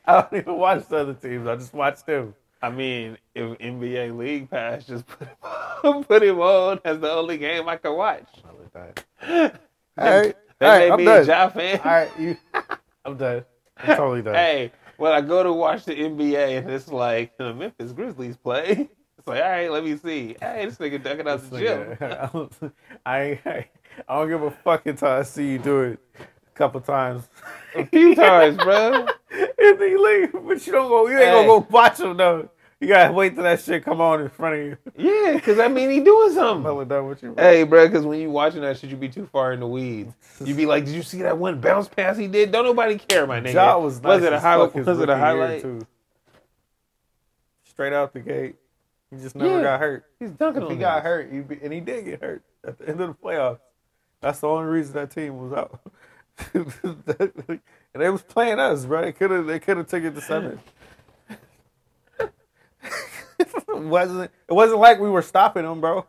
[0.08, 1.46] don't even watch the other teams.
[1.46, 2.34] I just watch them.
[2.62, 5.36] I mean, if NBA League Pass just put him
[5.84, 8.24] on, put him on as the only game I can watch.
[9.98, 11.22] All right, That right, made I'm me done.
[11.22, 11.80] a Ja fan.
[11.84, 12.36] All right, you.
[13.04, 13.44] I'm done.
[13.84, 14.34] Done.
[14.34, 18.88] Hey, when I go to watch the NBA and it's like the Memphis Grizzlies play,
[19.18, 20.36] it's like, all right, let me see.
[20.40, 22.72] Hey, this nigga ducking out the gym.
[23.06, 23.68] I, I,
[24.08, 27.28] I don't give a fuck until I see you do it a couple times.
[27.74, 29.06] A few times, bro.
[29.30, 31.06] and then you leave, but you don't go.
[31.08, 31.32] You ain't Hey.
[31.32, 32.48] gonna go watch them though.
[32.78, 34.76] You gotta wait till that shit come on in front of you.
[34.98, 36.70] Yeah, because I mean, he doing something.
[36.70, 37.32] I'm done with you.
[37.32, 37.42] bro.
[37.42, 40.12] Hey, bro, because when you watching that shit, you be too far in the weeds.
[40.44, 42.52] You be like, did you see that one bounce pass he did?
[42.52, 43.54] Don't nobody care, my nigga.
[43.54, 44.74] Ja was nice it a highlight?
[44.74, 45.62] Was it a highlight?
[45.62, 45.86] too.
[47.64, 48.56] Straight out the gate,
[49.10, 49.62] he just never Yeah.
[49.62, 50.04] got hurt.
[50.18, 52.88] He's dunking If he got hurt, he'd be, and he did get hurt at the
[52.88, 53.60] end of the playoffs.
[54.20, 55.80] That's the only reason that team was out.
[56.54, 57.60] and
[57.94, 59.02] they was playing us, bro.
[59.02, 60.58] They could have they could have taken it to seven.
[63.38, 66.04] It wasn't it wasn't like we were stopping him, bro.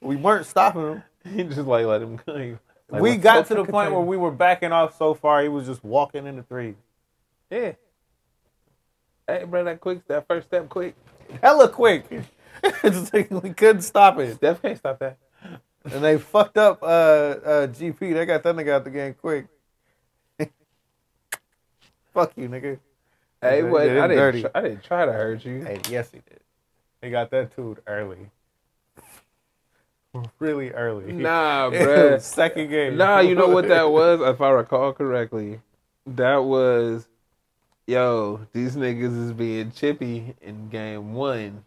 [0.00, 1.02] We weren't stopping him.
[1.24, 2.58] He just like let him go.
[2.90, 5.42] Like, we got to the point where we were backing off so far.
[5.42, 6.74] He was just walking in the three.
[7.50, 7.72] yeah.
[9.26, 10.94] Hey, bro, that quick, that first step, quick.
[11.42, 12.04] Hella quick.
[12.62, 14.36] It's like we couldn't stop it.
[14.36, 15.16] Steph can't stop that.
[15.84, 17.98] And they fucked up uh, uh, GP.
[17.98, 19.46] They got that nigga out the game quick.
[22.14, 22.78] Fuck you, nigga.
[23.42, 23.82] Hey, what?
[23.82, 24.10] I didn't.
[24.10, 24.42] dirty.
[24.42, 25.64] Try, I didn't try to hurt you.
[25.64, 26.40] Hey, yes, he did.
[27.04, 28.30] He got that too early.
[30.38, 31.12] Really early.
[31.12, 32.18] Nah, bro.
[32.18, 32.96] Second game.
[32.96, 34.20] Nah, you know what that was?
[34.20, 35.60] If I recall correctly,
[36.06, 37.08] that was,
[37.88, 41.64] yo, these niggas is being chippy in game one.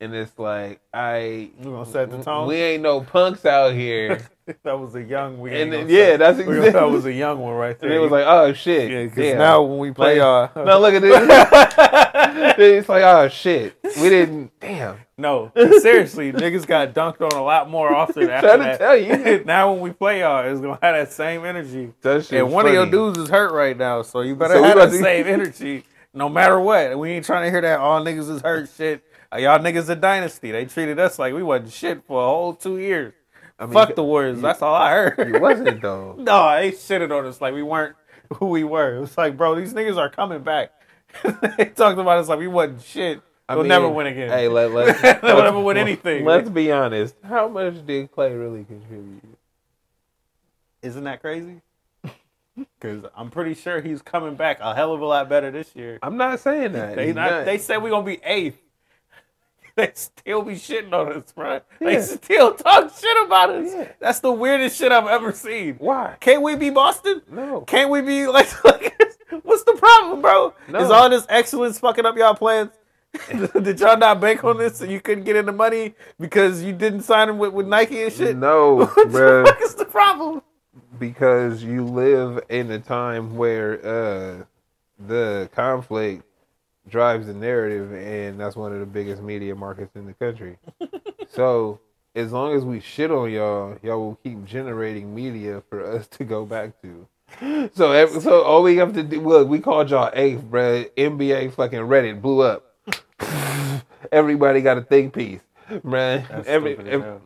[0.00, 1.50] And it's like, I.
[1.60, 2.48] You gonna set the tone?
[2.48, 4.26] We ain't no punks out here.
[4.64, 5.38] that was a young.
[5.40, 7.88] We And then- yeah, that's exactly- that was a young one right there.
[7.90, 8.90] And it was like, oh shit.
[8.90, 12.54] yeah, because now when we play uh, Like- y'all, No, look at this.
[12.58, 13.76] it's like, oh shit.
[14.00, 14.50] We didn't.
[14.60, 14.96] Damn.
[15.16, 18.78] no, seriously, niggas got dunked on a lot more often after Trying to that.
[18.78, 19.44] tell you.
[19.44, 21.92] now when we play y'all, it's gonna have that same energy.
[22.02, 22.76] That And one funny.
[22.76, 25.26] of your dudes is hurt right now, so you better So have that to- same
[25.26, 26.98] energy no matter what.
[26.98, 29.02] We ain't trying to hear that all niggas is hurt shit.
[29.32, 30.50] Uh, Y'all niggas a dynasty.
[30.52, 33.14] They treated us like we wasn't shit for a whole two years.
[33.58, 34.40] I mean, Fuck the Warriors.
[34.40, 35.28] That's all I heard.
[35.28, 36.14] You wasn't though.
[36.18, 37.96] no, they shitted on us like we weren't
[38.34, 38.96] who we were.
[38.96, 40.72] It was like, bro, these niggas are coming back.
[41.56, 43.20] they talked about us like we wasn't shit.
[43.48, 44.30] I We'll mean, never win again.
[44.30, 46.24] Hey, let, let's, They'll never win anything.
[46.24, 47.14] Let's be honest.
[47.22, 49.22] How much did Clay really contribute?
[50.82, 51.60] Isn't that crazy?
[52.56, 55.98] Because I'm pretty sure he's coming back a hell of a lot better this year.
[56.02, 56.94] I'm not saying that.
[56.94, 57.44] They not, not.
[57.46, 58.58] they said we're gonna be eighth.
[59.76, 61.54] They still be shitting on us, bro.
[61.54, 61.60] Yeah.
[61.80, 63.72] They still talk shit about us.
[63.74, 63.88] Yeah.
[63.98, 65.74] That's the weirdest shit I've ever seen.
[65.78, 66.16] Why?
[66.20, 67.22] Can't we be Boston?
[67.28, 67.62] No.
[67.62, 68.94] Can't we be like, like
[69.42, 70.54] what's the problem, bro?
[70.68, 70.78] No.
[70.78, 72.70] Is all this excellence fucking up y'all plans?
[73.62, 76.72] Did y'all not bank on this so you couldn't get in the money because you
[76.72, 78.36] didn't sign him with, with Nike and shit?
[78.36, 79.44] No, What the bro.
[79.44, 80.42] fuck is the problem?
[80.98, 84.44] Because you live in a time where uh,
[85.04, 86.24] the conflict
[86.94, 90.56] drives the narrative, and that's one of the biggest media markets in the country.
[91.28, 91.80] so
[92.14, 96.22] as long as we shit on y'all, y'all will keep generating media for us to
[96.24, 97.06] go back to.
[97.74, 100.88] So, so all we have to do, look, we called y'all eighth, bruh.
[100.96, 102.76] NBA fucking Reddit blew up.
[104.12, 106.28] Everybody got a think piece, bruh.
[106.28, 107.20] That's Every, stupid as ev- hell.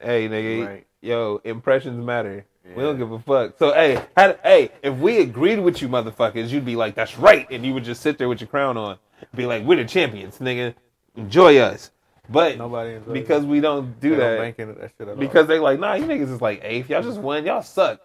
[0.00, 0.86] hey, nigga, Right.
[1.02, 2.44] Yo, impressions matter.
[2.76, 3.58] We don't give a fuck.
[3.58, 7.46] So, hey, had, hey, if we agreed with you, motherfuckers, you'd be like, "That's right,"
[7.50, 8.98] and you would just sit there with your crown on,
[9.34, 10.74] be like, "We're the champions, nigga.
[11.16, 11.90] Enjoy us."
[12.28, 15.16] But Nobody because we don't do They don't that, into that shit at all.
[15.16, 16.90] because they like, nah, you niggas is like eighth.
[16.90, 17.46] Y'all just won.
[17.46, 18.02] Y'all suck.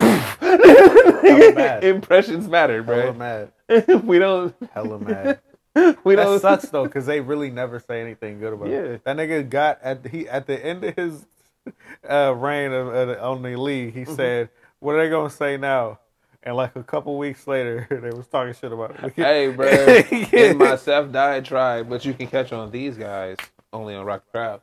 [1.82, 3.12] Impressions matter, hella bro.
[3.14, 3.52] mad,
[4.04, 4.54] we don't.
[4.72, 5.40] hella mad.
[6.04, 6.40] We That don't.
[6.40, 8.78] sucks though, because they really never say anything good about Yeah.
[8.82, 9.04] it.
[9.04, 11.26] That nigga got at he at the end of his
[12.08, 14.14] uh, reign of, of, on the league, he Mm-hmm.
[14.14, 14.48] said,
[14.80, 15.98] "What are they gonna say now?"
[16.42, 19.12] And like a couple weeks later, they was talking shit about it.
[19.14, 19.68] Hey, bro.
[20.32, 23.36] In my self diatribe, but you can catch on these guys
[23.72, 24.60] only on Rock Crowd.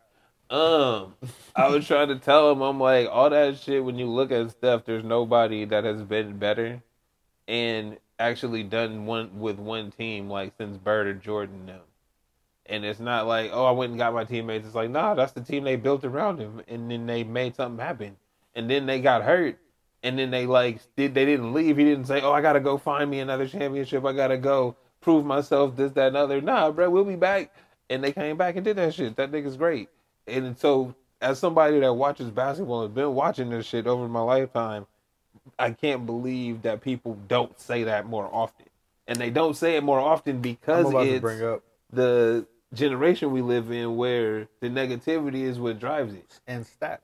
[0.50, 1.16] Um,
[1.56, 3.84] I was trying to tell him, I'm like, all that shit.
[3.84, 6.84] When you look at stuff, there's nobody that has been better
[7.48, 11.80] and actually done one with one team like since Bird or Jordan now.
[12.68, 14.66] And it's not like, oh, I went and got my teammates.
[14.66, 17.84] It's like, nah, that's the team they built around him, and then they made something
[17.84, 18.18] happen,
[18.56, 19.58] and then they got hurt,
[20.04, 21.78] and then they like did they didn't leave.
[21.78, 24.06] He didn't say, oh, I gotta go find me another championship.
[24.06, 25.76] I gotta go prove myself.
[25.76, 26.42] This, that, and other.
[26.42, 27.54] Nah, bro, we'll be back.
[27.90, 29.18] And they came back and did that shit.
[29.18, 29.90] That nigga's great.
[30.28, 34.22] And so, as somebody that watches basketball and has been watching this shit over my
[34.22, 34.88] lifetime,
[35.60, 38.68] I can't believe that people don't say that more often.
[39.08, 43.42] And they don't say it more often I'm because it's bring up the generation we
[43.42, 46.40] live in where the negativity is what drives it.
[46.48, 47.00] and stats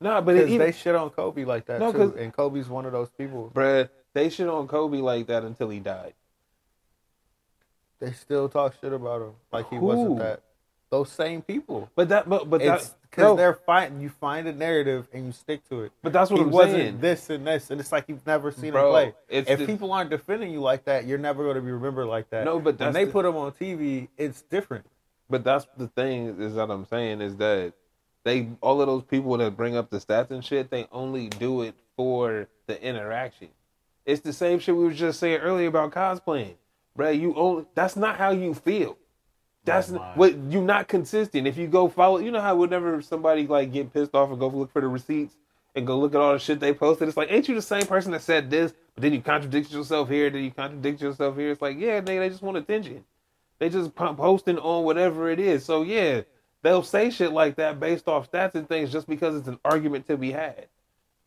[0.00, 2.86] No, but it even, they shit on Kobe like that No, too, and Kobe's one
[2.86, 3.50] of those people.
[3.54, 6.14] bruh, they shit on Kobe like that until he died.
[7.98, 9.84] They still talk shit about him like he Who?
[9.86, 10.42] wasn't that.
[10.90, 11.90] Those same people.
[11.96, 14.00] But that, but but It's that, because no, they're fighting.
[14.00, 15.92] You find a narrative and you stick to it.
[16.02, 17.00] but that's what he I'm wasn't saying.
[17.00, 19.14] this and this, and it's like you've never seen Bro, him play.
[19.28, 22.30] if the- people aren't defending you like that, you're never going to be remembered like
[22.30, 22.44] that.
[22.44, 24.86] No, but when they the- put him on TV, it's different.
[25.28, 27.72] But that's the thing is that I'm saying is that
[28.22, 31.62] they all of those people that bring up the stats and shit, they only do
[31.62, 33.48] it for the interaction.
[34.04, 36.54] It's the same shit we were just saying earlier about cosplaying,
[36.96, 37.18] bruh.
[37.18, 38.96] You only that's not how you feel.
[39.66, 41.46] That's what you're not consistent.
[41.46, 44.48] If you go follow, you know how whenever somebody like get pissed off and go
[44.48, 45.36] look for the receipts,
[45.76, 47.06] and go look at all the shit they posted.
[47.06, 50.08] It's like, ain't you the same person that said this, but then you contradict yourself
[50.08, 51.50] here, then you contradict yourself here?
[51.50, 53.04] It's like, yeah, nigga, they just want attention.
[53.58, 55.64] They just posting on whatever it is.
[55.64, 56.22] So yeah,
[56.62, 60.06] they'll say shit like that based off stats and things just because it's an argument
[60.08, 60.66] to be had.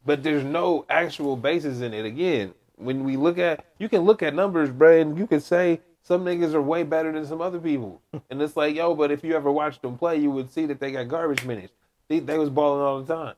[0.06, 2.06] But there's no actual basis in it.
[2.06, 5.82] Again, when we look at, you can look at numbers, bro, and you can say
[6.04, 8.02] some niggas are way better than some other people.
[8.30, 10.80] and it's like, yo, but if you ever watched them play, you would see that
[10.80, 11.74] they got garbage minutes.
[12.08, 13.36] They, they was balling all the time.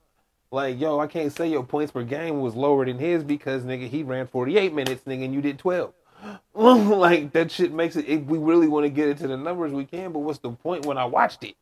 [0.52, 3.88] Like, yo, I can't say your points per game was lower than his because, nigga,
[3.88, 5.94] he ran 48 minutes, nigga, and you did 12.
[6.54, 9.86] like, that shit makes it, if we really want to get into the numbers, we
[9.86, 11.56] can, but what's the point when I watched it?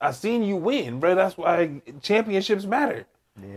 [0.00, 1.14] I seen you win, bro.
[1.14, 3.06] That's why championships matter.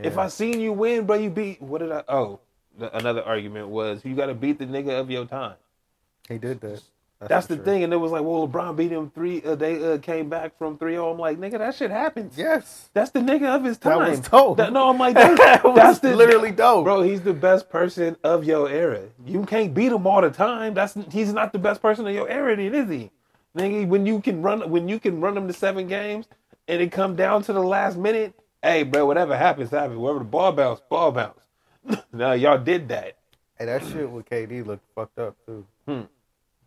[0.01, 2.39] If I seen you win, bro, you beat, what did I, oh,
[2.77, 5.55] the, another argument was you got to beat the nigga of your time.
[6.27, 6.81] He did that.
[7.19, 7.65] That's for the sure.
[7.65, 9.41] thing, and it was like, well, LeBron beat him three.
[9.41, 11.13] Uh, they uh, came back from 3-0.
[11.13, 12.37] I'm like, nigga, that shit happens.
[12.37, 12.89] Yes.
[12.93, 13.99] That's the nigga of his time.
[14.03, 14.57] That was dope.
[14.57, 16.83] That- no, I'm like, that's, That that's the literally dope.
[16.83, 17.01] bro.
[17.01, 19.01] He's the best person of your era.
[19.25, 20.75] You can't beat him all the time.
[20.75, 23.09] That's he's not the best person of your era, then is he?
[23.57, 26.27] Nigga, when you can run, when you can run him to seven games,
[26.67, 29.97] and it come down to the last minute, hey, bro, whatever happens, happens.
[29.97, 31.39] Wherever the ball bounce, ball bounce.
[32.13, 33.17] now y'all did that.
[33.57, 35.65] Hey, that shit with KD looked fucked up too.
[35.87, 36.01] Hmm.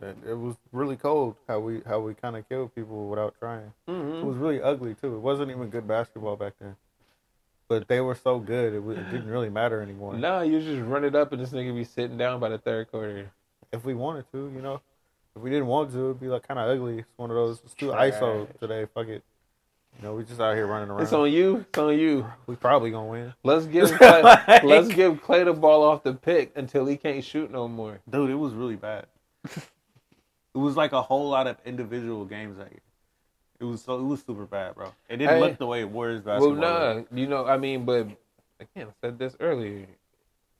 [0.00, 3.72] That it was really cold how we how we kind of killed people without trying.
[3.88, 4.18] Mm-hmm.
[4.18, 5.14] It was really ugly too.
[5.14, 6.76] It wasn't even good basketball back then.
[7.68, 10.14] But they were so good, it, wa- it didn't really matter anymore.
[10.16, 12.90] No, you just run it up, and this nigga be sitting down by the third
[12.90, 13.30] quarter.
[13.72, 14.80] If we wanted to, you know,
[15.36, 16.98] if we didn't want to, it'd be like kind of ugly.
[16.98, 17.60] It's one of those.
[17.64, 18.14] It's too Trash.
[18.14, 18.86] ISO today.
[18.92, 19.22] Fuck it.
[19.98, 21.02] You know, we just out here running around.
[21.02, 21.58] It's on you.
[21.68, 22.26] It's on you.
[22.46, 26.14] we probably gonna win, Let's give Clay, Like- let's give Clay the ball off the
[26.14, 28.00] pick until he can't shoot no more.
[28.08, 28.30] dude.
[28.30, 29.06] It was really bad.
[30.54, 32.80] it was like a whole lot of individual games that year.
[33.60, 34.88] It was so it was super bad, bro.
[35.08, 35.40] It didn't Hey.
[35.40, 36.60] look the way Warriors Well, basketball.
[36.60, 37.12] nah, looked.
[37.12, 38.06] you know, I mean, but
[38.58, 39.86] again, I said this earlier.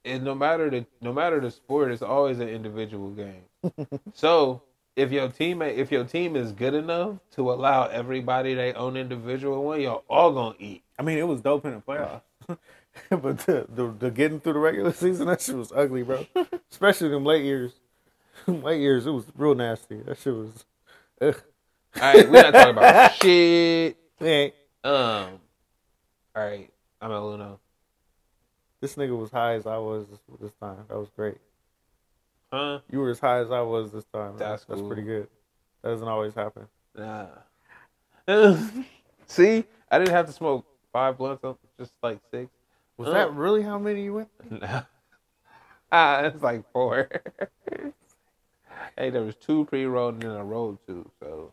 [0.03, 3.43] It no matter the no matter the sport, it's always an individual game.
[4.13, 4.61] so
[4.95, 9.63] if your teammate, if your team is good enough to allow everybody their own individual
[9.63, 10.83] one, y'all all gonna eat.
[10.99, 12.21] I mean, it was dope in the playoffs.
[13.09, 16.25] but the, the the getting through the regular season, that shit was ugly, bro.
[16.71, 17.73] Especially them late years.
[18.63, 19.97] late ears, it was real nasty.
[20.01, 20.65] That shit was.
[21.21, 21.41] Ugh.
[21.95, 23.97] All right, we're not talking about shit.
[24.17, 24.53] Hey,
[24.83, 26.69] Um, all right,
[27.01, 27.57] I'm at Luno.
[28.79, 30.77] this nigga was high as I was this, this time.
[30.87, 31.37] That was great.
[32.53, 32.79] Huh?
[32.89, 34.37] You were as high as I was this time.
[34.37, 34.87] That's That's cool.
[34.87, 35.27] pretty good.
[35.81, 36.67] That doesn't always happen.
[36.97, 37.27] Nah.
[39.27, 41.43] See, I didn't have to smoke five blunts,
[41.79, 42.49] just like six.
[42.97, 43.13] Was Uh.
[43.13, 44.29] that really how many you went?
[44.61, 44.83] Nah.
[45.91, 47.09] ah, it's like four.
[48.97, 51.09] Hey, there was two pre-rolled and then I rolled two.
[51.19, 51.51] So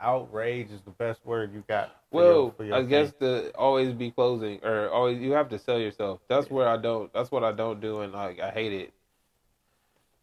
[0.00, 1.96] Outrage is the best word you got.
[2.12, 5.48] for your- Well, for your I guess the always be closing or always you have
[5.48, 6.20] to sell yourself.
[6.28, 7.12] That's where I don't.
[7.12, 8.92] That's what I don't do, and like I hate it.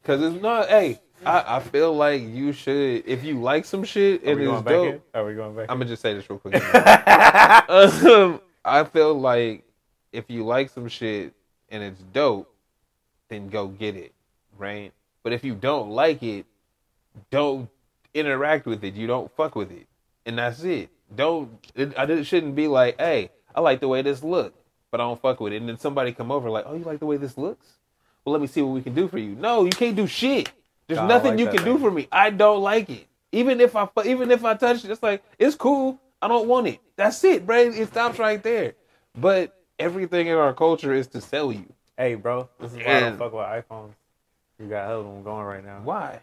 [0.04, 0.70] Cause it's not.
[0.70, 4.94] Hey, I, I feel like you should if you like some shit and it's dope.
[4.94, 5.02] in?
[5.14, 5.66] Are we going back?
[5.70, 6.56] I'm gonna just say this real quick.
[7.70, 9.64] um, I feel like
[10.12, 11.34] if you like some shit
[11.70, 12.54] and it's dope,
[13.30, 14.14] then go get it,
[14.58, 14.92] right?
[15.24, 16.46] But if you don't like it,
[17.32, 17.70] don't
[18.14, 18.94] interact with it.
[18.94, 19.88] You don't fuck with it,
[20.26, 20.90] and that's it.
[21.16, 21.50] Don't.
[21.76, 24.54] It, I it shouldn't be like, hey, I like the way this look,
[24.92, 25.58] but I don't fuck with it.
[25.58, 27.68] And then somebody come over like, oh, you like the way this looks?
[28.24, 29.36] Well, let me see what we can do for you.
[29.36, 30.52] No, you can't do shit.
[30.88, 32.08] There's nothing like you can do for me.
[32.12, 33.08] I don't like it.
[33.32, 36.00] Even if I even if I touch it, it's like it's cool.
[36.22, 36.80] I don't want it.
[36.96, 37.58] That's it, bro.
[37.58, 38.74] It stops right there.
[39.16, 41.72] But everything in our culture is to sell you.
[41.98, 43.94] Hey, bro, this is why I don't fuck with iPhones.
[44.60, 45.82] You got hell of them going right now.
[45.84, 46.22] Why?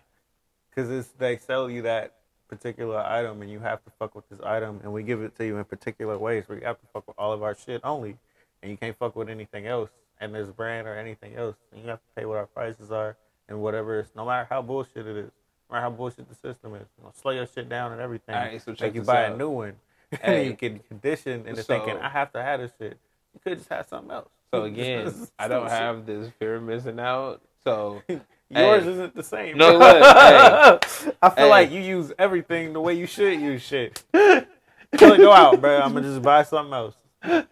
[0.75, 2.15] because it's they sell you that
[2.49, 5.47] particular item, and you have to fuck with this item, and we give it to
[5.47, 8.17] you in particular ways where you have to fuck with all of our shit only,
[8.63, 11.89] and you can't fuck with anything else, and this brand or anything else, and you
[11.89, 13.17] have to pay what our prices are
[13.49, 14.01] and whatever.
[14.01, 15.31] It's no matter how bullshit it is,
[15.71, 18.35] no matter how bullshit the system is, you know, slow your shit down and everything.
[18.35, 19.33] All right, so check make you buy out.
[19.33, 19.75] a new one,
[20.13, 20.35] and Hey.
[20.37, 22.99] then you get conditioned into So- thinking I have to have this shit.
[23.35, 24.29] You could just have something else.
[24.53, 27.41] So again, I don't have this fear of missing out.
[27.65, 28.03] So
[28.51, 28.91] Yours Hey.
[28.91, 29.57] isn't the same.
[29.57, 30.01] No, hey.
[31.23, 31.51] I feel Hey.
[31.51, 34.03] like you use everything the way you should use shit.
[34.13, 35.81] Go out, bro.
[35.81, 36.95] I'm gonna just buy something else.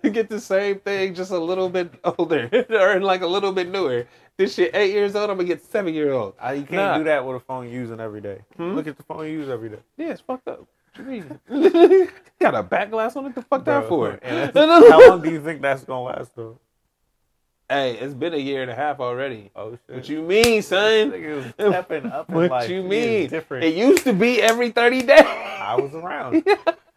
[0.02, 3.68] You get the same thing, just a little bit older or like a little bit
[3.68, 4.06] newer.
[4.36, 6.34] This shit eight years old, I'm gonna get seven year old.
[6.40, 6.98] I, you can't Nah.
[6.98, 8.40] do that with a phone you're using every day.
[8.56, 8.74] Hmm?
[8.74, 9.78] Look at the phone you use every day.
[9.96, 10.66] Yeah, it's fucked up.
[10.96, 12.08] What you mean?
[12.40, 13.34] Got a back glass on it.
[13.34, 14.18] The fuck that Bro, for?
[14.22, 16.58] and How long do you think that's gonna last though?
[17.68, 19.50] Hey, it's been a year and a half already.
[19.56, 19.96] Oh shit.
[19.96, 21.52] What you mean, son?
[21.58, 22.68] Stepping up What life.
[22.70, 23.28] you mean?
[23.30, 23.64] Different.
[23.64, 25.22] It used to be every thirty days.
[25.24, 26.46] I was around.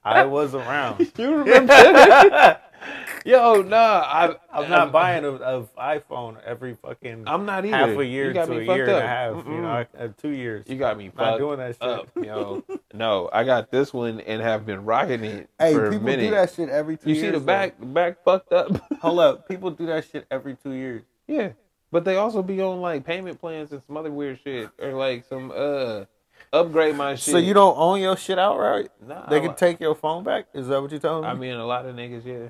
[0.03, 1.09] I was around.
[1.17, 2.59] You remember?
[3.25, 7.75] Yo, nah, I, I'm not buying a, a iPhone every fucking I'm not either.
[7.75, 9.35] half a year to a fucked year and a half.
[9.37, 9.61] You Mm-mm.
[9.61, 10.65] know, uh, two years.
[10.67, 11.81] You got me not fucked doing that shit.
[11.83, 12.63] up, yo.
[12.93, 16.21] No, I got this one and have been rocking it Hey, for a people minute.
[16.23, 17.25] do that shit every two you years.
[17.27, 17.45] see the though.
[17.45, 18.71] back, the back fucked up.
[19.01, 21.01] Hold up, people do that shit every two years.
[21.27, 21.49] yeah,
[21.91, 25.25] but they also be on like payment plans and some other weird shit, or like
[25.25, 26.05] some uh
[26.53, 27.33] upgrade my shit.
[27.33, 28.91] So you don't own your shit outright?
[29.05, 30.45] Nah, They I- can take your phone back?
[30.53, 31.27] Is that what you're telling me?
[31.27, 32.47] I mean, a lot of niggas, yeah.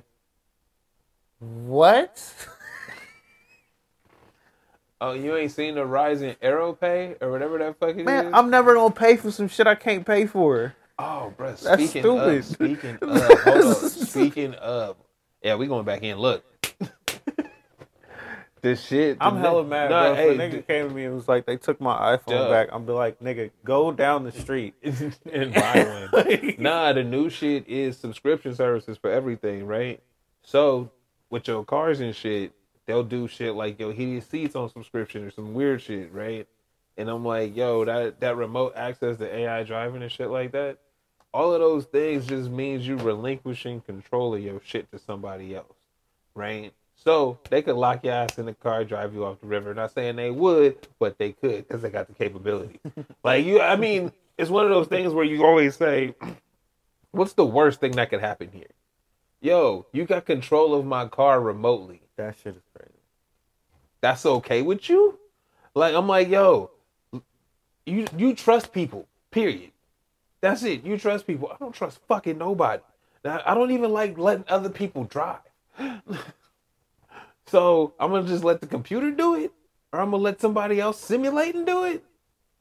[1.46, 2.34] What?
[5.02, 8.06] Oh, you ain't seen the rise in AeroPay or whatever that fucking is?
[8.06, 10.74] Man, I'm never gonna pay for some shit I can't pay for.
[10.98, 11.48] Oh, bro.
[11.50, 12.38] That's Speaking stupid.
[12.40, 13.90] of, speaking of, hold on.
[13.90, 14.96] Speaking of,
[15.44, 16.18] yeah, we going back in.
[16.18, 16.44] Look,
[18.62, 19.18] this shit.
[19.20, 20.16] I'm the hella ni- mad, Nah, bro.
[20.16, 22.50] hey, if a nigga came to me and was like, they took my iPhone Duh.
[22.50, 24.74] back, I'm be like, nigga, go down the street.
[25.32, 26.56] and buy one.
[26.58, 30.02] nah, the new shit is subscription services for everything, right?
[30.44, 30.90] So
[31.30, 32.54] with your cars and shit,
[32.86, 36.48] they'll do shit like your heated seats on subscription or some weird shit, right?
[36.98, 40.78] And I'm like, yo, that that remote access to AI driving and shit like that,
[41.34, 45.76] all of those things just means you relinquishing control of your shit to somebody else,
[46.34, 46.74] right?
[46.96, 49.74] So they could lock your ass in the car, drive you off the river.
[49.74, 52.80] Not saying they would, but they could because they got the capability.
[53.24, 56.16] like you, I mean, it's one of those things where you always say,
[57.12, 58.68] "What's the worst thing that could happen here?"
[59.46, 62.02] Yo, you got control of my car remotely.
[62.18, 62.98] That shit is crazy.
[64.02, 65.20] That's okay with you?
[65.76, 66.72] Like I'm like, yo,
[67.86, 69.08] you you trust people.
[69.30, 69.72] Period.
[70.42, 70.84] That's it.
[70.84, 71.52] You trust people.
[71.52, 72.82] I don't trust fucking nobody.
[73.24, 75.38] Now, I don't even like letting other people drive.
[77.46, 79.52] so I'm gonna just let the computer do it,
[79.94, 82.04] or I'm gonna let somebody else simulate and do it.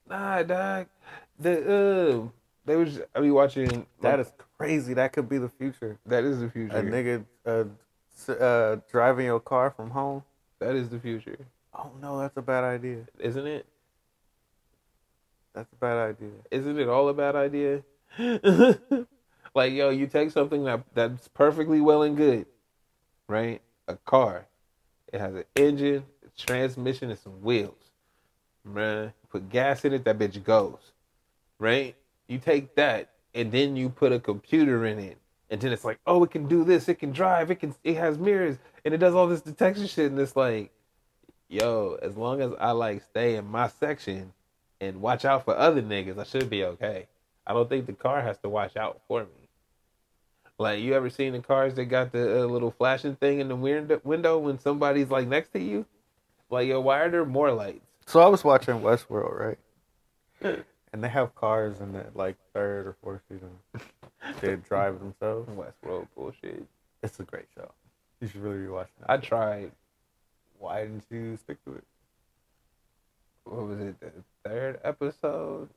[0.07, 0.89] Nah, dog.
[1.39, 2.29] The uh,
[2.67, 3.87] they was I be watching.
[4.03, 4.95] That is crazy.
[4.95, 5.99] That could be the future.
[6.07, 6.77] that is the future.
[6.77, 10.23] A nigga uh, uh, driving your car from home.
[10.61, 11.37] That is the future,
[11.75, 13.05] Oh no, that's a bad idea.
[13.19, 13.67] isn't it?
[15.55, 16.31] That's a bad idea.
[16.51, 17.83] isn't it all a bad idea?
[19.55, 22.47] like, yo, you take something that that's perfectly well and good,
[23.29, 23.61] right?
[23.89, 24.47] A car,
[25.13, 27.91] it has an engine, a transmission, and some wheels.
[28.65, 30.93] Man, put gas in it, that bitch goes,
[31.59, 31.95] right?
[32.29, 35.19] You take that, and then you put a computer in it,
[35.51, 37.97] and then it's like, oh, it can do this, it can drive, it can, it
[37.97, 40.73] has mirrors, and it does all this detection shit, and it's like,
[41.49, 44.33] yo, as long as I like stay in my section
[44.81, 47.07] and watch out for other niggas, I should be okay.
[47.47, 49.49] I don't think the car has to watch out for me.
[50.59, 53.57] Like you ever seen the cars that got the uh, little flashing thing in the
[53.57, 55.85] window window when somebody's like next to you?
[56.49, 57.85] Like yo, why are there more lights?
[58.07, 59.59] So I was watching Westworld,
[60.43, 60.65] right?
[60.95, 63.51] And they have cars in the like third or fourth season.
[64.41, 65.51] They drive themselves.
[65.51, 66.65] Westworld bullshit.
[67.03, 67.71] It's a great show.
[68.21, 69.11] You should really be watching that.
[69.11, 69.73] I tried.
[70.59, 71.85] Why didn't you stick to it?
[73.43, 74.01] What was it?
[74.01, 74.13] The
[74.49, 75.69] third episode?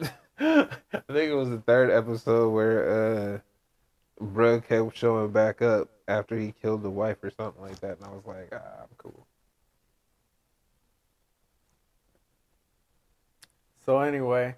[0.00, 0.66] I
[1.12, 3.38] think it was the third episode where uh,
[4.24, 8.06] Bruh kept showing back up after he killed the wife or something like that, and
[8.06, 9.26] I was like, ah, I'm cool.
[13.86, 14.54] So anyway,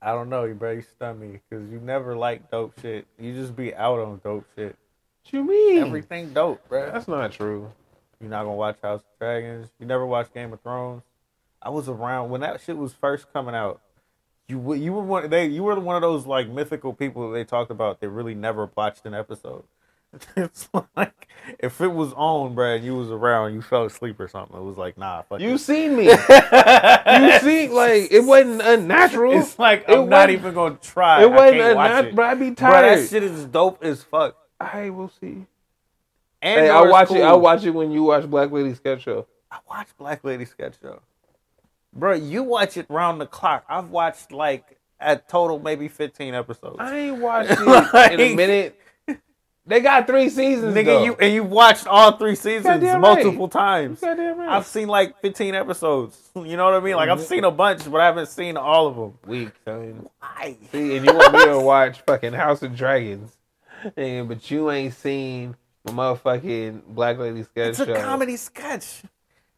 [0.00, 0.72] I don't know, you bro.
[0.72, 3.06] You stun me because you never like dope shit.
[3.18, 4.76] You just be out on dope shit.
[5.24, 5.78] What you mean?
[5.78, 6.90] Everything dope, bro.
[6.92, 7.72] That's not true.
[8.20, 9.70] You're not gonna watch House of Dragons.
[9.78, 11.02] You never watched Game of Thrones.
[11.60, 13.80] I was around when that shit was first coming out.
[14.46, 17.44] You you were one they you were one of those like mythical people that they
[17.44, 19.64] talked about that really never watched an episode.
[20.36, 21.28] it's like
[21.58, 24.56] if it was on, bruh, and you was around, you fell asleep or something.
[24.56, 25.58] It was like, nah, fuck You it.
[25.58, 26.04] seen me?
[26.08, 29.32] you see, like it wasn't unnatural.
[29.40, 31.22] It's like It I'm not even gonna try.
[31.22, 32.98] It wasn't unnatural, but I'd be tired.
[32.98, 34.36] that shit is dope as fuck.
[34.60, 35.46] I will see.
[36.42, 37.22] And Hey, I watch it.
[37.22, 39.26] I watch it when you watch Black Lady Sketch Show.
[39.50, 41.00] I watch Black Lady Sketch Show.
[41.92, 43.64] Bro, you watch it round the clock.
[43.68, 46.76] I've watched like a total maybe 15 episodes.
[46.80, 48.80] I ain't watched it in a minute.
[49.66, 51.04] They got three seasons, Nigga, though.
[51.04, 53.52] you and you watched all three seasons multiple right.
[53.52, 54.02] times.
[54.02, 54.38] Right.
[54.40, 56.20] I've seen like 15 episodes.
[56.36, 56.96] You know what I mean?
[56.96, 57.26] Like I've mm-hmm.
[57.26, 59.18] seen a bunch, but I haven't seen all of them.
[59.24, 60.08] weak, son.
[60.18, 60.56] Why?
[60.72, 63.36] See, and you want me to watch fucking House of Dragons,
[63.96, 68.02] and but you ain't seen my motherfucking Black Lady Sketch It's a Show.
[68.02, 69.04] comedy sketch.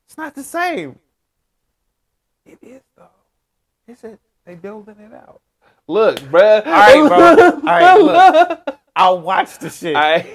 [0.05, 0.99] It's not the same.
[2.45, 3.09] It is though.
[3.89, 4.21] Is it?
[4.45, 5.41] They building it out.
[5.89, 6.67] Look, bruh.
[6.67, 7.51] All right, bro.
[7.51, 8.61] All right, look.
[8.97, 9.95] I'll watch the shit.
[9.95, 10.27] I,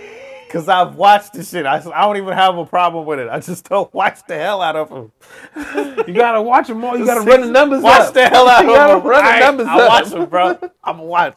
[0.51, 1.65] Cause I've watched the shit.
[1.65, 3.29] I, I don't even have a problem with it.
[3.29, 5.11] I just don't watch the hell out of them.
[6.07, 6.97] you gotta watch them all.
[6.97, 8.13] You gotta run the numbers Watch up.
[8.13, 9.07] the hell out You of gotta them.
[9.07, 9.89] run the numbers I up.
[9.89, 10.47] watch them, bro.
[10.83, 11.35] I'm gonna watch.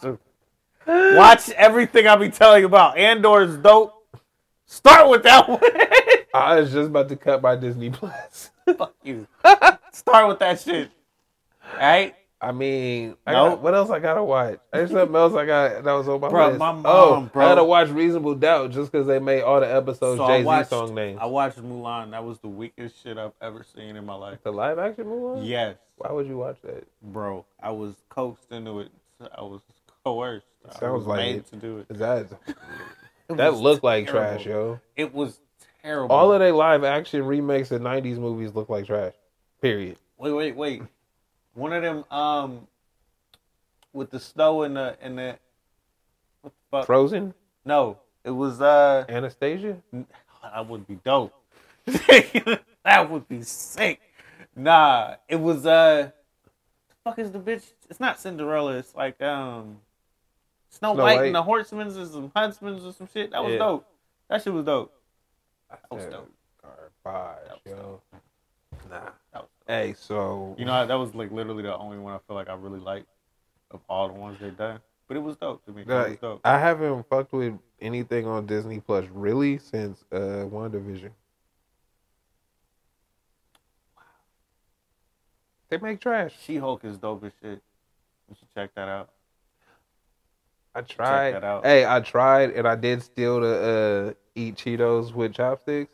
[0.86, 2.98] Watch everything I be telling you about.
[2.98, 3.92] Andor is dope.
[4.66, 5.60] Start with that one.
[6.34, 8.50] I was just about to cut my Disney Plus.
[8.76, 9.28] Fuck you.
[9.92, 10.90] Start with that shit.
[11.74, 12.14] All right.
[12.44, 13.50] I mean, I Nope.
[13.52, 14.58] got, what else I gotta watch?
[14.72, 16.58] There's something else I got that was on my Bro, list.
[16.58, 17.44] my oh, mom, oh, bro.
[17.44, 20.40] I gotta watch Reasonable Doubt just because they made all the episodes So I Jay
[20.42, 21.18] Z watched, song names.
[21.22, 22.10] I watched Mulan.
[22.10, 24.38] That was the weakest shit I've ever seen in my life.
[24.42, 25.46] the live action movie?
[25.46, 26.86] Yes, Why would you watch that?
[27.02, 27.46] bro.
[27.62, 28.90] I was coaxed into it.
[29.36, 29.62] I was
[30.04, 30.46] coerced.
[30.68, 31.46] I Sounds was like made it.
[31.46, 31.86] to do it.
[31.90, 32.26] Is that
[33.30, 34.34] It that looked like terrible.
[34.34, 34.80] trash, yo?
[34.96, 35.40] It was
[35.82, 36.14] terrible.
[36.14, 39.14] All of their live action remakes of '90s movies look like trash.
[39.62, 39.96] Period.
[40.18, 40.82] Wait, wait, wait.
[41.54, 42.66] One of them, um,
[43.92, 45.38] with the snow and the and the
[46.42, 46.86] what the fuck?
[46.86, 47.32] Frozen,
[47.64, 49.76] no, it was uh, Anastasia.
[49.92, 51.32] that would be dope.
[51.86, 54.00] that would be sick.
[54.56, 56.10] Nah, it was uh,
[56.88, 57.72] the fuck is the bitch?
[57.88, 58.76] It's not Cinderella.
[58.76, 59.78] It's like um,
[60.70, 61.26] Snow, Snow White, White.
[61.26, 63.30] and the Horsemen's or some Huntsmen's or some shit.
[63.30, 63.58] That was Yeah.
[63.58, 63.86] dope.
[64.28, 64.92] That shit was dope.
[65.70, 66.30] That was dope.
[67.04, 68.00] Garbage, yo.
[68.90, 69.10] Nah.
[69.66, 72.54] Hey, so You know, that was like literally the only one I feel like I
[72.54, 73.06] really liked
[73.70, 74.80] of all the ones they done.
[75.08, 75.84] But it was dope to me.
[75.84, 76.40] Like, dope.
[76.44, 81.10] I haven't fucked with anything on Disney Plus really since uh WandaVision.
[83.96, 84.02] Wow.
[85.70, 86.34] They make trash.
[86.42, 87.62] She Hulk is dope as shit.
[88.28, 89.10] You should check that out.
[90.74, 91.34] I tried.
[91.34, 91.64] that out.
[91.64, 95.93] Hey, I tried and I did steal to uh eat Cheetos with chopsticks,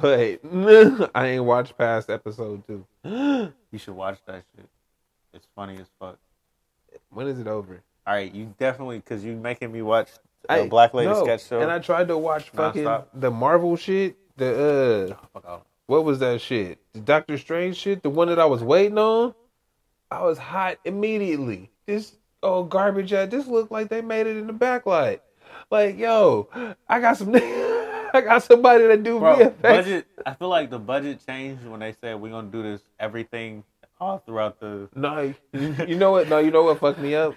[0.00, 0.40] but
[1.14, 2.84] I ain't watched past episode two.
[3.04, 4.68] You should watch that shit.
[5.32, 6.18] It's funny as fuck.
[7.10, 7.82] when is it over?
[8.06, 10.08] All right, you definitely because you making me watch
[10.48, 11.60] uh, Hey, Black Lady no, sketch show.
[11.60, 13.06] And I tried to watch fucking Nonstop.
[13.14, 14.16] the Marvel shit.
[14.36, 15.60] The uh Fuck off.
[15.86, 16.78] what was that shit?
[16.94, 19.34] The Doctor Strange shit, the one that I was waiting on.
[20.10, 21.70] I was hot immediately.
[21.86, 25.20] This oh garbage at this looked like they made it in the backlight.
[25.70, 26.48] Like, yo,
[26.88, 27.30] I got some
[28.14, 29.62] I got somebody that do Bro, VFX.
[29.62, 30.06] budget.
[30.26, 33.64] I feel like the budget changed when they said we're gonna do this everything
[34.00, 34.88] all throughout the.
[34.94, 36.28] No, you, you know what?
[36.28, 37.34] No, you know what fucked me up?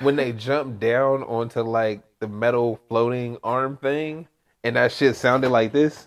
[0.00, 4.28] When they jumped down onto like the metal floating arm thing,
[4.64, 6.06] and that shit sounded like this.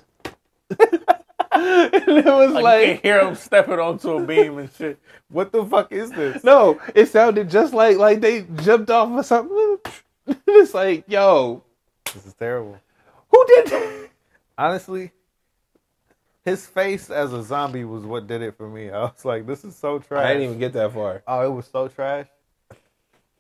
[1.51, 4.99] and it was Like, like, you hear them stepping onto a beam and shit.
[5.30, 6.43] What the fuck is this?
[6.43, 9.77] no, it sounded just like like they jumped off of something.
[10.48, 11.64] it's like, yo,
[12.14, 12.80] This is terrible.
[13.30, 14.09] Who did that?
[14.58, 15.11] Honestly,
[16.45, 18.90] his face as a zombie was what did it for me.
[18.90, 20.25] I was like, this is so trash.
[20.25, 21.22] I didn't even get that far.
[21.27, 22.27] Oh, it was so trash.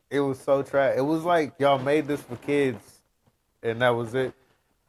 [0.09, 0.95] It was so trash.
[0.97, 2.79] It was like y'all made this for kids,
[3.63, 4.33] and that was it.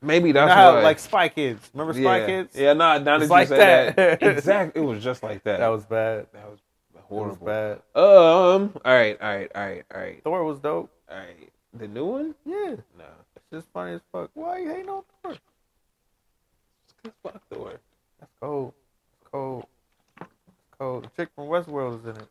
[0.03, 0.83] Maybe You know that's how, why.
[0.83, 1.69] like Spy Kids.
[1.75, 2.57] Remember Spy yeah, Kids?
[2.57, 2.73] yeah.
[2.73, 3.97] Nah, now that It's you like say that.
[3.97, 4.81] that, exactly.
[4.81, 5.59] It was just like that.
[5.59, 6.27] That was bad.
[6.33, 6.59] that was
[6.95, 7.47] That was horrible.
[7.47, 7.73] bad.
[7.95, 8.73] Um.
[8.83, 9.21] All right.
[9.21, 9.51] All right.
[9.55, 9.85] All right.
[9.95, 10.23] All right.
[10.25, 10.91] Thor was dope.
[11.11, 11.51] All right.
[11.75, 12.35] The new one?
[12.47, 13.05] Yeah, No.
[13.51, 14.31] It's just funny as fuck.
[14.35, 15.35] Why you hating on Thor?
[17.23, 17.73] Fuck Thor.
[18.21, 18.73] That's cold.
[19.21, 19.67] It's cold.
[20.21, 20.29] It's
[20.79, 21.05] cold.
[21.05, 22.29] The chick from Westworld is in it.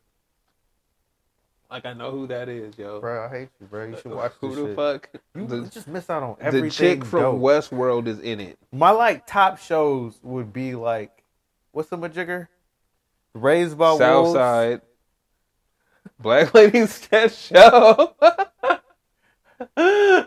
[1.70, 3.00] Like I know who that is, yo.
[3.00, 3.86] Bro, I hate you, bro.
[3.86, 4.76] You should watch who the shit.
[4.76, 5.10] fuck?
[5.36, 6.68] You the, just miss out on everything.
[6.68, 7.40] the chick from dope.
[7.40, 8.58] Westworld is in it.
[8.72, 11.22] My like top shows would be like,
[11.72, 12.48] what's the majigger?
[13.34, 14.00] Raised by Wolves.
[14.00, 14.80] Southside.
[16.18, 18.14] Black Lady Sketch Show.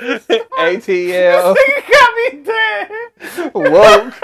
[0.00, 0.82] I can't.
[0.82, 1.54] ATL.
[1.56, 2.90] Nigga got me dead.
[3.54, 4.14] Woke.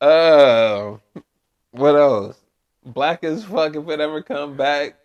[0.00, 0.96] uh,
[1.72, 2.36] what else?
[2.84, 4.96] Black as fuck if it ever come back.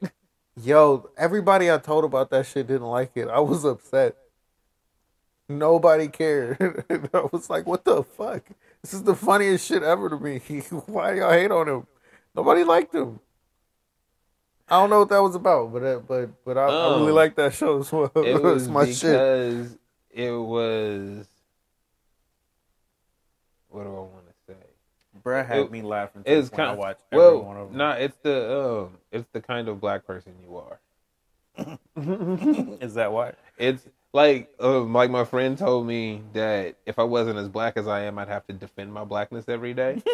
[0.62, 3.28] Yo, everybody I told about that shit didn't like it.
[3.28, 4.16] I was upset.
[5.50, 6.86] Nobody cared.
[7.14, 8.44] I was like, what the fuck?
[8.82, 10.40] This is the funniest shit ever to me.
[10.86, 11.88] Why y'all hate on him?
[12.36, 13.20] Nobody liked him.
[14.70, 17.16] I don't know what that was about, but uh, but but I, I really Um,
[17.16, 18.12] like that show as well.
[18.16, 19.02] It was it's my shit.
[19.12, 19.78] because
[20.10, 21.28] it was.
[23.70, 24.60] What do I want to say?
[25.24, 26.24] Bruh had me laughing.
[26.26, 30.34] It's kind of watched well, no, it's the um, it's the kind of black person
[30.42, 30.80] you are.
[32.82, 33.34] Is that why?
[33.58, 37.88] It's like um, like my friend told me that if I wasn't as black as
[37.88, 40.02] I am, I'd have to defend my blackness every day.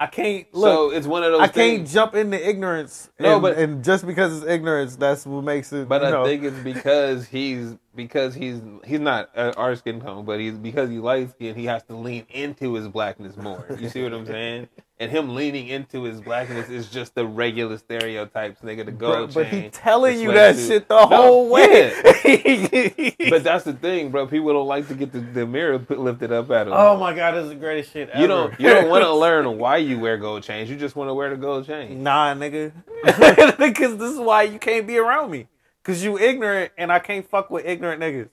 [0.00, 0.90] I can't look.
[0.90, 1.40] so it's one of those.
[1.40, 3.10] I can't jump into ignorance.
[3.18, 5.88] No, and, but- and just because it's ignorance, that's what makes it.
[5.88, 10.24] But I know, think it's because he's because he's he's not uh, our skin tone,
[10.24, 13.64] but he's because he's light skinned he has to lean into his blackness more.
[13.78, 14.68] You see what I'm saying?
[14.98, 18.84] And him leaning into his blackness is just the regular stereotypes, nigga.
[18.84, 20.68] The gold but chain, he telling you that sweatsuit.
[20.68, 21.92] shit the No, whole way.
[23.30, 24.26] But that's the thing, bro.
[24.26, 26.74] People don't like to get the, the mirror put, lifted up at them.
[26.76, 28.20] oh my god, this is the greatest shit ever.
[28.20, 30.70] you don't you don't want to learn why you wear gold chains.
[30.70, 32.02] You just want to wear the gold chain.
[32.02, 32.72] Nah, nigga.
[33.58, 35.46] Because this is why you can't be around me.
[35.84, 38.28] Cause you ignorant, and I can't fuck with ignorant niggas.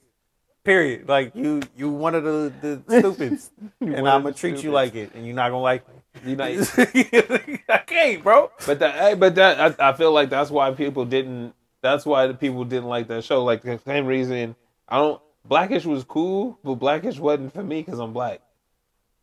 [0.62, 1.08] Period.
[1.08, 5.14] Like you, you one of the the stupids, and I'm gonna treat you like it,
[5.14, 5.94] and you're not gonna like me.
[6.26, 6.44] You know,
[7.68, 8.50] I can't, bro.
[8.66, 11.54] But that, hey, but that, I, I feel like that's why people didn't.
[11.82, 13.42] That's why the people didn't like that show.
[13.42, 14.54] Like the same reason
[14.88, 15.20] I don't.
[15.44, 18.42] Blackish was cool, but Blackish wasn't for me because I'm black.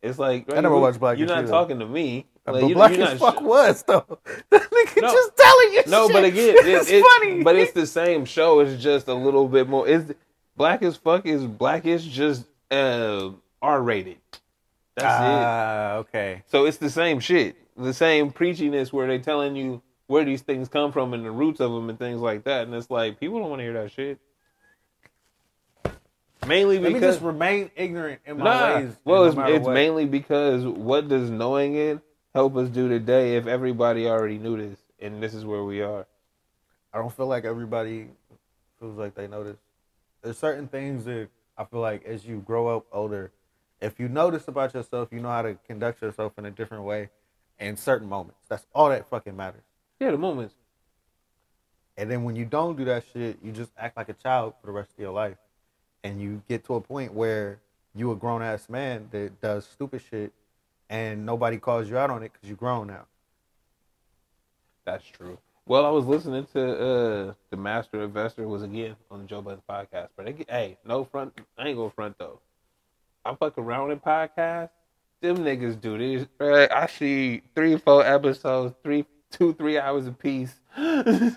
[0.02, 1.48] It's like I never you- watched Blackish You're not either.
[1.48, 2.26] talking to me.
[2.46, 4.04] Like, but you- black as fuck sh- was though.
[4.50, 5.08] That nigga No.
[5.12, 5.82] just telling you.
[5.88, 6.12] No, shit.
[6.14, 7.42] but again, it, it's it- funny.
[7.42, 8.60] But it's the same show.
[8.60, 9.88] It's just a little bit more.
[9.88, 10.12] It's
[10.56, 11.26] black as fuck.
[11.26, 14.18] Is blackish just uh, R rated?
[14.94, 15.26] That's it.
[15.26, 16.42] ah, okay.
[16.46, 20.68] So it's the same shit, the same preachiness where they telling you where these things
[20.68, 22.62] come from and the roots of them and things like that.
[22.66, 24.18] And it's like people don't want to hear that shit.
[26.46, 28.96] Mainly Let me just remain ignorant in my nah, ways.
[29.04, 29.74] well, no it's, it's what.
[29.74, 32.00] mainly because what does knowing it
[32.34, 36.06] help us do today if everybody already knew this and this is where we are.
[36.92, 38.08] I don't feel like everybody
[38.78, 39.56] feels like they know this.
[40.22, 43.32] There's certain things that I feel like as you grow up older,
[43.80, 47.10] if you notice about yourself, you know how to conduct yourself in a different way
[47.58, 48.40] in certain moments.
[48.48, 49.62] That's all that fucking matters.
[50.00, 50.54] Yeah, the moments.
[51.96, 54.68] And then when you don't do that shit, you just act like a child for
[54.68, 55.36] the rest of your life.
[56.04, 57.58] And you get to a point where
[57.94, 60.32] you a grown ass man that does stupid shit
[60.90, 63.06] and nobody calls you out on it because you're grown now.
[64.84, 65.38] That's true.
[65.66, 69.62] Well, I was listening to uh the Master Investor was again on the Joe Budden
[69.68, 71.38] podcast, but they hey, no front.
[71.58, 72.40] I ain't gonna front though.
[73.24, 74.70] I fuck around in podcasts.
[75.20, 76.26] Them niggas do this.
[76.38, 76.70] Right?
[76.72, 80.54] I see three, four episodes, three, two, three hours a piece.
[80.76, 81.34] they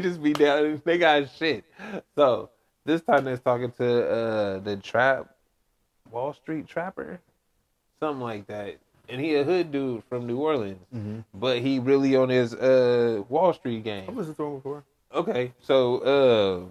[0.00, 0.80] just be down.
[0.84, 1.64] They got shit.
[2.14, 2.50] So
[2.84, 5.28] this time they're talking to uh the trap,
[6.10, 7.20] Wall Street Trapper,
[8.00, 8.76] something like that.
[9.08, 10.80] And he a hood dude from New Orleans
[11.34, 14.04] but he really on his uh Wall Street game.
[14.08, 14.84] I've listened to him before.
[15.14, 16.70] Okay, so uh,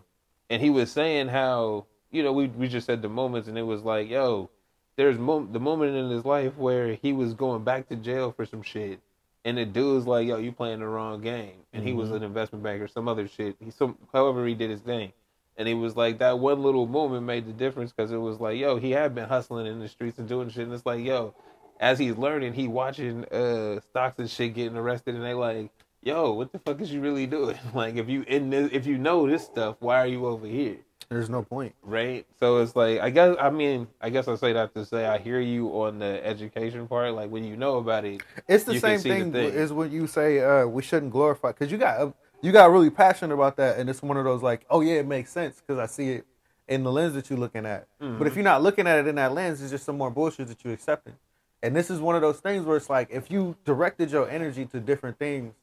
[0.50, 3.62] and he was saying how you know we we just said the moments, and it
[3.64, 4.50] was like, yo,
[4.98, 8.46] there's mo- the moment in his life where he was going back to jail for
[8.46, 9.00] some shit,
[9.46, 12.24] and the dude was like, yo, you playing the wrong game, and he was an
[12.24, 13.56] investment banker, some other shit.
[13.64, 15.14] He some however he did his thing.
[15.58, 18.58] And he was like, that one little moment made the difference because it was like,
[18.58, 20.64] yo, he had been hustling in the streets and doing shit.
[20.64, 21.36] And it's like, yo,
[21.80, 25.70] as he's learning, he watching uh stocks and shit getting arrested, and they like,
[26.02, 27.58] yo, what the fuck is you really doing?
[27.74, 30.78] Like, if you in this, if you know this stuff, why are you over here?
[31.10, 31.76] There's no point.
[31.84, 32.26] Right?
[32.40, 35.20] So it's like, I guess, I mean, I guess I say that to say I
[35.20, 37.14] hear you on the education part.
[37.14, 39.46] Like when you know about it, It's the same see the thing, thing.
[39.54, 42.12] is when you say uh, we shouldn't glorify because you got uh,
[42.44, 45.08] you got really passionate about that, and it's one of those like, oh yeah, it
[45.08, 46.26] makes sense because I see it
[46.68, 47.88] in the lens that you're looking at.
[48.00, 48.20] Mm-hmm.
[48.20, 50.48] But if you're not looking at it in that lens, it's just some more bullshit
[50.50, 51.14] that you're accepting.
[51.64, 54.66] And this is one of those things where it's like if you directed your energy
[54.68, 55.54] to different things,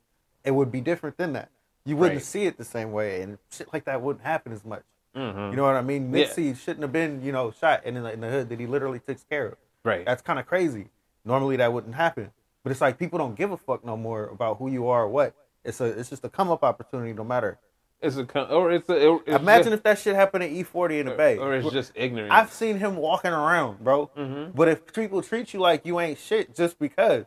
[0.44, 1.50] it would be different than that.
[1.84, 2.24] You wouldn't Right.
[2.24, 4.82] see it the same way, and shit like that wouldn't happen as much.
[5.14, 5.50] Mhm.
[5.50, 6.12] You know what I mean?
[6.14, 6.26] Yeah.
[6.54, 9.22] Shouldn't have been, you know, shot in the, in the hood that he literally takes
[9.24, 9.56] care of.
[9.84, 10.04] right?
[10.04, 10.88] That's kind of crazy.
[11.24, 14.58] Normally that wouldn't happen, but it's like people don't give a fuck no more about
[14.58, 15.34] who you are or what.
[15.64, 17.58] It's a it's just a come up opportunity no matter.
[18.00, 19.14] It's a con- or it's a.
[19.26, 21.36] It's Imagine just, if that shit happened at E40 in the Bay.
[21.36, 22.32] or it's just ignorant.
[22.32, 24.10] I've seen him walking around, bro.
[24.16, 24.54] Mhm.
[24.54, 27.26] But if people treat you like you ain't shit just because,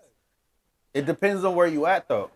[0.93, 2.31] it depends on where you at though.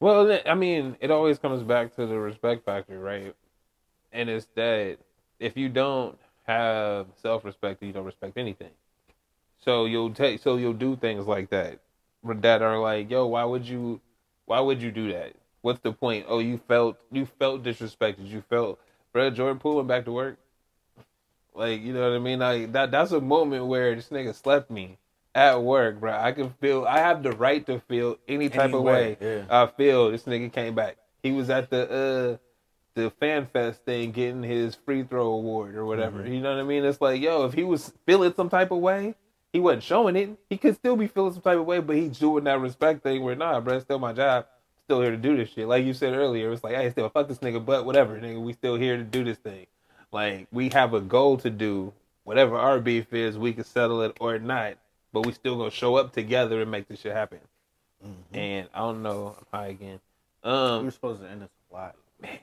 [0.00, 3.34] Well, I mean, it always comes back to the respect factor, right?
[4.12, 4.98] And it's that
[5.38, 8.70] if you don't have self-respect, you don't respect anything.
[9.58, 11.80] So you'll take, so you'll do things like that,
[12.24, 14.00] that are like, yo, why would you,
[14.48, 15.34] Why would you do that?
[15.60, 16.26] What's the point?
[16.28, 18.28] Oh, you felt you felt disrespected.
[18.28, 18.80] You felt,
[19.12, 19.30] bro.
[19.30, 20.38] Jordan Poole went back to work.
[21.54, 22.38] Like you know what I mean?
[22.38, 22.90] Like that.
[22.90, 24.96] That's a moment where this nigga slept me
[25.34, 26.12] at work, bro.
[26.12, 26.86] I can feel.
[26.86, 29.16] I have the right to feel any type of way.
[29.20, 30.96] Anyway, I feel this nigga came back.
[31.22, 32.48] He was at the uh
[32.94, 36.20] the fan fest thing getting his free throw award or whatever.
[36.20, 36.32] Mm-hmm.
[36.32, 36.84] You know what I mean?
[36.84, 39.14] It's like, yo, if he was feeling some type of way,
[39.52, 40.38] he wasn't showing it.
[40.50, 43.22] He could still be feeling some type of way, but he's doing that respect thing
[43.22, 44.46] where nah, bro, it's still my job.
[44.84, 45.68] Still here to do this shit.
[45.68, 48.54] Like you said earlier, it's like, hey, still fuck this nigga, but whatever, nigga, we
[48.54, 49.66] still here to do this thing.
[50.12, 51.92] Like we have a goal to do.
[52.24, 54.74] Whatever our beef is, we can settle it or not.
[55.12, 57.40] But we still gonna show up together and make this shit happen.
[58.32, 60.00] And I don't know, I'm high again.
[60.44, 61.96] We Um, were supposed to end this a lot.
[62.22, 62.38] Man,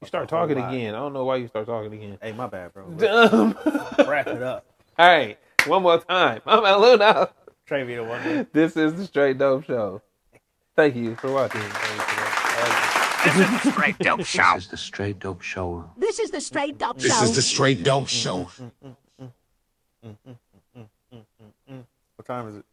[0.00, 0.94] you start talking again.
[0.94, 2.18] I don't know why you start talking again.
[2.20, 2.84] Hey, my bad, bro.
[2.96, 3.56] Dumb.
[4.06, 4.64] Wrap it up.
[4.98, 5.38] All right,
[5.70, 6.40] one more time.
[6.46, 7.30] I'm at Luna.
[7.66, 8.46] Trivia one.
[8.52, 10.02] This is the Straight Dope Show.
[10.76, 11.62] Thank you for watching.
[13.26, 14.54] This is the straight dope show.
[14.54, 15.90] This is the straight dope show.
[15.96, 18.48] This is the straight up This is the straight dope show.
[22.16, 22.64] What time is it?